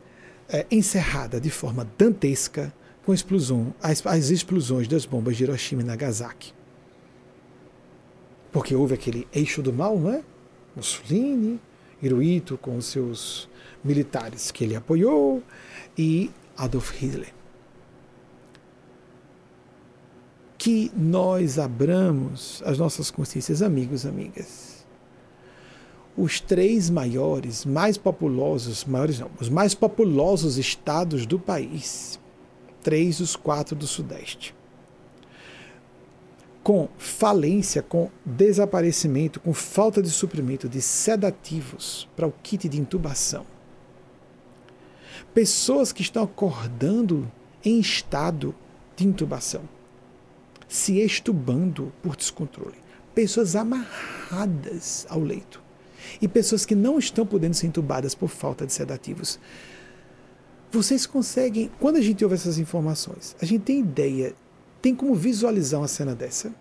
é, 0.48 0.66
encerrada 0.70 1.40
de 1.40 1.50
forma 1.50 1.88
dantesca 1.96 2.72
com 3.04 3.12
explosão, 3.12 3.74
as, 3.82 4.04
as 4.06 4.30
explosões 4.30 4.88
das 4.88 5.04
bombas 5.04 5.36
de 5.36 5.44
Hiroshima 5.44 5.82
e 5.82 5.84
Nagasaki. 5.84 6.52
Porque 8.52 8.74
houve 8.74 8.94
aquele 8.94 9.26
eixo 9.32 9.62
do 9.62 9.72
mal, 9.72 9.98
não 9.98 10.12
é? 10.12 10.22
Mussolini, 10.74 11.60
Hirohito 12.02 12.56
com 12.58 12.76
os 12.76 12.86
seus 12.86 13.48
militares 13.82 14.50
que 14.50 14.64
ele 14.64 14.76
apoiou 14.76 15.42
e 15.96 16.30
Adolf 16.56 16.92
Hitler. 16.92 17.32
Que 20.56 20.90
nós 20.96 21.58
abramos 21.58 22.62
as 22.64 22.78
nossas 22.78 23.10
consciências, 23.10 23.62
amigos, 23.62 24.04
amigas 24.04 24.67
os 26.18 26.40
três 26.40 26.90
maiores, 26.90 27.64
mais 27.64 27.96
populosos, 27.96 28.84
maiores 28.84 29.20
não, 29.20 29.30
os 29.40 29.48
mais 29.48 29.72
populosos 29.72 30.58
estados 30.58 31.24
do 31.24 31.38
país, 31.38 32.18
três 32.82 33.18
dos 33.18 33.36
quatro 33.36 33.76
do 33.76 33.86
Sudeste, 33.86 34.52
com 36.60 36.88
falência, 36.98 37.82
com 37.82 38.10
desaparecimento, 38.26 39.38
com 39.38 39.54
falta 39.54 40.02
de 40.02 40.10
suprimento 40.10 40.68
de 40.68 40.82
sedativos 40.82 42.08
para 42.16 42.26
o 42.26 42.34
kit 42.42 42.68
de 42.68 42.80
intubação. 42.80 43.46
Pessoas 45.32 45.92
que 45.92 46.02
estão 46.02 46.24
acordando 46.24 47.30
em 47.64 47.78
estado 47.78 48.52
de 48.96 49.06
intubação, 49.06 49.62
se 50.66 50.98
estubando 50.98 51.92
por 52.02 52.16
descontrole. 52.16 52.76
Pessoas 53.14 53.54
amarradas 53.54 55.06
ao 55.08 55.20
leito 55.20 55.67
e 56.20 56.28
pessoas 56.28 56.64
que 56.64 56.74
não 56.74 56.98
estão 56.98 57.26
podendo 57.26 57.54
ser 57.54 57.66
entubadas 57.66 58.14
por 58.14 58.28
falta 58.28 58.66
de 58.66 58.72
sedativos. 58.72 59.38
Vocês 60.70 61.06
conseguem, 61.06 61.70
quando 61.80 61.96
a 61.96 62.00
gente 62.00 62.22
ouve 62.24 62.34
essas 62.34 62.58
informações, 62.58 63.34
a 63.40 63.44
gente 63.44 63.62
tem 63.62 63.80
ideia, 63.80 64.34
tem 64.82 64.94
como 64.94 65.14
visualizar 65.14 65.80
uma 65.80 65.88
cena 65.88 66.14
dessa? 66.14 66.52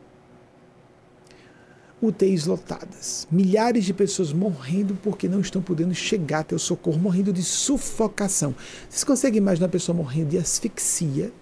UTIs 2.01 2.45
lotadas, 2.45 3.27
milhares 3.31 3.83
de 3.83 3.93
pessoas 3.93 4.31
morrendo 4.31 4.95
porque 5.01 5.27
não 5.27 5.41
estão 5.41 5.61
podendo 5.61 5.95
chegar 5.95 6.39
até 6.39 6.55
o 6.55 6.59
socorro, 6.59 6.99
morrendo 6.99 7.33
de 7.33 7.41
sufocação. 7.41 8.55
Vocês 8.87 9.03
conseguem 9.03 9.39
imaginar 9.39 9.65
a 9.65 9.69
pessoa 9.69 9.95
morrendo 9.95 10.29
de 10.29 10.37
asfixia? 10.37 11.33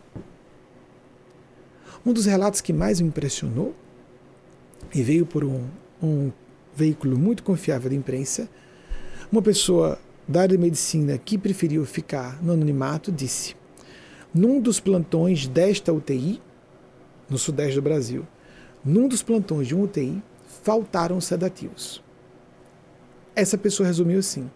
Um 2.05 2.13
dos 2.13 2.25
relatos 2.25 2.61
que 2.61 2.71
mais 2.71 3.01
me 3.01 3.09
impressionou 3.09 3.75
e 4.93 5.03
veio 5.03 5.25
por 5.25 5.43
um, 5.43 5.65
um 6.01 6.31
veículo 6.75 7.17
muito 7.17 7.43
confiável 7.43 7.89
de 7.89 7.95
imprensa, 7.95 8.49
uma 9.31 9.41
pessoa 9.41 9.97
da 10.27 10.41
área 10.41 10.57
de 10.57 10.63
medicina 10.63 11.17
que 11.17 11.37
preferiu 11.37 11.85
ficar 11.85 12.41
no 12.43 12.53
anonimato 12.53 13.11
disse: 13.11 13.55
num 14.33 14.59
dos 14.59 14.79
plantões 14.79 15.47
desta 15.47 15.93
UTI, 15.93 16.41
no 17.29 17.37
sudeste 17.37 17.75
do 17.75 17.81
Brasil, 17.81 18.27
num 18.83 19.07
dos 19.07 19.23
plantões 19.23 19.67
de 19.67 19.75
um 19.75 19.83
UTI, 19.83 20.21
faltaram 20.63 21.21
sedativos. 21.21 22.03
Essa 23.35 23.57
pessoa 23.57 23.87
resumiu 23.87 24.19
assim: 24.19 24.49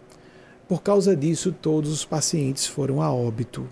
por 0.68 0.82
causa 0.82 1.16
disso, 1.16 1.52
todos 1.52 1.90
os 1.90 2.04
pacientes 2.04 2.66
foram 2.66 3.02
a 3.02 3.12
óbito. 3.12 3.68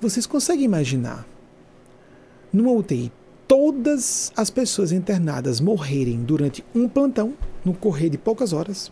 Vocês 0.00 0.26
conseguem 0.26 0.64
imaginar 0.64 1.26
numa 2.52 2.72
UTI 2.72 3.10
todas 3.46 4.32
as 4.36 4.50
pessoas 4.50 4.92
internadas 4.92 5.60
morrerem 5.60 6.22
durante 6.22 6.64
um 6.74 6.88
plantão, 6.88 7.34
no 7.64 7.74
correr 7.74 8.08
de 8.10 8.18
poucas 8.18 8.52
horas. 8.52 8.90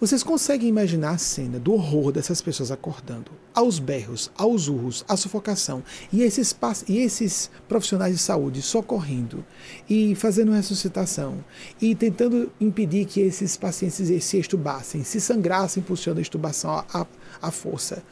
Vocês 0.00 0.22
conseguem 0.22 0.68
imaginar 0.68 1.10
a 1.10 1.18
cena 1.18 1.58
do 1.58 1.72
horror 1.72 2.12
dessas 2.12 2.40
pessoas 2.40 2.70
acordando, 2.70 3.32
aos 3.54 3.78
berros, 3.78 4.30
aos 4.36 4.68
urros, 4.68 5.04
à 5.08 5.16
sufocação, 5.16 5.82
e 6.12 6.22
esses, 6.22 6.54
e 6.88 6.98
esses 6.98 7.50
profissionais 7.68 8.14
de 8.14 8.20
saúde 8.20 8.62
socorrendo 8.62 9.44
e 9.88 10.14
fazendo 10.14 10.52
ressuscitação, 10.52 11.44
e 11.80 11.94
tentando 11.94 12.52
impedir 12.60 13.06
que 13.06 13.20
esses 13.20 13.56
pacientes 13.56 14.24
se 14.24 14.38
estubassem, 14.38 15.02
se 15.04 15.20
sangrassem 15.20 15.82
causa 15.82 16.14
da 16.14 16.20
estubação 16.20 16.84
à, 16.92 17.06
à 17.40 17.50
força. 17.50 18.02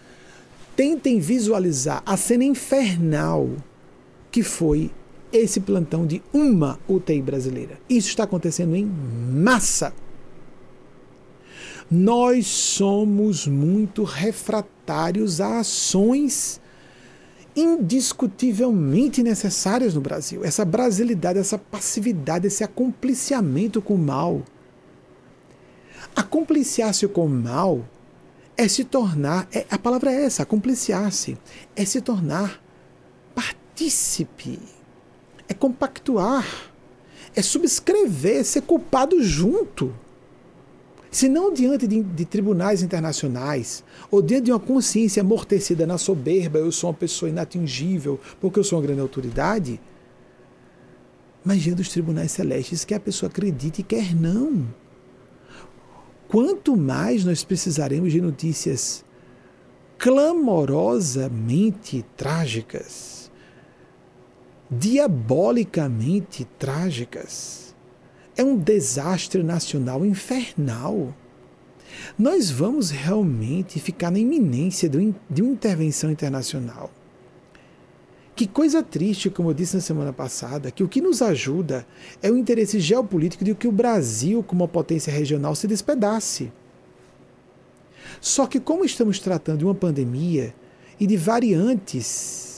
Tentem 0.75 1.21
visualizar 1.21 2.03
a 2.07 2.17
cena 2.17 2.45
infernal 2.45 3.51
que 4.31 4.43
foi 4.43 4.91
esse 5.33 5.61
plantão 5.61 6.07
de 6.07 6.23
uma 6.33 6.79
UTI 6.89 7.23
brasileira. 7.23 7.79
Isso 7.89 8.09
está 8.09 8.25
acontecendo 8.25 8.75
em 8.75 8.85
massa. 8.85 9.93
Nós 11.91 12.47
somos 12.47 13.47
muito 13.47 14.05
refratários 14.05 15.41
a 15.41 15.61
ações 15.61 16.61
indiscutivelmente 17.55 19.23
necessárias 19.23 19.95
no 19.95 20.01
Brasil. 20.01 20.45
Essa 20.45 20.65
brasilidade, 20.65 21.39
essa 21.39 21.59
passividade, 21.59 22.47
esse 22.47 22.63
acompliciamento 22.63 23.83
com 23.83 23.95
o 23.95 23.99
mal. 23.99 24.43
Acompliciar-se 26.15 27.07
com 27.09 27.27
o 27.27 27.29
mal 27.29 27.85
é 28.57 28.69
se 28.69 28.85
tornar, 28.85 29.49
é, 29.53 29.67
a 29.71 29.79
palavra 29.79 30.13
é 30.13 30.25
essa, 30.25 30.43
acompliciar-se, 30.43 31.37
é 31.75 31.85
se 31.85 32.01
tornar 32.01 32.63
partícipe 33.35 34.59
é 35.51 35.55
compactuar, 35.55 36.47
é 37.35 37.43
subscrever, 37.43 38.37
é 38.37 38.45
ser 38.45 38.63
culpado 38.63 39.21
junto. 39.21 39.93
Se 41.11 41.29
não 41.29 41.53
diante 41.53 41.89
de, 41.89 42.05
de, 42.05 42.25
tribunais 42.25 42.85
internacionais, 42.85 43.83
ou 44.13 44.23
diante 44.23 44.45
de 44.45 44.53
uma 44.53 44.61
consciência 44.61 45.23
amortecida 45.23 45.85
na 45.85 45.99
soberba, 45.99 46.61
eu 46.61 46.71
sou 46.71 46.89
uma 46.89 46.97
pessoa 46.97 47.29
inatingível 47.29 48.21
porque 48.41 48.61
eu 48.61 48.65
sou 48.65 48.79
uma 48.79 48.87
grande 48.87 49.01
autoridade, 49.01 49.81
mas 51.45 51.63
diante 51.63 51.79
dos 51.79 51.89
tribunais 51.89 52.31
celestes, 52.31 52.85
que 52.85 52.95
a 52.95 53.01
pessoa 53.01 53.29
acredite 53.29 53.81
e 53.81 53.85
quer 53.85 54.15
não. 54.15 54.65
Quanto 56.29 56.77
mais 56.77 57.25
nós 57.25 57.43
precisaremos 57.43 58.13
de 58.13 58.21
notícias 58.21 59.05
clamorosamente 59.99 62.05
trágicas, 62.17 63.20
diabolicamente 64.71 66.45
trágicas. 66.59 67.75
É 68.37 68.45
um 68.45 68.57
desastre 68.57 69.43
nacional 69.43 70.07
infernal. 70.07 71.15
Nós 72.19 72.51
vamos 72.51 72.91
realmente 72.91 73.81
ficar 73.81 74.11
na 74.11 74.19
iminência 74.19 74.89
de 74.89 75.43
uma 75.43 75.51
intervenção 75.51 76.11
internacional. 76.11 76.91
Que 78.37 78.47
coisa 78.47 78.83
triste, 78.83 79.29
como 79.29 79.51
eu 79.51 79.55
disse 79.55 79.75
na 79.75 79.83
semana 79.83 80.13
passada, 80.13 80.71
que 80.71 80.83
o 80.83 80.89
que 80.89 81.01
nos 81.01 81.21
ajuda 81.21 81.87
é 82.23 82.31
o 82.31 82.39
interesse 82.39 82.81
geopolítico 82.81 83.45
de 83.45 83.55
que 83.55 83.69
o 83.69 83.73
Brasil, 83.73 84.43
como 84.43 84.63
uma 84.63 84.69
potência 84.69 85.13
regional, 85.13 85.55
se 85.55 85.67
despedace. 85.67 86.51
Só 88.21 88.47
que, 88.47 88.61
como 88.61 88.85
estamos 88.85 89.19
tratando 89.19 89.59
de 89.59 89.65
uma 89.65 89.75
pandemia 89.75 90.55
e 90.99 91.07
de 91.07 91.17
variantes 91.17 92.50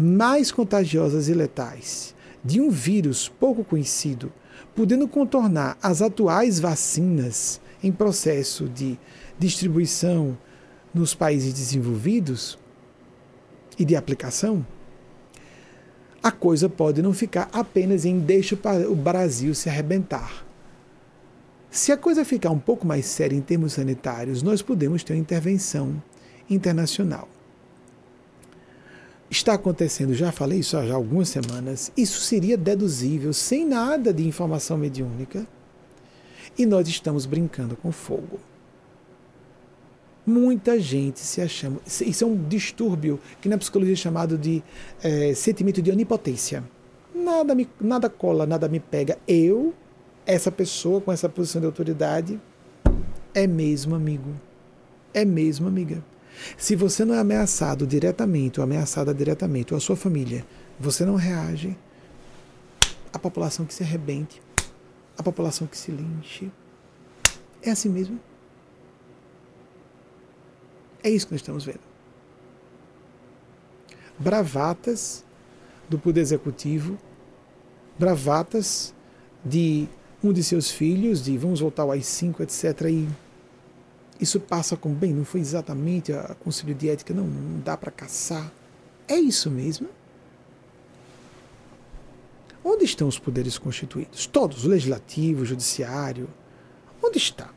mais 0.00 0.50
contagiosas 0.50 1.28
e 1.28 1.34
letais 1.34 2.14
de 2.42 2.58
um 2.58 2.70
vírus 2.70 3.28
pouco 3.28 3.62
conhecido, 3.62 4.32
podendo 4.74 5.06
contornar 5.06 5.76
as 5.82 6.00
atuais 6.00 6.58
vacinas 6.58 7.60
em 7.82 7.92
processo 7.92 8.66
de 8.66 8.98
distribuição 9.38 10.38
nos 10.94 11.14
países 11.14 11.52
desenvolvidos 11.52 12.58
e 13.78 13.84
de 13.84 13.94
aplicação, 13.94 14.64
a 16.22 16.30
coisa 16.30 16.68
pode 16.68 17.02
não 17.02 17.12
ficar 17.12 17.50
apenas 17.52 18.04
em 18.04 18.18
deixa 18.18 18.58
o 18.88 18.94
Brasil 18.94 19.54
se 19.54 19.68
arrebentar. 19.68 20.46
Se 21.70 21.92
a 21.92 21.96
coisa 21.96 22.24
ficar 22.24 22.50
um 22.50 22.58
pouco 22.58 22.86
mais 22.86 23.06
séria 23.06 23.36
em 23.36 23.40
termos 23.40 23.74
sanitários, 23.74 24.42
nós 24.42 24.60
podemos 24.60 25.04
ter 25.04 25.12
uma 25.12 25.20
intervenção 25.20 26.02
internacional. 26.48 27.28
Está 29.30 29.54
acontecendo, 29.54 30.12
já 30.12 30.32
falei 30.32 30.58
isso 30.58 30.76
há 30.76 30.84
já 30.84 30.94
algumas 30.94 31.28
semanas, 31.28 31.92
isso 31.96 32.20
seria 32.20 32.56
deduzível 32.56 33.32
sem 33.32 33.64
nada 33.64 34.12
de 34.12 34.26
informação 34.26 34.76
mediúnica 34.76 35.46
e 36.58 36.66
nós 36.66 36.88
estamos 36.88 37.26
brincando 37.26 37.76
com 37.76 37.92
fogo. 37.92 38.40
Muita 40.26 40.80
gente 40.80 41.20
se 41.20 41.40
achando. 41.40 41.80
Isso 41.86 42.24
é 42.24 42.26
um 42.26 42.36
distúrbio 42.48 43.20
que 43.40 43.48
na 43.48 43.56
psicologia 43.56 43.94
é 43.94 43.96
chamado 43.96 44.36
de 44.36 44.62
é, 45.02 45.32
sentimento 45.32 45.80
de 45.80 45.92
onipotência. 45.92 46.64
Nada, 47.14 47.54
me, 47.54 47.68
nada 47.80 48.10
cola, 48.10 48.44
nada 48.46 48.68
me 48.68 48.80
pega. 48.80 49.16
Eu 49.28 49.72
essa 50.26 50.50
pessoa 50.52 51.00
com 51.00 51.10
essa 51.10 51.28
posição 51.28 51.60
de 51.60 51.66
autoridade 51.66 52.40
é 53.32 53.46
mesmo 53.46 53.94
amigo. 53.94 54.32
É 55.14 55.24
mesmo 55.24 55.66
amiga. 55.66 56.04
Se 56.56 56.76
você 56.76 57.04
não 57.04 57.14
é 57.14 57.18
ameaçado 57.18 57.86
diretamente 57.86 58.60
ou 58.60 58.64
ameaçada 58.64 59.12
diretamente, 59.14 59.72
ou 59.72 59.78
a 59.78 59.80
sua 59.80 59.96
família, 59.96 60.44
você 60.78 61.04
não 61.04 61.14
reage, 61.14 61.76
a 63.12 63.18
população 63.18 63.66
que 63.66 63.74
se 63.74 63.82
arrebente, 63.82 64.40
a 65.16 65.22
população 65.22 65.66
que 65.66 65.76
se 65.76 65.90
linche. 65.90 66.50
É 67.62 67.70
assim 67.70 67.88
mesmo. 67.88 68.18
É 71.02 71.10
isso 71.10 71.26
que 71.26 71.32
nós 71.32 71.40
estamos 71.40 71.64
vendo. 71.64 71.80
Bravatas 74.18 75.24
do 75.88 75.98
Poder 75.98 76.20
Executivo, 76.20 76.98
bravatas 77.98 78.94
de 79.44 79.88
um 80.22 80.32
de 80.32 80.44
seus 80.44 80.70
filhos, 80.70 81.22
de 81.24 81.36
vamos 81.38 81.60
voltar 81.60 81.82
ao 81.82 81.92
AI-5, 81.92 82.40
etc. 82.40 82.88
E 82.90 83.08
isso 84.20 84.38
passa 84.38 84.76
com 84.76 84.92
bem, 84.92 85.12
não 85.12 85.24
foi 85.24 85.40
exatamente 85.40 86.12
a 86.12 86.34
conselho 86.34 86.74
de 86.74 86.88
ética, 86.88 87.14
não, 87.14 87.24
não 87.24 87.60
dá 87.60 87.76
para 87.76 87.90
caçar. 87.90 88.52
É 89.08 89.16
isso 89.16 89.50
mesmo? 89.50 89.88
Onde 92.62 92.84
estão 92.84 93.08
os 93.08 93.18
poderes 93.18 93.56
constituídos? 93.56 94.26
Todos, 94.26 94.64
o 94.64 94.68
legislativo, 94.68 95.42
o 95.42 95.46
judiciário. 95.46 96.28
Onde 97.02 97.16
está? 97.16 97.50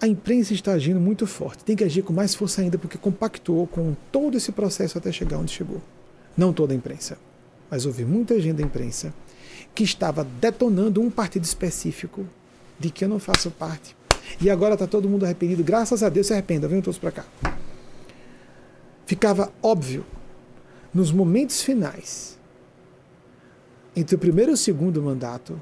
A 0.00 0.06
imprensa 0.06 0.52
está 0.52 0.72
agindo 0.72 1.00
muito 1.00 1.26
forte. 1.26 1.64
Tem 1.64 1.74
que 1.74 1.84
agir 1.84 2.02
com 2.02 2.12
mais 2.12 2.34
força 2.34 2.60
ainda, 2.60 2.76
porque 2.76 2.98
compactuou 2.98 3.66
com 3.66 3.96
todo 4.10 4.36
esse 4.36 4.52
processo 4.52 4.98
até 4.98 5.10
chegar 5.10 5.38
onde 5.38 5.52
chegou. 5.52 5.80
Não 6.36 6.52
toda 6.52 6.74
a 6.74 6.76
imprensa, 6.76 7.18
mas 7.70 7.86
houve 7.86 8.04
muita 8.04 8.40
gente 8.40 8.56
da 8.56 8.62
imprensa 8.62 9.14
que 9.74 9.84
estava 9.84 10.24
detonando 10.24 11.00
um 11.00 11.10
partido 11.10 11.44
específico 11.44 12.26
de 12.78 12.90
que 12.90 13.04
eu 13.04 13.08
não 13.08 13.18
faço 13.18 13.50
parte. 13.50 13.96
E 14.40 14.50
agora 14.50 14.74
está 14.74 14.86
todo 14.86 15.08
mundo 15.08 15.24
arrependido. 15.24 15.62
Graças 15.62 16.02
a 16.02 16.08
Deus 16.08 16.26
se 16.26 16.32
arrependa. 16.32 16.68
Venham 16.68 16.82
todos 16.82 16.98
para 16.98 17.12
cá. 17.12 17.24
Ficava 19.06 19.52
óbvio, 19.62 20.06
nos 20.94 21.10
momentos 21.10 21.62
finais, 21.62 22.38
entre 23.94 24.16
o 24.16 24.18
primeiro 24.18 24.52
e 24.52 24.54
o 24.54 24.56
segundo 24.56 25.02
mandato, 25.02 25.60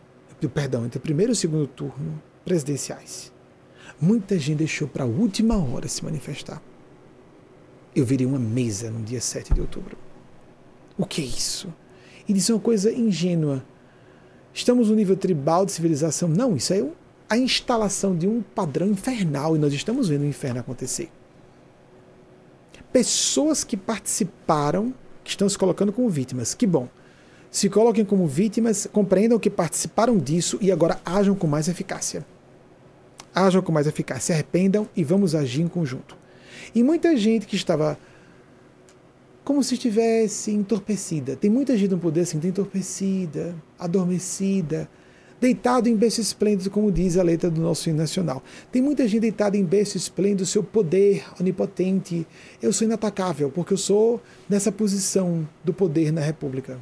perdão, 0.54 0.84
entre 0.86 0.98
o 0.98 1.00
primeiro 1.00 1.32
e 1.32 1.34
o 1.34 1.36
segundo 1.36 1.66
turno 1.66 2.22
presidenciais, 2.44 3.32
muita 4.00 4.38
gente 4.38 4.58
deixou 4.58 4.86
para 4.86 5.04
a 5.04 5.06
última 5.06 5.56
hora 5.56 5.88
se 5.88 6.04
manifestar. 6.04 6.62
Eu 7.94 8.04
virei 8.04 8.26
uma 8.26 8.38
mesa 8.38 8.90
no 8.90 9.02
dia 9.02 9.20
7 9.20 9.52
de 9.52 9.60
outubro. 9.60 9.96
O 10.96 11.04
que 11.04 11.22
é 11.22 11.24
isso? 11.24 11.72
E 12.28 12.32
disse 12.32 12.52
uma 12.52 12.60
coisa 12.60 12.92
ingênua 12.92 13.64
Estamos 14.52 14.90
no 14.90 14.96
nível 14.96 15.16
tribal 15.16 15.64
de 15.64 15.72
civilização? 15.72 16.28
Não, 16.28 16.56
isso 16.56 16.72
é 16.72 16.84
a 17.30 17.38
instalação 17.38 18.16
de 18.16 18.26
um 18.26 18.42
padrão 18.42 18.88
infernal 18.88 19.54
e 19.54 19.58
nós 19.58 19.72
estamos 19.72 20.08
vendo 20.08 20.22
o 20.22 20.26
inferno 20.26 20.58
acontecer. 20.58 21.08
Pessoas 22.92 23.62
que 23.62 23.76
participaram, 23.76 24.92
que 25.22 25.30
estão 25.30 25.48
se 25.48 25.56
colocando 25.56 25.92
como 25.92 26.10
vítimas, 26.10 26.54
que 26.54 26.66
bom. 26.66 26.88
Se 27.48 27.70
coloquem 27.70 28.04
como 28.04 28.26
vítimas, 28.26 28.88
compreendam 28.92 29.38
que 29.38 29.48
participaram 29.48 30.18
disso 30.18 30.58
e 30.60 30.72
agora 30.72 31.00
ajam 31.04 31.36
com 31.36 31.46
mais 31.46 31.68
eficácia. 31.68 32.26
Ajam 33.32 33.62
com 33.62 33.70
mais 33.70 33.86
eficácia, 33.86 34.22
se 34.22 34.32
arrependam 34.32 34.88
e 34.96 35.04
vamos 35.04 35.36
agir 35.36 35.62
em 35.62 35.68
conjunto. 35.68 36.16
E 36.74 36.82
muita 36.82 37.16
gente 37.16 37.46
que 37.46 37.54
estava 37.54 37.96
como 39.44 39.62
se 39.62 39.74
estivesse 39.74 40.50
entorpecida. 40.50 41.36
Tem 41.36 41.50
muita 41.50 41.76
gente 41.76 41.92
no 41.92 41.98
poder 41.98 42.22
assim, 42.22 42.40
entorpecida, 42.42 43.54
adormecida, 43.78 44.88
deitado 45.40 45.88
em 45.88 45.96
berço 45.96 46.20
esplêndido, 46.20 46.70
como 46.70 46.92
diz 46.92 47.16
a 47.16 47.22
letra 47.22 47.50
do 47.50 47.60
nosso 47.60 47.88
hino 47.88 47.98
nacional. 47.98 48.42
Tem 48.70 48.82
muita 48.82 49.08
gente 49.08 49.22
deitada 49.22 49.56
em 49.56 49.64
berço 49.64 49.96
esplêndido, 49.96 50.44
seu 50.46 50.62
poder 50.62 51.24
onipotente. 51.40 52.26
Eu 52.60 52.72
sou 52.72 52.86
inatacável, 52.86 53.50
porque 53.50 53.72
eu 53.72 53.78
sou 53.78 54.20
nessa 54.48 54.70
posição 54.70 55.48
do 55.64 55.72
poder 55.72 56.12
na 56.12 56.20
República. 56.20 56.78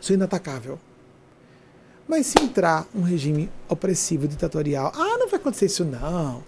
Sou 0.00 0.14
inatacável. 0.14 0.78
Mas 2.08 2.26
se 2.26 2.38
entrar 2.40 2.86
um 2.94 3.02
regime 3.02 3.50
opressivo, 3.68 4.28
ditatorial, 4.28 4.92
ah, 4.94 5.18
não 5.18 5.28
vai 5.28 5.40
acontecer 5.40 5.66
isso 5.66 5.84
não 5.84 6.42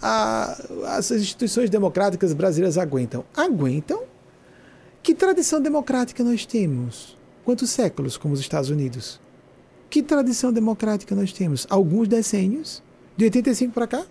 a, 0.00 0.56
as 0.96 1.10
instituições 1.10 1.70
democráticas 1.70 2.32
brasileiras 2.32 2.78
aguentam? 2.78 3.24
Aguentam. 3.34 4.04
Que 5.02 5.14
tradição 5.14 5.60
democrática 5.60 6.24
nós 6.24 6.44
temos? 6.44 7.16
Quantos 7.44 7.70
séculos, 7.70 8.16
como 8.16 8.34
os 8.34 8.40
Estados 8.40 8.70
Unidos? 8.70 9.20
Que 9.88 10.02
tradição 10.02 10.52
democrática 10.52 11.14
nós 11.14 11.32
temos? 11.32 11.66
Alguns 11.70 12.08
decênios? 12.08 12.82
De 13.16 13.24
85 13.24 13.72
para 13.72 13.86
cá? 13.86 14.06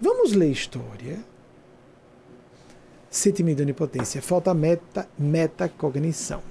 Vamos 0.00 0.32
ler 0.32 0.50
história. 0.50 1.24
Sentimento 3.10 3.58
de 3.58 3.62
onipotência. 3.62 4.20
Falta 4.20 4.52
meta, 4.52 5.08
metacognição. 5.18 6.42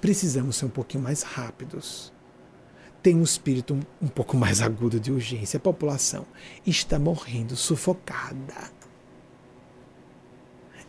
Precisamos 0.00 0.56
ser 0.56 0.66
um 0.66 0.70
pouquinho 0.70 1.04
mais 1.04 1.22
rápidos 1.22 2.12
tem 3.06 3.14
um 3.14 3.22
espírito 3.22 3.72
um, 3.72 3.80
um 4.02 4.08
pouco 4.08 4.36
mais 4.36 4.60
agudo 4.60 4.98
de 4.98 5.12
urgência. 5.12 5.58
A 5.58 5.60
população 5.60 6.26
está 6.66 6.98
morrendo 6.98 7.54
sufocada. 7.54 8.72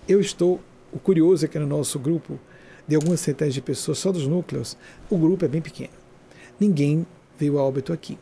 Eu 0.07 0.19
estou. 0.19 0.59
O 0.91 0.97
curioso 0.97 1.45
é 1.45 1.47
que 1.47 1.59
no 1.59 1.67
nosso 1.67 1.99
grupo, 1.99 2.39
de 2.87 2.95
algumas 2.95 3.19
centenas 3.19 3.53
de 3.53 3.61
pessoas, 3.61 3.97
só 3.97 4.11
dos 4.11 4.25
núcleos, 4.27 4.77
o 5.09 5.17
grupo 5.17 5.43
é 5.43 5.47
bem 5.47 5.61
pequeno. 5.61 5.93
Ninguém 6.59 7.05
veio 7.37 7.59
a 7.59 7.63
óbito 7.63 7.91
aqui. 7.91 8.17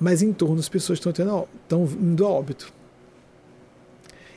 Mas 0.00 0.22
em 0.22 0.32
torno 0.32 0.58
as 0.58 0.68
pessoas 0.68 0.98
estão, 0.98 1.12
tendo, 1.12 1.48
estão 1.62 1.84
indo 1.84 2.24
a 2.24 2.28
óbito. 2.28 2.72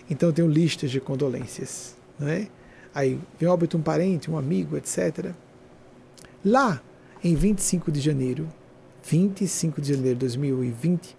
Então 0.10 0.30
eu 0.30 0.34
tenho 0.34 0.48
listas 0.48 0.92
de 0.92 1.00
condolências. 1.00 1.96
Não 2.20 2.28
é? 2.28 2.48
Aí 2.94 3.20
vem 3.40 3.48
óbito 3.48 3.78
um 3.78 3.82
parente, 3.82 4.30
um 4.30 4.38
amigo, 4.38 4.76
etc. 4.76 5.32
Lá, 6.44 6.82
em 7.24 7.36
25 7.36 7.92
de 7.92 8.02
janeiro, 8.02 8.50
25 9.04 9.80
de 9.82 9.94
janeiro 9.94 10.16
de 10.16 10.26
2020, 10.26 11.16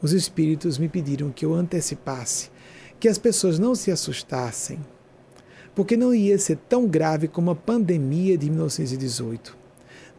os 0.00 0.12
espíritos 0.12 0.78
me 0.78 0.88
pediram 0.88 1.30
que 1.30 1.44
eu 1.44 1.54
antecipasse, 1.54 2.50
que 2.98 3.06
as 3.06 3.18
pessoas 3.18 3.58
não 3.58 3.74
se 3.74 3.90
assustassem, 3.90 4.80
porque 5.74 5.96
não 5.96 6.14
ia 6.14 6.38
ser 6.38 6.56
tão 6.68 6.86
grave 6.86 7.28
como 7.28 7.50
a 7.50 7.54
pandemia 7.54 8.36
de 8.36 8.48
1918, 8.50 9.56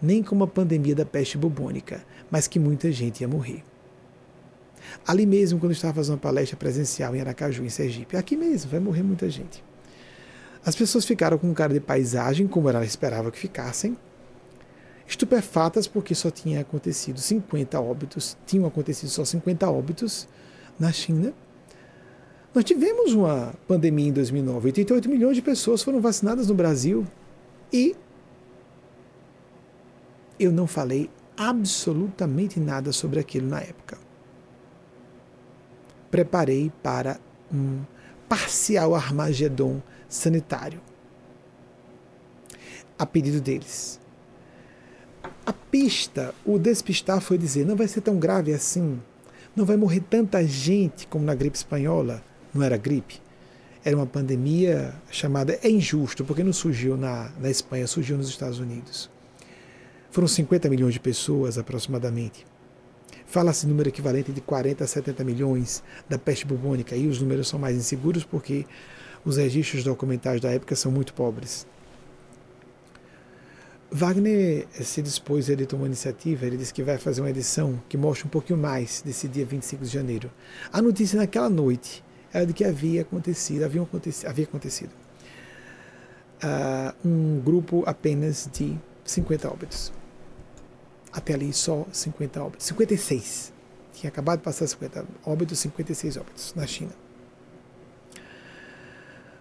nem 0.01 0.23
como 0.23 0.43
a 0.43 0.47
pandemia 0.47 0.95
da 0.95 1.05
peste 1.05 1.37
bubônica, 1.37 2.03
mas 2.29 2.47
que 2.47 2.59
muita 2.59 2.91
gente 2.91 3.21
ia 3.21 3.27
morrer. 3.27 3.63
Ali 5.07 5.25
mesmo, 5.25 5.59
quando 5.59 5.71
estava 5.71 5.95
fazendo 5.95 6.15
uma 6.15 6.19
palestra 6.19 6.57
presencial 6.57 7.15
em 7.15 7.21
Aracaju, 7.21 7.63
em 7.63 7.69
Sergipe, 7.69 8.17
aqui 8.17 8.35
mesmo, 8.35 8.71
vai 8.71 8.79
morrer 8.79 9.03
muita 9.03 9.29
gente. 9.29 9.63
As 10.65 10.75
pessoas 10.75 11.05
ficaram 11.05 11.37
com 11.37 11.49
um 11.49 11.53
cara 11.53 11.73
de 11.73 11.79
paisagem, 11.79 12.47
como 12.47 12.69
ela 12.69 12.85
esperava 12.85 13.31
que 13.31 13.37
ficassem, 13.37 13.97
estupefatas 15.05 15.87
porque 15.87 16.15
só 16.15 16.31
tinha 16.31 16.61
acontecido 16.61 17.19
50 17.19 17.79
óbitos, 17.79 18.37
tinham 18.45 18.65
acontecido 18.65 19.09
só 19.09 19.25
50 19.25 19.69
óbitos 19.69 20.27
na 20.79 20.91
China. 20.91 21.33
Nós 22.53 22.63
tivemos 22.63 23.13
uma 23.13 23.53
pandemia 23.67 24.09
em 24.09 24.13
2009, 24.13 24.67
88 24.67 25.09
milhões 25.09 25.35
de 25.35 25.41
pessoas 25.41 25.81
foram 25.81 25.99
vacinadas 25.99 26.49
no 26.49 26.53
Brasil 26.53 27.05
e 27.71 27.95
eu 30.39 30.51
não 30.51 30.67
falei 30.67 31.09
absolutamente 31.35 32.59
nada 32.59 32.91
sobre 32.91 33.19
aquilo 33.19 33.47
na 33.47 33.59
época. 33.59 33.97
Preparei 36.11 36.71
para 36.83 37.19
um 37.51 37.81
parcial 38.29 38.93
Armagedon 38.93 39.81
sanitário. 40.07 40.79
A 42.99 43.05
pedido 43.05 43.41
deles. 43.41 43.99
A 45.43 45.51
pista, 45.51 46.35
o 46.45 46.59
despistar 46.59 47.19
foi 47.19 47.37
dizer: 47.37 47.65
não 47.65 47.75
vai 47.75 47.87
ser 47.87 48.01
tão 48.01 48.19
grave 48.19 48.53
assim, 48.53 49.01
não 49.55 49.65
vai 49.65 49.75
morrer 49.75 50.01
tanta 50.01 50.45
gente 50.45 51.07
como 51.07 51.25
na 51.25 51.33
gripe 51.33 51.57
espanhola. 51.57 52.23
Não 52.53 52.63
era 52.63 52.77
gripe, 52.77 53.21
era 53.83 53.95
uma 53.95 54.05
pandemia 54.05 54.93
chamada. 55.09 55.59
É 55.61 55.69
injusto, 55.69 56.23
porque 56.23 56.43
não 56.43 56.53
surgiu 56.53 56.95
na, 56.95 57.31
na 57.39 57.49
Espanha, 57.49 57.87
surgiu 57.87 58.17
nos 58.17 58.29
Estados 58.29 58.59
Unidos. 58.59 59.09
Foram 60.11 60.27
50 60.27 60.69
milhões 60.69 60.93
de 60.93 60.99
pessoas 60.99 61.57
aproximadamente. 61.57 62.45
Fala-se 63.25 63.65
número 63.65 63.89
equivalente 63.89 64.31
de 64.31 64.41
40 64.41 64.83
a 64.83 64.87
70 64.87 65.23
milhões 65.23 65.83
da 66.07 66.19
peste 66.19 66.45
bubônica, 66.45 66.95
e 66.95 67.07
os 67.07 67.19
números 67.19 67.47
são 67.47 67.57
mais 67.57 67.75
inseguros 67.75 68.23
porque 68.23 68.65
os 69.25 69.37
registros 69.37 69.83
documentais 69.83 70.39
da 70.39 70.51
época 70.51 70.75
são 70.75 70.91
muito 70.91 71.13
pobres. 71.13 71.65
Wagner 73.89 74.67
se 74.71 75.01
dispôs, 75.01 75.49
ele 75.49 75.65
tomou 75.65 75.85
iniciativa, 75.85 76.45
ele 76.45 76.57
disse 76.57 76.73
que 76.73 76.81
vai 76.81 76.97
fazer 76.97 77.21
uma 77.21 77.29
edição 77.29 77.81
que 77.87 77.97
mostre 77.97 78.25
um 78.25 78.29
pouquinho 78.29 78.57
mais 78.57 79.01
desse 79.05 79.27
dia 79.27 79.45
25 79.45 79.83
de 79.83 79.89
janeiro. 79.89 80.31
A 80.71 80.81
notícia 80.81 81.17
naquela 81.17 81.49
noite 81.49 82.03
era 82.33 82.45
de 82.45 82.53
que 82.53 82.65
havia 82.65 83.03
acontecido, 83.03 83.63
havia 83.63 83.81
acontecido, 83.81 84.27
havia 84.27 84.45
acontecido 84.45 84.91
uh, 86.43 87.07
um 87.07 87.39
grupo 87.39 87.83
apenas 87.85 88.49
de 88.51 88.77
50 89.05 89.47
óbitos. 89.47 89.93
Até 91.11 91.33
ali 91.33 91.53
só 91.53 91.85
50 91.91 92.43
óbitos. 92.43 92.65
56. 92.65 93.53
Tinha 93.93 94.09
acabado 94.09 94.39
de 94.39 94.43
passar 94.43 94.65
50 94.65 95.05
óbitos, 95.25 95.59
56 95.59 96.17
óbitos 96.17 96.53
na 96.55 96.65
China. 96.65 96.91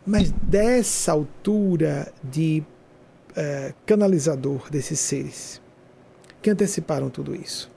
Mas 0.04 0.30
dessa 0.30 1.12
altura 1.12 2.12
de 2.22 2.62
uh, 3.30 3.74
canalizador 3.86 4.68
desses 4.70 5.00
seres 5.00 5.62
que 6.42 6.50
anteciparam 6.50 7.08
tudo 7.08 7.34
isso. 7.34 7.70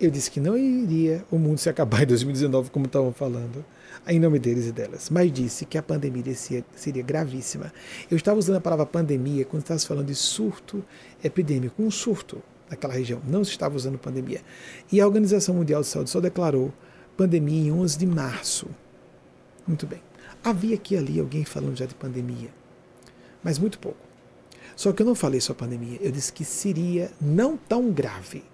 Eu 0.00 0.10
disse 0.10 0.30
que 0.30 0.40
não 0.40 0.56
iria 0.56 1.24
o 1.30 1.38
mundo 1.38 1.58
se 1.58 1.68
acabar 1.68 2.02
em 2.02 2.06
2019, 2.06 2.70
como 2.70 2.86
estavam 2.86 3.12
falando 3.12 3.64
em 4.06 4.20
nome 4.20 4.38
deles 4.38 4.66
e 4.66 4.72
delas, 4.72 5.08
mas 5.08 5.32
disse 5.32 5.64
que 5.64 5.78
a 5.78 5.82
pandemia 5.82 6.34
seria, 6.34 6.64
seria 6.76 7.02
gravíssima. 7.02 7.72
Eu 8.10 8.16
estava 8.16 8.38
usando 8.38 8.56
a 8.56 8.60
palavra 8.60 8.84
pandemia 8.84 9.44
quando 9.44 9.62
estava 9.62 9.80
falando 9.80 10.06
de 10.06 10.14
surto 10.14 10.84
epidêmico, 11.22 11.82
um 11.82 11.90
surto 11.90 12.42
naquela 12.68 12.92
região. 12.92 13.20
Não 13.26 13.42
se 13.44 13.52
estava 13.52 13.76
usando 13.76 13.98
pandemia. 13.98 14.42
E 14.92 15.00
a 15.00 15.06
Organização 15.06 15.54
Mundial 15.54 15.80
de 15.80 15.88
Saúde 15.88 16.10
só 16.10 16.20
declarou 16.20 16.72
pandemia 17.16 17.68
em 17.68 17.72
11 17.72 17.98
de 17.98 18.06
março. 18.06 18.68
Muito 19.66 19.86
bem. 19.86 20.02
Havia 20.42 20.74
aqui 20.74 20.96
ali 20.96 21.18
alguém 21.18 21.44
falando 21.44 21.76
já 21.76 21.86
de 21.86 21.94
pandemia, 21.94 22.50
mas 23.42 23.58
muito 23.58 23.78
pouco. 23.78 23.98
Só 24.76 24.92
que 24.92 25.00
eu 25.00 25.06
não 25.06 25.14
falei 25.14 25.40
só 25.40 25.54
pandemia, 25.54 25.98
eu 26.02 26.10
disse 26.10 26.32
que 26.32 26.44
seria 26.44 27.10
não 27.20 27.56
tão 27.56 27.90
grave 27.90 28.44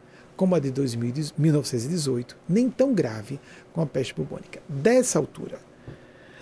como 0.41 0.55
a 0.55 0.59
de 0.59 0.71
2000, 0.71 1.33
1918, 1.37 2.35
nem 2.49 2.71
tão 2.71 2.95
grave 2.95 3.39
com 3.75 3.83
a 3.83 3.87
peste 3.87 4.15
bubônica. 4.15 4.63
Dessa 4.67 5.19
altura, 5.19 5.61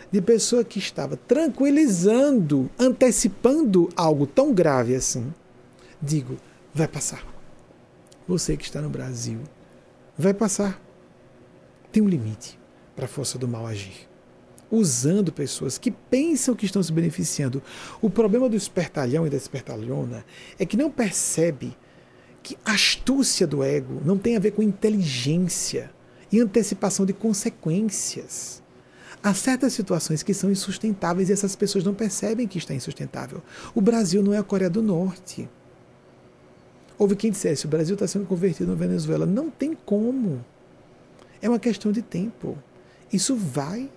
de 0.08 0.22
pessoa 0.22 0.62
que 0.62 0.78
estava 0.78 1.16
tranquilizando, 1.16 2.70
antecipando 2.78 3.88
algo 3.96 4.24
tão 4.24 4.54
grave 4.54 4.94
assim, 4.94 5.34
digo, 6.00 6.36
vai 6.72 6.86
passar. 6.86 7.26
Você 8.28 8.56
que 8.56 8.62
está 8.62 8.80
no 8.80 8.88
Brasil, 8.88 9.40
vai 10.16 10.32
passar. 10.32 10.80
Tem 11.90 12.00
um 12.00 12.08
limite 12.08 12.56
para 12.94 13.06
a 13.06 13.08
força 13.08 13.36
do 13.36 13.48
mal 13.48 13.66
agir. 13.66 14.08
Usando 14.70 15.32
pessoas 15.32 15.76
que 15.76 15.90
pensam 15.90 16.54
que 16.54 16.66
estão 16.66 16.84
se 16.84 16.92
beneficiando. 16.92 17.60
O 18.00 18.08
problema 18.08 18.48
do 18.48 18.54
espertalhão 18.54 19.26
e 19.26 19.30
da 19.30 19.36
espertalhona 19.36 20.24
é 20.56 20.64
que 20.64 20.76
não 20.76 20.88
percebe 20.88 21.76
que 22.48 22.56
astúcia 22.64 23.46
do 23.46 23.62
ego 23.62 24.00
não 24.02 24.16
tem 24.16 24.34
a 24.34 24.40
ver 24.40 24.52
com 24.52 24.62
inteligência 24.62 25.90
e 26.32 26.40
antecipação 26.40 27.04
de 27.04 27.12
consequências. 27.12 28.62
Há 29.22 29.34
certas 29.34 29.74
situações 29.74 30.22
que 30.22 30.32
são 30.32 30.50
insustentáveis 30.50 31.28
e 31.28 31.32
essas 31.34 31.54
pessoas 31.54 31.84
não 31.84 31.92
percebem 31.92 32.48
que 32.48 32.56
está 32.56 32.72
insustentável. 32.72 33.42
O 33.74 33.82
Brasil 33.82 34.22
não 34.22 34.32
é 34.32 34.38
a 34.38 34.42
Coreia 34.42 34.70
do 34.70 34.80
Norte. 34.80 35.46
Houve 36.96 37.16
quem 37.16 37.30
dissesse: 37.30 37.66
o 37.66 37.68
Brasil 37.68 37.92
está 37.92 38.08
sendo 38.08 38.24
convertido 38.24 38.70
na 38.70 38.78
Venezuela. 38.78 39.26
Não 39.26 39.50
tem 39.50 39.74
como. 39.74 40.42
É 41.42 41.50
uma 41.50 41.58
questão 41.58 41.92
de 41.92 42.00
tempo. 42.00 42.56
Isso 43.12 43.36
vai 43.36 43.90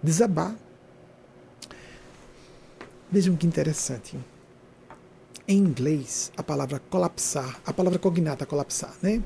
desabar. 0.00 0.54
Vejam 3.10 3.34
que 3.34 3.44
interessante. 3.44 4.16
Em 5.48 5.58
inglês, 5.58 6.32
a 6.36 6.42
palavra 6.42 6.80
colapsar, 6.90 7.60
a 7.64 7.72
palavra 7.72 7.98
cognata 7.98 8.44
colapsar, 8.44 8.94
né? 9.00 9.22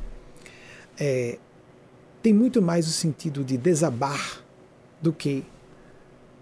É, 0.98 1.38
tem 2.22 2.34
muito 2.34 2.60
mais 2.60 2.86
o 2.86 2.90
sentido 2.90 3.42
de 3.42 3.56
desabar 3.56 4.44
do 5.00 5.12
que 5.12 5.42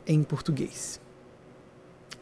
em 0.07 0.23
português. 0.25 1.01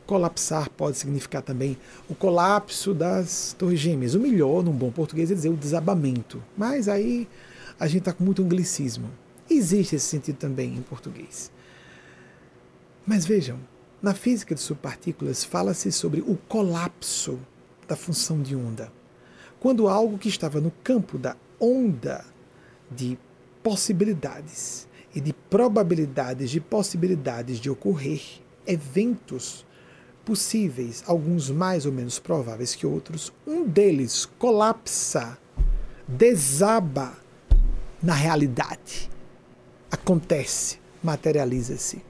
Colapsar 0.07 0.71
pode 0.71 0.99
significar 0.99 1.41
também 1.41 1.79
o 2.09 2.15
colapso 2.15 2.93
das 2.93 3.55
torres 3.59 3.81
gêmeas. 3.81 4.15
O 4.15 4.21
melhor, 4.21 4.63
num 4.63 4.73
bom 4.73 4.91
português, 4.91 5.31
é 5.31 5.35
dizer 5.35 5.49
o 5.49 5.57
desabamento. 5.57 6.43
Mas 6.57 6.89
aí 6.89 7.27
a 7.81 7.87
gente 7.87 8.01
está 8.01 8.13
com 8.13 8.23
muito 8.23 8.43
anglicismo. 8.43 9.11
Existe 9.49 9.97
esse 9.97 10.07
sentido 10.07 10.37
também 10.37 10.75
em 10.75 10.83
português. 10.83 11.51
Mas 13.07 13.25
vejam, 13.25 13.59
na 14.07 14.15
física 14.15 14.55
de 14.55 14.61
subpartículas, 14.61 15.43
fala-se 15.43 15.91
sobre 15.91 16.21
o 16.21 16.39
colapso 16.49 17.41
da 17.89 17.97
função 17.97 18.41
de 18.41 18.55
onda. 18.55 18.93
Quando 19.59 19.89
algo 19.89 20.17
que 20.17 20.29
estava 20.29 20.61
no 20.61 20.71
campo 20.71 21.19
da 21.19 21.37
onda 21.59 22.25
de 22.89 23.19
possibilidades 23.65 24.87
e 25.13 25.21
de 25.21 25.33
probabilidades 25.33 26.53
de 26.53 26.61
possibilidades 26.61 27.59
de 27.59 27.69
ocorrer 27.69 28.23
eventos 28.65 29.67
possíveis, 30.25 31.03
alguns 31.05 31.51
mais 31.51 31.85
ou 31.85 31.91
menos 31.91 32.21
prováveis 32.21 32.77
que 32.77 32.87
outros, 32.87 33.33
um 33.45 33.67
deles 33.67 34.25
colapsa, 34.39 35.37
desaba 36.07 37.13
na 38.01 38.15
realidade. 38.15 39.11
Acontece, 39.91 40.79
materializa-se. 41.03 42.06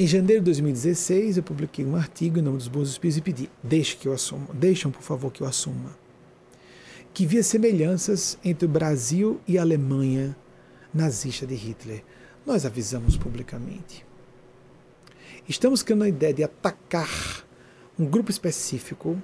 Em 0.00 0.06
janeiro 0.06 0.42
de 0.42 0.44
2016, 0.44 1.38
eu 1.38 1.42
publiquei 1.42 1.84
um 1.84 1.96
artigo 1.96 2.38
em 2.38 2.42
nome 2.42 2.58
dos 2.58 2.68
bons 2.68 2.88
espíritos 2.88 3.18
e 3.18 3.20
pedi: 3.20 3.50
deixe 3.60 3.96
que 3.96 4.06
eu 4.06 4.12
assuma, 4.12 4.46
deixam 4.54 4.92
por 4.92 5.02
favor 5.02 5.32
que 5.32 5.40
eu 5.40 5.46
assuma, 5.46 5.90
que 7.12 7.26
via 7.26 7.42
semelhanças 7.42 8.38
entre 8.44 8.64
o 8.64 8.68
Brasil 8.68 9.40
e 9.44 9.58
a 9.58 9.62
Alemanha 9.62 10.36
nazista 10.94 11.44
de 11.44 11.56
Hitler. 11.56 12.04
Nós 12.46 12.64
avisamos 12.64 13.16
publicamente. 13.16 14.06
Estamos 15.48 15.82
criando 15.82 16.04
a 16.04 16.08
ideia 16.08 16.32
de 16.32 16.44
atacar 16.44 17.44
um 17.98 18.06
grupo 18.06 18.30
específico 18.30 19.20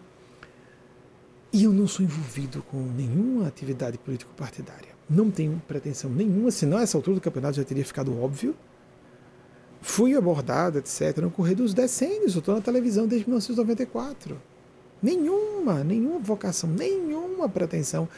e 1.53 1.63
eu 1.63 1.73
não 1.73 1.87
sou 1.87 2.05
envolvido 2.05 2.65
com 2.65 2.79
nenhuma 2.79 3.47
atividade 3.47 3.97
político-partidária. 3.97 4.89
Não 5.09 5.31
tenho 5.31 5.63
pretensão 5.69 6.11
nenhuma, 6.11 6.51
senão 6.51 6.79
a 6.79 6.83
essa 6.83 6.99
altura 6.99 7.15
do 7.15 7.21
campeonato 7.21 7.59
já 7.59 7.65
teria 7.65 7.85
ficado 7.85 8.21
óbvio 8.21 8.57
fui 9.85 10.17
abordado, 10.17 10.79
etc., 10.79 11.19
no 11.19 11.31
correr 11.31 11.55
dos 11.55 11.75
decênios. 11.75 12.35
Eu 12.35 12.39
estou 12.39 12.55
na 12.55 12.61
televisão 12.63 13.07
desde 13.07 13.29
1994. 13.29 14.41
Nenhuma, 15.03 15.85
nenhuma 15.85 16.19
vocação, 16.19 16.71
nenhuma 16.71 17.49
pretensão. 17.49 18.09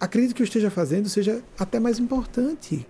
Acredito 0.00 0.34
que 0.34 0.40
eu 0.40 0.46
esteja 0.46 0.70
fazendo 0.70 1.08
seja 1.08 1.44
até 1.58 1.78
mais 1.78 1.98
importante, 1.98 2.86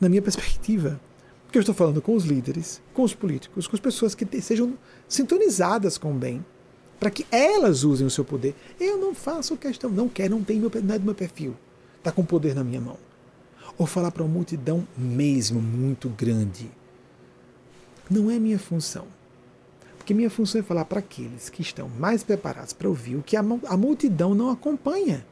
na 0.00 0.08
minha 0.08 0.20
perspectiva. 0.20 1.00
Porque 1.44 1.56
eu 1.56 1.60
estou 1.60 1.74
falando 1.74 2.02
com 2.02 2.14
os 2.14 2.24
líderes, 2.24 2.82
com 2.92 3.02
os 3.02 3.14
políticos, 3.14 3.68
com 3.68 3.76
as 3.76 3.80
pessoas 3.80 4.14
que 4.14 4.26
sejam 4.40 4.76
sintonizadas 5.08 5.96
com 5.96 6.10
o 6.10 6.14
bem, 6.14 6.44
para 6.98 7.10
que 7.10 7.24
elas 7.30 7.84
usem 7.84 8.06
o 8.06 8.10
seu 8.10 8.24
poder. 8.24 8.56
Eu 8.78 8.98
não 8.98 9.14
faço 9.14 9.56
questão, 9.56 9.88
não 9.88 10.08
quero, 10.08 10.34
não 10.34 10.42
tem 10.42 10.58
meu, 10.58 10.70
não 10.82 10.94
é 10.94 10.98
do 10.98 11.04
meu 11.04 11.14
perfil. 11.14 11.56
Está 11.96 12.10
com 12.10 12.24
poder 12.24 12.56
na 12.56 12.64
minha 12.64 12.80
mão. 12.80 12.98
Ou 13.78 13.86
falar 13.86 14.10
para 14.10 14.24
uma 14.24 14.32
multidão 14.32 14.86
mesmo 14.98 15.60
muito 15.60 16.08
grande 16.08 16.79
não 18.10 18.30
é 18.30 18.38
minha 18.38 18.58
função. 18.58 19.06
Porque 19.96 20.12
minha 20.12 20.30
função 20.30 20.60
é 20.60 20.64
falar 20.64 20.84
para 20.86 20.98
aqueles 20.98 21.48
que 21.48 21.62
estão 21.62 21.88
mais 21.88 22.24
preparados 22.24 22.72
para 22.72 22.88
ouvir 22.88 23.16
o 23.16 23.22
que 23.22 23.36
a, 23.36 23.40
a 23.40 23.76
multidão 23.76 24.34
não 24.34 24.50
acompanha. 24.50 25.24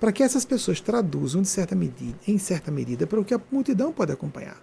Para 0.00 0.10
que 0.10 0.22
essas 0.22 0.44
pessoas 0.44 0.80
traduzam 0.80 1.42
de 1.42 1.48
certa 1.48 1.76
medida, 1.76 2.18
em 2.26 2.38
certa 2.38 2.70
medida 2.70 3.06
para 3.06 3.20
o 3.20 3.24
que 3.24 3.34
a 3.34 3.40
multidão 3.50 3.92
pode 3.92 4.12
acompanhar. 4.12 4.60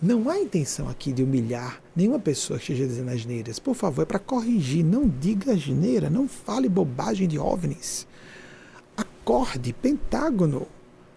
Não 0.00 0.28
há 0.28 0.38
intenção 0.38 0.88
aqui 0.88 1.12
de 1.12 1.22
humilhar 1.22 1.80
nenhuma 1.94 2.18
pessoa 2.18 2.58
que 2.58 2.64
esteja 2.64 2.86
dizendo 2.86 3.10
asneiras. 3.10 3.58
Por 3.58 3.74
favor, 3.74 4.02
é 4.02 4.04
para 4.04 4.18
corrigir. 4.18 4.84
Não 4.84 5.08
diga 5.08 5.52
asneira, 5.52 6.10
não 6.10 6.28
fale 6.28 6.68
bobagem 6.68 7.26
de 7.26 7.38
OVNIs. 7.38 8.06
Acorde, 8.96 9.72
Pentágono. 9.72 10.66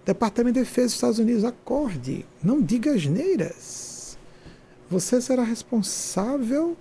Departamento 0.05 0.55
de 0.55 0.61
Defesa 0.61 0.87
dos 0.87 0.93
Estados 0.95 1.19
Unidos, 1.19 1.43
acorde, 1.43 2.25
não 2.41 2.61
diga 2.61 2.93
asneiras. 2.93 3.88
Você 4.89 5.21
será 5.21 5.43
responsável 5.43 6.75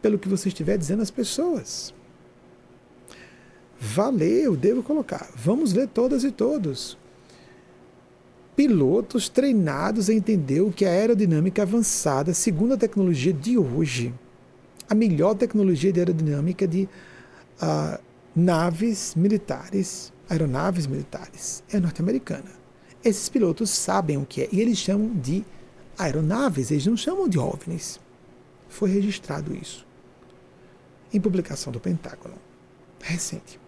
pelo 0.00 0.18
que 0.18 0.28
você 0.28 0.48
estiver 0.48 0.78
dizendo 0.78 1.02
às 1.02 1.10
pessoas. 1.10 1.94
Valeu, 3.78 4.56
devo 4.56 4.82
colocar. 4.82 5.28
Vamos 5.36 5.72
ver 5.72 5.88
todas 5.88 6.24
e 6.24 6.30
todos. 6.30 6.96
Pilotos 8.56 9.28
treinados 9.28 10.08
a 10.08 10.14
entender 10.14 10.62
o 10.62 10.72
que 10.72 10.84
é 10.84 10.88
a 10.88 10.92
aerodinâmica 10.92 11.62
avançada, 11.62 12.32
segundo 12.32 12.74
a 12.74 12.78
tecnologia 12.78 13.32
de 13.32 13.58
hoje. 13.58 14.14
A 14.88 14.94
melhor 14.94 15.34
tecnologia 15.34 15.92
de 15.92 16.00
aerodinâmica 16.00 16.66
de 16.66 16.88
uh, 17.60 17.98
naves 18.34 19.14
militares, 19.14 20.12
aeronaves 20.28 20.86
militares, 20.86 21.62
é 21.70 21.78
norte-americana. 21.78 22.50
Esses 23.04 23.28
pilotos 23.28 23.68
sabem 23.70 24.16
o 24.16 24.24
que 24.24 24.42
é 24.42 24.48
e 24.50 24.60
eles 24.60 24.78
chamam 24.78 25.08
de 25.14 25.44
aeronaves, 25.98 26.70
eles 26.70 26.86
não 26.86 26.96
chamam 26.96 27.28
de 27.28 27.38
OVNIs. 27.38 28.00
Foi 28.68 28.90
registrado 28.90 29.54
isso 29.54 29.86
em 31.12 31.20
publicação 31.20 31.72
do 31.72 31.78
Pentágono 31.78 32.34
recente. 33.00 33.60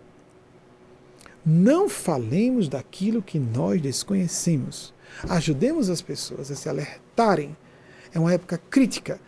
Não 1.45 1.89
falemos 1.89 2.69
daquilo 2.69 3.23
que 3.23 3.39
nós 3.39 3.81
desconhecemos. 3.81 4.93
Ajudemos 5.29 5.89
as 5.89 6.03
pessoas 6.03 6.51
a 6.51 6.57
se 6.57 6.69
alertarem. 6.69 7.57
É 8.13 8.19
uma 8.19 8.33
época 8.33 8.59
crítica. 8.59 9.21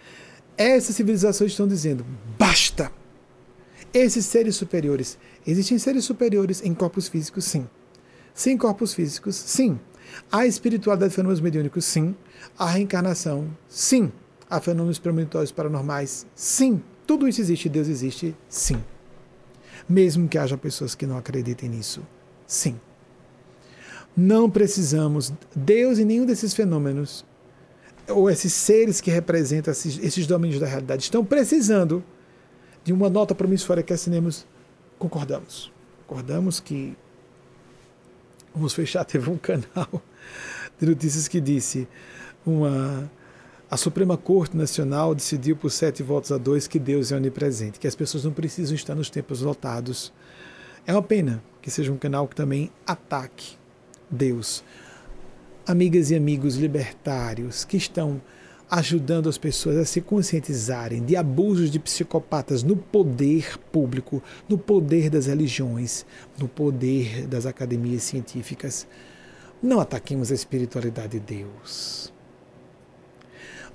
Essas 0.56 0.96
civilizações 0.96 1.52
estão 1.52 1.68
dizendo: 1.68 2.04
basta! 2.36 2.90
Esses 3.94 4.26
seres 4.26 4.56
superiores. 4.56 5.16
Existem 5.46 5.78
seres 5.78 6.04
superiores 6.04 6.62
em 6.64 6.74
corpos 6.74 7.06
físicos? 7.06 7.44
Sim. 7.44 7.68
Sem 8.34 8.56
corpos 8.56 8.92
físicos? 8.92 9.36
Sim. 9.36 9.78
A 10.30 10.46
espiritualidade 10.46 11.10
de 11.10 11.16
fenômenos 11.16 11.40
mediúnicos? 11.40 11.84
Sim. 11.84 12.14
A 12.58 12.66
reencarnação? 12.66 13.48
Sim. 13.68 14.12
Há 14.48 14.60
fenômenos 14.60 14.98
premonitórios 14.98 15.52
paranormais? 15.52 16.26
Sim. 16.34 16.82
Tudo 17.06 17.26
isso 17.28 17.40
existe, 17.40 17.68
Deus 17.68 17.88
existe? 17.88 18.36
Sim 18.48 18.80
mesmo 19.88 20.28
que 20.28 20.36
haja 20.36 20.56
pessoas 20.56 20.94
que 20.94 21.06
não 21.06 21.16
acreditem 21.16 21.68
nisso. 21.68 22.02
Sim. 22.46 22.78
Não 24.16 24.50
precisamos, 24.50 25.32
Deus 25.54 25.98
e 25.98 26.04
nenhum 26.04 26.26
desses 26.26 26.52
fenômenos, 26.52 27.24
ou 28.08 28.28
esses 28.28 28.52
seres 28.52 29.00
que 29.00 29.10
representam 29.10 29.70
esses, 29.70 29.98
esses 29.98 30.26
domínios 30.26 30.60
da 30.60 30.66
realidade, 30.66 31.04
estão 31.04 31.24
precisando 31.24 32.02
de 32.82 32.92
uma 32.92 33.08
nota 33.08 33.34
promissória 33.34 33.82
que 33.82 33.92
assinemos. 33.92 34.46
Concordamos. 34.98 35.72
Concordamos 36.06 36.58
que. 36.58 36.96
Vamos 38.54 38.72
fechar, 38.72 39.04
teve 39.04 39.30
um 39.30 39.36
canal 39.36 40.02
de 40.78 40.86
notícias 40.86 41.28
que 41.28 41.40
disse 41.40 41.88
uma 42.44 43.10
a 43.70 43.76
Suprema 43.76 44.16
Corte 44.16 44.56
Nacional 44.56 45.14
decidiu 45.14 45.54
por 45.54 45.70
sete 45.70 46.02
votos 46.02 46.32
a 46.32 46.38
dois 46.38 46.66
que 46.66 46.78
Deus 46.78 47.12
é 47.12 47.16
onipresente, 47.16 47.78
que 47.78 47.86
as 47.86 47.94
pessoas 47.94 48.24
não 48.24 48.32
precisam 48.32 48.74
estar 48.74 48.94
nos 48.94 49.10
tempos 49.10 49.42
lotados. 49.42 50.10
É 50.86 50.92
uma 50.92 51.02
pena 51.02 51.42
que 51.60 51.70
seja 51.70 51.92
um 51.92 51.98
canal 51.98 52.26
que 52.26 52.34
também 52.34 52.72
ataque 52.86 53.58
Deus. 54.10 54.64
Amigas 55.66 56.10
e 56.10 56.16
amigos 56.16 56.56
libertários 56.56 57.62
que 57.62 57.76
estão 57.76 58.22
ajudando 58.70 59.28
as 59.28 59.38
pessoas 59.38 59.76
a 59.76 59.84
se 59.84 60.00
conscientizarem 60.00 61.02
de 61.02 61.16
abusos 61.16 61.70
de 61.70 61.78
psicopatas 61.78 62.62
no 62.62 62.76
poder 62.76 63.58
público, 63.72 64.22
no 64.48 64.58
poder 64.58 65.08
das 65.08 65.26
religiões, 65.26 66.04
no 66.38 66.48
poder 66.48 67.26
das 67.26 67.46
academias 67.46 68.02
científicas. 68.02 68.86
Não 69.62 69.80
ataquemos 69.80 70.30
a 70.30 70.34
espiritualidade 70.34 71.18
de 71.18 71.20
Deus. 71.20 72.12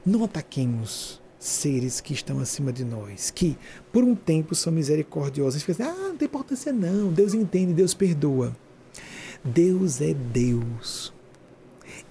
Não 0.06 0.24
ataquemos 0.24 1.22
seres 1.40 2.00
que 2.00 2.14
estão 2.14 2.40
acima 2.40 2.72
de 2.72 2.86
nós, 2.86 3.30
que 3.30 3.58
por 3.92 4.04
um 4.04 4.16
tempo 4.16 4.56
são 4.56 4.72
misericordiosos. 4.72 5.62
E 5.62 5.82
ah, 5.82 6.10
não 6.10 6.18
tem 6.18 6.28
importância 6.28 6.72
não, 6.72 7.12
Deus 7.12 7.34
entende, 7.34 7.74
Deus 7.74 7.94
perdoa. 7.94 8.56
Deus 9.44 10.00
é 10.00 10.14
Deus. 10.14 11.13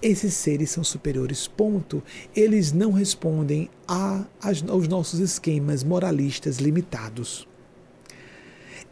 Esses 0.03 0.33
seres 0.33 0.69
são 0.69 0.83
superiores, 0.83 1.47
ponto. 1.47 2.03
Eles 2.35 2.73
não 2.73 2.91
respondem 2.91 3.69
a, 3.87 4.25
aos 4.41 4.85
nossos 4.89 5.21
esquemas 5.21 5.81
moralistas 5.81 6.57
limitados. 6.57 7.47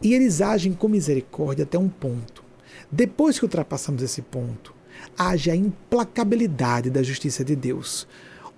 E 0.02 0.14
eles 0.14 0.40
agem 0.40 0.72
com 0.72 0.88
misericórdia 0.88 1.64
até 1.64 1.78
um 1.78 1.90
ponto. 1.90 2.42
Depois 2.90 3.38
que 3.38 3.44
ultrapassamos 3.44 4.02
esse 4.02 4.22
ponto, 4.22 4.74
age 5.16 5.50
a 5.50 5.54
implacabilidade 5.54 6.88
da 6.88 7.02
justiça 7.02 7.44
de 7.44 7.54
Deus 7.54 8.08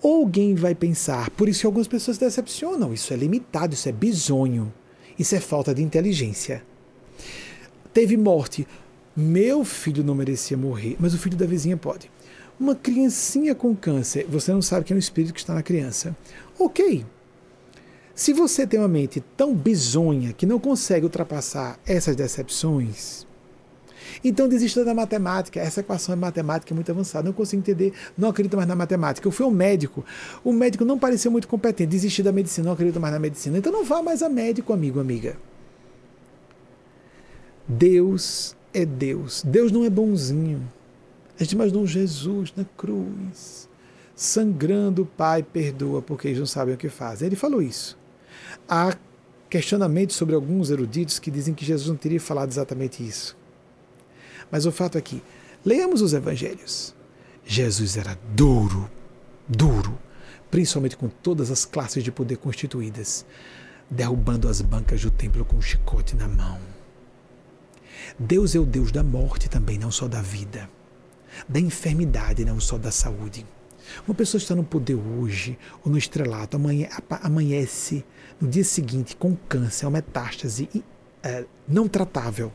alguém 0.09 0.55
vai 0.55 0.75
pensar, 0.75 1.31
por 1.31 1.49
isso 1.49 1.61
que 1.61 1.67
algumas 1.67 1.89
pessoas 1.89 2.19
se 2.19 2.25
decepcionam, 2.25 2.93
isso 2.93 3.13
é 3.13 3.17
limitado, 3.17 3.75
isso 3.75 3.89
é 3.89 3.93
bizonho, 3.93 4.73
isso 5.19 5.35
é 5.35 5.41
falta 5.41 5.75
de 5.75 5.83
inteligência. 5.83 6.63
Teve 7.93 8.17
morte, 8.17 8.67
meu 9.17 9.65
filho 9.65 10.05
não 10.05 10.15
merecia 10.15 10.57
morrer, 10.57 10.97
mas 10.99 11.15
o 11.15 11.19
filho 11.19 11.37
da 11.37 11.47
vizinha 11.47 11.77
pode. 11.77 12.11
Uma 12.59 12.75
criancinha 12.75 13.55
com 13.55 13.75
câncer, 13.75 14.27
você 14.29 14.53
não 14.53 14.63
sabe 14.63 14.85
quem 14.85 14.95
é 14.95 14.99
o 14.99 15.01
espírito 15.01 15.35
que 15.35 15.41
está 15.41 15.55
na 15.55 15.63
criança. 15.63 16.17
Ok. 16.59 17.05
Se 18.15 18.33
você 18.33 18.65
tem 18.65 18.79
uma 18.79 18.89
mente 18.89 19.21
tão 19.37 19.55
bizonha 19.55 20.33
que 20.33 20.47
não 20.47 20.61
consegue 20.61 21.05
ultrapassar 21.05 21.81
essas 21.85 22.15
decepções, 22.15 23.27
então 24.23 24.49
desista 24.49 24.85
da 24.85 24.95
matemática. 24.95 25.59
Essa 25.59 25.81
equação 25.81 26.13
é 26.13 26.17
matemática 26.17 26.73
é 26.73 26.75
muito 26.75 26.91
avançada. 26.91 27.27
Não 27.27 27.33
consigo 27.33 27.61
entender, 27.61 27.93
não 28.17 28.29
acredito 28.29 28.57
mais 28.57 28.69
na 28.69 28.77
matemática. 28.77 29.27
Eu 29.27 29.33
fui 29.33 29.47
um 29.47 29.51
médico. 29.51 30.05
O 30.45 30.53
médico 30.53 30.85
não 30.85 30.99
pareceu 30.99 31.31
muito 31.31 31.49
competente. 31.49 31.91
Desisti 31.91 32.23
da 32.23 32.33
medicina, 32.33 32.67
não 32.67 32.75
acredito 32.75 33.01
mais 33.01 33.13
na 33.13 33.19
medicina. 33.19 33.59
Então 33.59 33.73
não 33.73 33.85
vá 33.85 34.03
mais 34.03 34.23
a 34.23 34.29
médico, 34.29 34.73
amigo, 34.73 35.01
amiga. 35.01 35.37
Deus 37.67 38.55
é 38.73 38.85
Deus. 38.85 39.43
Deus 39.43 39.73
não 39.73 39.85
é 39.85 39.91
bonzinho. 39.91 40.63
A 41.39 41.43
gente 41.43 41.53
imaginou 41.53 41.87
Jesus 41.87 42.53
na 42.57 42.65
cruz, 42.65 43.69
sangrando, 44.15 45.05
Pai 45.05 45.43
perdoa 45.43 46.01
porque 46.01 46.29
eles 46.29 46.39
não 46.39 46.47
sabem 46.47 46.75
o 46.75 46.79
que 46.79 46.89
fazem. 46.89 47.27
Ele 47.27 47.37
falou 47.37 47.61
isso. 47.61 47.99
Há 48.69 48.97
questionamentos 49.51 50.17
sobre 50.17 50.35
alguns 50.35 50.71
eruditos 50.71 51.19
que 51.19 51.31
dizem 51.31 51.55
que 51.55 51.65
Jesus 51.65 51.89
não 51.89 51.97
teria 51.97 52.21
falado 52.21 52.51
exatamente 52.51 53.07
isso. 53.07 53.37
Mas 54.51 54.67
o 54.67 54.73
fato 54.73 54.97
é 54.97 55.01
que, 55.01 55.23
leamos 55.65 56.03
os 56.03 56.13
evangelhos. 56.13 56.95
Jesus 57.45 57.97
era 57.97 58.19
duro, 58.35 58.91
duro, 59.49 59.99
principalmente 60.51 60.97
com 60.97 61.09
todas 61.09 61.51
as 61.51 61.65
classes 61.65 62.03
de 62.05 62.13
poder 62.13 62.37
constituídas, 62.37 63.27
derrubando 63.91 64.49
as 64.49 64.61
bancas 64.61 65.03
do 65.03 65.11
templo 65.11 65.45
com 65.45 65.57
um 65.57 65.63
chicote 65.63 66.15
na 66.17 66.29
mão. 66.29 66.59
Deus 68.19 68.55
é 68.55 68.59
o 68.59 68.65
Deus 68.65 68.93
da 68.93 69.03
morte 69.03 69.49
também, 69.49 69.79
não 69.79 69.91
só 69.91 70.07
da 70.07 70.23
vida, 70.23 70.69
da 71.49 71.61
enfermidade, 71.61 72.45
não 72.45 72.61
só 72.61 72.79
da 72.79 72.91
saúde. 72.91 73.47
Uma 74.07 74.15
pessoa 74.15 74.39
está 74.39 74.55
no 74.55 74.65
poder 74.65 74.95
hoje 74.95 75.59
ou 75.85 75.93
no 75.93 75.99
estrelato, 75.99 76.59
amanhece 77.23 78.05
no 78.41 78.49
dia 78.49 78.65
seguinte 78.65 79.15
com 79.15 79.37
câncer, 79.49 79.87
uma 79.87 79.93
metástase 79.93 80.69
é, 81.23 81.45
não 81.69 81.87
tratável 81.87 82.53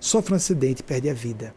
sofre 0.00 0.32
um 0.32 0.36
acidente 0.36 0.80
e 0.80 0.82
perde 0.82 1.10
a 1.10 1.14
vida. 1.14 1.54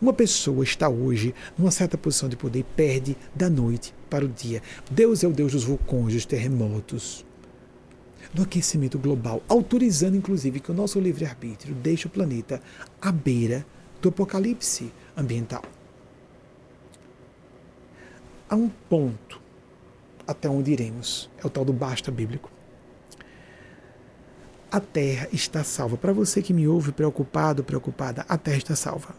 Uma 0.00 0.12
pessoa 0.12 0.64
está 0.64 0.88
hoje 0.88 1.34
numa 1.56 1.70
certa 1.70 1.96
posição 1.96 2.28
de 2.28 2.36
poder 2.36 2.60
e 2.60 2.64
perde 2.64 3.16
da 3.34 3.48
noite 3.48 3.94
para 4.08 4.24
o 4.24 4.28
dia. 4.28 4.62
Deus 4.90 5.22
é 5.22 5.28
o 5.28 5.32
Deus 5.32 5.52
dos 5.52 5.64
vulcões, 5.64 6.14
dos 6.14 6.26
terremotos, 6.26 7.24
do 8.32 8.42
aquecimento 8.42 8.98
global, 8.98 9.42
autorizando 9.48 10.16
inclusive 10.16 10.60
que 10.60 10.70
o 10.70 10.74
nosso 10.74 10.98
livre-arbítrio 10.98 11.74
deixe 11.74 12.06
o 12.06 12.10
planeta 12.10 12.60
à 13.00 13.12
beira 13.12 13.64
do 14.00 14.08
apocalipse 14.08 14.92
ambiental. 15.20 15.62
Há 18.48 18.56
um 18.56 18.68
ponto 18.68 19.40
até 20.26 20.48
onde 20.48 20.72
iremos, 20.72 21.30
é 21.42 21.46
o 21.46 21.50
tal 21.50 21.64
do 21.64 21.72
basta 21.72 22.10
bíblico 22.10 22.50
a 24.70 24.78
terra 24.78 25.28
está 25.32 25.64
salva. 25.64 25.96
Para 25.96 26.12
você 26.12 26.40
que 26.40 26.52
me 26.52 26.68
ouve 26.68 26.92
preocupado, 26.92 27.64
preocupada, 27.64 28.24
a 28.28 28.38
terra 28.38 28.58
está 28.58 28.76
salva. 28.76 29.14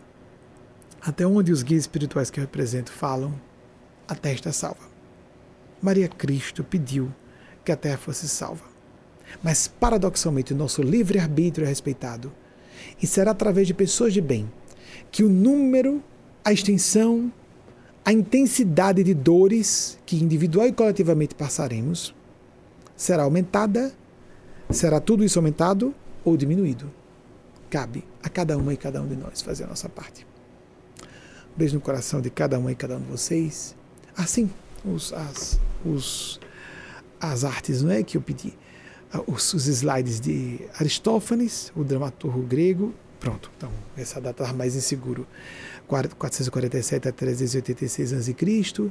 Até 1.02 1.26
onde 1.26 1.52
os 1.52 1.61
guias 1.61 1.82
espirituais 1.82 2.30
que 2.30 2.40
eu 2.40 2.44
represento 2.44 2.91
falam, 2.91 3.34
a 4.07 4.15
terra 4.15 4.36
está 4.36 4.52
salva. 4.52 4.90
Maria 5.82 6.07
Cristo 6.07 6.64
pediu 6.64 7.14
que 7.65 7.72
a 7.72 7.76
terra 7.76 7.98
fosse 7.98 8.30
salva. 8.30 8.64
Mas, 9.44 9.68
paradoxalmente, 9.68 10.53
o 10.53 10.56
nosso 10.56 10.82
livre-arbítrio 10.82 11.65
é 11.65 11.69
respeitado. 11.69 12.32
E 13.02 13.07
será 13.07 13.32
através 13.32 13.68
de 13.68 13.73
pessoas 13.73 14.14
de 14.14 14.22
bem 14.22 14.49
que 15.12 15.24
o 15.24 15.30
número, 15.30 16.02
a 16.44 16.54
extensão, 16.54 17.32
a 18.04 18.14
intensidade 18.14 19.04
de 19.04 19.14
dores 19.14 20.00
que 20.06 20.16
individual 20.16 20.68
e 20.68 20.72
coletivamente 20.72 21.36
passaremos 21.36 22.16
será 22.96 23.24
aumentada 23.24 23.94
Será 24.72 25.02
tudo 25.02 25.24
isso 25.24 25.38
aumentado 25.38 25.94
ou 26.24 26.38
diminuído? 26.38 26.90
Cabe 27.70 28.06
a 28.24 28.30
cada 28.30 28.58
uma 28.58 28.74
e 28.74 28.78
cada 28.78 29.02
um 29.02 29.08
de 29.08 29.16
nós 29.16 29.42
fazer 29.42 29.66
a 29.66 29.68
nossa 29.68 29.90
parte. 29.90 30.26
beijo 31.56 31.76
no 31.76 31.82
coração 31.82 32.22
de 32.22 32.30
cada 32.30 32.58
um 32.58 32.70
e 32.70 32.76
cada 32.76 32.96
um 32.96 33.02
de 33.02 33.08
vocês. 33.08 33.76
Assim, 34.16 34.50
os, 34.86 35.12
as, 35.12 35.60
os, 35.86 36.40
as 37.20 37.44
artes 37.44 37.82
não 37.82 37.92
é 37.92 38.02
que 38.02 38.16
eu 38.16 38.22
pedi. 38.22 38.54
Ah, 39.12 39.22
os, 39.28 39.54
os 39.54 39.68
slides 39.68 40.22
de 40.22 40.60
Aristófanes, 40.80 41.72
o 41.76 41.84
dramaturgo 41.84 42.42
grego. 42.44 42.94
Pronto, 43.22 43.52
então 43.56 43.72
essa 43.95 44.19
data 44.19 44.43
está 44.43 44.53
mais 44.53 44.76
inseguro. 44.76 45.27
447 45.88 47.07
a 47.07 47.11
386 47.11 48.14
a.C. 48.14 48.35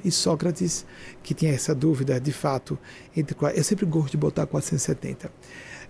e 0.04 0.10
Sócrates, 0.12 0.86
que 1.20 1.34
tinha 1.34 1.52
essa 1.52 1.74
dúvida 1.74 2.20
de 2.20 2.32
fato 2.32 2.78
entre 3.16 3.36
eu 3.56 3.64
sempre 3.64 3.84
gosto 3.86 4.12
de 4.12 4.16
botar 4.16 4.46
470. 4.46 5.32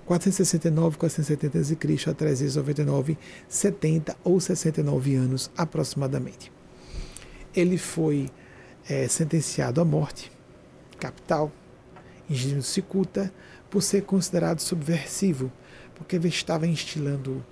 469, 0.07 0.97
470 0.97 1.59
a.C. 1.59 2.11
a 2.11 2.15
399, 2.15 3.19
70 3.47 4.17
ou 4.25 4.41
69 4.41 5.15
anos 5.17 5.51
aproximadamente. 5.55 6.51
Ele 7.55 7.77
foi 7.77 8.31
é, 8.89 9.07
sentenciado 9.07 9.83
à 9.83 9.85
morte, 9.85 10.33
capital, 10.99 11.53
em 12.29 12.61
Cicuta, 12.63 13.31
por 13.69 13.83
ser 13.83 14.03
considerado 14.03 14.61
subversivo, 14.61 15.53
porque 15.95 16.19
estava 16.29 16.67
instilando, 16.67 17.45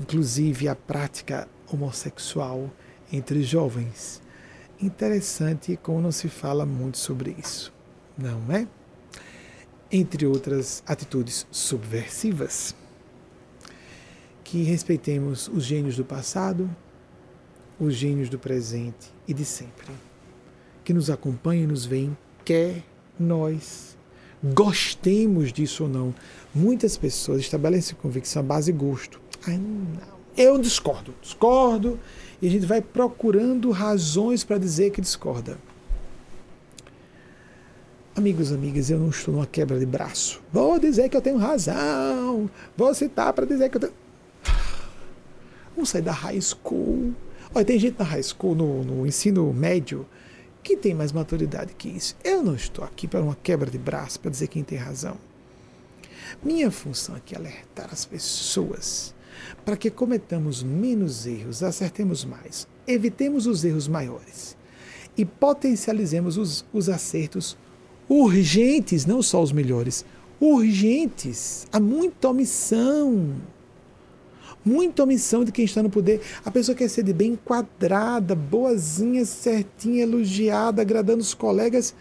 inclusive, 0.00 0.68
a 0.68 0.74
prática 0.74 1.48
homossexual 1.72 2.70
entre 3.12 3.42
jovens. 3.42 4.22
Interessante 4.80 5.78
como 5.82 6.00
não 6.00 6.10
se 6.10 6.28
fala 6.28 6.66
muito 6.66 6.98
sobre 6.98 7.36
isso, 7.38 7.72
não 8.16 8.40
é? 8.50 8.66
Entre 9.90 10.26
outras 10.26 10.82
atitudes 10.86 11.46
subversivas. 11.50 12.74
Que 14.42 14.62
respeitemos 14.64 15.48
os 15.48 15.64
gênios 15.64 15.96
do 15.96 16.04
passado, 16.04 16.68
os 17.78 17.94
gênios 17.94 18.28
do 18.28 18.38
presente 18.38 19.10
e 19.26 19.32
de 19.32 19.44
sempre. 19.44 19.92
Que 20.84 20.92
nos 20.92 21.10
acompanhem 21.10 21.64
e 21.64 21.66
nos 21.66 21.84
veem, 21.84 22.16
quer 22.44 22.82
nós 23.18 23.96
gostemos 24.42 25.52
disso 25.52 25.84
ou 25.84 25.88
não. 25.88 26.14
Muitas 26.54 26.96
pessoas 26.96 27.40
estabelecem 27.40 27.96
convicção 27.96 28.40
à 28.40 28.44
base 28.44 28.72
de 28.72 28.78
gosto. 28.78 29.20
Eu 30.36 30.58
discordo, 30.58 31.14
discordo, 31.20 31.98
e 32.40 32.46
a 32.46 32.50
gente 32.50 32.66
vai 32.66 32.80
procurando 32.80 33.70
razões 33.70 34.44
para 34.44 34.58
dizer 34.58 34.90
que 34.90 35.00
discorda. 35.00 35.58
Amigos, 38.14 38.52
amigas, 38.52 38.90
eu 38.90 38.98
não 38.98 39.08
estou 39.08 39.34
numa 39.34 39.46
quebra 39.46 39.78
de 39.78 39.86
braço. 39.86 40.42
Vou 40.52 40.78
dizer 40.78 41.08
que 41.08 41.16
eu 41.16 41.20
tenho 41.22 41.38
razão. 41.38 42.50
Vou 42.76 42.94
citar 42.94 43.32
para 43.32 43.46
dizer 43.46 43.70
que 43.70 43.76
eu 43.76 43.80
tenho. 43.80 43.92
Vamos 45.74 45.88
sair 45.88 46.02
da 46.02 46.12
high 46.12 46.40
school. 46.40 47.14
Olha, 47.54 47.64
tem 47.64 47.78
gente 47.78 47.98
na 47.98 48.04
high 48.04 48.22
school, 48.22 48.54
no, 48.54 48.84
no 48.84 49.06
ensino 49.06 49.52
médio, 49.52 50.06
que 50.62 50.76
tem 50.76 50.94
mais 50.94 51.10
maturidade 51.10 51.74
que 51.74 51.88
isso. 51.88 52.16
Eu 52.22 52.42
não 52.42 52.54
estou 52.54 52.84
aqui 52.84 53.08
para 53.08 53.22
uma 53.22 53.36
quebra 53.42 53.70
de 53.70 53.78
braço 53.78 54.20
para 54.20 54.30
dizer 54.30 54.48
quem 54.48 54.62
tem 54.62 54.78
razão. 54.78 55.16
Minha 56.42 56.70
função 56.70 57.14
aqui 57.14 57.34
é 57.34 57.38
alertar 57.38 57.88
as 57.92 58.04
pessoas 58.04 59.14
para 59.64 59.76
que 59.76 59.90
cometamos 59.90 60.62
menos 60.62 61.26
erros, 61.26 61.62
acertemos 61.62 62.24
mais, 62.24 62.66
evitemos 62.86 63.46
os 63.46 63.64
erros 63.64 63.88
maiores 63.88 64.56
e 65.16 65.24
potencializemos 65.24 66.36
os, 66.36 66.64
os 66.72 66.88
acertos 66.88 67.56
urgentes, 68.08 69.06
não 69.06 69.22
só 69.22 69.42
os 69.42 69.52
melhores, 69.52 70.04
urgentes. 70.40 71.66
Há 71.72 71.78
muita 71.78 72.28
omissão 72.28 73.36
muita 74.64 75.02
omissão 75.02 75.44
de 75.44 75.52
quem 75.52 75.64
está 75.64 75.82
no 75.82 75.90
poder. 75.90 76.20
A 76.44 76.50
pessoa 76.50 76.74
quer 76.74 76.88
ser 76.88 77.02
de 77.02 77.12
bem 77.12 77.32
enquadrada, 77.32 78.34
boazinha, 78.34 79.24
certinha, 79.24 80.02
elogiada, 80.02 80.82
agradando 80.82 81.20
os 81.20 81.34
colegas. 81.34 81.94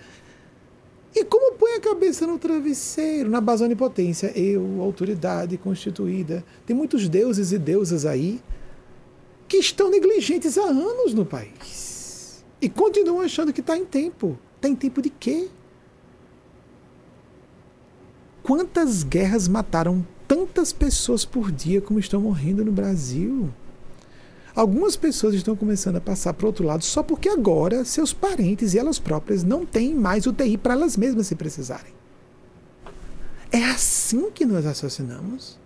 E 1.14 1.26
como 1.26 1.56
põe 1.56 1.74
a 1.74 1.82
cabeça 1.82 2.26
no 2.26 2.40
travesseiro, 2.40 3.30
na 3.30 3.42
base 3.42 3.64
onipotência? 3.64 4.32
Eu, 4.38 4.82
autoridade 4.82 5.58
constituída. 5.58 6.44
Tem 6.66 6.76
muitos 6.76 7.10
deuses 7.10 7.52
e 7.52 7.58
deusas 7.58 8.06
aí 8.06 8.42
que 9.48 9.58
estão 9.58 9.90
negligentes 9.90 10.58
há 10.58 10.64
anos 10.64 11.14
no 11.14 11.26
país. 11.26 12.46
E 12.62 12.70
continuam 12.70 13.22
achando 13.22 13.52
que 13.52 13.60
está 13.60 13.78
em 13.78 13.84
tempo. 13.84 14.38
Está 14.56 14.70
em 14.70 14.76
tempo 14.76 15.02
de 15.02 15.10
quê? 15.10 15.50
Quantas 18.42 19.04
guerras 19.04 19.48
mataram 19.48 20.06
tantas 20.28 20.72
pessoas 20.72 21.26
por 21.26 21.52
dia 21.52 21.82
como 21.82 22.00
estão 22.00 22.22
morrendo 22.22 22.64
no 22.64 22.72
Brasil. 22.72 23.50
Algumas 24.56 24.96
pessoas 24.96 25.34
estão 25.34 25.56
começando 25.56 25.96
a 25.96 26.02
passar 26.02 26.34
para 26.34 26.46
o 26.46 26.48
outro 26.48 26.66
lado 26.66 26.84
só 26.84 27.02
porque 27.02 27.30
agora 27.30 27.86
seus 27.86 28.14
parentes 28.14 28.74
e 28.74 28.80
elas 28.80 29.00
próprias 29.00 29.44
não 29.44 29.66
têm 29.66 29.96
mais 29.96 30.26
UTI 30.26 30.58
para 30.58 30.74
elas 30.74 30.98
mesmas 30.98 31.28
se 31.28 31.36
precisarem. 31.36 31.94
É 33.52 33.64
assim 33.66 34.30
que 34.32 34.46
nós 34.46 34.66
raciocinamos? 34.66 35.60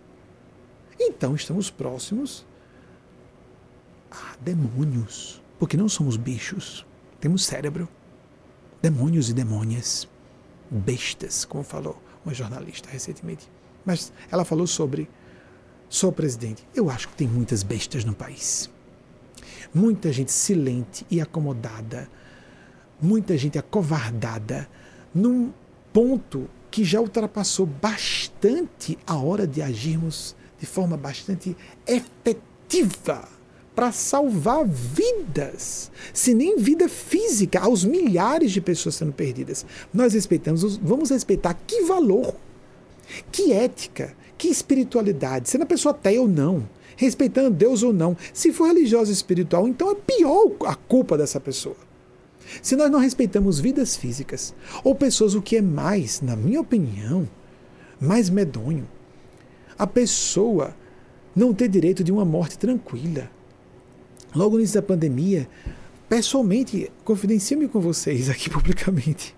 Então 1.00 1.36
estamos 1.36 1.70
próximos 1.70 2.46
a 4.10 4.36
demônios, 4.40 5.42
porque 5.60 5.78
não 5.78 5.90
somos 5.90 6.16
bichos, 6.18 6.86
temos 7.20 7.46
cérebro. 7.46 7.88
Demônios 8.82 9.30
e 9.30 9.34
demônias, 9.34 10.08
bestas, 10.70 11.44
como 11.44 11.64
falou 11.64 12.00
uma 12.24 12.34
jornalista 12.34 12.90
recentemente. 12.90 13.50
Mas 13.84 14.12
ela 14.32 14.46
falou 14.46 14.68
sobre 14.68 15.10
sou 15.90 16.12
presidente. 16.12 16.68
Eu 16.76 16.90
acho 16.90 17.08
que 17.10 17.16
tem 17.16 17.28
muitas 17.28 17.64
bestas 17.64 18.04
no 18.04 18.14
país. 18.14 18.70
Muita 19.74 20.12
gente 20.12 20.32
silente 20.32 21.06
e 21.10 21.20
acomodada. 21.20 22.10
Muita 23.02 23.38
gente 23.38 23.58
acovardada 23.58 24.68
num 25.14 25.52
ponto 25.92 26.50
que 26.72 26.84
já 26.84 27.00
ultrapassou 27.00 27.66
bastante 27.66 28.98
a 29.08 29.16
hora 29.16 29.48
de 29.48 29.62
agirmos 29.62 30.36
de 30.60 30.66
forma 30.66 30.98
bastante 30.98 31.56
efetiva 31.88 33.28
para 33.74 33.92
salvar 33.92 34.66
vidas, 34.66 35.92
se 36.14 36.34
nem 36.34 36.58
vida 36.58 36.88
física, 36.88 37.60
aos 37.60 37.84
milhares 37.84 38.52
de 38.52 38.62
pessoas 38.62 38.96
sendo 38.96 39.12
perdidas. 39.12 39.66
Nós 39.94 40.14
respeitamos, 40.14 40.78
vamos 40.78 41.10
respeitar 41.10 41.54
que 41.68 41.82
valor 41.84 42.36
que 43.32 43.52
ética, 43.52 44.16
que 44.38 44.48
espiritualidade, 44.48 45.50
sendo 45.50 45.64
a 45.64 45.68
pessoa 45.68 45.94
ateia 45.94 46.22
ou 46.22 46.28
não, 46.28 46.68
respeitando 46.96 47.50
Deus 47.50 47.84
ou 47.84 47.94
não. 47.94 48.16
Se 48.34 48.52
for 48.52 48.68
religiosa 48.68 49.12
espiritual, 49.12 49.68
então 49.68 49.92
é 49.92 49.96
pior 49.96 50.52
a 50.66 50.76
culpa 50.76 51.18
dessa 51.18 51.40
pessoa. 51.40 51.76
Se 52.62 52.76
nós 52.76 52.92
não 52.92 53.00
respeitamos 53.00 53.60
vidas 53.60 53.96
físicas 53.96 54.54
ou 54.84 54.94
pessoas, 54.94 55.34
o 55.34 55.42
que 55.42 55.58
é 55.58 55.62
mais, 55.62 56.22
na 56.22 56.36
minha 56.36 56.62
opinião, 56.62 57.28
mais 58.00 58.30
medonho, 58.30 58.88
a 59.78 59.86
pessoa 59.86 60.76
não 61.36 61.54
ter 61.54 61.68
direito 61.68 62.04
de 62.04 62.12
uma 62.12 62.24
morte 62.24 62.58
tranquila. 62.58 63.30
Logo 64.34 64.54
no 64.54 64.60
início 64.60 64.80
da 64.80 64.88
pandemia, 64.88 65.50
pessoalmente, 66.08 66.92
confidencio-me 67.04 67.68
com 67.68 67.80
vocês 67.80 68.30
aqui 68.30 68.50
publicamente. 68.52 69.35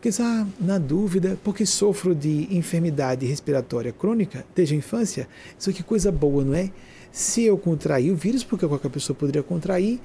Porque 0.00 0.22
ah, 0.22 0.46
na 0.58 0.78
dúvida, 0.78 1.38
porque 1.44 1.66
sofro 1.66 2.14
de 2.14 2.48
enfermidade 2.56 3.26
respiratória 3.26 3.92
crônica 3.92 4.46
desde 4.54 4.74
a 4.74 4.78
infância, 4.78 5.28
isso 5.58 5.70
que 5.74 5.82
coisa 5.82 6.10
boa, 6.10 6.42
não 6.42 6.54
é? 6.54 6.70
Se 7.12 7.44
eu 7.44 7.58
contrair 7.58 8.10
o 8.10 8.16
vírus, 8.16 8.42
porque 8.42 8.66
qualquer 8.66 8.88
pessoa 8.88 9.14
poderia 9.14 9.42
contrair, 9.42 10.00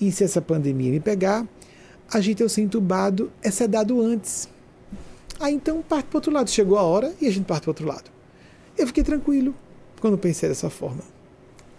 e 0.00 0.12
se 0.12 0.22
essa 0.22 0.40
pandemia 0.40 0.92
me 0.92 1.00
pegar, 1.00 1.44
a 2.12 2.20
gente 2.20 2.44
ao 2.44 2.48
ser 2.48 2.62
entubado 2.62 3.28
é 3.42 3.50
sedado 3.50 4.00
antes. 4.00 4.48
Aí 5.40 5.52
então 5.52 5.82
parte 5.82 6.06
para 6.06 6.18
outro 6.18 6.32
lado. 6.32 6.48
Chegou 6.48 6.78
a 6.78 6.82
hora 6.82 7.12
e 7.20 7.26
a 7.26 7.30
gente 7.30 7.44
parte 7.44 7.62
para 7.62 7.70
outro 7.70 7.88
lado. 7.88 8.08
Eu 8.78 8.86
fiquei 8.86 9.02
tranquilo 9.02 9.52
quando 10.00 10.16
pensei 10.16 10.48
dessa 10.48 10.70
forma. 10.70 11.13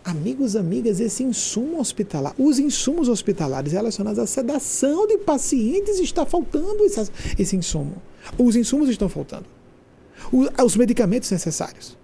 Amigos, 0.06 0.56
amigas, 0.56 1.00
esse 1.00 1.24
insumo 1.24 1.80
hospitalar, 1.80 2.36
os 2.38 2.60
insumos 2.60 3.10
hospitalares 3.10 3.74
relacionados 3.74 4.20
à 4.20 4.28
sedação 4.28 5.08
de 5.08 5.18
pacientes 5.18 6.00
está 6.00 6.28
faltando 6.28 6.84
esse, 6.84 7.12
esse 7.40 7.56
insumo. 7.56 8.00
Os 8.38 8.56
insumos 8.56 8.88
estão 8.88 9.10
faltando. 9.10 9.48
Os 10.64 10.76
medicamentos 10.76 11.32
necessários. 11.32 11.98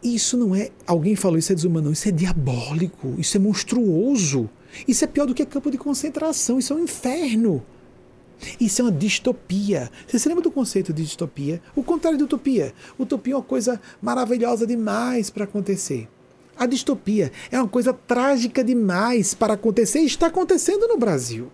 Isso 0.00 0.36
não 0.36 0.54
é. 0.54 0.70
Alguém 0.86 1.16
falou 1.16 1.38
isso 1.38 1.50
é 1.50 1.56
desumano, 1.56 1.90
isso 1.90 2.08
é 2.08 2.12
diabólico, 2.12 3.16
isso 3.18 3.36
é 3.36 3.40
monstruoso. 3.40 4.48
Isso 4.86 5.04
é 5.04 5.08
pior 5.08 5.26
do 5.26 5.34
que 5.34 5.44
campo 5.44 5.72
de 5.72 5.76
concentração, 5.76 6.60
isso 6.60 6.72
é 6.72 6.76
um 6.76 6.84
inferno. 6.84 7.64
Isso 8.60 8.82
é 8.82 8.84
uma 8.84 8.92
distopia. 8.92 9.90
Você 10.06 10.18
se 10.18 10.28
lembra 10.28 10.42
do 10.42 10.50
conceito 10.50 10.92
de 10.92 11.02
distopia? 11.02 11.60
O 11.74 11.82
contrário 11.82 12.18
de 12.18 12.24
utopia. 12.24 12.72
Utopia 12.98 13.34
é 13.34 13.36
uma 13.36 13.42
coisa 13.42 13.80
maravilhosa 14.00 14.66
demais 14.66 15.30
para 15.30 15.44
acontecer. 15.44 16.08
A 16.56 16.66
distopia 16.66 17.32
é 17.50 17.58
uma 17.58 17.68
coisa 17.68 17.92
trágica 17.92 18.62
demais 18.62 19.32
para 19.32 19.54
acontecer 19.54 20.00
e 20.00 20.06
está 20.06 20.26
acontecendo 20.26 20.86
no 20.88 20.98
Brasil. 20.98 21.50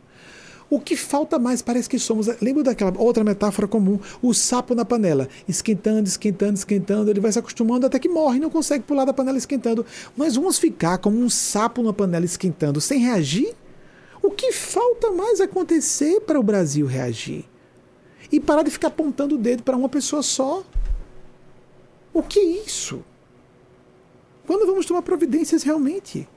O 0.69 0.81
que 0.81 0.97
falta 0.97 1.39
mais 1.39 1.63
parece 1.63 1.89
que 1.89 1.99
somos. 1.99 2.27
Lembra 2.43 2.65
daquela 2.65 2.93
outra 2.99 3.23
metáfora 3.23 3.69
comum? 3.69 4.01
O 4.21 4.35
sapo 4.35 4.75
na 4.75 4.85
panela, 4.85 5.29
esquentando, 5.47 6.09
esquentando, 6.09 6.55
esquentando, 6.55 7.09
ele 7.09 7.21
vai 7.21 7.31
se 7.31 7.39
acostumando 7.39 7.87
até 7.87 8.01
que 8.01 8.09
morre, 8.09 8.41
não 8.41 8.51
consegue 8.51 8.83
pular 8.83 9.05
da 9.05 9.13
panela 9.13 9.39
esquentando. 9.39 9.87
Nós 10.17 10.35
vamos 10.35 10.59
ficar 10.59 10.99
como 10.99 11.19
um 11.19 11.31
sapo 11.31 11.85
na 11.85 11.93
panela 11.93 12.25
esquentando 12.25 12.81
sem 12.81 12.99
reagir? 12.99 13.55
O 14.27 14.31
que 14.33 14.51
falta 14.51 15.13
mais 15.13 15.41
acontecer 15.41 16.21
para 16.23 16.41
o 16.41 16.43
Brasil 16.43 16.85
reagir? 16.85 17.45
E 18.31 18.41
parar 18.41 18.65
de 18.65 18.73
ficar 18.73 18.89
apontando 18.89 19.37
o 19.37 19.39
dedo 19.39 19.63
para 19.63 19.77
uma 19.77 19.89
pessoa 19.89 20.21
só? 20.21 20.65
O 22.13 22.25
que 22.25 22.41
é 22.41 22.45
isso? 22.67 23.05
Quando 24.45 24.67
vamos 24.67 24.85
tomar 24.85 25.03
providências 25.03 25.63
realmente? 25.63 26.29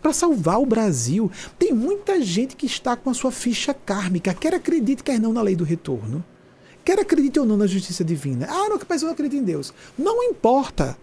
para 0.00 0.12
salvar 0.12 0.60
o 0.60 0.66
Brasil. 0.66 1.30
Tem 1.58 1.72
muita 1.72 2.20
gente 2.20 2.56
que 2.56 2.66
está 2.66 2.94
com 2.94 3.08
a 3.08 3.14
sua 3.14 3.32
ficha 3.32 3.72
kármica, 3.72 4.34
quer 4.34 4.54
acredite, 4.54 5.02
quer 5.02 5.18
não 5.18 5.32
na 5.32 5.40
lei 5.40 5.56
do 5.56 5.64
retorno. 5.64 6.22
Quer 6.84 7.00
acredite 7.00 7.40
ou 7.40 7.46
não 7.46 7.56
na 7.56 7.66
justiça 7.66 8.04
divina. 8.04 8.46
Ah, 8.50 8.68
não, 8.68 8.78
que 8.78 8.84
eu 8.84 8.98
não 9.00 9.12
acredito 9.12 9.40
em 9.40 9.42
Deus. 9.42 9.72
Não 9.96 10.22
importa. 10.24 10.98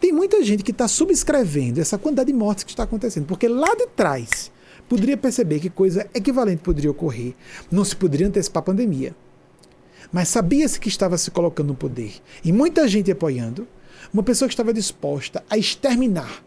Tem 0.00 0.12
muita 0.12 0.42
gente 0.42 0.64
que 0.64 0.72
está 0.72 0.88
subscrevendo 0.88 1.80
essa 1.80 1.96
quantidade 1.96 2.32
de 2.32 2.36
mortes 2.36 2.64
que 2.64 2.72
está 2.72 2.82
acontecendo, 2.82 3.24
porque 3.24 3.46
lá 3.46 3.72
de 3.76 3.86
trás 3.86 4.50
poderia 4.88 5.16
perceber 5.16 5.60
que 5.60 5.70
coisa 5.70 6.08
equivalente 6.14 6.62
poderia 6.62 6.90
ocorrer. 6.90 7.34
Não 7.70 7.84
se 7.84 7.96
poderia 7.96 8.26
antecipar 8.26 8.62
a 8.62 8.66
pandemia. 8.66 9.14
Mas 10.12 10.28
sabia-se 10.28 10.78
que 10.78 10.88
estava 10.88 11.18
se 11.18 11.30
colocando 11.30 11.68
no 11.68 11.74
poder. 11.74 12.14
E 12.44 12.52
muita 12.52 12.86
gente 12.86 13.10
apoiando. 13.10 13.66
Uma 14.12 14.22
pessoa 14.22 14.48
que 14.48 14.54
estava 14.54 14.72
disposta 14.72 15.42
a 15.48 15.58
exterminar 15.58 16.42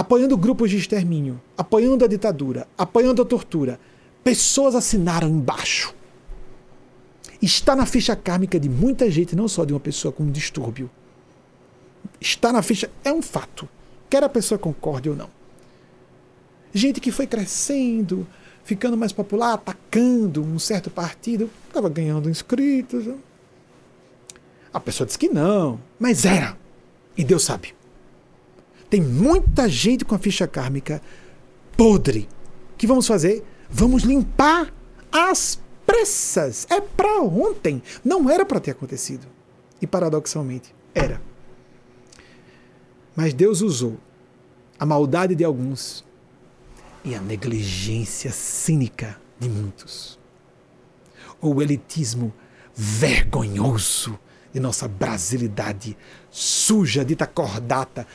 apoiando 0.00 0.34
grupos 0.34 0.70
de 0.70 0.78
extermínio, 0.78 1.38
apoiando 1.58 2.06
a 2.06 2.08
ditadura, 2.08 2.66
apoiando 2.78 3.20
a 3.20 3.24
tortura. 3.24 3.78
Pessoas 4.24 4.74
assinaram 4.74 5.28
embaixo. 5.28 5.94
Está 7.42 7.76
na 7.76 7.84
ficha 7.84 8.16
kármica 8.16 8.58
de 8.58 8.68
muita 8.68 9.10
gente, 9.10 9.36
não 9.36 9.46
só 9.46 9.64
de 9.64 9.74
uma 9.74 9.80
pessoa 9.80 10.10
com 10.10 10.22
um 10.22 10.30
distúrbio. 10.30 10.90
Está 12.18 12.50
na 12.50 12.62
ficha, 12.62 12.90
é 13.04 13.12
um 13.12 13.20
fato. 13.20 13.68
Quer 14.08 14.24
a 14.24 14.28
pessoa 14.28 14.58
concorde 14.58 15.10
ou 15.10 15.16
não. 15.16 15.28
Gente 16.72 17.00
que 17.00 17.10
foi 17.10 17.26
crescendo, 17.26 18.26
ficando 18.64 18.96
mais 18.96 19.12
popular, 19.12 19.54
atacando 19.54 20.42
um 20.42 20.58
certo 20.58 20.90
partido, 20.90 21.50
estava 21.66 21.88
ganhando 21.88 22.30
inscritos. 22.30 23.06
A 24.72 24.78
pessoa 24.78 25.06
disse 25.06 25.18
que 25.18 25.28
não, 25.28 25.80
mas 25.98 26.24
era. 26.24 26.56
E 27.16 27.24
Deus 27.24 27.42
sabe. 27.42 27.74
Tem 28.88 29.00
muita 29.00 29.68
gente 29.68 30.04
com 30.04 30.14
a 30.14 30.18
ficha 30.18 30.46
kármica 30.46 31.02
podre. 31.76 32.28
O 32.74 32.76
que 32.76 32.86
vamos 32.86 33.06
fazer? 33.06 33.44
Vamos 33.68 34.02
limpar 34.02 34.72
as 35.10 35.60
pressas. 35.86 36.66
É 36.70 36.80
para 36.80 37.20
ontem. 37.22 37.82
Não 38.04 38.30
era 38.30 38.44
para 38.44 38.60
ter 38.60 38.72
acontecido. 38.72 39.26
E 39.82 39.86
paradoxalmente, 39.86 40.74
era. 40.94 41.20
Mas 43.16 43.34
Deus 43.34 43.60
usou 43.60 43.98
a 44.78 44.86
maldade 44.86 45.34
de 45.34 45.44
alguns 45.44 46.04
e 47.04 47.14
a 47.14 47.20
negligência 47.20 48.30
cínica 48.30 49.20
de 49.38 49.48
muitos. 49.48 50.18
Ou 51.40 51.56
o 51.56 51.62
elitismo 51.62 52.32
vergonhoso 52.74 54.18
de 54.52 54.60
nossa 54.60 54.86
brasilidade 54.88 55.96
suja, 56.30 57.04
dita 57.04 57.26
cordata, 57.26 58.06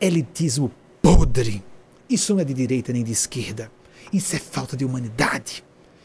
elitismo 0.00 0.70
podre. 1.02 1.62
Isso 2.08 2.34
não 2.34 2.40
é 2.40 2.44
de 2.44 2.54
direita 2.54 2.92
nem 2.92 3.02
de 3.02 3.12
esquerda. 3.12 3.70
Isso 4.12 4.36
é 4.36 4.38
falta 4.38 4.76
de 4.76 4.84
humanidade. 4.84 5.64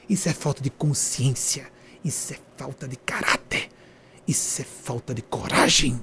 Isso 0.09 0.27
é 0.29 0.33
falta 0.33 0.61
de 0.61 0.69
consciência. 0.69 1.67
Isso 2.03 2.33
é 2.33 2.37
falta 2.57 2.87
de 2.87 2.95
caráter. 2.95 3.69
Isso 4.27 4.61
é 4.61 4.65
falta 4.65 5.13
de 5.13 5.21
coragem. 5.21 6.01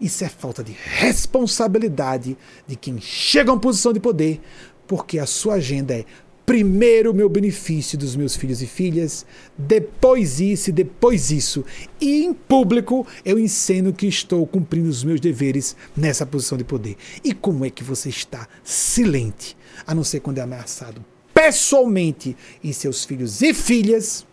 Isso 0.00 0.24
é 0.24 0.28
falta 0.28 0.62
de 0.62 0.72
responsabilidade 0.72 2.36
de 2.66 2.76
quem 2.76 3.00
chega 3.00 3.50
a 3.50 3.54
uma 3.54 3.60
posição 3.60 3.92
de 3.92 4.00
poder, 4.00 4.40
porque 4.86 5.18
a 5.18 5.26
sua 5.26 5.54
agenda 5.54 5.94
é 5.94 6.04
primeiro 6.44 7.10
o 7.10 7.14
meu 7.14 7.28
benefício 7.28 7.96
dos 7.96 8.14
meus 8.14 8.36
filhos 8.36 8.60
e 8.60 8.66
filhas, 8.66 9.24
depois 9.56 10.40
isso 10.40 10.70
e 10.70 10.72
depois 10.72 11.30
isso. 11.30 11.64
E 12.00 12.24
em 12.24 12.34
público 12.34 13.06
eu 13.24 13.38
ensino 13.38 13.92
que 13.92 14.06
estou 14.06 14.46
cumprindo 14.46 14.88
os 14.88 15.02
meus 15.02 15.20
deveres 15.20 15.76
nessa 15.96 16.26
posição 16.26 16.58
de 16.58 16.64
poder. 16.64 16.96
E 17.22 17.32
como 17.32 17.64
é 17.64 17.70
que 17.70 17.82
você 17.82 18.08
está 18.08 18.46
silente, 18.62 19.56
a 19.86 19.94
não 19.94 20.04
ser 20.04 20.20
quando 20.20 20.38
é 20.38 20.42
ameaçado 20.42 21.04
pessoalmente 21.32 22.36
em 22.62 22.72
seus 22.72 23.04
filhos 23.04 23.42
e 23.42 23.52
filhas? 23.52 24.24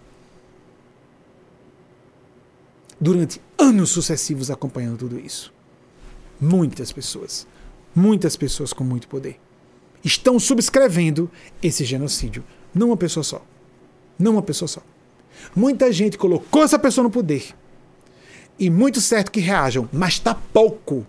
Durante 2.99 3.41
anos 3.61 3.91
sucessivos 3.91 4.49
acompanhando 4.49 4.97
tudo 4.97 5.19
isso. 5.19 5.53
Muitas 6.39 6.91
pessoas. 6.91 7.47
Muitas 7.95 8.35
pessoas 8.35 8.73
com 8.73 8.83
muito 8.83 9.07
poder 9.07 9.39
estão 10.03 10.39
subscrevendo 10.39 11.29
esse 11.61 11.85
genocídio. 11.85 12.43
Não 12.73 12.87
uma 12.87 12.97
pessoa 12.97 13.23
só. 13.23 13.45
Não 14.17 14.33
uma 14.33 14.41
pessoa 14.41 14.67
só. 14.67 14.81
Muita 15.55 15.91
gente 15.91 16.17
colocou 16.17 16.63
essa 16.63 16.79
pessoa 16.79 17.03
no 17.03 17.11
poder. 17.11 17.53
E 18.59 18.69
muito 18.69 19.01
certo 19.01 19.31
que 19.31 19.39
reajam, 19.39 19.89
mas 19.91 20.13
está 20.13 20.35
pouco. 20.35 21.05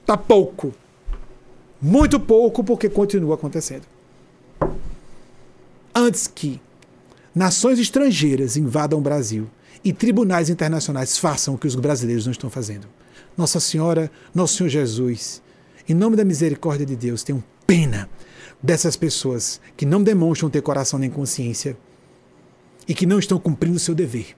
Está 0.00 0.16
pouco. 0.16 0.72
Muito 1.80 2.18
pouco 2.18 2.64
porque 2.64 2.88
continua 2.88 3.34
acontecendo. 3.34 3.86
Antes 5.94 6.26
que 6.26 6.60
nações 7.34 7.78
estrangeiras 7.78 8.56
invadam 8.56 8.98
o 8.98 9.02
Brasil 9.02 9.48
e 9.84 9.92
tribunais 9.92 10.48
internacionais 10.48 11.18
façam 11.18 11.54
o 11.54 11.58
que 11.58 11.66
os 11.66 11.74
brasileiros 11.74 12.24
não 12.24 12.32
estão 12.32 12.48
fazendo. 12.48 12.88
Nossa 13.36 13.60
Senhora, 13.60 14.10
Nosso 14.34 14.56
Senhor 14.56 14.68
Jesus, 14.70 15.42
em 15.88 15.94
nome 15.94 16.16
da 16.16 16.24
misericórdia 16.24 16.86
de 16.86 16.96
Deus, 16.96 17.22
tenham 17.22 17.44
pena 17.66 18.08
dessas 18.62 18.96
pessoas 18.96 19.60
que 19.76 19.84
não 19.84 20.02
demonstram 20.02 20.48
ter 20.48 20.62
coração 20.62 20.98
nem 20.98 21.10
consciência 21.10 21.76
e 22.88 22.94
que 22.94 23.04
não 23.04 23.18
estão 23.18 23.38
cumprindo 23.38 23.76
o 23.76 23.80
seu 23.80 23.94
dever 23.94 24.34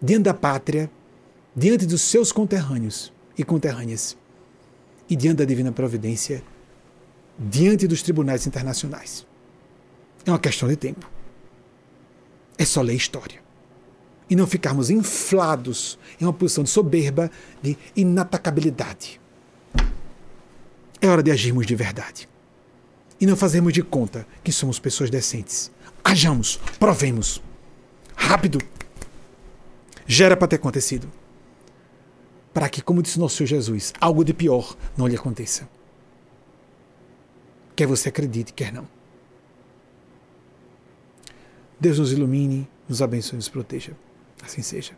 diante 0.00 0.24
da 0.24 0.34
pátria, 0.34 0.90
diante 1.54 1.86
dos 1.86 2.02
seus 2.02 2.32
conterrâneos 2.32 3.12
e 3.38 3.44
conterrâneas 3.44 4.16
e 5.08 5.14
diante 5.14 5.38
da 5.38 5.44
divina 5.44 5.70
providência, 5.70 6.42
diante 7.38 7.86
dos 7.86 8.02
tribunais 8.02 8.46
internacionais. 8.46 9.26
É 10.24 10.30
uma 10.30 10.38
questão 10.38 10.68
de 10.68 10.76
tempo. 10.76 11.08
É 12.56 12.64
só 12.64 12.80
ler 12.80 12.94
história. 12.94 13.41
E 14.28 14.36
não 14.36 14.46
ficarmos 14.46 14.90
inflados 14.90 15.98
em 16.20 16.24
uma 16.24 16.32
posição 16.32 16.64
de 16.64 16.70
soberba, 16.70 17.30
de 17.60 17.76
inatacabilidade. 17.94 19.20
É 21.00 21.08
hora 21.08 21.22
de 21.22 21.30
agirmos 21.30 21.66
de 21.66 21.74
verdade 21.74 22.28
e 23.22 23.26
não 23.26 23.36
fazemos 23.36 23.72
de 23.72 23.84
conta 23.84 24.26
que 24.42 24.50
somos 24.50 24.80
pessoas 24.80 25.08
decentes. 25.08 25.70
Hajamos, 26.02 26.56
provemos. 26.80 27.40
Rápido. 28.16 28.58
Gera 30.04 30.36
para 30.36 30.48
ter 30.48 30.56
acontecido. 30.56 31.08
Para 32.52 32.68
que, 32.68 32.82
como 32.82 33.00
disse 33.00 33.20
nosso 33.20 33.36
Senhor 33.36 33.46
Jesus, 33.46 33.92
algo 34.00 34.24
de 34.24 34.34
pior 34.34 34.76
não 34.96 35.06
lhe 35.06 35.14
aconteça. 35.14 35.68
Quer 37.76 37.86
você 37.86 38.08
acredite, 38.08 38.52
quer 38.52 38.72
não. 38.72 38.88
Deus 41.78 42.00
nos 42.00 42.10
ilumine, 42.10 42.68
nos 42.88 43.00
abençoe 43.00 43.34
e 43.34 43.36
nos 43.36 43.48
proteja. 43.48 43.92
Assim 44.42 44.62
seja. 44.62 44.96